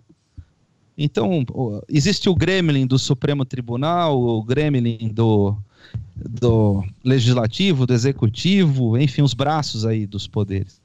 Então, 1.02 1.46
existe 1.88 2.28
o 2.28 2.36
Gremlin 2.36 2.86
do 2.86 3.00
Supremo 3.00 3.46
Tribunal, 3.46 4.22
o 4.22 4.44
Gremlin 4.44 5.08
do, 5.14 5.56
do 6.14 6.84
Legislativo, 7.02 7.88
do 7.88 7.94
Executivo, 7.94 8.98
enfim, 8.98 9.22
os 9.22 9.34
braços 9.34 9.86
aí 9.86 10.06
dos 10.06 10.28
poderes. 10.28 10.82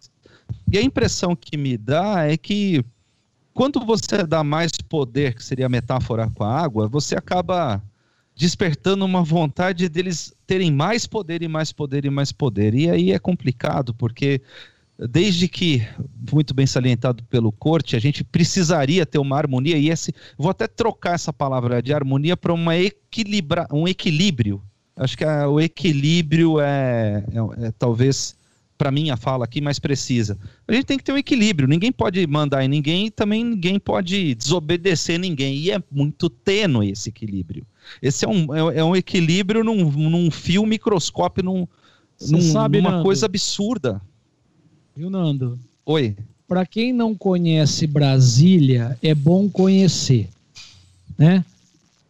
E 0.71 0.79
a 0.79 0.83
impressão 0.83 1.35
que 1.35 1.57
me 1.57 1.77
dá 1.77 2.29
é 2.29 2.37
que 2.37 2.85
quando 3.53 3.81
você 3.81 4.25
dá 4.25 4.45
mais 4.45 4.71
poder, 4.89 5.35
que 5.35 5.43
seria 5.43 5.67
a 5.67 5.69
metáfora 5.69 6.31
com 6.31 6.45
a 6.45 6.61
água, 6.61 6.87
você 6.87 7.17
acaba 7.17 7.83
despertando 8.37 9.05
uma 9.05 9.25
vontade 9.25 9.89
deles 9.89 10.33
terem 10.47 10.71
mais 10.71 11.09
poder 11.09 11.43
e 11.43 11.49
mais 11.49 11.73
poder 11.73 12.05
e 12.05 12.11
mais 12.11 12.31
poder. 12.31 12.73
E 12.73 12.89
aí 12.89 13.11
é 13.11 13.19
complicado, 13.19 13.93
porque 13.93 14.41
desde 14.99 15.49
que, 15.49 15.87
muito 16.33 16.55
bem 16.55 16.67
salientado 16.67 17.23
pelo 17.25 17.51
Corte, 17.51 17.97
a 17.97 17.99
gente 17.99 18.23
precisaria 18.23 19.05
ter 19.05 19.19
uma 19.19 19.37
harmonia, 19.37 19.77
e 19.77 19.91
esse, 19.91 20.15
vou 20.39 20.51
até 20.51 20.67
trocar 20.67 21.15
essa 21.15 21.33
palavra 21.33 21.83
de 21.83 21.93
harmonia 21.93 22.37
para 22.37 22.53
uma 22.53 22.77
equilibra, 22.77 23.67
um 23.73 23.89
equilíbrio. 23.89 24.63
Acho 24.97 25.19
que 25.19 25.25
a- 25.25 25.49
o 25.49 25.61
equilíbrio 25.61 26.61
é, 26.61 27.25
é- 27.61 27.67
é 27.67 27.73
talvez, 27.77 28.37
para 28.79 28.93
mim, 28.93 29.11
a 29.11 29.17
fala 29.17 29.45
aqui 29.45 29.61
mais 29.61 29.81
precisa. 29.81 30.39
A 30.69 30.73
gente 30.73 30.85
tem 30.85 30.97
que 30.97 31.03
ter 31.03 31.13
um 31.13 31.19
equilíbrio, 31.19 31.67
ninguém 31.67 31.91
pode 31.91 32.25
mandar 32.29 32.65
em 32.65 32.69
ninguém 32.69 33.07
e 33.07 33.11
também 33.11 33.45
ninguém 33.45 33.79
pode 33.81 34.35
desobedecer 34.37 35.19
ninguém, 35.19 35.57
e 35.57 35.71
é 35.73 35.83
muito 35.91 36.31
tênue 36.31 36.91
esse 36.91 37.09
equilíbrio. 37.09 37.67
Esse 38.01 38.25
é 38.25 38.29
um, 38.29 38.55
é, 38.55 38.79
é 38.79 38.85
um 38.85 38.95
equilíbrio 38.95 39.65
num, 39.65 39.91
num 39.91 40.31
fio 40.31 40.65
microscópio, 40.65 41.43
num, 41.43 41.67
num- 42.31 42.41
sabe, 42.41 42.79
numa 42.79 42.93
Nando, 42.93 43.03
coisa 43.03 43.27
absurda. 43.27 44.01
Viu, 44.97 45.11
Nando? 45.11 45.59
Oi. 45.85 46.17
Para 46.47 46.67
quem 46.67 46.93
não 46.93 47.15
conhece 47.15 47.87
Brasília, 47.87 48.99
é 49.03 49.15
bom 49.15 49.49
conhecer, 49.49 50.29
né? 51.19 51.45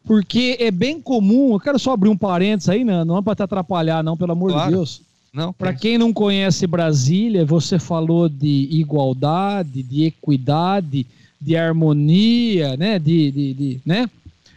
porque 0.06 0.58
é 0.60 0.70
bem 0.70 1.00
comum. 1.00 1.54
Eu 1.54 1.60
quero 1.60 1.78
só 1.78 1.92
abrir 1.92 2.10
um 2.10 2.16
parênteses 2.16 2.68
aí, 2.68 2.84
né? 2.84 3.04
não 3.04 3.16
é 3.16 3.22
para 3.22 3.36
te 3.36 3.42
atrapalhar, 3.42 4.02
não, 4.04 4.16
pelo 4.18 4.32
amor 4.32 4.50
Claro. 4.52 4.70
de 4.70 4.76
Deus. 4.76 5.00
Não, 5.32 5.52
Para 5.52 5.72
quem 5.74 5.96
não 5.98 6.12
conhece 6.12 6.64
Brasília, 6.66 7.44
você 7.44 7.78
falou 7.78 8.28
de 8.28 8.68
igualdade, 8.70 9.82
de 9.82 10.04
equidade, 10.04 11.04
de 11.40 11.56
harmonia, 11.56 12.76
né? 12.76 13.00
De, 13.00 13.32
de, 13.32 13.54
de- 13.54 13.80
né? 13.84 14.08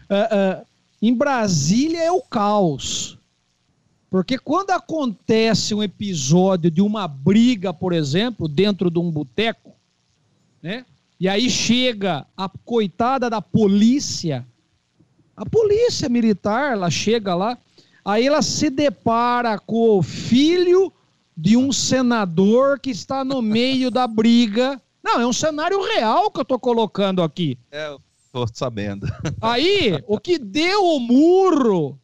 Ah, 0.07 0.27
ah, 0.31 0.61
em 1.01 1.11
Brasília 1.15 2.03
é 2.03 2.11
o 2.11 2.21
caos. 2.21 3.16
Porque 4.09 4.37
quando 4.37 4.71
acontece 4.71 5.75
um 5.75 5.83
episódio 5.83 6.71
de 6.71 6.81
uma 6.81 7.07
briga, 7.07 7.73
por 7.73 7.91
exemplo, 7.91 8.47
dentro 8.47 8.89
de 8.89 8.99
um 8.99 9.11
boteco, 9.11 9.73
né? 10.61 10.85
E 11.19 11.27
aí 11.27 11.49
chega 11.49 12.25
a 12.35 12.47
coitada 12.47 13.29
da 13.29 13.41
polícia, 13.41 14.47
a 15.35 15.45
polícia 15.45 16.07
militar, 16.07 16.73
ela 16.73 16.89
chega 16.89 17.35
lá, 17.35 17.57
aí 18.05 18.27
ela 18.27 18.41
se 18.41 18.69
depara 18.69 19.59
com 19.59 19.97
o 19.97 20.03
filho 20.03 20.93
de 21.35 21.57
um 21.57 21.71
senador 21.71 22.79
que 22.79 22.91
está 22.91 23.25
no 23.25 23.41
meio 23.41 23.91
da 23.91 24.07
briga. 24.07 24.81
Não, 25.03 25.19
é 25.19 25.27
um 25.27 25.33
cenário 25.33 25.81
real 25.83 26.31
que 26.31 26.39
eu 26.39 26.43
estou 26.43 26.59
colocando 26.59 27.21
aqui. 27.21 27.57
É, 27.71 27.89
eu 27.89 28.01
tô 28.31 28.47
sabendo. 28.53 29.07
Aí, 29.41 30.01
o 30.07 30.19
que 30.19 30.39
deu 30.39 30.83
o 30.83 30.99
murro, 30.99 31.99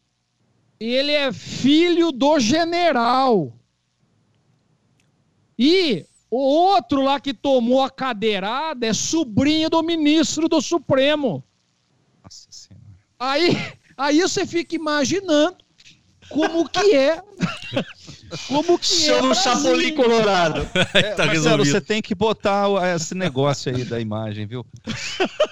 ele 0.78 1.12
é 1.12 1.32
filho 1.32 2.12
do 2.12 2.38
general. 2.38 3.52
E 5.58 6.04
o 6.30 6.38
outro 6.38 7.00
lá 7.02 7.20
que 7.20 7.32
tomou 7.32 7.82
a 7.82 7.90
cadeirada 7.90 8.86
é 8.86 8.92
sobrinho 8.92 9.70
do 9.70 9.82
ministro 9.82 10.48
do 10.48 10.60
Supremo. 10.60 11.44
Nossa 12.22 12.48
senhora. 12.50 12.84
Aí, 13.18 13.56
aí 13.96 14.20
você 14.20 14.44
fica 14.44 14.74
imaginando 14.74 15.63
como 16.28 16.68
que 16.68 16.94
é. 16.94 17.22
Como 18.48 18.78
que 18.78 18.86
Seu 18.86 19.18
é. 19.18 19.22
no 19.22 19.28
Brasília. 19.28 19.54
Chapolin 19.56 19.94
Colorado. 19.94 20.68
É, 20.94 21.02
tá 21.02 21.26
Marcelo, 21.26 21.30
resolvido. 21.32 21.64
você 21.72 21.80
tem 21.80 22.02
que 22.02 22.14
botar 22.14 22.68
o- 22.68 22.84
esse 22.84 23.14
negócio 23.14 23.74
aí 23.74 23.84
da 23.84 24.00
imagem, 24.00 24.46
viu? 24.46 24.64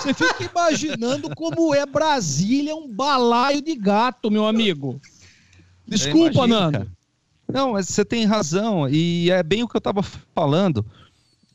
Você 0.00 0.14
fica 0.14 0.44
imaginando 0.44 1.34
como 1.34 1.74
é 1.74 1.84
Brasília 1.84 2.74
um 2.76 2.88
balaio 2.88 3.60
de 3.60 3.74
gato, 3.74 4.30
meu 4.30 4.46
amigo. 4.46 5.00
Desculpa, 5.86 6.44
imagino, 6.44 6.46
Nando. 6.60 6.78
cara. 6.78 6.90
Não, 7.52 7.72
mas 7.72 7.88
você 7.88 8.04
tem 8.04 8.24
razão, 8.24 8.88
e 8.88 9.28
é 9.30 9.42
bem 9.42 9.62
o 9.64 9.68
que 9.68 9.74
eu 9.76 9.80
estava 9.80 10.02
falando. 10.34 10.86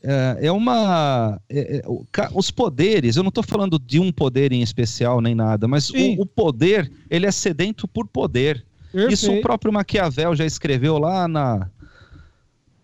É, 0.06 0.48
é 0.48 0.52
uma. 0.52 1.40
é- 1.48 1.78
é, 1.78 1.82
os 2.34 2.50
poderes, 2.50 3.16
eu 3.16 3.22
não 3.22 3.30
estou 3.30 3.42
falando 3.42 3.78
de 3.78 3.98
um 3.98 4.12
poder 4.12 4.52
em 4.52 4.60
especial 4.60 5.20
nem 5.22 5.34
nada, 5.34 5.66
mas 5.66 5.88
o, 5.88 6.20
o 6.20 6.26
poder, 6.26 6.92
ele 7.10 7.24
é 7.24 7.30
sedento 7.30 7.88
por 7.88 8.06
poder. 8.06 8.64
Isso 8.92 9.26
o 9.26 9.28
Perfeito. 9.28 9.42
próprio 9.42 9.72
Maquiavel 9.72 10.36
já 10.36 10.44
escreveu 10.44 10.98
lá 10.98 11.26
na, 11.26 11.68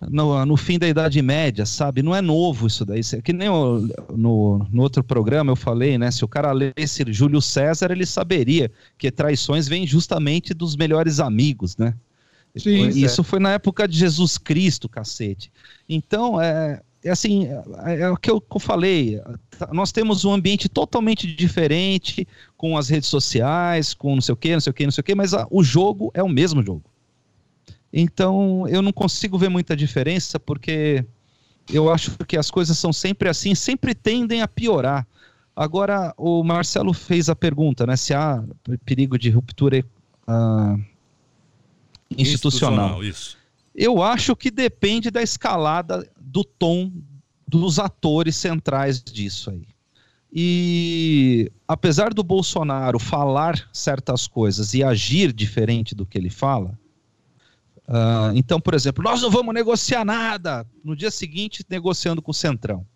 no, 0.01 0.44
no 0.47 0.56
fim 0.56 0.78
da 0.78 0.88
Idade 0.88 1.20
Média, 1.20 1.66
sabe? 1.66 2.02
Não 2.02 2.16
é 2.16 2.22
novo 2.22 2.66
isso 2.66 2.84
daí. 2.84 3.01
Isso 3.01 3.16
é 3.16 3.20
Que 3.20 3.32
nem 3.32 3.48
no, 3.48 4.66
no 4.72 4.82
outro 4.82 5.05
programa 5.05 5.52
eu 5.52 5.56
falei, 5.56 5.98
né? 5.98 6.10
Se 6.10 6.24
o 6.24 6.28
cara 6.28 6.52
lesse 6.52 7.05
Júlio 7.12 7.40
César, 7.42 7.90
ele 7.90 8.06
saberia 8.06 8.70
que 8.97 9.10
traições 9.10 9.68
vêm 9.68 9.86
justamente 9.86 10.55
dos 10.55 10.74
melhores 10.74 11.20
amigos, 11.20 11.76
né? 11.76 11.94
Sim. 12.56 12.88
Isso 12.88 13.22
foi 13.22 13.38
na 13.38 13.52
época 13.52 13.86
de 13.86 13.97
Jesus 13.97 14.36
Cristo, 14.36 14.88
cacete. 14.88 15.52
Então, 15.88 16.40
é, 16.40 16.80
é 17.02 17.10
assim, 17.10 17.47
é, 17.85 18.01
é 18.02 18.10
o 18.10 18.16
que 18.16 18.31
eu, 18.31 18.40
que 18.40 18.56
eu 18.56 18.60
falei. 18.60 19.20
tá- 19.59 19.70
Nós 19.72 19.90
temos 19.93 20.24
um 20.24 20.32
ambiente 20.32 20.68
totalmente 20.68 21.27
diferente 21.27 22.27
com 22.56 22.77
as 22.77 22.89
redes 22.89 23.09
sociais, 23.09 23.94
com 23.94 24.14
não 24.14 24.20
sei 24.20 24.32
o 24.32 24.36
que, 24.36 24.52
não 24.52 24.60
sei 24.60 24.70
o 24.70 24.74
que, 24.74 24.85
não 24.85 24.90
sei 24.93 25.01
o 25.01 25.05
que, 25.05 25.14
mas 25.14 25.32
a- 25.35 25.47
o 25.51 25.62
jogo 25.62 26.10
é 26.14 26.22
o 26.22 26.28
mesmo 26.28 26.62
jogo. 26.62 26.82
Então, 27.93 28.68
eu 28.68 28.82
não 28.82 28.93
consigo 28.93 29.36
ver 29.39 29.48
muita 29.48 29.74
diferença, 29.77 30.39
porque 30.39 31.05
eu 31.72 31.90
acho 31.93 32.16
que 32.27 32.36
as 32.36 32.51
coisas 32.51 32.78
são 32.78 32.93
sempre 32.93 33.28
assim, 33.28 33.55
sempre 33.55 33.94
tendem 33.94 34.43
a 34.43 34.48
piorar. 34.48 35.06
Agora, 35.56 36.14
o 36.16 36.43
Marcelo 36.44 36.93
fez 36.93 37.28
a 37.28 37.35
pergunta, 37.36 37.86
né? 37.86 37.97
Se 37.97 38.14
há 38.14 38.43
perigo 38.85 39.18
de 39.18 39.28
ruptura 39.31 39.85
ah, 40.27 40.77
institucional. 42.16 43.02
Isso. 43.02 43.36
Eu 43.74 44.02
acho 44.02 44.35
que 44.36 44.51
depende 44.51 45.10
da 45.10 45.22
escalada 45.22 46.09
do 46.31 46.44
tom 46.44 46.93
dos 47.47 47.78
atores 47.81 48.36
centrais 48.36 49.02
disso 49.02 49.51
aí. 49.51 49.66
E 50.32 51.51
apesar 51.66 52.15
do 52.15 52.23
Bolsonaro 52.23 53.01
falar 53.01 53.69
certas 53.73 54.28
coisas 54.28 54.74
e 54.74 54.85
agir 54.85 55.32
diferente 55.32 55.93
do 55.93 56.07
que 56.07 56.16
ele 56.16 56.31
fala, 56.31 56.78
ah, 57.89 58.31
então, 58.36 58.61
por 58.61 58.74
exemplo, 58.74 59.02
nós 59.02 59.20
não 59.20 59.31
vamos 59.31 59.52
negociar 59.52 60.05
nada. 60.05 60.65
No 60.85 60.94
dia 60.94 61.11
seguinte, 61.11 61.65
negociando 61.69 62.23
com 62.23 62.31
o 62.31 62.35
Centrão. 62.35 62.86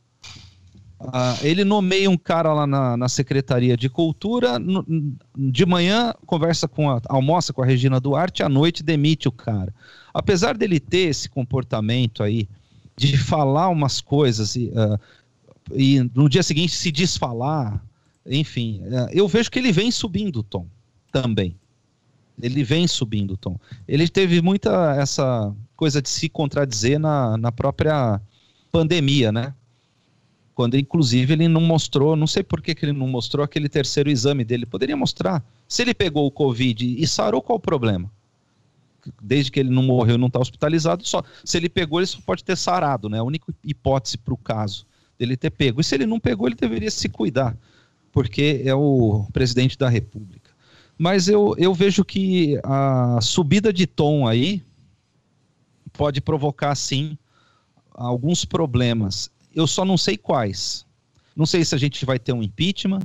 Ah, 1.00 1.36
ele 1.42 1.64
nomeia 1.64 2.08
um 2.08 2.16
cara 2.16 2.52
lá 2.54 2.68
na, 2.68 2.96
na 2.96 3.08
Secretaria 3.08 3.76
de 3.76 3.88
Cultura, 3.88 4.60
no- 4.60 4.86
de 5.36 5.66
manhã 5.66 6.14
conversa 6.24 6.68
com 6.68 6.88
a, 6.88 7.00
almoça 7.08 7.52
com 7.52 7.60
a 7.60 7.66
Regina 7.66 7.98
Duarte, 7.98 8.44
à 8.44 8.48
noite 8.48 8.84
demite 8.84 9.26
o 9.26 9.32
cara 9.32 9.74
apesar 10.14 10.56
dele 10.56 10.78
ter 10.78 11.08
esse 11.08 11.28
comportamento 11.28 12.22
aí 12.22 12.48
de 12.96 13.16
falar 13.16 13.68
umas 13.68 14.00
coisas 14.00 14.56
e, 14.56 14.72
ah, 14.76 14.98
e 15.72 16.00
no 16.14 16.28
dia 16.28 16.42
seguinte 16.42 16.74
se 16.74 16.92
desfalar, 16.92 17.82
enfim, 18.26 18.82
ah, 18.92 19.08
eu 19.12 19.26
vejo 19.28 19.50
que 19.50 19.58
ele 19.58 19.72
vem 19.72 19.90
subindo 19.90 20.40
o 20.40 20.42
tom 20.42 20.66
também. 21.12 21.56
Ele 22.42 22.64
vem 22.64 22.88
subindo 22.88 23.34
o 23.34 23.36
tom. 23.36 23.58
Ele 23.86 24.08
teve 24.08 24.42
muita 24.42 24.96
essa 24.96 25.54
coisa 25.76 26.02
de 26.02 26.08
se 26.08 26.28
contradizer 26.28 26.98
na, 26.98 27.36
na 27.36 27.52
própria 27.52 28.20
pandemia, 28.72 29.30
né? 29.30 29.54
Quando, 30.54 30.76
inclusive, 30.76 31.32
ele 31.32 31.48
não 31.48 31.60
mostrou, 31.60 32.14
não 32.16 32.26
sei 32.26 32.42
por 32.42 32.60
que, 32.60 32.74
que 32.74 32.84
ele 32.84 32.92
não 32.92 33.08
mostrou 33.08 33.44
aquele 33.44 33.68
terceiro 33.68 34.10
exame 34.10 34.44
dele. 34.44 34.66
Poderia 34.66 34.96
mostrar. 34.96 35.44
Se 35.66 35.82
ele 35.82 35.94
pegou 35.94 36.26
o 36.26 36.30
Covid 36.30 36.96
e 37.00 37.06
sarou, 37.06 37.42
qual 37.42 37.56
o 37.56 37.60
problema? 37.60 38.10
Desde 39.22 39.50
que 39.50 39.60
ele 39.60 39.70
não 39.70 39.82
morreu, 39.82 40.18
não 40.18 40.28
está 40.28 40.38
hospitalizado, 40.38 41.06
só 41.06 41.22
se 41.44 41.56
ele 41.56 41.68
pegou, 41.68 42.00
ele 42.00 42.06
só 42.06 42.18
pode 42.24 42.44
ter 42.44 42.56
sarado, 42.56 43.08
né? 43.08 43.18
A 43.18 43.24
única 43.24 43.52
hipótese 43.62 44.18
para 44.18 44.34
o 44.34 44.38
caso 44.38 44.86
dele 45.18 45.36
ter 45.36 45.50
pego. 45.50 45.80
E 45.80 45.84
se 45.84 45.94
ele 45.94 46.06
não 46.06 46.20
pegou, 46.20 46.46
ele 46.46 46.56
deveria 46.56 46.90
se 46.90 47.08
cuidar, 47.08 47.56
porque 48.12 48.62
é 48.64 48.74
o 48.74 49.26
presidente 49.32 49.78
da 49.78 49.88
República. 49.88 50.50
Mas 50.96 51.28
eu, 51.28 51.54
eu 51.58 51.74
vejo 51.74 52.04
que 52.04 52.58
a 52.62 53.18
subida 53.20 53.72
de 53.72 53.86
tom 53.86 54.26
aí 54.26 54.62
pode 55.92 56.20
provocar, 56.20 56.74
sim, 56.74 57.18
alguns 57.92 58.44
problemas. 58.44 59.30
Eu 59.54 59.66
só 59.66 59.84
não 59.84 59.96
sei 59.96 60.16
quais. 60.16 60.84
Não 61.34 61.46
sei 61.46 61.64
se 61.64 61.74
a 61.74 61.78
gente 61.78 62.04
vai 62.04 62.18
ter 62.18 62.32
um 62.32 62.42
impeachment. 62.42 63.02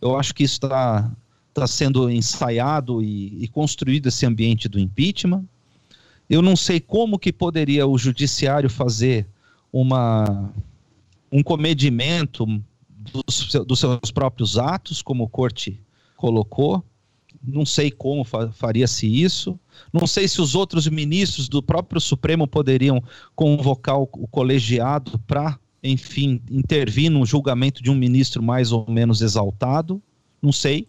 Eu 0.00 0.18
acho 0.18 0.34
que 0.34 0.42
isso 0.42 0.56
está 0.56 1.10
está 1.52 1.66
sendo 1.66 2.10
ensaiado 2.10 3.02
e, 3.02 3.44
e 3.44 3.48
construído 3.48 4.08
esse 4.08 4.24
ambiente 4.24 4.68
do 4.68 4.80
impeachment. 4.80 5.44
Eu 6.28 6.40
não 6.40 6.56
sei 6.56 6.80
como 6.80 7.18
que 7.18 7.30
poderia 7.30 7.86
o 7.86 7.98
judiciário 7.98 8.70
fazer 8.70 9.26
uma, 9.70 10.50
um 11.30 11.42
comedimento 11.42 12.46
dos, 12.88 13.52
dos 13.66 13.78
seus 13.78 14.10
próprios 14.10 14.56
atos, 14.56 15.02
como 15.02 15.24
o 15.24 15.28
corte 15.28 15.78
colocou. 16.16 16.82
Não 17.44 17.66
sei 17.66 17.90
como 17.90 18.24
fa- 18.24 18.50
faria-se 18.52 19.06
isso. 19.06 19.58
Não 19.92 20.06
sei 20.06 20.26
se 20.28 20.40
os 20.40 20.54
outros 20.54 20.86
ministros 20.88 21.48
do 21.48 21.62
próprio 21.62 22.00
Supremo 22.00 22.46
poderiam 22.46 23.02
convocar 23.34 23.98
o, 23.98 24.08
o 24.12 24.26
colegiado 24.26 25.18
para, 25.26 25.58
enfim, 25.82 26.40
intervir 26.50 27.10
no 27.10 27.26
julgamento 27.26 27.82
de 27.82 27.90
um 27.90 27.94
ministro 27.94 28.42
mais 28.42 28.72
ou 28.72 28.86
menos 28.88 29.20
exaltado. 29.20 30.00
Não 30.40 30.52
sei. 30.52 30.88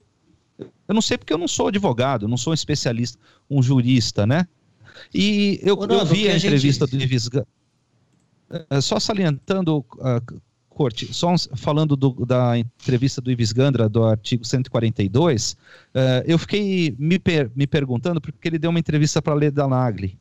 Eu 0.88 0.94
não 0.94 1.02
sei 1.02 1.18
porque 1.18 1.34
eu 1.34 1.38
não 1.38 1.48
sou 1.48 1.68
advogado, 1.68 2.27
não 2.27 2.38
sou 2.38 2.52
um 2.52 2.53
especialista, 2.53 3.18
um 3.49 3.61
jurista, 3.61 4.26
né? 4.27 4.48
E 5.14 5.60
eu, 5.64 5.77
Ô, 5.77 5.85
eu 5.85 6.06
vi 6.06 6.27
a 6.27 6.31
a 6.31 6.34
gente- 6.38 6.48
entrevista 6.48 6.85
do 6.88 6.95
Ives 7.02 7.27
Ga- 7.27 7.45
Eh, 8.69 8.81
Só 8.81 8.99
salientando, 8.99 9.84
ah, 10.02 10.22
Corte, 10.69 11.14
só 11.14 11.34
falando 11.56 11.95
do- 11.95 12.26
da 12.26 12.57
entrevista 12.57 13.22
do 13.22 13.31
Ives 13.31 13.52
Gandra, 13.52 13.88
do 13.88 14.03
artigo 14.06 14.44
142, 14.45 15.56
eh, 15.94 16.23
eu 16.27 16.38
fiquei 16.40 16.95
me, 16.98 17.18
per- 17.19 17.52
me 17.56 17.65
perguntando, 17.68 18.19
porque 18.19 18.48
ele 18.48 18.57
deu 18.60 18.69
uma 18.72 18.80
entrevista 18.80 19.22
para 19.22 19.34
a 19.34 19.35
Leda 19.35 19.68
Nagli. 19.68 20.18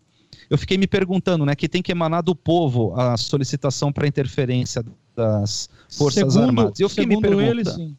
Eu 0.50 0.58
fiquei 0.58 0.76
me 0.76 0.86
perguntando, 0.86 1.44
né, 1.46 1.54
que 1.54 1.68
tem 1.68 1.80
que 1.82 1.90
emanar 1.92 2.22
do 2.22 2.34
povo 2.34 2.94
a 2.98 3.16
solicitação 3.16 3.90
para 3.92 4.06
interferência 4.06 4.84
das 5.16 5.68
Forças 5.90 6.32
segundo, 6.32 6.44
Armadas. 6.48 6.80
Eu 6.80 6.88
fiquei 6.88 7.06
me 7.06 7.14
ele, 7.14 7.22
perguntando. 7.22 7.70
sim. 7.74 7.96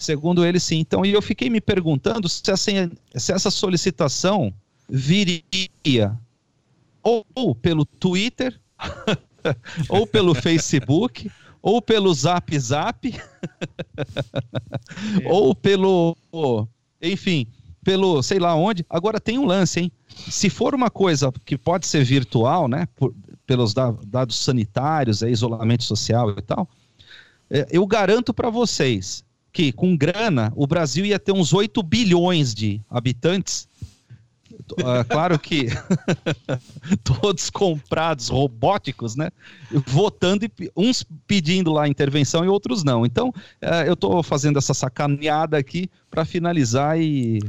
Segundo 0.00 0.46
ele, 0.46 0.58
sim. 0.58 0.78
Então, 0.78 1.04
e 1.04 1.12
eu 1.12 1.20
fiquei 1.20 1.50
me 1.50 1.60
perguntando 1.60 2.26
se, 2.26 2.50
assim, 2.50 2.90
se 3.14 3.32
essa 3.32 3.50
solicitação 3.50 4.50
viria 4.88 6.18
ou, 7.02 7.26
ou 7.34 7.54
pelo 7.54 7.84
Twitter, 7.84 8.58
ou 9.90 10.06
pelo 10.06 10.34
Facebook, 10.34 11.30
ou 11.60 11.82
pelo 11.82 12.14
Zap 12.14 12.58
Zap, 12.58 13.14
ou 15.28 15.54
pelo. 15.54 16.16
Enfim, 17.02 17.46
pelo 17.84 18.22
sei 18.22 18.38
lá 18.38 18.54
onde. 18.54 18.86
Agora 18.88 19.20
tem 19.20 19.38
um 19.38 19.44
lance, 19.44 19.80
hein? 19.80 19.92
Se 20.08 20.48
for 20.48 20.74
uma 20.74 20.88
coisa 20.88 21.30
que 21.44 21.58
pode 21.58 21.86
ser 21.86 22.02
virtual, 22.04 22.68
né? 22.68 22.88
Por, 22.96 23.14
pelos 23.46 23.74
da, 23.74 23.90
dados 24.06 24.36
sanitários, 24.36 25.22
é, 25.22 25.30
isolamento 25.30 25.84
social 25.84 26.30
e 26.30 26.40
tal, 26.40 26.66
é, 27.50 27.66
eu 27.70 27.86
garanto 27.86 28.32
para 28.32 28.48
vocês 28.48 29.22
que 29.52 29.72
com 29.72 29.96
grana 29.96 30.52
o 30.54 30.66
Brasil 30.66 31.04
ia 31.04 31.18
ter 31.18 31.32
uns 31.32 31.52
8 31.52 31.82
bilhões 31.82 32.54
de 32.54 32.80
habitantes. 32.88 33.68
Uh, 34.72 35.04
claro 35.08 35.38
que 35.38 35.66
todos 37.02 37.50
comprados 37.50 38.28
robóticos, 38.28 39.16
né? 39.16 39.30
Votando 39.86 40.44
e 40.44 40.70
uns 40.76 41.04
pedindo 41.26 41.72
lá 41.72 41.88
intervenção 41.88 42.44
e 42.44 42.48
outros 42.48 42.84
não. 42.84 43.04
Então, 43.04 43.28
uh, 43.28 43.84
eu 43.86 43.94
estou 43.94 44.22
fazendo 44.22 44.58
essa 44.58 44.74
sacaneada 44.74 45.56
aqui 45.58 45.90
para 46.10 46.24
finalizar 46.24 47.00
e, 47.00 47.40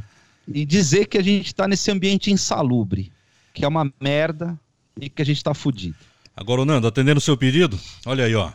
e 0.47 0.65
dizer 0.65 1.05
que 1.07 1.17
a 1.17 1.23
gente 1.23 1.47
está 1.47 1.67
nesse 1.67 1.91
ambiente 1.91 2.31
insalubre, 2.31 3.11
que 3.53 3.63
é 3.63 3.67
uma 3.67 3.91
merda 3.99 4.57
e 4.99 5.09
que 5.09 5.21
a 5.21 5.25
gente 5.25 5.37
está 5.37 5.53
fudido. 5.53 5.95
Agora, 6.35 6.65
Nando, 6.65 6.87
atendendo 6.87 7.19
o 7.19 7.21
seu 7.21 7.37
pedido, 7.37 7.79
olha 8.05 8.25
aí, 8.25 8.33
ó. 8.33 8.51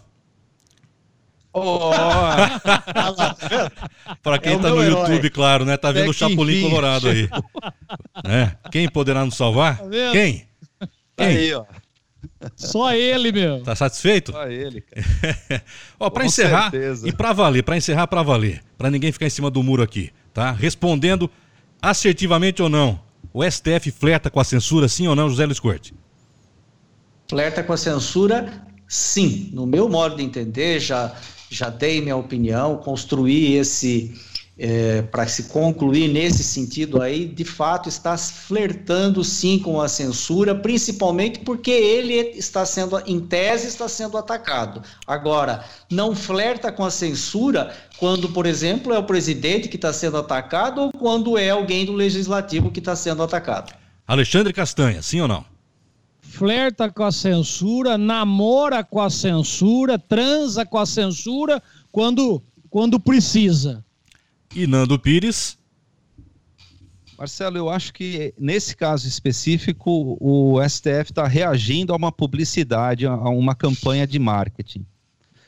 Oh, 1.59 1.91
Para 4.23 4.39
quem 4.39 4.53
É 4.55 4.59
tá 4.59 4.69
no 4.69 4.83
YouTube, 4.85 5.15
herói. 5.15 5.31
claro, 5.31 5.65
né? 5.65 5.77
Tá 5.78 5.91
vendo 5.91 6.03
Até 6.03 6.11
o 6.11 6.12
Chapolin 6.12 6.61
Colorado 6.62 7.09
aí. 7.09 7.28
É. 8.24 8.51
Quem 8.70 8.89
poderá 8.89 9.24
nos 9.24 9.37
salvar? 9.37 9.81
vendo? 9.89 10.12
Quem? 10.12 10.47
Quem? 11.16 11.27
Aí, 11.27 11.55
ó. 11.55 11.65
Só 12.57 12.93
ele, 12.93 13.31
meu. 13.33 13.62
Tá 13.62 13.74
satisfeito? 13.77 14.33
Só 14.33 14.47
ele, 14.49 14.81
cara. 14.83 15.62
Ó, 16.01 16.11
para 16.11 16.23
Com 16.23 16.27
encerrar 16.27 16.70
certeza. 16.70 17.09
e 17.09 17.12
para 17.12 17.33
valer, 17.33 17.62
para 17.62 17.77
encerrar 17.77 18.07
para 18.09 18.23
valer, 18.23 18.62
para 18.77 18.91
ninguém 18.91 19.12
ficar 19.12 19.27
em 19.27 19.31
cima 19.31 19.51
do 19.51 19.62
muro 19.62 19.83
aqui, 19.83 20.11
tá? 20.35 20.51
Respondendo 20.53 21.31
assertivamente 21.81 22.61
ou 22.62 22.69
não. 22.69 23.01
O 23.33 23.45
STF 23.49 23.91
flerta 23.93 24.28
com 24.31 24.41
a 24.41 24.45
censura, 24.45 24.89
sim 24.89 25.07
ou 25.07 25.15
não, 25.15 25.28
José 25.31 25.47
Luiz 25.47 25.61
Corte? 25.61 25.95
Flerta 27.28 27.62
com 27.62 27.73
a 27.73 27.77
censura, 27.77 28.62
sim. 28.89 29.51
No 29.53 29.66
meu 29.66 29.89
modo 29.89 30.16
de 30.16 30.23
entender, 30.24 30.81
já, 30.81 31.15
já 31.51 31.70
dei 31.70 32.01
minha 32.01 32.16
opinião, 32.16 32.77
construí 32.78 33.55
esse. 33.55 34.14
para 35.10 35.28
se 35.28 35.44
concluir 35.44 36.09
nesse 36.09 36.43
sentido 36.43 37.02
aí, 37.02 37.27
de 37.27 37.44
fato 37.44 37.90
está 37.90 38.16
flertando 38.16 39.23
sim 39.23 39.59
com 39.59 39.78
a 39.82 39.86
censura, 39.86 40.55
principalmente 40.55 41.40
porque 41.40 41.70
ele 41.70 42.14
está 42.39 42.64
sendo, 42.64 42.98
em 43.06 43.20
tese, 43.20 43.66
está 43.66 43.86
sendo 43.86 44.16
atacado. 44.16 44.82
Agora, 45.06 45.62
não 45.90 46.16
flerta 46.16 46.73
com 46.73 46.86
a 46.86 46.90
censura 46.90 47.70
quando, 47.98 48.31
por 48.31 48.47
exemplo, 48.47 48.94
é 48.94 48.98
o 48.98 49.05
presidente 49.05 49.68
que 49.68 49.77
está 49.77 49.93
sendo 49.93 50.16
atacado 50.16 50.81
ou 50.81 50.90
quando 50.90 51.36
é 51.36 51.51
alguém 51.51 51.85
do 51.85 51.93
legislativo 51.93 52.70
que 52.70 52.78
está 52.78 52.97
sendo 52.97 53.23
atacado. 53.23 53.74
Alexandre 54.09 54.55
Castanha, 54.55 55.02
sim 55.02 55.20
ou 55.20 55.28
não? 55.28 55.44
Flerta 56.37 56.91
com 56.91 57.03
a 57.03 57.11
censura, 57.11 57.97
namora 57.97 58.85
com 58.85 59.01
a 59.01 59.09
censura, 59.09 59.99
transa 59.99 60.67
com 60.67 60.77
a 60.77 60.85
censura 60.85 61.63
quando, 61.91 62.43
quando 62.69 63.01
precisa. 63.01 63.83
E 64.55 64.67
Nando 64.67 64.99
Pires, 64.99 65.57
Marcelo, 67.19 67.57
eu 67.57 67.71
acho 67.71 67.93
que 67.95 68.35
nesse 68.39 68.77
caso 68.77 69.09
específico 69.09 70.19
o 70.21 70.61
STF 70.69 71.11
está 71.11 71.27
reagindo 71.27 71.95
a 71.95 71.97
uma 71.97 72.13
publicidade, 72.13 73.07
a 73.07 73.15
uma 73.15 73.55
campanha 73.55 74.07
de 74.07 74.19
marketing. 74.19 74.85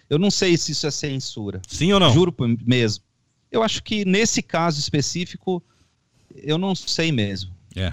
Eu 0.09 0.19
não 0.19 0.31
sei 0.31 0.57
se 0.57 0.73
isso 0.73 0.87
é 0.87 0.91
censura. 0.91 1.61
sim 1.69 1.93
ou 1.93 2.01
não? 2.01 2.11
Juro 2.15 2.33
por- 2.33 2.49
mesmo. 2.67 3.05
Eu 3.53 3.63
acho 3.63 3.83
que 3.83 4.07
nesse 4.07 4.41
caso 4.43 4.81
específico, 4.81 5.63
eu 6.35 6.57
não 6.57 6.75
sei 6.75 7.13
mesmo. 7.13 7.51
É. 7.77 7.93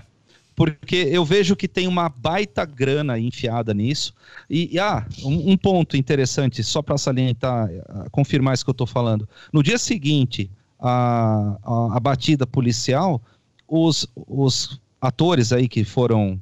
Porque 0.56 0.96
eu 0.96 1.26
vejo 1.26 1.56
que 1.56 1.68
tem 1.68 1.86
uma 1.88 2.08
baita 2.08 2.64
grana 2.64 3.20
enfiada 3.20 3.74
nisso. 3.74 4.14
E, 4.50 4.76
e, 4.76 4.80
ah, 4.80 5.06
um, 5.24 5.52
um 5.52 5.58
ponto 5.58 5.98
interessante, 5.98 6.64
só 6.64 6.82
para 6.82 6.98
salientar, 6.98 7.70
confirmar 8.10 8.54
isso 8.54 8.64
que 8.64 8.70
eu 8.70 8.74
estou 8.74 8.88
falando. 8.88 9.28
No 9.52 9.62
dia 9.62 9.78
seguinte, 9.78 10.50
a, 10.80 11.58
a, 11.62 11.98
a 11.98 12.00
batida 12.00 12.48
policial, 12.48 13.22
os, 13.68 14.08
os 14.16 14.80
atores 15.02 15.52
aí 15.52 15.68
que 15.68 15.84
foram. 15.84 16.42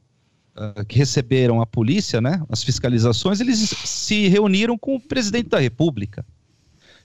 ah, 0.56 0.86
que 0.86 1.00
receberam 1.00 1.60
a 1.60 1.66
polícia, 1.66 2.22
né? 2.22 2.44
As 2.50 2.64
fiscalizações, 2.64 3.40
eles 3.40 3.58
se 3.84 4.28
reuniram 4.28 4.78
com 4.78 4.96
o 4.96 5.00
presidente 5.00 5.50
da 5.50 5.60
República. 5.60 6.24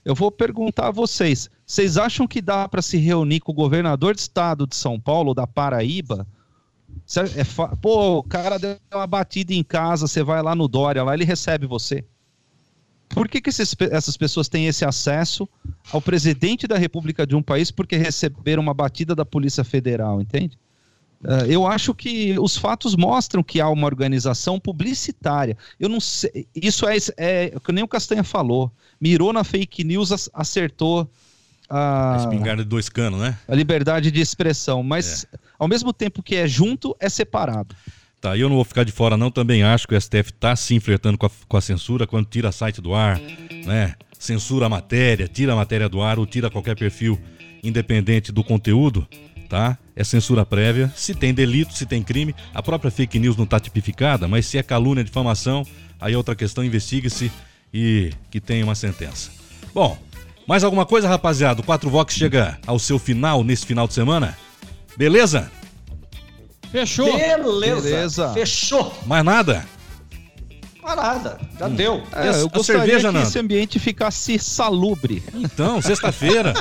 Eu 0.05 0.13
vou 0.13 0.31
perguntar 0.31 0.89
a 0.89 0.91
vocês: 0.91 1.49
vocês 1.65 1.97
acham 1.97 2.27
que 2.27 2.41
dá 2.41 2.69
para 2.69 2.81
se 2.83 2.97
reunir 2.97 3.39
com 3.39 3.51
o 3.51 3.55
governador 3.55 4.13
de 4.13 4.21
estado 4.21 4.67
de 4.67 4.75
São 4.75 4.99
Paulo, 4.99 5.33
da 5.33 5.47
Paraíba? 5.47 6.27
É 7.35 7.43
fa- 7.43 7.75
Pô, 7.75 8.17
o 8.19 8.23
cara 8.23 8.57
deu 8.59 8.77
uma 8.93 9.07
batida 9.07 9.53
em 9.53 9.63
casa, 9.63 10.07
você 10.07 10.21
vai 10.23 10.41
lá 10.43 10.53
no 10.55 10.67
Dória, 10.67 11.03
lá 11.03 11.13
ele 11.13 11.25
recebe 11.25 11.65
você. 11.65 12.03
Por 13.09 13.27
que, 13.27 13.41
que 13.41 13.49
esses 13.49 13.75
essas 13.91 14.15
pessoas 14.15 14.47
têm 14.47 14.67
esse 14.67 14.85
acesso 14.85 15.49
ao 15.91 15.99
presidente 15.99 16.67
da 16.67 16.77
República 16.77 17.25
de 17.25 17.35
um 17.35 17.41
país 17.41 17.71
porque 17.71 17.97
receberam 17.97 18.61
uma 18.61 18.73
batida 18.73 19.15
da 19.15 19.25
Polícia 19.25 19.63
Federal, 19.63 20.21
entende? 20.21 20.55
Eh, 21.23 21.47
eu 21.49 21.65
acho 21.65 21.95
que 21.95 22.37
os 22.39 22.55
fatos 22.55 22.95
mostram 22.95 23.41
que 23.41 23.59
há 23.59 23.67
uma 23.67 23.87
organização 23.87 24.59
publicitária. 24.59 25.57
Eu 25.79 25.89
não 25.89 25.99
sei. 25.99 26.47
Isso 26.55 26.85
é, 26.87 26.97
é 27.17 27.51
o 27.55 27.59
que 27.59 27.71
nem 27.71 27.83
o 27.83 27.87
Castanha 27.87 28.23
falou. 28.23 28.71
Mirou 29.01 29.33
na 29.33 29.43
fake 29.43 29.83
news, 29.83 30.11
ac- 30.11 30.29
acertou 30.31 31.09
A 31.67 32.13
a, 32.13 32.17
espingarda 32.17 32.63
de 32.63 32.69
dois 32.69 32.89
canos, 32.89 33.19
né? 33.19 33.37
a 33.47 33.55
liberdade 33.55 34.11
de 34.11 34.21
expressão. 34.21 34.83
Mas 34.83 35.25
ao 35.59 35.67
mesmo 35.67 35.91
tempo 35.91 36.23
que 36.23 36.35
é 36.35 36.47
junto, 36.47 36.95
é 36.99 37.09
separado. 37.09 37.75
Tá, 38.21 38.35
eu 38.37 38.49
não 38.49 38.55
vou 38.55 38.65
ficar 38.65 38.83
de 38.83 38.91
fora 38.91 39.15
não, 39.15 39.29
também 39.29 39.63
acho 39.63 39.87
que 39.87 39.95
o 39.95 40.01
STF 40.01 40.33
tá 40.33 40.55
sim 40.55 40.79
flertando 40.79 41.17
com 41.17 41.25
a, 41.25 41.31
com 41.47 41.57
a 41.57 41.61
censura 41.61 42.07
quando 42.07 42.25
tira 42.25 42.51
site 42.51 42.81
do 42.81 42.93
ar, 42.93 43.19
né? 43.65 43.95
Censura 44.17 44.65
a 44.65 44.69
matéria, 44.69 45.27
tira 45.27 45.53
a 45.53 45.55
matéria 45.55 45.87
do 45.87 46.01
ar 46.01 46.19
ou 46.19 46.25
tira 46.25 46.49
qualquer 46.49 46.75
perfil 46.75 47.17
independente 47.63 48.31
do 48.31 48.43
conteúdo, 48.43 49.07
tá? 49.47 49.77
É 49.95 50.03
censura 50.03 50.45
prévia. 50.45 50.91
Se 50.95 51.15
tem 51.15 51.33
delito, 51.33 51.73
se 51.73 51.85
tem 51.85 52.03
crime, 52.03 52.35
a 52.53 52.61
própria 52.61 52.91
fake 52.91 53.19
news 53.19 53.37
não 53.37 53.45
tá 53.45 53.59
tipificada, 53.59 54.27
mas 54.27 54.45
se 54.45 54.57
é 54.57 54.63
calúnia, 54.63 55.03
difamação, 55.03 55.65
aí 55.99 56.13
é 56.13 56.17
outra 56.17 56.35
questão, 56.35 56.63
investigue-se 56.63 57.31
e 57.73 58.11
que 58.29 58.41
tenha 58.41 58.65
uma 58.65 58.75
sentença. 58.75 59.31
Bom, 59.73 59.97
mais 60.45 60.65
alguma 60.65 60.85
coisa, 60.85 61.07
rapaziada? 61.07 61.61
O 61.61 61.63
4 61.63 61.89
Vox 61.89 62.13
chega 62.13 62.57
ao 62.67 62.79
seu 62.79 62.99
final 62.99 63.45
nesse 63.45 63.65
final 63.65 63.87
de 63.87 63.93
semana? 63.93 64.37
Beleza? 64.99 65.49
Fechou. 66.73 67.17
Beleza. 67.17 67.81
Beleza. 67.81 68.33
Fechou. 68.33 68.93
Mais 69.05 69.23
nada? 69.23 69.65
Parada. 70.81 71.39
Já 71.57 71.69
deu. 71.69 72.03
É, 72.13 72.27
eu 72.27 72.47
a 72.47 72.49
gostaria 72.49 72.81
cerveja, 72.81 73.07
que 73.07 73.13
Nando? 73.13 73.19
esse 73.25 73.39
ambiente 73.39 73.79
ficasse 73.79 74.37
salubre. 74.37 75.23
Então, 75.33 75.81
sexta-feira. 75.81 76.53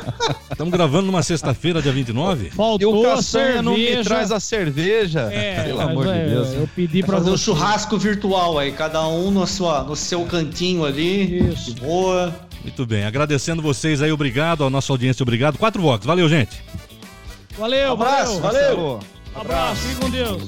Estamos 0.53 0.73
gravando 0.73 1.07
numa 1.07 1.21
sexta-feira, 1.21 1.83
dia 1.83 1.91
29. 1.91 2.47
E 2.47 2.51
Faltou 2.51 3.03
o 3.03 3.11
a 3.11 3.17
Castanha 3.17 3.61
não 3.61 3.75
me 3.75 4.05
traz 4.05 4.31
a 4.31 4.39
cerveja. 4.39 5.23
É, 5.33 5.65
Pelo 5.65 5.79
mas, 5.79 5.89
amor 5.89 6.07
é, 6.07 6.23
de 6.23 6.31
Deus. 6.31 6.53
Eu 6.53 6.69
pedi 6.77 7.01
Pra 7.01 7.09
pra 7.09 7.19
fazer 7.19 7.31
um 7.33 7.37
churrasco 7.37 7.99
virtual 7.99 8.57
aí, 8.57 8.71
cada 8.71 9.05
um 9.09 9.33
no, 9.33 9.45
sua, 9.49 9.83
no 9.83 9.97
seu 9.97 10.25
cantinho 10.27 10.85
ali. 10.85 11.51
Isso. 11.51 11.75
De 11.75 11.81
boa. 11.81 12.33
Muito 12.63 12.87
bem, 12.87 13.05
agradecendo 13.05 13.61
vocês 13.61 14.01
aí, 14.01 14.13
obrigado, 14.13 14.63
a 14.63 14.71
nossa 14.71 14.93
audiência, 14.93 15.25
obrigado. 15.25 15.59
Quatro 15.59 15.83
votos, 15.83 16.07
valeu, 16.07 16.29
gente. 16.29 16.63
Valeu, 17.59 17.93
Abraço, 17.93 18.41
valeu. 18.41 18.77
valeu. 18.77 19.01
Abraço, 19.35 19.81
fique 19.83 20.01
com 20.01 20.11
Deus. 20.11 20.43